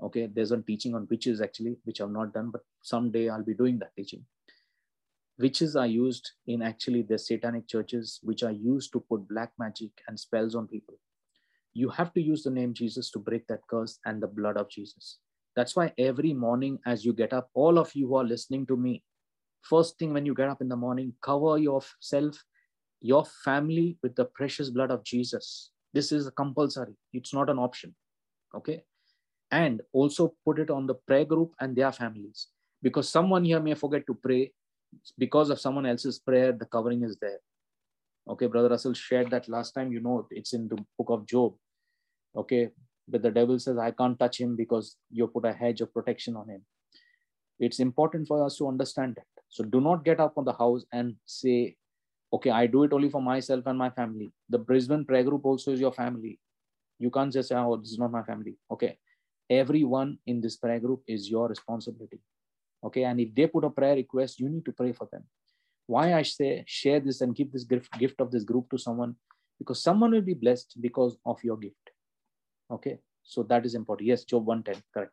Okay 0.00 0.26
there's 0.26 0.52
a 0.52 0.62
teaching 0.62 0.94
on 0.94 1.08
witches 1.10 1.40
actually 1.40 1.76
which 1.84 2.00
I've 2.00 2.10
not 2.10 2.32
done 2.32 2.50
but 2.50 2.62
someday 2.82 3.28
I'll 3.28 3.50
be 3.52 3.54
doing 3.54 3.78
that 3.80 3.96
teaching. 3.96 4.24
Witches 5.38 5.76
are 5.76 5.86
used 5.86 6.32
in 6.46 6.62
actually 6.62 7.02
the 7.02 7.16
satanic 7.16 7.68
churches 7.68 8.18
which 8.22 8.42
are 8.42 8.50
used 8.52 8.92
to 8.92 9.00
put 9.00 9.28
black 9.28 9.52
magic 9.58 9.90
and 10.08 10.18
spells 10.18 10.56
on 10.56 10.66
people 10.66 10.96
you 11.78 11.88
have 11.88 12.12
to 12.12 12.20
use 12.20 12.42
the 12.42 12.50
name 12.50 12.74
Jesus 12.74 13.08
to 13.12 13.20
break 13.20 13.46
that 13.46 13.60
curse 13.70 13.98
and 14.04 14.20
the 14.20 14.26
blood 14.26 14.56
of 14.56 14.68
Jesus. 14.68 15.18
That's 15.54 15.76
why 15.76 15.92
every 15.96 16.32
morning 16.32 16.78
as 16.86 17.04
you 17.04 17.12
get 17.12 17.32
up, 17.32 17.50
all 17.54 17.78
of 17.78 17.94
you 17.94 18.08
who 18.08 18.16
are 18.16 18.24
listening 18.24 18.66
to 18.66 18.76
me, 18.76 19.02
first 19.62 19.96
thing 19.98 20.12
when 20.12 20.26
you 20.26 20.34
get 20.34 20.48
up 20.48 20.60
in 20.60 20.68
the 20.68 20.76
morning, 20.76 21.12
cover 21.22 21.56
yourself, 21.56 22.42
your 23.00 23.24
family 23.44 23.96
with 24.02 24.16
the 24.16 24.24
precious 24.24 24.70
blood 24.70 24.90
of 24.90 25.04
Jesus. 25.04 25.70
This 25.94 26.10
is 26.10 26.28
compulsory, 26.36 26.96
it's 27.12 27.32
not 27.32 27.48
an 27.48 27.58
option. 27.58 27.94
Okay. 28.56 28.82
And 29.52 29.80
also 29.92 30.34
put 30.44 30.58
it 30.58 30.70
on 30.70 30.86
the 30.86 30.94
prayer 30.94 31.24
group 31.24 31.52
and 31.60 31.76
their 31.76 31.92
families 31.92 32.48
because 32.82 33.08
someone 33.08 33.44
here 33.44 33.60
may 33.60 33.74
forget 33.74 34.04
to 34.08 34.14
pray 34.14 34.52
because 35.16 35.48
of 35.48 35.60
someone 35.60 35.86
else's 35.86 36.18
prayer, 36.18 36.50
the 36.50 36.66
covering 36.66 37.04
is 37.04 37.16
there. 37.20 37.38
Okay, 38.28 38.46
Brother 38.46 38.68
Russell 38.68 38.94
shared 38.94 39.30
that 39.30 39.48
last 39.48 39.72
time. 39.72 39.92
You 39.92 40.00
know, 40.00 40.26
it's 40.30 40.52
in 40.52 40.68
the 40.68 40.76
book 40.98 41.08
of 41.08 41.26
Job 41.26 41.54
okay 42.42 42.70
but 43.10 43.22
the 43.22 43.30
devil 43.30 43.58
says 43.58 43.78
i 43.78 43.90
can't 43.90 44.18
touch 44.18 44.40
him 44.40 44.54
because 44.56 44.96
you 45.10 45.26
put 45.26 45.44
a 45.44 45.52
hedge 45.52 45.80
of 45.80 45.92
protection 45.92 46.36
on 46.36 46.48
him. 46.48 46.62
It's 47.58 47.80
important 47.80 48.28
for 48.28 48.44
us 48.44 48.56
to 48.58 48.68
understand 48.68 49.16
that. 49.16 49.26
So 49.48 49.64
do 49.64 49.80
not 49.80 50.04
get 50.04 50.20
up 50.20 50.34
on 50.36 50.44
the 50.44 50.52
house 50.52 50.84
and 50.92 51.16
say 51.26 51.76
okay 52.32 52.50
i 52.50 52.66
do 52.66 52.84
it 52.84 52.92
only 52.92 53.10
for 53.10 53.22
myself 53.22 53.66
and 53.66 53.78
my 53.78 53.90
family. 53.90 54.30
The 54.48 54.58
brisbane 54.58 55.04
prayer 55.04 55.24
group 55.24 55.44
also 55.44 55.72
is 55.72 55.80
your 55.80 55.92
family. 55.92 56.38
You 56.98 57.10
can't 57.10 57.32
just 57.32 57.48
say 57.48 57.56
oh 57.56 57.76
this 57.76 57.92
is 57.92 57.98
not 57.98 58.12
my 58.12 58.22
family. 58.22 58.56
Okay. 58.70 58.98
Everyone 59.50 60.18
in 60.26 60.40
this 60.42 60.56
prayer 60.56 60.78
group 60.78 61.02
is 61.06 61.30
your 61.30 61.48
responsibility. 61.48 62.20
Okay. 62.84 63.04
And 63.04 63.18
if 63.20 63.34
they 63.34 63.46
put 63.46 63.64
a 63.64 63.70
prayer 63.70 63.96
request 63.96 64.38
you 64.38 64.48
need 64.48 64.64
to 64.66 64.72
pray 64.72 64.92
for 64.92 65.08
them. 65.10 65.24
Why 65.86 66.12
i 66.14 66.22
say 66.22 66.64
share 66.66 67.00
this 67.00 67.22
and 67.22 67.34
give 67.34 67.50
this 67.50 67.64
gift, 67.64 67.98
gift 67.98 68.20
of 68.20 68.30
this 68.30 68.44
group 68.44 68.70
to 68.70 68.78
someone? 68.78 69.16
Because 69.58 69.82
someone 69.82 70.10
will 70.12 70.26
be 70.32 70.34
blessed 70.34 70.76
because 70.80 71.16
of 71.24 71.42
your 71.42 71.56
gift 71.56 71.87
Okay, 72.70 72.98
so 73.22 73.42
that 73.44 73.64
is 73.64 73.74
important. 73.74 74.08
Yes, 74.08 74.24
Job 74.24 74.46
110, 74.46 74.82
correct. 74.92 75.12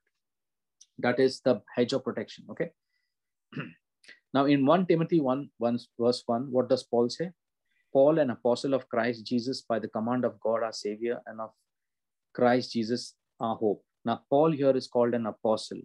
That 0.99 1.19
is 1.19 1.41
the 1.41 1.61
hedge 1.75 1.93
of 1.93 2.03
protection. 2.03 2.45
Okay. 2.49 2.71
now, 4.33 4.45
in 4.45 4.65
1 4.65 4.85
Timothy 4.85 5.19
1, 5.19 5.49
1, 5.57 5.79
verse 5.99 6.23
1, 6.25 6.47
what 6.51 6.69
does 6.69 6.83
Paul 6.83 7.09
say? 7.09 7.31
Paul, 7.93 8.19
an 8.19 8.29
apostle 8.29 8.73
of 8.73 8.89
Christ 8.89 9.25
Jesus, 9.25 9.61
by 9.61 9.79
the 9.79 9.87
command 9.87 10.25
of 10.25 10.39
God 10.39 10.63
our 10.63 10.73
Savior, 10.73 11.21
and 11.27 11.39
of 11.39 11.51
Christ 12.33 12.73
Jesus 12.73 13.15
our 13.39 13.55
hope. 13.55 13.83
Now, 14.03 14.21
Paul 14.29 14.51
here 14.51 14.75
is 14.75 14.87
called 14.87 15.13
an 15.13 15.25
apostle. 15.25 15.79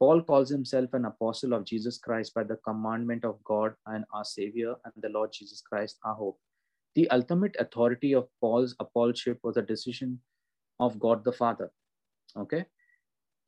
Paul 0.00 0.22
calls 0.22 0.50
himself 0.50 0.92
an 0.92 1.04
apostle 1.04 1.54
of 1.54 1.64
Jesus 1.64 1.98
Christ 1.98 2.34
by 2.34 2.42
the 2.42 2.56
commandment 2.56 3.24
of 3.24 3.42
God 3.44 3.74
and 3.86 4.04
our 4.12 4.24
Savior 4.24 4.74
and 4.84 4.92
the 4.96 5.08
Lord 5.08 5.30
Jesus 5.32 5.62
Christ, 5.62 5.98
our 6.04 6.14
hope. 6.14 6.38
The 6.94 7.08
ultimate 7.10 7.56
authority 7.58 8.12
of 8.14 8.28
Paul's 8.40 8.74
apostleship 8.80 9.38
was 9.42 9.56
a 9.56 9.62
decision 9.62 10.20
of 10.80 10.98
God 10.98 11.24
the 11.24 11.32
Father. 11.32 11.70
Okay? 12.36 12.64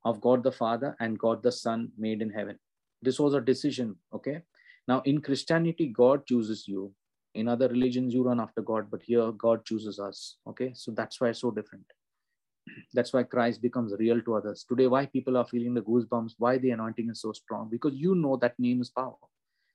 Of 0.05 0.21
God 0.21 0.43
the 0.43 0.53
Father 0.53 0.97
and 1.01 1.19
God 1.19 1.43
the 1.43 1.53
Son 1.53 1.91
made 1.99 2.23
in 2.23 2.31
heaven. 2.31 2.59
This 3.03 3.19
was 3.19 3.35
a 3.35 3.41
decision. 3.41 3.97
Okay? 4.15 4.43
Now, 4.89 5.03
in 5.05 5.21
Christianity, 5.21 5.89
God 5.89 6.27
chooses 6.27 6.69
you. 6.69 6.93
In 7.35 7.49
other 7.49 7.69
religions, 7.69 8.15
you 8.15 8.23
run 8.23 8.41
after 8.41 8.63
God, 8.63 8.91
but 8.91 9.03
here 9.03 9.31
God 9.33 9.65
chooses 9.65 9.99
us. 9.99 10.37
Okay, 10.47 10.73
so 10.75 10.93
that's 10.93 11.21
why 11.21 11.29
it's 11.29 11.41
so 11.41 11.51
different. 11.51 11.85
That's 12.95 13.13
why 13.13 13.23
Christ 13.23 13.63
becomes 13.63 13.93
real 13.99 14.21
to 14.23 14.35
others. 14.35 14.65
Today, 14.69 14.89
why 14.89 15.07
people 15.07 15.37
are 15.37 15.47
feeling 15.47 15.75
the 15.75 15.83
goosebumps, 15.83 16.33
why 16.39 16.59
the 16.59 16.71
anointing 16.71 17.11
is 17.11 17.21
so 17.21 17.33
strong, 17.33 17.69
because 17.71 17.95
you 17.95 18.17
know 18.17 18.37
that 18.39 18.59
name 18.59 18.81
is 18.81 18.91
power. 18.91 19.15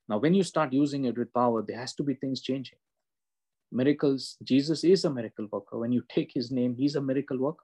Now, 0.09 0.17
when 0.17 0.33
you 0.33 0.43
start 0.43 0.73
using 0.73 1.05
it 1.05 1.17
with 1.17 1.33
power, 1.33 1.63
there 1.65 1.77
has 1.77 1.93
to 1.95 2.03
be 2.03 2.15
things 2.15 2.41
changing. 2.41 2.79
Miracles, 3.71 4.37
Jesus 4.43 4.83
is 4.83 5.05
a 5.05 5.09
miracle 5.09 5.47
worker. 5.51 5.79
When 5.79 5.91
you 5.91 6.03
take 6.09 6.31
his 6.33 6.51
name, 6.51 6.75
he's 6.75 6.95
a 6.95 7.01
miracle 7.01 7.37
worker. 7.37 7.63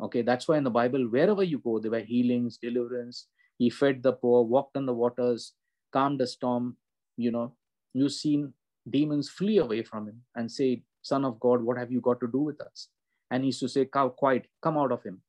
Okay, 0.00 0.22
that's 0.22 0.48
why 0.48 0.56
in 0.56 0.64
the 0.64 0.70
Bible, 0.70 1.04
wherever 1.08 1.42
you 1.42 1.58
go, 1.58 1.78
there 1.78 1.90
were 1.90 2.00
healings, 2.00 2.56
deliverance. 2.56 3.26
He 3.58 3.68
fed 3.68 4.02
the 4.02 4.12
poor, 4.12 4.44
walked 4.44 4.76
on 4.76 4.86
the 4.86 4.94
waters, 4.94 5.54
calmed 5.92 6.20
the 6.20 6.26
storm. 6.26 6.76
You 7.16 7.32
know, 7.32 7.52
you've 7.94 8.12
seen 8.12 8.52
demons 8.88 9.28
flee 9.28 9.58
away 9.58 9.82
from 9.82 10.08
him 10.08 10.22
and 10.36 10.50
say, 10.50 10.82
Son 11.02 11.24
of 11.24 11.40
God, 11.40 11.62
what 11.62 11.78
have 11.78 11.90
you 11.90 12.00
got 12.00 12.20
to 12.20 12.28
do 12.28 12.38
with 12.38 12.60
us? 12.60 12.88
And 13.30 13.42
he 13.42 13.48
used 13.48 13.60
to 13.60 13.68
say, 13.68 13.84
quiet, 13.84 14.46
come 14.62 14.78
out 14.78 14.92
of 14.92 15.02
him. 15.02 15.20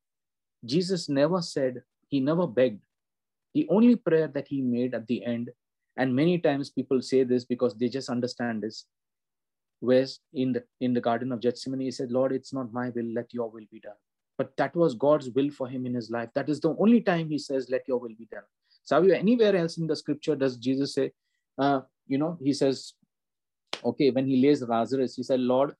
Jesus 0.65 1.09
never 1.09 1.41
said, 1.41 1.81
he 2.07 2.19
never 2.19 2.47
begged. 2.47 2.81
The 3.53 3.67
only 3.69 3.95
prayer 3.95 4.27
that 4.27 4.47
he 4.47 4.61
made 4.61 4.93
at 4.93 5.07
the 5.07 5.25
end, 5.25 5.49
and 5.97 6.15
many 6.15 6.37
times 6.37 6.69
people 6.69 7.01
say 7.01 7.23
this 7.23 7.43
because 7.43 7.75
they 7.75 7.89
just 7.89 8.09
understand 8.09 8.63
this, 8.63 8.85
was 9.81 10.19
in 10.33 10.53
the 10.53 10.63
in 10.81 10.93
the 10.93 11.01
Garden 11.01 11.31
of 11.31 11.41
Gethsemane, 11.41 11.79
he 11.81 11.91
said, 11.91 12.11
Lord, 12.11 12.31
it's 12.31 12.53
not 12.53 12.73
my 12.73 12.89
will, 12.89 13.13
let 13.13 13.33
your 13.33 13.49
will 13.49 13.65
be 13.71 13.79
done. 13.79 13.93
But 14.37 14.55
that 14.57 14.75
was 14.75 14.95
God's 14.95 15.29
will 15.31 15.49
for 15.49 15.67
him 15.67 15.85
in 15.85 15.93
his 15.93 16.09
life. 16.09 16.29
That 16.35 16.49
is 16.49 16.59
the 16.59 16.75
only 16.79 17.01
time 17.01 17.29
he 17.29 17.37
says, 17.37 17.69
let 17.69 17.87
your 17.87 17.97
will 17.97 18.15
be 18.17 18.27
done. 18.31 18.43
So 18.83 18.97
anywhere 18.97 19.55
else 19.55 19.77
in 19.77 19.87
the 19.87 19.95
scripture 19.95 20.35
does 20.35 20.57
Jesus 20.57 20.93
say, 20.93 21.11
uh, 21.57 21.81
you 22.07 22.17
know, 22.17 22.37
he 22.41 22.53
says, 22.53 22.93
okay, 23.83 24.11
when 24.11 24.25
he 24.25 24.41
lays 24.41 24.61
Lazarus, 24.61 25.15
he 25.15 25.23
said, 25.23 25.41
Lord, 25.41 25.75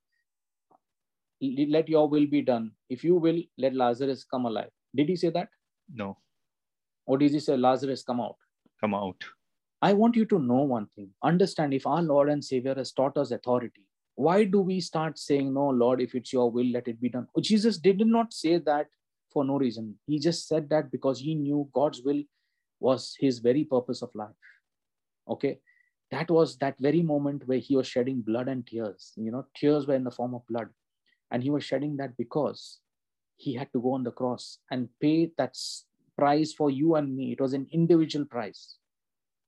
let 1.40 1.88
your 1.88 2.08
will 2.08 2.26
be 2.26 2.42
done. 2.42 2.72
If 2.90 3.02
you 3.02 3.16
will, 3.16 3.40
let 3.56 3.74
Lazarus 3.74 4.24
come 4.24 4.44
alive. 4.44 4.68
Did 4.94 5.08
he 5.08 5.16
say 5.16 5.30
that? 5.30 5.48
No. 5.92 6.18
Or 7.06 7.16
did 7.16 7.32
he 7.32 7.40
say, 7.40 7.56
Lazarus, 7.56 8.02
come 8.02 8.20
out? 8.20 8.36
Come 8.80 8.94
out. 8.94 9.24
I 9.82 9.94
want 9.94 10.16
you 10.16 10.26
to 10.26 10.38
know 10.38 10.62
one 10.62 10.86
thing. 10.94 11.10
Understand 11.22 11.72
if 11.72 11.86
our 11.86 12.02
Lord 12.02 12.28
and 12.28 12.44
Savior 12.44 12.74
has 12.74 12.92
taught 12.92 13.16
us 13.16 13.30
authority, 13.30 13.86
why 14.20 14.44
do 14.44 14.60
we 14.60 14.80
start 14.80 15.18
saying, 15.18 15.54
No, 15.54 15.68
Lord, 15.70 16.00
if 16.02 16.14
it's 16.14 16.30
your 16.30 16.50
will, 16.50 16.66
let 16.66 16.88
it 16.88 17.00
be 17.00 17.08
done? 17.08 17.26
Oh, 17.34 17.40
Jesus 17.40 17.78
did 17.78 18.06
not 18.06 18.34
say 18.34 18.58
that 18.58 18.88
for 19.32 19.46
no 19.46 19.56
reason. 19.58 19.94
He 20.06 20.18
just 20.18 20.46
said 20.46 20.68
that 20.68 20.90
because 20.92 21.18
he 21.18 21.34
knew 21.34 21.70
God's 21.72 22.02
will 22.02 22.22
was 22.80 23.16
his 23.18 23.38
very 23.38 23.64
purpose 23.64 24.02
of 24.02 24.10
life. 24.14 24.42
Okay. 25.26 25.60
That 26.10 26.30
was 26.30 26.58
that 26.58 26.74
very 26.80 27.00
moment 27.00 27.46
where 27.46 27.58
he 27.58 27.76
was 27.76 27.86
shedding 27.86 28.20
blood 28.20 28.48
and 28.48 28.66
tears. 28.66 29.12
You 29.16 29.30
know, 29.30 29.46
tears 29.56 29.86
were 29.86 29.94
in 29.94 30.04
the 30.04 30.10
form 30.10 30.34
of 30.34 30.46
blood. 30.48 30.68
And 31.30 31.42
he 31.42 31.50
was 31.50 31.64
shedding 31.64 31.96
that 31.96 32.16
because 32.18 32.80
he 33.36 33.54
had 33.54 33.72
to 33.72 33.80
go 33.80 33.94
on 33.94 34.04
the 34.04 34.10
cross 34.10 34.58
and 34.70 34.88
pay 35.00 35.30
that 35.38 35.56
price 36.18 36.52
for 36.52 36.70
you 36.70 36.96
and 36.96 37.16
me. 37.16 37.32
It 37.32 37.40
was 37.40 37.54
an 37.54 37.68
individual 37.72 38.26
price. 38.26 38.76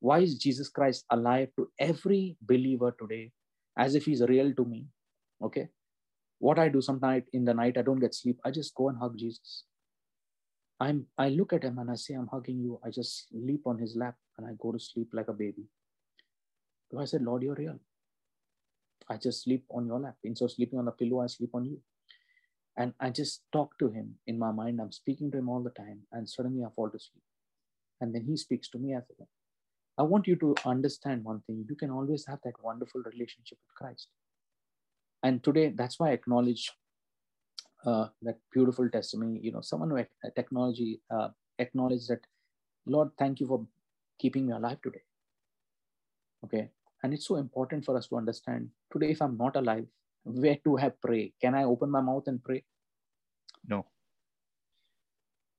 Why 0.01 0.20
is 0.20 0.39
Jesus 0.39 0.70
Christ 0.70 1.05
alive 1.11 1.49
to 1.59 1.69
every 1.78 2.39
believer 2.40 2.94
today 2.99 3.32
as 3.77 3.94
if 3.94 4.05
he's 4.05 4.23
real 4.23 4.53
to 4.55 4.65
me? 4.65 4.86
Okay. 5.43 5.69
What 6.39 6.59
I 6.59 6.69
do 6.69 6.81
sometimes 6.81 7.24
in 7.32 7.44
the 7.44 7.55
night, 7.55 7.78
I 7.78 7.82
don't 7.82 8.01
get 8.01 8.15
sleep. 8.15 8.39
I 8.44 8.51
just 8.51 8.74
go 8.74 8.89
and 8.89 8.99
hug 8.99 9.16
Jesus. 9.16 9.65
I'm, 10.81 11.07
I 11.16 11.28
look 11.28 11.53
at 11.53 11.62
him 11.62 11.78
and 11.78 11.90
I 11.90 11.94
say, 11.94 12.15
I'm 12.15 12.27
hugging 12.27 12.59
you. 12.59 12.81
I 12.85 12.90
just 12.90 13.28
leap 13.32 13.62
on 13.66 13.78
his 13.78 13.94
lap 13.97 14.16
and 14.36 14.47
I 14.47 14.51
go 14.59 14.73
to 14.73 14.81
sleep 14.81 15.11
like 15.12 15.28
a 15.28 15.32
baby. 15.32 15.69
So 16.90 16.99
I 16.99 17.05
said, 17.05 17.23
Lord, 17.23 17.43
you're 17.43 17.55
real. 17.55 17.78
I 19.09 19.16
just 19.16 19.44
sleep 19.44 19.65
on 19.70 19.86
your 19.86 20.01
lap. 20.01 20.16
Instead 20.24 20.47
of 20.47 20.53
sleeping 20.53 20.78
on 20.78 20.86
the 20.86 20.90
pillow, 20.93 21.20
I 21.20 21.27
sleep 21.27 21.51
on 21.55 21.65
you. 21.65 21.78
And 22.77 22.94
I 22.99 23.11
just 23.11 23.43
talk 23.53 23.78
to 23.78 23.90
him 23.90 24.16
in 24.27 24.39
my 24.39 24.51
mind. 24.51 24.81
I'm 24.81 24.93
speaking 24.93 25.31
to 25.31 25.39
him 25.39 25.49
all 25.49 25.62
the 25.62 25.70
time. 25.70 26.01
And 26.11 26.28
suddenly 26.28 26.65
I 26.65 26.69
fall 26.74 26.90
to 26.90 26.99
sleep. 26.99 27.23
And 28.01 28.15
then 28.15 28.24
he 28.24 28.36
speaks 28.36 28.69
to 28.70 28.78
me 28.78 28.94
as 28.94 29.05
well. 29.16 29.28
I 29.98 30.02
want 30.02 30.27
you 30.27 30.36
to 30.36 30.55
understand 30.64 31.24
one 31.24 31.43
thing. 31.47 31.64
You 31.69 31.77
can 31.77 31.90
always 31.90 32.24
have 32.27 32.39
that 32.44 32.55
wonderful 32.62 33.02
relationship 33.02 33.59
with 33.66 33.74
Christ. 33.74 34.09
And 35.23 35.43
today, 35.44 35.73
that's 35.74 36.01
why 36.01 36.10
I 36.10 36.12
acknowledge 36.12 36.73
uh, 37.85 38.09
that 38.23 38.39
beautiful 38.52 38.89
testimony. 38.89 39.39
You 39.43 39.52
know, 39.52 39.60
someone 39.60 39.93
uh, 39.98 40.05
technology 40.35 41.01
uh, 41.10 41.28
acknowledge 41.59 42.06
that, 42.06 42.20
Lord, 42.86 43.10
thank 43.19 43.40
you 43.40 43.47
for 43.47 43.66
keeping 44.19 44.47
me 44.47 44.52
alive 44.52 44.81
today. 44.82 45.02
Okay, 46.44 46.70
and 47.02 47.14
it's 47.14 47.27
so 47.27 47.36
important 47.36 47.85
for 47.85 47.97
us 47.97 48.09
to 48.09 48.16
understand 48.16 48.70
today, 48.93 49.10
if 49.10 49.23
I'm 49.23 49.36
not 49.36 49.56
alive, 49.56 49.86
where 50.24 50.56
to 50.64 50.77
have 50.77 51.01
pray? 51.01 51.32
Can 51.40 51.55
I 51.55 51.64
open 51.64 51.90
my 51.90 52.01
mouth 52.01 52.24
and 52.27 52.43
pray? 52.43 52.64
No. 53.66 53.86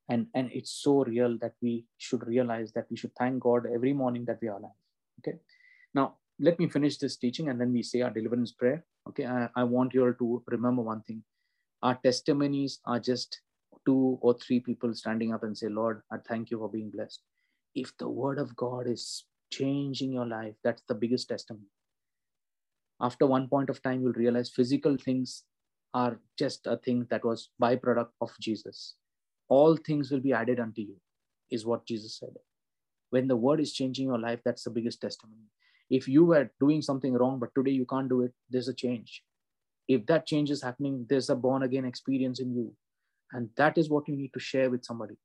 And, 0.09 0.27
and 0.35 0.49
it's 0.51 0.71
so 0.71 1.03
real 1.03 1.37
that 1.39 1.53
we 1.61 1.85
should 1.97 2.27
realize 2.27 2.73
that 2.73 2.87
we 2.89 2.97
should 2.97 3.15
thank 3.17 3.41
God 3.41 3.65
every 3.73 3.93
morning 3.93 4.25
that 4.25 4.39
we 4.41 4.49
are 4.49 4.57
alive. 4.57 4.71
Okay. 5.19 5.37
Now, 5.93 6.15
let 6.39 6.59
me 6.59 6.67
finish 6.67 6.97
this 6.97 7.15
teaching 7.15 7.49
and 7.49 7.59
then 7.59 7.71
we 7.71 7.83
say 7.83 8.01
our 8.01 8.09
deliverance 8.09 8.51
prayer. 8.51 8.83
Okay. 9.07 9.25
I, 9.25 9.47
I 9.55 9.63
want 9.63 9.93
you 9.93 10.05
all 10.05 10.13
to 10.13 10.43
remember 10.47 10.81
one 10.81 11.01
thing. 11.01 11.23
Our 11.81 11.95
testimonies 11.95 12.79
are 12.85 12.99
just 12.99 13.41
two 13.85 14.17
or 14.21 14.33
three 14.33 14.59
people 14.59 14.93
standing 14.93 15.33
up 15.33 15.43
and 15.43 15.57
say, 15.57 15.67
Lord, 15.67 16.01
I 16.11 16.17
thank 16.17 16.51
you 16.51 16.57
for 16.57 16.69
being 16.69 16.89
blessed. 16.89 17.21
If 17.75 17.95
the 17.97 18.09
word 18.09 18.39
of 18.39 18.55
God 18.55 18.87
is 18.87 19.25
changing 19.51 20.13
your 20.13 20.25
life, 20.25 20.55
that's 20.63 20.83
the 20.87 20.95
biggest 20.95 21.29
testimony. 21.29 21.67
After 23.01 23.25
one 23.25 23.47
point 23.47 23.69
of 23.69 23.81
time, 23.81 24.01
you'll 24.01 24.13
realize 24.13 24.49
physical 24.49 24.97
things 24.97 25.43
are 25.93 26.19
just 26.37 26.65
a 26.67 26.77
thing 26.77 27.05
that 27.09 27.23
was 27.23 27.49
byproduct 27.61 28.09
of 28.21 28.31
Jesus. 28.39 28.95
All 29.49 29.75
things 29.75 30.11
will 30.11 30.19
be 30.19 30.33
added 30.33 30.59
unto 30.59 30.81
you, 30.81 30.95
is 31.51 31.65
what 31.65 31.85
Jesus 31.85 32.17
said. 32.17 32.33
When 33.09 33.27
the 33.27 33.35
word 33.35 33.59
is 33.59 33.73
changing 33.73 34.07
your 34.07 34.19
life, 34.19 34.39
that's 34.43 34.63
the 34.63 34.71
biggest 34.71 35.01
testimony. 35.01 35.49
If 35.89 36.07
you 36.07 36.25
were 36.25 36.49
doing 36.59 36.81
something 36.81 37.13
wrong, 37.13 37.39
but 37.39 37.53
today 37.55 37.71
you 37.71 37.85
can't 37.85 38.09
do 38.09 38.21
it, 38.21 38.33
there's 38.49 38.67
a 38.67 38.73
change. 38.73 39.23
If 39.87 40.05
that 40.07 40.25
change 40.25 40.49
is 40.49 40.63
happening, 40.63 41.05
there's 41.09 41.29
a 41.29 41.35
born 41.35 41.63
again 41.63 41.85
experience 41.85 42.39
in 42.39 42.55
you. 42.55 42.73
And 43.31 43.49
that 43.57 43.77
is 43.77 43.89
what 43.89 44.07
you 44.07 44.15
need 44.15 44.33
to 44.33 44.39
share 44.39 44.69
with 44.69 44.85
somebody. 44.85 45.15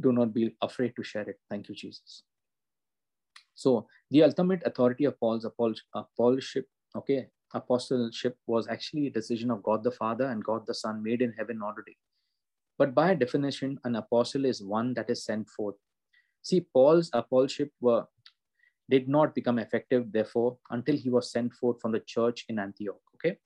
Do 0.00 0.12
not 0.12 0.32
be 0.32 0.54
afraid 0.62 0.94
to 0.96 1.02
share 1.02 1.28
it. 1.28 1.38
Thank 1.50 1.68
you, 1.68 1.74
Jesus. 1.74 2.22
So 3.54 3.86
the 4.10 4.22
ultimate 4.22 4.62
authority 4.64 5.04
of 5.04 5.18
Paul's 5.18 5.44
apostleship, 5.44 6.66
uh, 6.94 6.98
okay, 6.98 7.28
apostleship 7.54 8.36
was 8.46 8.68
actually 8.68 9.08
a 9.08 9.10
decision 9.10 9.50
of 9.50 9.62
God 9.62 9.84
the 9.84 9.90
Father 9.90 10.26
and 10.26 10.42
God 10.42 10.66
the 10.66 10.74
Son 10.74 11.02
made 11.02 11.20
in 11.22 11.34
heaven 11.36 11.60
already. 11.62 11.98
But 12.82 12.96
by 12.96 13.14
definition, 13.14 13.78
an 13.84 13.94
apostle 13.94 14.44
is 14.44 14.60
one 14.60 14.92
that 14.94 15.08
is 15.08 15.24
sent 15.24 15.48
forth. 15.48 15.76
See, 16.42 16.66
Paul's 16.74 17.10
apostleship 17.12 17.70
were, 17.80 18.06
did 18.90 19.08
not 19.08 19.36
become 19.36 19.60
effective, 19.60 20.10
therefore, 20.10 20.58
until 20.68 20.96
he 20.96 21.08
was 21.08 21.30
sent 21.30 21.52
forth 21.52 21.80
from 21.80 21.92
the 21.92 22.00
church 22.00 22.44
in 22.48 22.58
Antioch. 22.58 23.00
Okay. 23.14 23.36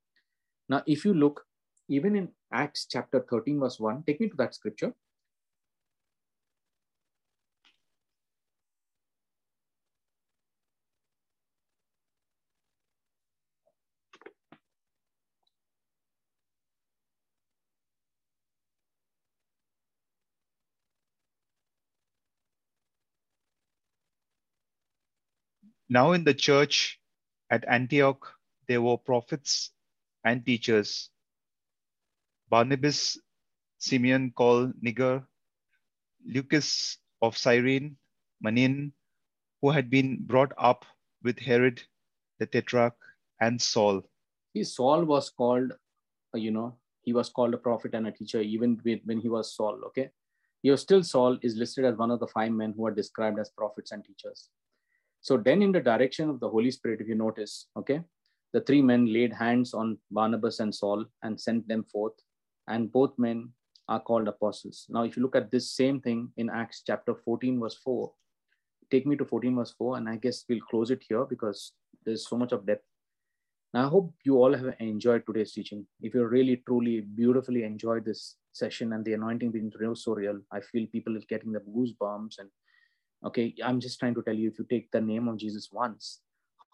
Now, 0.71 0.83
if 0.87 1.05
you 1.05 1.13
look, 1.13 1.45
even 1.91 2.17
in 2.17 2.31
Acts 2.51 2.87
chapter 2.91 3.27
13, 3.29 3.61
verse 3.61 3.79
1, 3.79 4.05
take 4.07 4.23
me 4.23 4.31
to 4.31 4.37
that 4.39 4.55
scripture. 4.55 4.95
Now 25.89 26.13
in 26.13 26.25
the 26.25 26.35
church 26.35 26.99
at 27.51 27.67
Antioch, 27.69 28.33
there 28.69 28.83
were 28.83 28.97
prophets 28.99 29.71
and 30.25 30.45
teachers. 30.45 31.11
Barnabas, 32.49 33.19
Simeon 33.79 34.33
called 34.37 34.73
Niger, 34.81 35.27
Lucas 36.27 36.99
of 37.23 37.37
Cyrene, 37.37 37.97
Manaen, 38.45 38.93
who 39.63 39.71
had 39.71 39.91
been 39.91 40.19
brought 40.21 40.53
up 40.59 40.85
with 41.23 41.39
Herod 41.39 41.83
the 42.39 42.47
Tetrarch, 42.47 42.97
and 43.41 43.61
Saul. 43.61 44.03
See, 44.53 44.65
Saul 44.65 45.05
was 45.05 45.31
called, 45.31 45.73
uh, 46.35 46.39
you 46.39 46.51
know, 46.51 46.77
he 47.03 47.13
was 47.13 47.29
called 47.29 47.55
a 47.55 47.59
prophet 47.59 47.95
and 47.95 48.07
a 48.07 48.11
teacher 48.11 48.41
even 48.41 48.81
when 49.05 49.21
he 49.21 49.29
was 49.29 49.55
Saul, 49.55 49.81
okay? 49.87 50.11
He 50.63 50.71
was 50.71 50.81
still 50.83 51.03
Saul 51.03 51.39
is 51.43 51.57
listed 51.57 51.85
as 51.85 51.97
one 51.97 52.11
of 52.11 52.21
the 52.21 52.27
five 52.27 52.53
men 52.53 52.75
who 52.77 52.87
are 52.87 52.91
described 52.91 53.39
as 53.39 53.51
prophets 53.51 53.93
and 53.93 54.05
teachers. 54.05 54.49
So 55.27 55.37
then 55.37 55.61
in 55.61 55.73
the 55.73 55.81
direction 55.81 56.31
of 56.31 56.39
the 56.39 56.49
Holy 56.49 56.71
Spirit, 56.71 57.01
if 57.01 57.09
you 57.09 57.17
notice, 57.17 57.67
okay, 57.77 58.01
the 58.53 58.61
three 58.61 58.81
men 58.81 59.13
laid 59.13 59.33
hands 59.33 59.75
on 59.75 59.99
Barnabas 60.09 60.61
and 60.61 60.73
Saul 60.73 61.05
and 61.25 61.41
sent 61.41 61.67
them 61.67 61.83
forth, 61.83 62.13
and 62.69 62.93
both 62.93 63.19
men 63.19 63.51
are 63.89 63.99
called 63.99 64.29
apostles. 64.29 64.87
Now, 64.89 65.03
if 65.03 65.17
you 65.17 65.25
look 65.25 65.35
at 65.35 65.51
this 65.51 65.73
same 65.73 66.01
thing 66.01 66.31
in 66.37 66.49
Acts 66.49 66.85
chapter 66.87 67.17
14, 67.25 67.59
verse 67.59 67.77
4, 67.83 68.13
take 68.93 69.05
me 69.05 69.17
to 69.17 69.25
14, 69.25 69.57
verse 69.57 69.75
4, 69.77 69.97
and 69.97 70.09
I 70.09 70.15
guess 70.15 70.45
we'll 70.49 70.61
close 70.71 70.93
it 70.93 71.03
here 71.09 71.25
because 71.25 71.73
There's 72.05 72.29
so 72.29 72.37
much 72.37 72.53
of 72.53 72.65
depth. 72.65 72.85
Now, 73.75 73.87
I 73.87 73.89
hope 73.89 74.15
you 74.25 74.37
all 74.37 74.55
have 74.55 74.77
enjoyed 74.79 75.25
today's 75.27 75.53
teaching. 75.53 75.87
If 76.01 76.15
you 76.15 76.25
really, 76.25 76.63
truly, 76.67 77.01
beautifully 77.01 77.65
enjoyed 77.65 78.05
this 78.05 78.37
session 78.53 78.93
and 78.93 79.05
the 79.05 79.15
anointing 79.15 79.51
being 79.51 79.73
so 79.97 80.15
real, 80.15 80.39
I 80.53 80.61
feel 80.61 80.87
people 80.93 81.17
are 81.17 81.29
getting 81.29 81.51
the 81.51 81.61
goosebumps. 81.61 82.39
And 82.39 82.49
okay, 83.25 83.55
I'm 83.65 83.81
just 83.81 83.99
trying 83.99 84.15
to 84.15 84.23
tell 84.23 84.35
you 84.35 84.49
if 84.49 84.59
you 84.59 84.67
take 84.69 84.91
the 84.91 85.01
name 85.01 85.29
of 85.29 85.37
Jesus 85.37 85.71
once, 85.73 86.21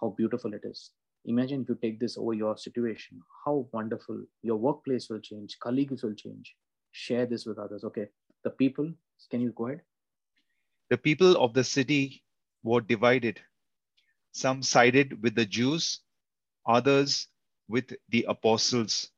how 0.01 0.15
beautiful 0.17 0.53
it 0.55 0.63
is. 0.65 0.91
Imagine 1.25 1.63
if 1.63 1.69
you 1.69 1.79
take 1.81 2.01
this 2.01 2.19
over 2.19 2.35
your 2.35 2.57
situation, 2.57 3.21
how 3.45 3.69
wonderful 3.73 4.25
your 4.43 4.57
workplace 4.57 5.09
will 5.09 5.21
change, 5.21 5.59
colleagues 5.61 6.03
will 6.03 6.15
change. 6.15 6.57
Share 6.91 7.27
this 7.27 7.47
with 7.47 7.59
others. 7.59 7.85
Okay, 7.85 8.09
the 8.43 8.51
people, 8.51 8.93
can 9.31 9.41
you 9.41 9.53
go 9.53 9.69
ahead? 9.69 9.83
The 10.91 10.99
people 10.99 11.37
of 11.37 11.55
the 11.55 11.65
city 11.65 12.23
were 12.63 12.81
divided. 12.81 13.41
Some 14.33 14.63
sided 14.63 15.23
with 15.23 15.35
the 15.35 15.47
Jews, 15.47 16.01
others 16.67 17.29
with 17.69 17.95
the 18.09 18.27
apostles. 18.29 19.11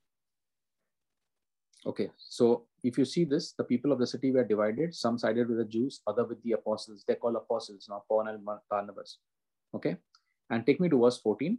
Okay, 1.86 2.10
so 2.18 2.64
if 2.84 2.98
you 2.98 3.04
see 3.06 3.24
this, 3.24 3.52
the 3.52 3.64
people 3.64 3.92
of 3.92 3.98
the 3.98 4.06
city 4.06 4.30
were 4.30 4.44
divided. 4.44 4.94
Some 4.94 5.18
sided 5.18 5.48
with 5.48 5.56
the 5.56 5.64
Jews, 5.64 6.02
other 6.06 6.24
with 6.24 6.42
the 6.42 6.52
apostles. 6.52 7.02
They're 7.06 7.16
called 7.16 7.36
apostles 7.36 7.86
now, 7.88 8.04
Paul 8.06 8.28
and 8.28 8.46
Barnabas. 8.70 9.18
Okay, 9.74 9.96
and 10.50 10.66
take 10.66 10.80
me 10.80 10.90
to 10.90 11.00
verse 11.00 11.18
14 11.18 11.58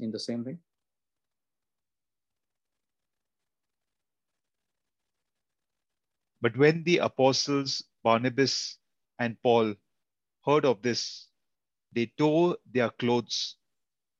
in 0.00 0.10
the 0.10 0.18
same 0.18 0.44
way. 0.44 0.58
But 6.42 6.56
when 6.56 6.82
the 6.82 6.98
apostles 6.98 7.84
Barnabas 8.02 8.78
and 9.18 9.40
Paul 9.42 9.74
heard 10.44 10.64
of 10.64 10.82
this, 10.82 11.28
they 11.92 12.06
tore 12.18 12.56
their 12.72 12.90
clothes 12.90 13.56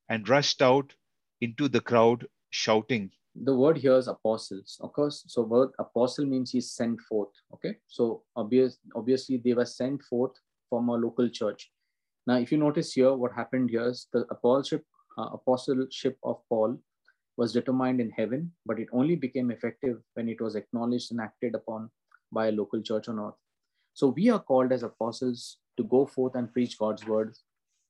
and 0.08 0.28
rushed 0.28 0.62
out 0.62 0.94
into 1.40 1.68
the 1.68 1.80
crowd 1.80 2.28
shouting. 2.50 3.10
The 3.34 3.54
word 3.54 3.78
here 3.78 3.96
is 3.96 4.08
apostles. 4.08 4.76
Of 4.80 4.92
course, 4.92 5.24
so 5.26 5.42
word 5.42 5.70
apostle 5.78 6.26
means 6.26 6.50
he's 6.50 6.72
sent 6.72 7.00
forth. 7.02 7.30
Okay, 7.54 7.76
so 7.86 8.22
obvious, 8.36 8.78
obviously 8.94 9.36
they 9.36 9.54
were 9.54 9.64
sent 9.64 10.02
forth 10.02 10.32
from 10.68 10.88
a 10.88 10.94
local 10.94 11.28
church. 11.28 11.70
Now, 12.26 12.36
if 12.38 12.52
you 12.52 12.58
notice 12.58 12.92
here, 12.92 13.14
what 13.14 13.32
happened 13.32 13.70
here 13.70 13.88
is 13.88 14.08
the 14.12 14.26
apostleship, 14.30 14.84
uh, 15.18 15.30
apostleship 15.32 16.18
of 16.22 16.40
Paul 16.48 16.78
was 17.36 17.52
determined 17.52 18.00
in 18.00 18.10
heaven, 18.10 18.52
but 18.66 18.78
it 18.78 18.88
only 18.92 19.16
became 19.16 19.50
effective 19.50 19.98
when 20.14 20.28
it 20.28 20.40
was 20.40 20.56
acknowledged 20.56 21.10
and 21.12 21.20
acted 21.20 21.54
upon 21.54 21.90
by 22.32 22.48
a 22.48 22.52
local 22.52 22.82
church 22.82 23.08
on 23.08 23.18
earth. 23.18 23.34
So 23.94 24.08
we 24.08 24.28
are 24.28 24.38
called 24.38 24.72
as 24.72 24.82
apostles 24.82 25.58
to 25.76 25.84
go 25.84 26.06
forth 26.06 26.34
and 26.34 26.52
preach 26.52 26.78
God's 26.78 27.06
word 27.06 27.34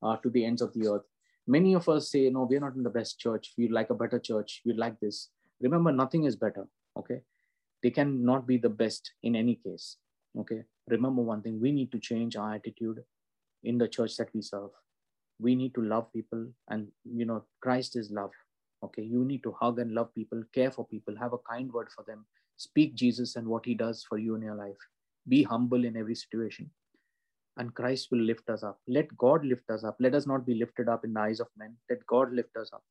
uh, 0.03 0.17
to 0.19 0.31
the 0.31 0.45
ends 0.45 0.63
of 0.63 0.73
the 0.75 0.87
earth. 0.89 1.03
Many 1.47 1.75
of 1.75 1.89
us 1.89 2.11
say, 2.11 2.29
no, 2.31 2.47
we're 2.49 2.61
not 2.61 2.77
in 2.77 2.83
the 2.83 2.91
best 2.91 3.19
church. 3.19 3.53
We'd 3.57 3.73
like 3.73 3.91
a 3.91 3.95
better 3.95 4.19
church. 4.19 4.63
We'd 4.65 4.77
like 4.77 4.99
this. 5.01 5.31
Remember, 5.61 5.93
nothing 5.93 6.25
is 6.25 6.37
better. 6.37 6.67
Okay. 6.97 7.21
They 7.83 7.91
cannot 7.91 8.47
be 8.47 8.59
the 8.59 8.69
best 8.69 9.13
in 9.23 9.35
any 9.35 9.57
case. 9.57 9.97
Okay. 10.39 10.63
Remember 10.89 11.23
one 11.23 11.43
thing 11.43 11.61
we 11.61 11.73
need 11.73 11.91
to 11.93 11.99
change 11.99 12.37
our 12.37 12.55
attitude 12.55 13.03
in 13.65 13.79
the 13.79 13.89
church 13.89 14.17
that 14.17 14.29
we 14.35 14.43
serve. 14.43 14.71
We 15.41 15.55
need 15.55 15.75
to 15.75 15.83
love 15.83 16.13
people, 16.13 16.47
and 16.69 16.89
you 17.05 17.25
know, 17.25 17.45
Christ 17.63 17.97
is 17.97 18.11
love. 18.11 18.31
Okay. 18.83 19.03
You 19.03 19.25
need 19.25 19.43
to 19.45 19.53
hug 19.59 19.79
and 19.79 19.93
love 19.93 20.15
people, 20.15 20.43
care 20.55 20.71
for 20.71 20.87
people, 20.87 21.15
have 21.19 21.33
a 21.33 21.39
kind 21.39 21.73
word 21.73 21.89
for 21.95 22.05
them, 22.07 22.27
speak 22.57 22.95
Jesus 22.95 23.37
and 23.37 23.49
what 23.49 23.65
he 23.65 23.75
does 23.75 24.05
for 24.09 24.19
you 24.19 24.35
in 24.35 24.43
your 24.43 24.57
life. 24.57 24.77
Be 25.29 25.43
humble 25.43 25.85
in 25.85 25.97
every 25.97 26.15
situation 26.15 26.71
and 27.61 27.75
Christ 27.75 28.09
will 28.11 28.25
lift 28.31 28.49
us 28.49 28.63
up. 28.63 28.79
Let 28.89 29.17
God 29.19 29.45
lift 29.45 29.69
us 29.71 29.85
up. 29.85 29.97
Let 30.01 30.15
us 30.15 30.27
not 30.27 30.47
be 30.47 30.55
lifted 30.55 30.89
up 30.89 31.05
in 31.05 31.13
the 31.13 31.21
eyes 31.21 31.41
of 31.41 31.49
men. 31.59 31.77
Let 31.91 32.05
God 32.07 32.33
lift 32.33 32.57
us 32.57 32.71
up. 32.73 32.83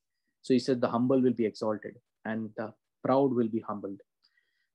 So 0.44 0.54
he 0.54 0.60
said, 0.60 0.80
the 0.80 0.88
humble 0.88 1.20
will 1.20 1.34
be 1.34 1.46
exalted 1.46 1.96
and 2.24 2.52
the 2.56 2.72
proud 3.04 3.34
will 3.34 3.48
be 3.48 3.64
humbled. 3.68 4.00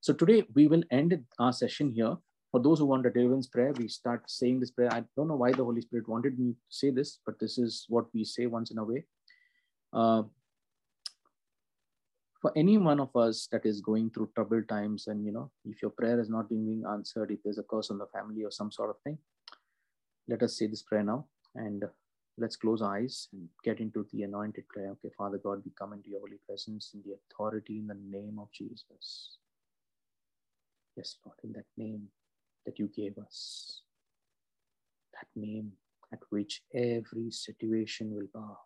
So 0.01 0.13
today 0.13 0.45
we 0.55 0.67
will 0.67 0.83
end 0.91 1.17
our 1.39 1.53
session 1.53 1.93
here. 1.93 2.17
For 2.51 2.61
those 2.61 2.81
who 2.81 2.87
want 2.87 3.07
a 3.07 3.11
deliverance 3.11 3.47
prayer, 3.47 3.73
we 3.73 3.89
start 3.89 4.25
saying 4.27 4.61
this 4.61 4.73
prayer. 4.73 4.93
I 4.93 5.05
don't 5.17 5.29
know 5.29 5.37
why 5.37 5.53
the 5.53 5.65
Holy 5.65 5.81
Spirit 5.81 6.09
wanted 6.09 6.39
me 6.39 6.53
to 6.53 6.59
say 6.69 6.91
this, 6.91 7.21
but 7.25 7.39
this 7.41 7.57
is 7.57 7.87
what 7.89 8.07
we 8.13 8.25
say 8.25 8.47
once 8.47 8.71
in 8.73 8.79
a 8.79 8.85
way. 8.85 9.05
Uh, 9.93 10.23
for 12.41 12.53
any 12.57 12.79
one 12.79 13.01
of 13.01 13.15
us 13.17 13.49
that 13.53 13.65
is 13.65 13.81
going 13.81 14.11
through 14.11 14.31
troubled 14.35 14.69
times, 14.69 15.07
and 15.07 15.25
you 15.25 15.33
know, 15.33 15.51
if 15.65 15.81
your 15.81 15.91
prayer 15.91 16.21
is 16.21 16.29
not 16.29 16.49
being 16.49 16.85
answered, 16.93 17.31
if 17.31 17.39
there's 17.43 17.59
a 17.59 17.63
curse 17.63 17.91
on 17.91 17.99
the 17.99 18.07
family 18.07 18.45
or 18.45 18.51
some 18.51 18.71
sort 18.71 18.91
of 18.91 18.97
thing, 19.03 19.19
let 20.29 20.43
us 20.43 20.59
say 20.59 20.67
this 20.67 20.83
prayer 20.83 21.03
now 21.03 21.27
and 21.55 21.85
let's 22.39 22.57
close 22.57 22.83
eyes 22.83 23.29
and 23.33 23.49
get 23.63 23.81
into 23.81 24.07
the 24.13 24.23
anointed 24.23 24.67
prayer. 24.69 24.91
Okay, 24.93 25.13
Father 25.17 25.39
God, 25.39 25.63
we 25.65 25.73
come 25.79 25.93
into 25.93 26.11
your 26.11 26.21
holy 26.21 26.39
presence 26.47 26.91
in 26.95 27.03
the 27.05 27.15
authority 27.15 27.79
in 27.79 27.87
the 27.87 27.97
name 28.11 28.39
of 28.41 28.49
Jesus. 28.53 29.39
Yes, 30.97 31.17
Lord, 31.25 31.39
in 31.45 31.53
that 31.53 31.67
name 31.77 32.09
that 32.65 32.79
you 32.79 32.89
gave 32.89 33.19
us, 33.19 33.83
that 35.13 35.29
name 35.41 35.73
at 36.13 36.21
which 36.31 36.63
every 36.75 37.31
situation 37.31 38.15
will 38.15 38.29
bow 38.33 38.57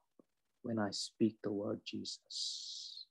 when 0.62 0.78
I 0.78 0.90
speak 0.90 1.36
the 1.42 1.50
word 1.50 1.80
Jesus. 1.84 3.06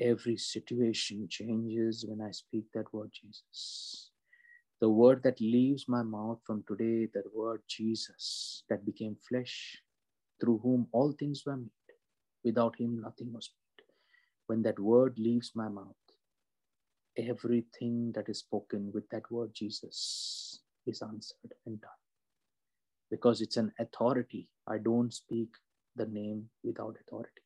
Every 0.00 0.36
situation 0.36 1.26
changes 1.28 2.04
when 2.06 2.20
I 2.20 2.30
speak 2.30 2.66
that 2.74 2.92
word 2.92 3.10
Jesus 3.12 4.07
the 4.80 4.88
word 4.88 5.22
that 5.24 5.40
leaves 5.40 5.86
my 5.88 6.02
mouth 6.02 6.38
from 6.44 6.62
today, 6.68 7.08
that 7.14 7.34
word 7.34 7.62
Jesus 7.68 8.62
that 8.68 8.84
became 8.84 9.16
flesh, 9.28 9.82
through 10.40 10.58
whom 10.62 10.86
all 10.92 11.12
things 11.12 11.42
were 11.44 11.56
made. 11.56 11.70
Without 12.44 12.76
him, 12.78 13.00
nothing 13.00 13.32
was 13.32 13.50
made. 13.50 13.84
When 14.46 14.62
that 14.62 14.78
word 14.78 15.18
leaves 15.18 15.52
my 15.54 15.68
mouth, 15.68 15.96
everything 17.16 18.12
that 18.14 18.28
is 18.28 18.38
spoken 18.38 18.90
with 18.94 19.08
that 19.10 19.28
word 19.30 19.50
Jesus 19.52 20.60
is 20.86 21.02
answered 21.02 21.54
and 21.66 21.80
done. 21.80 21.90
Because 23.10 23.40
it's 23.40 23.56
an 23.56 23.72
authority. 23.80 24.48
I 24.68 24.78
don't 24.78 25.12
speak 25.12 25.48
the 25.96 26.06
name 26.06 26.50
without 26.62 26.96
authority. 27.00 27.42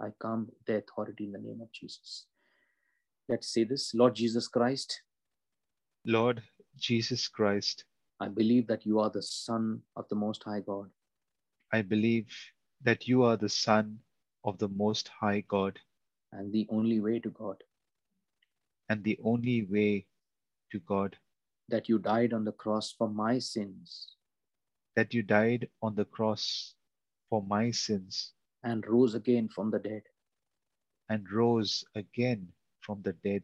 I 0.00 0.08
come 0.20 0.46
with 0.46 0.66
the 0.66 0.76
authority 0.76 1.24
in 1.24 1.32
the 1.32 1.38
name 1.38 1.60
of 1.62 1.72
Jesus. 1.72 2.26
Let's 3.28 3.52
say 3.52 3.64
this 3.64 3.94
Lord 3.94 4.14
Jesus 4.14 4.46
Christ. 4.46 5.00
Lord 6.04 6.42
Jesus 6.78 7.28
Christ. 7.28 7.84
I 8.20 8.28
believe 8.28 8.66
that 8.68 8.86
you 8.86 9.00
are 9.00 9.10
the 9.10 9.22
Son 9.22 9.82
of 9.96 10.08
the 10.08 10.14
Most 10.14 10.42
High 10.44 10.60
God. 10.60 10.90
I 11.72 11.82
believe 11.82 12.32
that 12.82 13.06
you 13.06 13.22
are 13.24 13.36
the 13.36 13.48
Son 13.48 13.98
of 14.44 14.58
the 14.58 14.68
Most 14.68 15.08
High 15.08 15.44
God. 15.48 15.78
And 16.32 16.52
the 16.52 16.66
only 16.70 17.00
way 17.00 17.18
to 17.20 17.30
God. 17.30 17.62
And 18.88 19.02
the 19.04 19.18
only 19.22 19.64
way 19.64 20.06
to 20.72 20.80
God. 20.80 21.16
That 21.68 21.88
you 21.88 21.98
died 21.98 22.32
on 22.32 22.44
the 22.44 22.52
cross 22.52 22.92
for 22.92 23.08
my 23.08 23.38
sins. 23.38 24.16
That 24.94 25.12
you 25.12 25.22
died 25.22 25.68
on 25.82 25.94
the 25.94 26.04
cross 26.04 26.74
for 27.28 27.42
my 27.42 27.70
sins. 27.70 28.32
And 28.62 28.86
rose 28.86 29.14
again 29.14 29.48
from 29.48 29.70
the 29.70 29.78
dead. 29.78 30.02
And 31.08 31.30
rose 31.30 31.84
again 31.94 32.48
from 32.80 33.02
the 33.02 33.12
dead. 33.12 33.42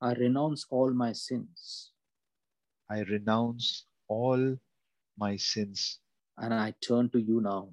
I 0.00 0.14
renounce 0.14 0.66
all 0.70 0.90
my 0.90 1.12
sins 1.12 1.91
I 2.92 3.00
renounce 3.08 3.86
all 4.06 4.58
my 5.16 5.36
sins. 5.38 5.98
And 6.36 6.52
I 6.52 6.74
turn 6.86 7.08
to 7.10 7.18
you 7.18 7.40
now. 7.40 7.70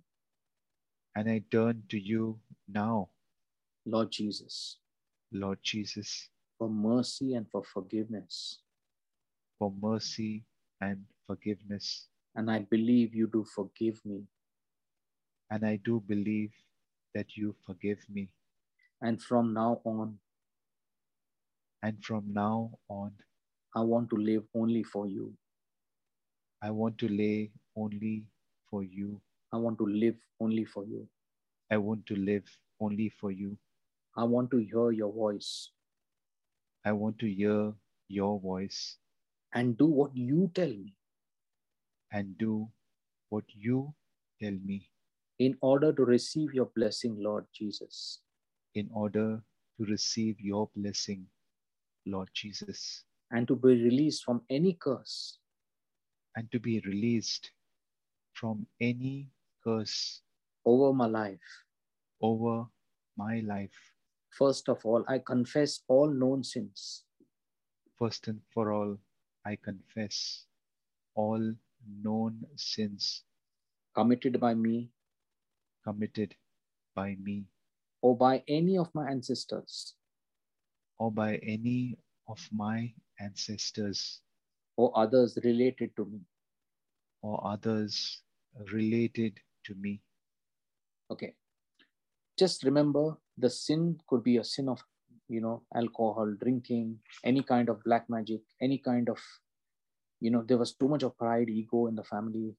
And 1.14 1.30
I 1.30 1.44
turn 1.52 1.84
to 1.90 2.00
you 2.00 2.40
now. 2.70 3.10
Lord 3.86 4.12
Jesus. 4.12 4.78
Lord 5.34 5.60
Jesus. 5.62 6.30
For 6.58 6.70
mercy 6.70 7.34
and 7.34 7.46
for 7.52 7.64
forgiveness. 7.66 8.60
For 9.58 9.74
mercy 9.82 10.46
and 10.80 11.04
forgiveness. 11.28 12.08
And 12.36 12.50
I 12.50 12.60
believe 12.60 13.14
you 13.14 13.28
do 13.28 13.44
forgive 13.44 14.00
me. 14.06 14.24
And 15.52 15.66
I 15.66 15.82
do 15.84 16.02
believe 16.08 16.54
that 17.14 17.36
you 17.36 17.56
forgive 17.66 18.00
me. 18.10 18.30
And 19.02 19.22
from 19.22 19.54
now 19.54 19.82
on. 19.84 20.20
And 21.84 22.02
from 22.06 22.32
now 22.32 22.72
on. 22.88 23.12
I 23.76 23.82
want 23.82 24.10
to 24.10 24.16
live 24.16 24.44
only 24.56 24.84
for 24.84 25.08
you. 25.08 25.34
I 26.62 26.72
want 26.72 26.98
to 27.00 27.08
lay 27.08 27.52
only 27.76 28.26
for 28.70 28.84
you. 28.84 29.22
I 29.54 29.58
want 29.58 29.78
to 29.78 29.86
live 29.86 30.16
only 30.40 30.66
for 30.66 30.86
you. 30.86 31.08
I 31.72 31.78
want 31.78 32.06
to 32.08 32.16
live 32.16 32.44
only 32.82 33.10
for 33.10 33.32
you. 33.32 33.58
I 34.18 34.24
want 34.24 34.50
to 34.52 34.58
hear 34.58 34.92
your 34.92 35.14
voice. 35.14 35.70
I 36.84 36.94
want 36.94 37.20
to 37.20 37.32
hear 37.32 37.74
your 38.08 38.40
voice. 38.40 38.98
And 39.54 39.78
do 39.78 39.86
what 39.86 40.16
you 40.16 40.52
tell 40.56 40.68
me. 40.70 40.96
And 42.12 42.38
do 42.40 42.68
what 43.30 43.44
you 43.54 43.94
tell 44.42 44.58
me. 44.66 44.90
In 45.38 45.56
order 45.62 45.94
to 45.94 46.04
receive 46.06 46.54
your 46.54 46.70
blessing, 46.76 47.18
Lord 47.20 47.46
Jesus. 47.54 48.20
In 48.74 48.90
order 48.94 49.44
to 49.78 49.86
receive 49.86 50.40
your 50.40 50.70
blessing, 50.76 51.28
Lord 52.06 52.30
Jesus 52.34 53.04
and 53.32 53.48
to 53.48 53.56
be 53.56 53.70
released 53.84 54.24
from 54.24 54.42
any 54.50 54.74
curse. 54.74 55.40
And 56.36 56.52
to 56.52 56.60
be 56.60 56.80
released 56.86 57.52
from 58.34 58.66
any 58.80 59.30
curse. 59.64 60.22
over 60.66 60.94
my 60.94 61.08
life. 61.08 61.50
over 62.22 62.68
my 63.18 63.40
life. 63.42 63.78
First 64.32 64.70
of 64.70 64.86
all, 64.86 65.04
I 65.08 65.20
confess 65.20 65.82
all 65.88 66.10
known 66.10 66.44
sins. 66.44 67.04
First 67.98 68.28
and 68.28 68.40
for 68.54 68.72
all, 68.72 68.98
I 69.46 69.56
confess 69.58 70.46
all 71.16 71.54
known 72.04 72.46
sins 72.56 73.24
committed 73.96 74.40
by 74.40 74.54
me 74.54 74.92
committed 75.84 76.36
by 76.96 77.16
me 77.24 77.46
or 78.02 78.16
by 78.16 78.44
any 78.48 78.78
of 78.78 78.94
my 78.94 79.10
ancestors 79.10 79.96
or 80.98 81.12
by 81.12 81.36
any 81.38 81.98
of 82.28 82.40
my 82.52 82.94
ancestors 83.20 84.22
or 84.78 84.92
others 84.98 85.38
related 85.44 85.96
to 85.98 86.06
me. 86.06 86.22
or 87.22 87.40
others 87.48 88.22
related 88.74 89.40
to 89.66 89.76
me. 89.76 90.02
Okay. 91.12 91.36
Just 92.38 92.64
remember 92.64 93.18
the 93.38 93.50
sin 93.50 94.00
could 94.08 94.24
be 94.24 94.38
a 94.38 94.44
sin 94.44 94.70
of, 94.70 94.84
you 95.28 95.42
know, 95.42 95.64
alcohol, 95.76 96.34
drinking, 96.42 97.00
any 97.24 97.44
kind 97.44 97.70
of 97.70 97.84
black 97.84 98.10
magic, 98.10 98.42
any 98.62 98.78
kind 98.78 99.10
of, 99.10 99.20
you 100.20 100.32
know, 100.32 100.44
there 100.44 100.58
was 100.58 100.74
too 100.74 100.88
much 100.88 101.04
of 101.04 101.18
pride, 101.18 101.50
ego 101.50 101.88
in 101.88 101.96
the 101.96 102.04
family, 102.04 102.56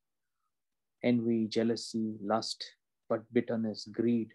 envy, 1.03 1.47
jealousy, 1.49 2.16
lust, 2.23 2.65
but 3.09 3.23
bitterness, 3.32 3.87
greed, 3.93 4.32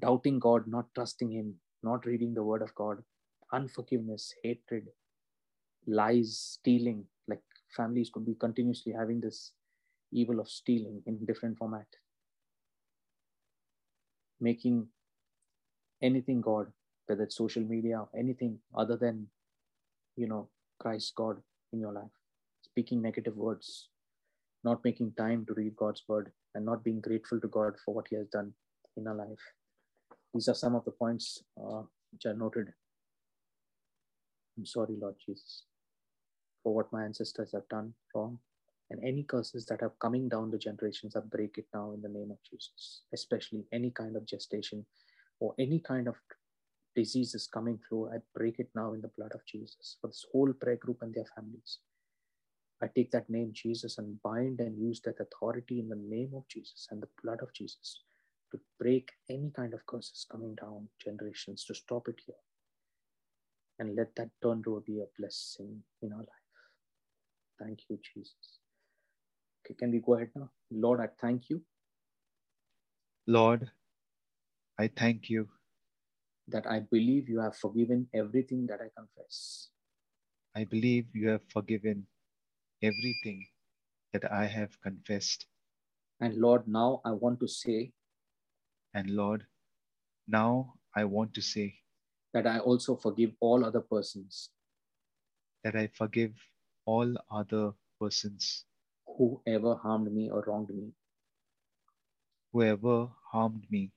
doubting 0.00 0.38
God, 0.38 0.66
not 0.66 0.86
trusting 0.94 1.30
Him, 1.32 1.54
not 1.82 2.06
reading 2.06 2.34
the 2.34 2.42
Word 2.44 2.62
of 2.62 2.74
God, 2.74 3.02
unforgiveness, 3.52 4.34
hatred, 4.42 4.88
lies, 5.86 6.58
stealing. 6.60 7.04
Like 7.28 7.42
families 7.76 8.10
could 8.12 8.26
be 8.26 8.34
continuously 8.34 8.92
having 8.92 9.20
this 9.20 9.52
evil 10.12 10.40
of 10.40 10.48
stealing 10.48 11.02
in 11.06 11.24
different 11.24 11.58
format, 11.58 11.86
making 14.40 14.88
anything 16.02 16.40
God, 16.40 16.66
whether 17.06 17.22
it's 17.22 17.36
social 17.36 17.62
media, 17.62 18.04
anything 18.18 18.58
other 18.76 18.96
than, 18.96 19.28
you 20.16 20.26
know, 20.26 20.48
Christ 20.78 21.14
God 21.14 21.38
in 21.72 21.80
your 21.80 21.92
life, 21.92 22.10
speaking 22.62 23.00
negative 23.00 23.36
words, 23.36 23.88
not 24.64 24.84
making 24.84 25.12
time 25.16 25.46
to 25.46 25.54
read 25.54 25.76
God's 25.76 26.02
word, 26.08 26.32
and 26.54 26.66
not 26.66 26.84
being 26.84 27.00
grateful 27.00 27.40
to 27.40 27.48
God 27.48 27.74
for 27.84 27.94
what 27.94 28.06
He 28.10 28.16
has 28.16 28.26
done 28.26 28.52
in 28.96 29.06
our 29.06 29.14
life. 29.14 29.40
These 30.34 30.48
are 30.48 30.54
some 30.54 30.74
of 30.74 30.84
the 30.84 30.90
points 30.90 31.42
uh, 31.56 31.82
which 32.10 32.26
are 32.26 32.34
noted. 32.34 32.68
I'm 34.58 34.66
sorry, 34.66 34.96
Lord 35.00 35.14
Jesus, 35.24 35.64
for 36.62 36.74
what 36.74 36.92
my 36.92 37.04
ancestors 37.04 37.52
have 37.52 37.68
done 37.68 37.94
wrong. 38.14 38.38
And 38.90 39.02
any 39.02 39.22
curses 39.22 39.64
that 39.66 39.82
are 39.82 39.94
coming 40.00 40.28
down 40.28 40.50
the 40.50 40.58
generations, 40.58 41.16
I 41.16 41.20
break 41.20 41.56
it 41.56 41.66
now 41.72 41.92
in 41.92 42.02
the 42.02 42.08
name 42.08 42.30
of 42.30 42.38
Jesus, 42.48 43.02
especially 43.14 43.64
any 43.72 43.90
kind 43.90 44.16
of 44.16 44.26
gestation 44.26 44.84
or 45.40 45.54
any 45.58 45.80
kind 45.80 46.08
of 46.08 46.16
diseases 46.94 47.46
coming 47.46 47.78
through. 47.88 48.10
I 48.10 48.18
break 48.34 48.58
it 48.58 48.68
now 48.74 48.92
in 48.92 49.00
the 49.00 49.10
blood 49.16 49.32
of 49.34 49.44
Jesus 49.46 49.96
for 50.00 50.08
this 50.08 50.26
whole 50.30 50.52
prayer 50.52 50.76
group 50.76 50.98
and 51.00 51.14
their 51.14 51.24
families. 51.34 51.78
I 52.82 52.88
take 52.88 53.12
that 53.12 53.30
name 53.30 53.52
Jesus 53.52 53.98
and 53.98 54.20
bind 54.22 54.60
and 54.60 54.76
use 54.76 55.00
that 55.02 55.20
authority 55.20 55.78
in 55.78 55.88
the 55.88 55.96
name 55.96 56.32
of 56.34 56.46
Jesus 56.48 56.88
and 56.90 57.00
the 57.00 57.08
blood 57.22 57.40
of 57.40 57.52
Jesus 57.54 58.00
to 58.50 58.60
break 58.78 59.10
any 59.30 59.50
kind 59.54 59.72
of 59.72 59.86
curses 59.86 60.26
coming 60.30 60.54
down 60.56 60.88
generations 61.02 61.64
to 61.64 61.74
stop 61.74 62.08
it 62.08 62.20
here. 62.26 62.36
And 63.78 63.96
let 63.96 64.14
that 64.16 64.30
turn 64.42 64.62
to 64.64 64.82
be 64.86 65.00
a 65.00 65.06
blessing 65.18 65.82
in 66.02 66.12
our 66.12 66.18
life. 66.18 66.41
Thank 67.62 67.80
you, 67.88 67.98
Jesus. 68.14 68.58
Okay, 69.64 69.74
can 69.78 69.92
we 69.92 70.00
go 70.00 70.14
ahead 70.14 70.30
now? 70.34 70.50
Lord, 70.70 71.00
I 71.00 71.08
thank 71.20 71.48
you 71.48 71.62
Lord, 73.26 73.70
I 74.78 74.88
thank 74.88 75.30
you 75.30 75.48
that 76.48 76.66
I 76.66 76.80
believe 76.80 77.28
you 77.28 77.38
have 77.38 77.56
forgiven 77.56 78.08
everything 78.12 78.66
that 78.66 78.80
I 78.80 78.88
confess. 78.96 79.68
I 80.56 80.64
believe 80.64 81.06
you 81.14 81.28
have 81.28 81.42
forgiven 81.52 82.06
everything 82.82 83.46
that 84.12 84.30
I 84.30 84.46
have 84.46 84.70
confessed. 84.82 85.46
And 86.20 86.36
Lord, 86.36 86.66
now 86.66 87.00
I 87.04 87.12
want 87.12 87.38
to 87.40 87.48
say 87.48 87.92
And 88.94 89.10
Lord, 89.10 89.46
now 90.26 90.74
I 90.96 91.04
want 91.04 91.32
to 91.34 91.40
say 91.40 91.74
that 92.34 92.46
I 92.46 92.58
also 92.58 92.96
forgive 92.96 93.30
all 93.40 93.64
other 93.64 93.80
persons 93.80 94.50
that 95.64 95.76
I 95.76 95.88
forgive 95.94 96.34
all 96.84 97.14
other 97.30 97.72
persons 98.00 98.64
who 99.06 99.42
ever 99.46 99.74
harmed 99.76 100.12
me 100.12 100.30
or 100.30 100.42
wronged 100.46 100.70
me. 100.74 100.92
whoever 102.52 103.08
harmed 103.32 103.66
me 103.70 103.92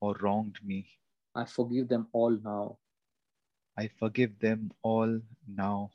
or 0.00 0.14
wronged 0.20 0.58
me. 0.64 0.88
I 1.34 1.44
forgive 1.44 1.88
them 1.88 2.08
all 2.12 2.30
now, 2.30 2.78
I 3.76 3.88
forgive 3.88 4.38
them 4.38 4.72
all 4.82 5.20
now 5.48 5.90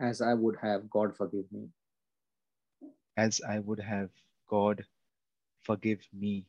as 0.00 0.20
I 0.20 0.34
would 0.34 0.56
have 0.62 0.90
God 0.90 1.16
forgive 1.16 1.50
me. 1.52 1.68
as 3.16 3.40
I 3.42 3.58
would 3.60 3.78
have 3.80 4.10
God 4.48 4.84
forgive 5.60 6.06
me. 6.12 6.46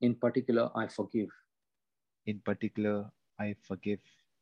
In 0.00 0.14
particular, 0.14 0.70
I 0.74 0.86
forgive. 0.88 1.30
In 2.26 2.40
particular, 2.40 3.12
I 3.38 3.54
forgive. 3.62 4.00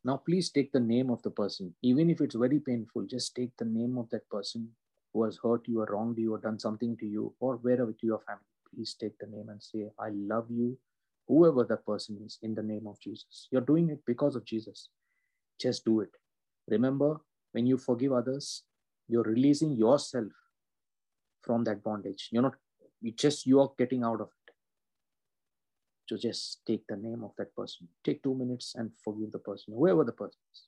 Now, 0.09 0.17
please 0.17 0.49
take 0.49 0.73
the 0.73 0.81
name 0.81 1.11
of 1.11 1.21
the 1.21 1.31
person. 1.31 1.75
Even 1.83 2.09
if 2.09 2.23
it's 2.23 2.35
very 2.35 2.61
painful, 2.61 3.03
just 3.03 3.37
take 3.37 3.55
the 3.59 3.67
name 3.67 3.99
of 3.99 4.09
that 4.09 4.27
person 4.31 4.71
who 5.13 5.25
has 5.25 5.39
hurt 5.43 5.69
you 5.69 5.83
or 5.83 5.89
wronged 5.91 6.17
you 6.17 6.33
or 6.33 6.39
done 6.39 6.59
something 6.59 6.97
to 6.97 7.07
you 7.07 7.35
or 7.41 7.57
wherever 7.57 7.93
to 7.93 8.07
your 8.07 8.21
family. 8.21 8.49
Please 8.75 8.97
take 8.99 9.19
the 9.19 9.27
name 9.27 9.51
and 9.51 9.63
say, 9.63 9.91
I 10.01 10.09
love 10.15 10.47
you, 10.49 10.79
whoever 11.27 11.63
that 11.65 11.85
person 11.85 12.19
is, 12.25 12.39
in 12.41 12.55
the 12.55 12.63
name 12.63 12.87
of 12.87 12.99
Jesus. 12.99 13.49
You're 13.51 13.69
doing 13.73 13.91
it 13.91 14.01
because 14.07 14.35
of 14.35 14.47
Jesus. 14.47 14.89
Just 15.61 15.85
do 15.85 16.01
it. 16.01 16.13
Remember, 16.69 17.21
when 17.53 17.67
you 17.67 17.77
forgive 17.77 18.13
others, 18.13 18.63
you're 19.09 19.25
releasing 19.35 19.73
yourself 19.73 20.33
from 21.43 21.65
that 21.65 21.85
bondage. 21.85 22.31
You're 22.33 22.45
not, 22.45 22.55
you 23.03 23.13
just, 23.13 23.45
you 23.45 23.61
are 23.61 23.73
getting 23.77 24.05
out 24.05 24.23
of 24.23 24.31
it. 26.11 26.21
So 26.21 26.29
just 26.29 26.61
take 26.67 26.87
the 26.89 26.97
name 26.97 27.25
of 27.25 27.33
that 27.39 27.55
person. 27.55 27.89
Take 28.05 28.23
two 28.23 28.35
minutes 28.35 28.75
and 28.77 28.91
forgive 29.05 29.33
the 29.33 29.39
person, 29.39 29.75
whoever 29.77 30.05
the 30.05 30.13
person 30.13 30.41
is. 30.55 30.68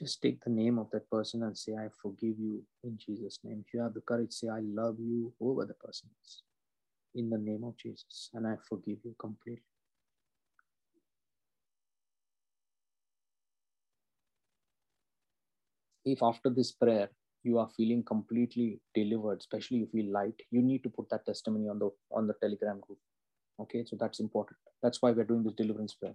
Just 0.00 0.22
take 0.22 0.42
the 0.42 0.50
name 0.50 0.78
of 0.78 0.90
that 0.92 1.10
person 1.10 1.42
and 1.42 1.56
say, 1.56 1.74
I 1.74 1.88
forgive 2.02 2.38
you 2.38 2.62
in 2.82 2.96
Jesus' 2.96 3.38
name. 3.44 3.62
If 3.66 3.74
you 3.74 3.80
have 3.82 3.92
the 3.92 4.00
courage, 4.00 4.32
say, 4.32 4.48
I 4.48 4.60
love 4.60 4.96
you, 4.98 5.30
over 5.38 5.66
the 5.66 5.74
person 5.74 6.08
in 7.14 7.28
the 7.28 7.36
name 7.36 7.64
of 7.64 7.76
Jesus, 7.76 8.30
and 8.32 8.46
I 8.46 8.54
forgive 8.66 8.98
you 9.04 9.14
completely. 9.18 9.62
If 16.06 16.22
after 16.22 16.48
this 16.48 16.72
prayer 16.72 17.10
you 17.42 17.58
are 17.58 17.68
feeling 17.76 18.02
completely 18.02 18.80
delivered, 18.94 19.40
especially 19.40 19.82
if 19.82 19.88
you 19.92 20.02
feel 20.02 20.12
light, 20.12 20.40
you 20.50 20.62
need 20.62 20.82
to 20.84 20.88
put 20.88 21.10
that 21.10 21.26
testimony 21.26 21.68
on 21.68 21.78
the 21.78 21.90
on 22.10 22.26
the 22.26 22.34
Telegram 22.40 22.80
group. 22.80 22.98
Okay, 23.60 23.84
so 23.84 23.96
that's 24.00 24.20
important. 24.20 24.56
That's 24.82 25.02
why 25.02 25.10
we're 25.10 25.24
doing 25.24 25.42
this 25.42 25.52
deliverance 25.54 25.92
prayer. 25.92 26.14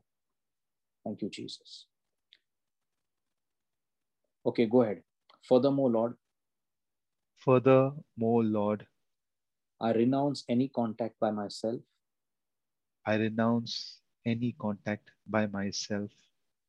Thank 1.04 1.22
you, 1.22 1.30
Jesus. 1.30 1.86
Okay, 4.46 4.66
go 4.66 4.84
ahead. 4.84 5.02
Furthermore, 5.42 5.90
Lord, 5.90 6.16
Furthermore, 7.46 8.44
Lord, 8.44 8.88
I 9.80 9.92
renounce 9.92 10.44
any 10.50 10.68
contact 10.70 11.20
by 11.20 11.32
myself. 11.32 11.80
I 13.06 13.16
renounce 13.16 14.00
any 14.26 14.56
contact 14.60 15.12
by 15.28 15.46
myself. 15.46 16.10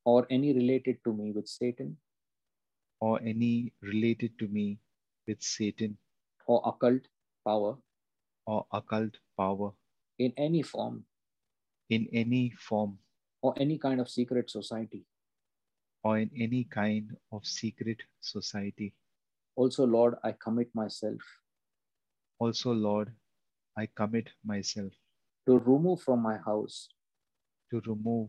Or 0.05 0.27
any 0.29 0.53
related 0.53 0.99
to 1.05 1.15
me 1.15 1.33
with 1.33 1.49
Satan. 1.49 1.97
Or 3.01 3.21
any 3.23 3.73
related 3.81 4.39
to 4.39 4.49
me 4.49 4.79
with 5.27 5.43
Satan. 5.43 5.97
Or 6.47 6.61
occult 6.67 7.09
power. 7.45 7.79
Or 8.47 8.67
occult 8.71 9.17
power. 9.37 9.73
In 10.19 10.33
any 10.37 10.63
form. 10.63 11.05
In 11.89 12.07
any 12.13 12.53
form. 12.59 12.99
Or 13.41 13.55
any 13.57 13.79
kind 13.79 14.01
of 14.01 14.11
secret 14.11 14.51
society. 14.51 15.07
Or 16.05 16.19
in 16.19 16.31
any 16.39 16.65
kind 16.65 17.17
of 17.33 17.45
secret 17.47 17.99
society. 18.21 18.95
Also, 19.57 19.85
Lord, 19.87 20.15
I 20.23 20.33
commit 20.33 20.69
myself 20.75 21.21
Also, 22.39 22.73
Lord, 22.73 23.13
I 23.77 23.87
commit 23.87 24.29
myself 24.45 24.93
to 25.47 25.59
remove 25.59 26.03
from 26.03 26.21
my 26.23 26.37
house 26.45 26.89
to 27.71 27.81
remove 27.87 28.29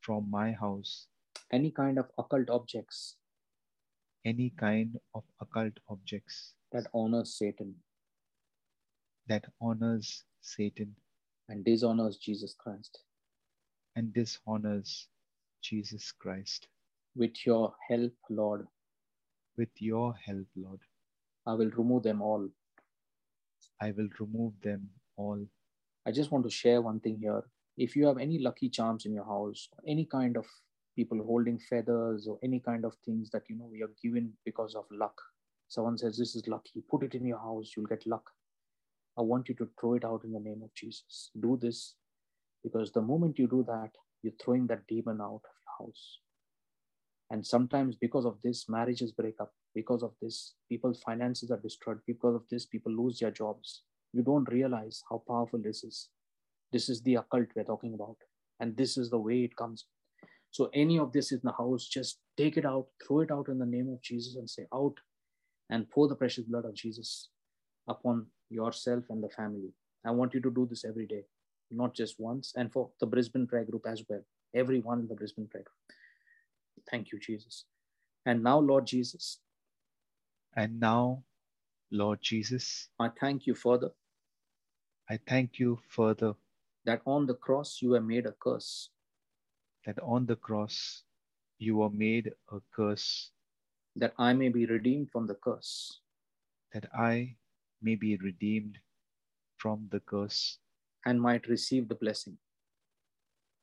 from 0.00 0.30
my 0.30 0.52
house 0.52 1.08
any 1.52 1.70
kind 1.70 1.98
of 1.98 2.06
occult 2.18 2.48
objects 2.50 3.16
any 4.24 4.50
kind 4.50 4.98
of 5.14 5.24
occult 5.40 5.72
objects 5.88 6.54
that 6.72 6.86
honors 6.94 7.34
Satan 7.38 7.74
that 9.26 9.44
honors 9.60 10.24
Satan 10.40 10.94
and 11.48 11.64
dishonors 11.64 12.16
Jesus 12.18 12.54
Christ. 12.54 13.00
and 13.96 14.12
dishonors 14.14 15.08
Jesus 15.62 16.12
Christ. 16.12 16.68
With 17.14 17.46
your 17.46 17.74
help, 17.88 18.14
Lord, 18.30 18.66
With 19.56 19.80
your 19.80 20.14
help, 20.26 20.46
Lord, 20.56 20.80
I 21.46 21.54
will 21.54 21.70
remove 21.70 22.02
them 22.02 22.22
all. 22.22 22.48
I 23.80 23.92
will 23.92 24.08
remove 24.18 24.54
them 24.62 24.90
all. 25.16 25.46
I 26.06 26.12
just 26.12 26.30
want 26.32 26.44
to 26.44 26.50
share 26.50 26.82
one 26.82 27.00
thing 27.00 27.18
here. 27.20 27.42
If 27.76 27.96
you 27.96 28.06
have 28.06 28.18
any 28.18 28.38
lucky 28.38 28.68
charms 28.68 29.06
in 29.06 29.12
your 29.14 29.24
house, 29.24 29.68
any 29.86 30.04
kind 30.06 30.36
of 30.36 30.46
people 30.96 31.22
holding 31.24 31.58
feathers 31.58 32.26
or 32.28 32.38
any 32.42 32.60
kind 32.60 32.84
of 32.84 32.94
things 33.04 33.30
that 33.30 33.42
you 33.48 33.56
know 33.56 33.68
we 33.70 33.82
are 33.82 33.92
given 34.02 34.32
because 34.44 34.74
of 34.74 34.84
luck, 34.90 35.20
someone 35.68 35.98
says 35.98 36.16
this 36.18 36.34
is 36.36 36.48
lucky, 36.48 36.82
put 36.90 37.02
it 37.02 37.14
in 37.14 37.26
your 37.26 37.38
house, 37.38 37.72
you'll 37.76 37.86
get 37.86 38.06
luck. 38.06 38.30
I 39.18 39.22
want 39.22 39.48
you 39.48 39.54
to 39.56 39.68
throw 39.80 39.94
it 39.94 40.04
out 40.04 40.24
in 40.24 40.32
the 40.32 40.40
name 40.40 40.62
of 40.64 40.74
Jesus. 40.74 41.30
Do 41.40 41.58
this 41.60 41.94
because 42.62 42.92
the 42.92 43.02
moment 43.02 43.38
you 43.38 43.46
do 43.48 43.64
that, 43.68 43.90
you're 44.22 44.34
throwing 44.42 44.66
that 44.68 44.86
demon 44.88 45.20
out 45.20 45.42
of 45.44 45.56
your 45.64 45.86
house. 45.86 46.18
And 47.30 47.46
sometimes 47.46 47.94
because 47.94 48.26
of 48.26 48.38
this, 48.42 48.68
marriages 48.68 49.12
break 49.12 49.36
up. 49.40 49.52
Because 49.74 50.02
of 50.02 50.12
this, 50.20 50.54
people's 50.68 51.00
finances 51.00 51.50
are 51.50 51.60
destroyed. 51.60 52.00
Because 52.06 52.34
of 52.34 52.42
this, 52.50 52.66
people 52.66 52.92
lose 52.92 53.20
their 53.20 53.30
jobs. 53.30 53.82
You 54.12 54.22
don't 54.22 54.50
realize 54.50 55.02
how 55.08 55.22
powerful 55.26 55.60
this 55.62 55.84
is. 55.84 56.08
This 56.72 56.88
is 56.88 57.02
the 57.02 57.16
occult 57.16 57.46
we're 57.54 57.64
talking 57.64 57.94
about. 57.94 58.16
And 58.58 58.76
this 58.76 58.96
is 58.96 59.10
the 59.10 59.18
way 59.18 59.44
it 59.44 59.56
comes. 59.56 59.86
So 60.50 60.68
any 60.74 60.98
of 60.98 61.12
this 61.12 61.30
in 61.30 61.40
the 61.44 61.52
house, 61.52 61.86
just 61.86 62.18
take 62.36 62.56
it 62.56 62.66
out, 62.66 62.86
throw 63.06 63.20
it 63.20 63.30
out 63.30 63.48
in 63.48 63.58
the 63.58 63.66
name 63.66 63.88
of 63.92 64.02
Jesus 64.02 64.34
and 64.34 64.50
say, 64.50 64.66
out 64.74 64.94
and 65.70 65.88
pour 65.88 66.08
the 66.08 66.16
precious 66.16 66.44
blood 66.44 66.64
of 66.64 66.74
Jesus 66.74 67.28
upon 67.88 68.26
yourself 68.50 69.04
and 69.08 69.22
the 69.22 69.28
family. 69.28 69.72
I 70.04 70.10
want 70.10 70.34
you 70.34 70.40
to 70.40 70.50
do 70.50 70.66
this 70.68 70.84
every 70.84 71.06
day, 71.06 71.22
not 71.70 71.94
just 71.94 72.16
once, 72.18 72.52
and 72.56 72.72
for 72.72 72.90
the 72.98 73.06
Brisbane 73.06 73.46
prayer 73.46 73.64
group 73.64 73.86
as 73.86 74.02
well. 74.08 74.22
Everyone 74.54 74.98
in 74.98 75.06
the 75.06 75.14
Brisbane 75.14 75.46
prayer 75.46 75.62
group. 75.62 75.96
Thank 76.90 77.12
you, 77.12 77.20
Jesus. 77.20 77.64
And 78.26 78.42
now, 78.42 78.58
Lord 78.58 78.86
Jesus, 78.86 79.38
And 80.56 80.80
now, 80.80 81.24
Lord 81.90 82.20
Jesus, 82.20 82.88
I 82.98 83.08
thank 83.08 83.46
you 83.46 83.54
further 83.54 83.90
I 85.10 85.18
thank 85.26 85.58
you 85.58 85.80
further 85.88 86.34
that 86.84 87.02
on 87.04 87.26
the 87.26 87.34
cross 87.34 87.82
you 87.82 87.90
were 87.90 88.00
made 88.00 88.26
a 88.26 88.32
curse, 88.40 88.90
that 89.84 89.98
on 90.02 90.24
the 90.26 90.36
cross 90.36 91.02
you 91.58 91.78
were 91.78 91.90
made 91.90 92.32
a 92.52 92.60
curse, 92.72 93.32
that 93.96 94.14
I 94.18 94.32
may 94.34 94.50
be 94.50 94.66
redeemed 94.66 95.10
from 95.10 95.26
the 95.26 95.34
curse, 95.34 96.00
that 96.72 96.86
I 96.94 97.34
may 97.82 97.96
be 97.96 98.16
redeemed 98.18 98.78
from 99.56 99.88
the 99.90 99.98
curse 100.00 100.58
and 101.04 101.20
might 101.20 101.48
receive 101.48 101.88
the 101.88 101.96
blessing. 101.96 102.38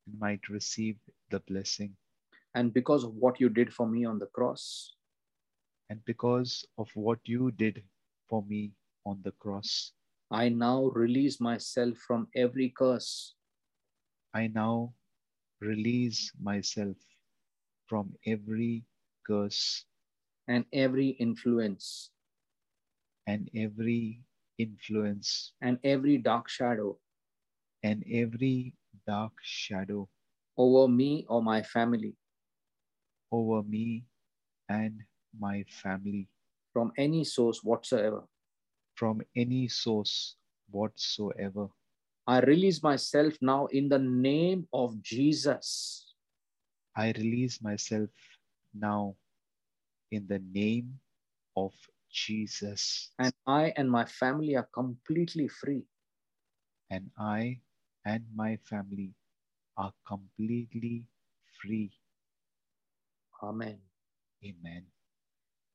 and 0.06 0.20
might 0.20 0.50
receive 0.50 0.98
the 1.30 1.40
blessing. 1.40 1.96
And 2.58 2.74
because 2.74 3.04
of 3.04 3.14
what 3.14 3.40
you 3.40 3.50
did 3.50 3.72
for 3.72 3.88
me 3.88 4.04
on 4.04 4.18
the 4.18 4.26
cross, 4.34 4.96
And 5.90 6.04
because 6.06 6.66
of 6.80 6.90
what 6.96 7.20
you 7.24 7.52
did 7.52 7.84
for 8.28 8.42
me 8.50 8.74
on 9.06 9.22
the 9.24 9.32
cross, 9.38 9.94
I 10.32 10.50
now 10.50 10.90
release 10.90 11.40
myself 11.40 11.96
from 11.98 12.28
every 12.36 12.74
curse. 12.76 13.36
I 14.34 14.48
now 14.48 14.96
release 15.62 16.34
myself 16.42 16.98
from 17.86 18.18
every 18.26 18.86
curse. 19.26 19.86
And 20.48 20.66
every 20.74 21.10
influence. 21.22 22.10
And 23.28 23.52
every 23.56 24.24
influence. 24.58 25.54
And 25.62 25.78
every 25.84 26.18
dark 26.18 26.50
shadow. 26.50 26.98
And 27.84 28.04
every 28.12 28.74
dark 29.06 29.34
shadow. 29.44 30.10
Over 30.58 30.92
me 30.92 31.24
or 31.30 31.44
my 31.44 31.62
family 31.62 32.18
over 33.32 33.64
me 33.64 34.04
and 34.70 35.02
my 35.40 35.64
family 35.70 36.28
from 36.74 36.92
any 36.98 37.24
source 37.24 37.64
whatsoever. 37.64 38.24
from 38.98 39.22
any 39.36 39.68
source 39.70 40.36
whatsoever. 40.74 41.70
I 42.26 42.40
release 42.42 42.82
myself 42.82 43.38
now 43.42 43.68
in 43.70 43.88
the 43.90 44.00
name 44.02 44.68
of 44.74 44.98
Jesus. 45.06 46.02
I 46.98 47.14
release 47.14 47.62
myself 47.62 48.10
now 48.74 49.14
in 50.12 50.26
the 50.26 50.42
name 50.52 50.98
of 51.56 51.74
Jesus, 52.10 53.12
And 53.20 53.34
I 53.46 53.72
and 53.78 53.86
my 53.92 54.06
family 54.06 54.56
are 54.58 54.68
completely 54.74 55.48
free. 55.48 55.86
and 56.90 57.12
I 57.20 57.62
and 58.06 58.24
my 58.34 58.58
family 58.66 59.14
are 59.78 59.94
completely 60.08 61.06
free. 61.62 61.92
Amen. 63.44 63.80
Amen. 64.46 64.86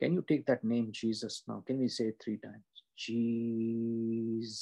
Can 0.01 0.15
you 0.15 0.23
take 0.29 0.47
that 0.47 0.65
name 0.65 0.91
Jesus 0.93 1.43
now? 1.49 1.63
Can 1.67 1.81
we 1.81 1.89
say 1.89 2.07
it 2.09 2.21
three 2.23 2.39
times? 2.39 2.65
Jesus. 2.97 4.59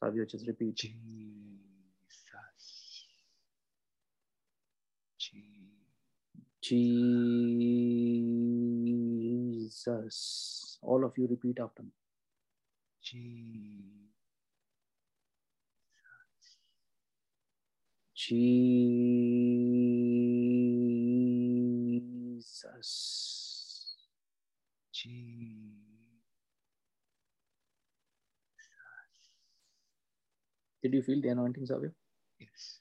Savio, 0.00 0.24
just 0.26 0.46
repeat. 0.46 0.76
Jesus. 0.76 0.94
Je- 5.18 5.70
Jesus. 9.62 10.78
All 10.82 11.04
of 11.04 11.18
you 11.18 11.26
repeat 11.28 11.60
after 11.60 11.82
me. 11.84 11.90
Je- 13.02 14.10
Jesus. 18.14 18.88
Je- 24.92 25.72
Did 30.82 30.94
you 30.94 31.02
feel 31.02 31.20
the 31.22 31.28
anointing, 31.30 31.66
Savio? 31.66 31.90
Yes. 32.40 32.78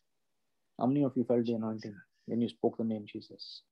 How 0.80 0.88
many 0.88 1.04
of 1.04 1.14
you 1.16 1.24
felt 1.24 1.46
the 1.46 1.54
anointing 1.54 1.96
when 2.28 2.42
you 2.42 2.50
spoke 2.50 2.78
the 2.78 2.84
name 2.84 3.06
Jesus? 3.08 3.64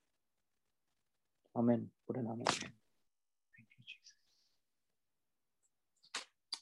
Amen. 1.55 1.89
Put 2.07 2.17
an 2.17 2.27
amen. 2.27 2.45
Thank 2.47 3.69
you, 3.77 3.83
Jesus. 3.85 4.15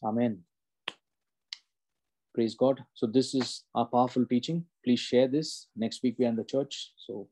Amen. 0.04 0.44
Praise 2.34 2.56
God. 2.56 2.84
So 2.94 3.08
this 3.08 3.34
is 3.36 3.64
our 3.76 3.86
powerful 3.86 4.26
teaching. 4.26 4.66
Please 4.84 5.00
share 5.00 5.28
this. 5.28 5.68
Next 5.76 6.04
week 6.04 6.16
we 6.20 6.26
are 6.26 6.30
in 6.30 6.36
the 6.36 6.44
church. 6.44 6.94
So 6.98 7.28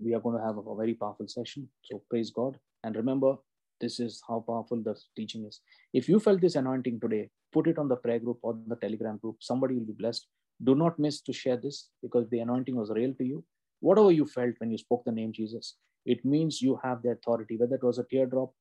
we 0.00 0.14
are 0.14 0.20
going 0.20 0.38
to 0.38 0.44
have 0.44 0.58
a 0.58 0.74
very 0.76 0.94
powerful 0.94 1.28
session. 1.28 1.68
So 1.82 2.02
praise 2.10 2.30
God. 2.30 2.58
And 2.82 2.96
remember, 2.96 3.36
this 3.80 4.00
is 4.00 4.22
how 4.28 4.44
powerful 4.46 4.82
the 4.82 4.96
teaching 5.16 5.44
is. 5.46 5.60
If 5.92 6.08
you 6.08 6.20
felt 6.20 6.40
this 6.40 6.56
anointing 6.56 7.00
today, 7.00 7.30
put 7.52 7.66
it 7.66 7.78
on 7.78 7.88
the 7.88 7.96
prayer 7.96 8.18
group 8.18 8.38
or 8.42 8.56
the 8.66 8.76
telegram 8.76 9.18
group. 9.18 9.36
Somebody 9.40 9.74
will 9.74 9.86
be 9.86 9.92
blessed. 9.92 10.26
Do 10.62 10.74
not 10.74 10.98
miss 10.98 11.20
to 11.22 11.32
share 11.32 11.56
this 11.56 11.88
because 12.02 12.28
the 12.30 12.40
anointing 12.40 12.76
was 12.76 12.90
real 12.90 13.14
to 13.14 13.24
you. 13.24 13.44
Whatever 13.80 14.12
you 14.12 14.26
felt 14.26 14.54
when 14.58 14.70
you 14.70 14.78
spoke 14.78 15.04
the 15.04 15.12
name 15.12 15.32
Jesus, 15.32 15.76
it 16.06 16.24
means 16.24 16.62
you 16.62 16.78
have 16.82 17.02
the 17.02 17.10
authority, 17.10 17.56
whether 17.56 17.74
it 17.74 17.82
was 17.82 17.98
a 17.98 18.04
teardrop, 18.04 18.52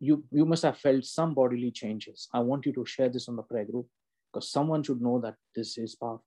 you 0.00 0.24
you 0.30 0.44
must 0.44 0.62
have 0.62 0.78
felt 0.78 1.04
some 1.04 1.34
bodily 1.34 1.70
changes. 1.70 2.28
I 2.32 2.40
want 2.40 2.66
you 2.66 2.72
to 2.74 2.84
share 2.84 3.08
this 3.08 3.28
on 3.28 3.36
the 3.36 3.42
prayer 3.42 3.64
group 3.64 3.86
because 4.32 4.50
someone 4.50 4.82
should 4.82 5.00
know 5.00 5.20
that 5.20 5.34
this 5.54 5.78
is 5.78 5.94
powerful. 5.94 6.24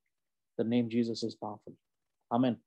The 0.57 0.63
name 0.63 0.89
Jesus 0.89 1.23
is 1.23 1.35
powerful. 1.35 1.73
Amen. 2.31 2.57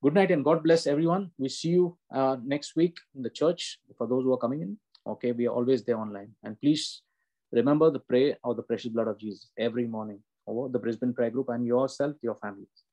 Good 0.00 0.14
night 0.14 0.30
and 0.30 0.44
God 0.44 0.62
bless 0.62 0.86
everyone. 0.86 1.32
We 1.38 1.48
see 1.48 1.70
you 1.70 1.96
uh, 2.14 2.36
next 2.44 2.76
week 2.76 2.98
in 3.16 3.22
the 3.22 3.30
church 3.30 3.80
for 3.96 4.06
those 4.06 4.22
who 4.22 4.32
are 4.32 4.38
coming 4.38 4.62
in. 4.62 4.78
Okay, 5.04 5.32
we 5.32 5.48
are 5.48 5.50
always 5.50 5.82
there 5.82 5.98
online. 5.98 6.30
And 6.44 6.60
please 6.60 7.02
remember 7.50 7.90
the 7.90 7.98
prayer 7.98 8.38
of 8.44 8.56
the 8.56 8.62
precious 8.62 8.92
blood 8.92 9.08
of 9.08 9.18
Jesus 9.18 9.48
every 9.58 9.88
morning 9.88 10.20
over 10.46 10.68
the 10.68 10.78
Brisbane 10.78 11.12
prayer 11.12 11.30
group 11.30 11.48
and 11.48 11.66
yourself, 11.66 12.14
your 12.22 12.36
families. 12.36 12.84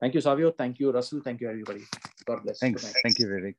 Thank 0.00 0.14
you, 0.14 0.20
Savio. 0.20 0.50
Thank 0.50 0.80
you, 0.80 0.90
Russell. 0.90 1.20
Thank 1.22 1.40
you, 1.40 1.48
everybody. 1.48 1.84
God 2.26 2.42
bless. 2.42 2.58
Thanks. 2.58 2.92
Thank 3.02 3.20
you, 3.20 3.26
Vivek. 3.28 3.54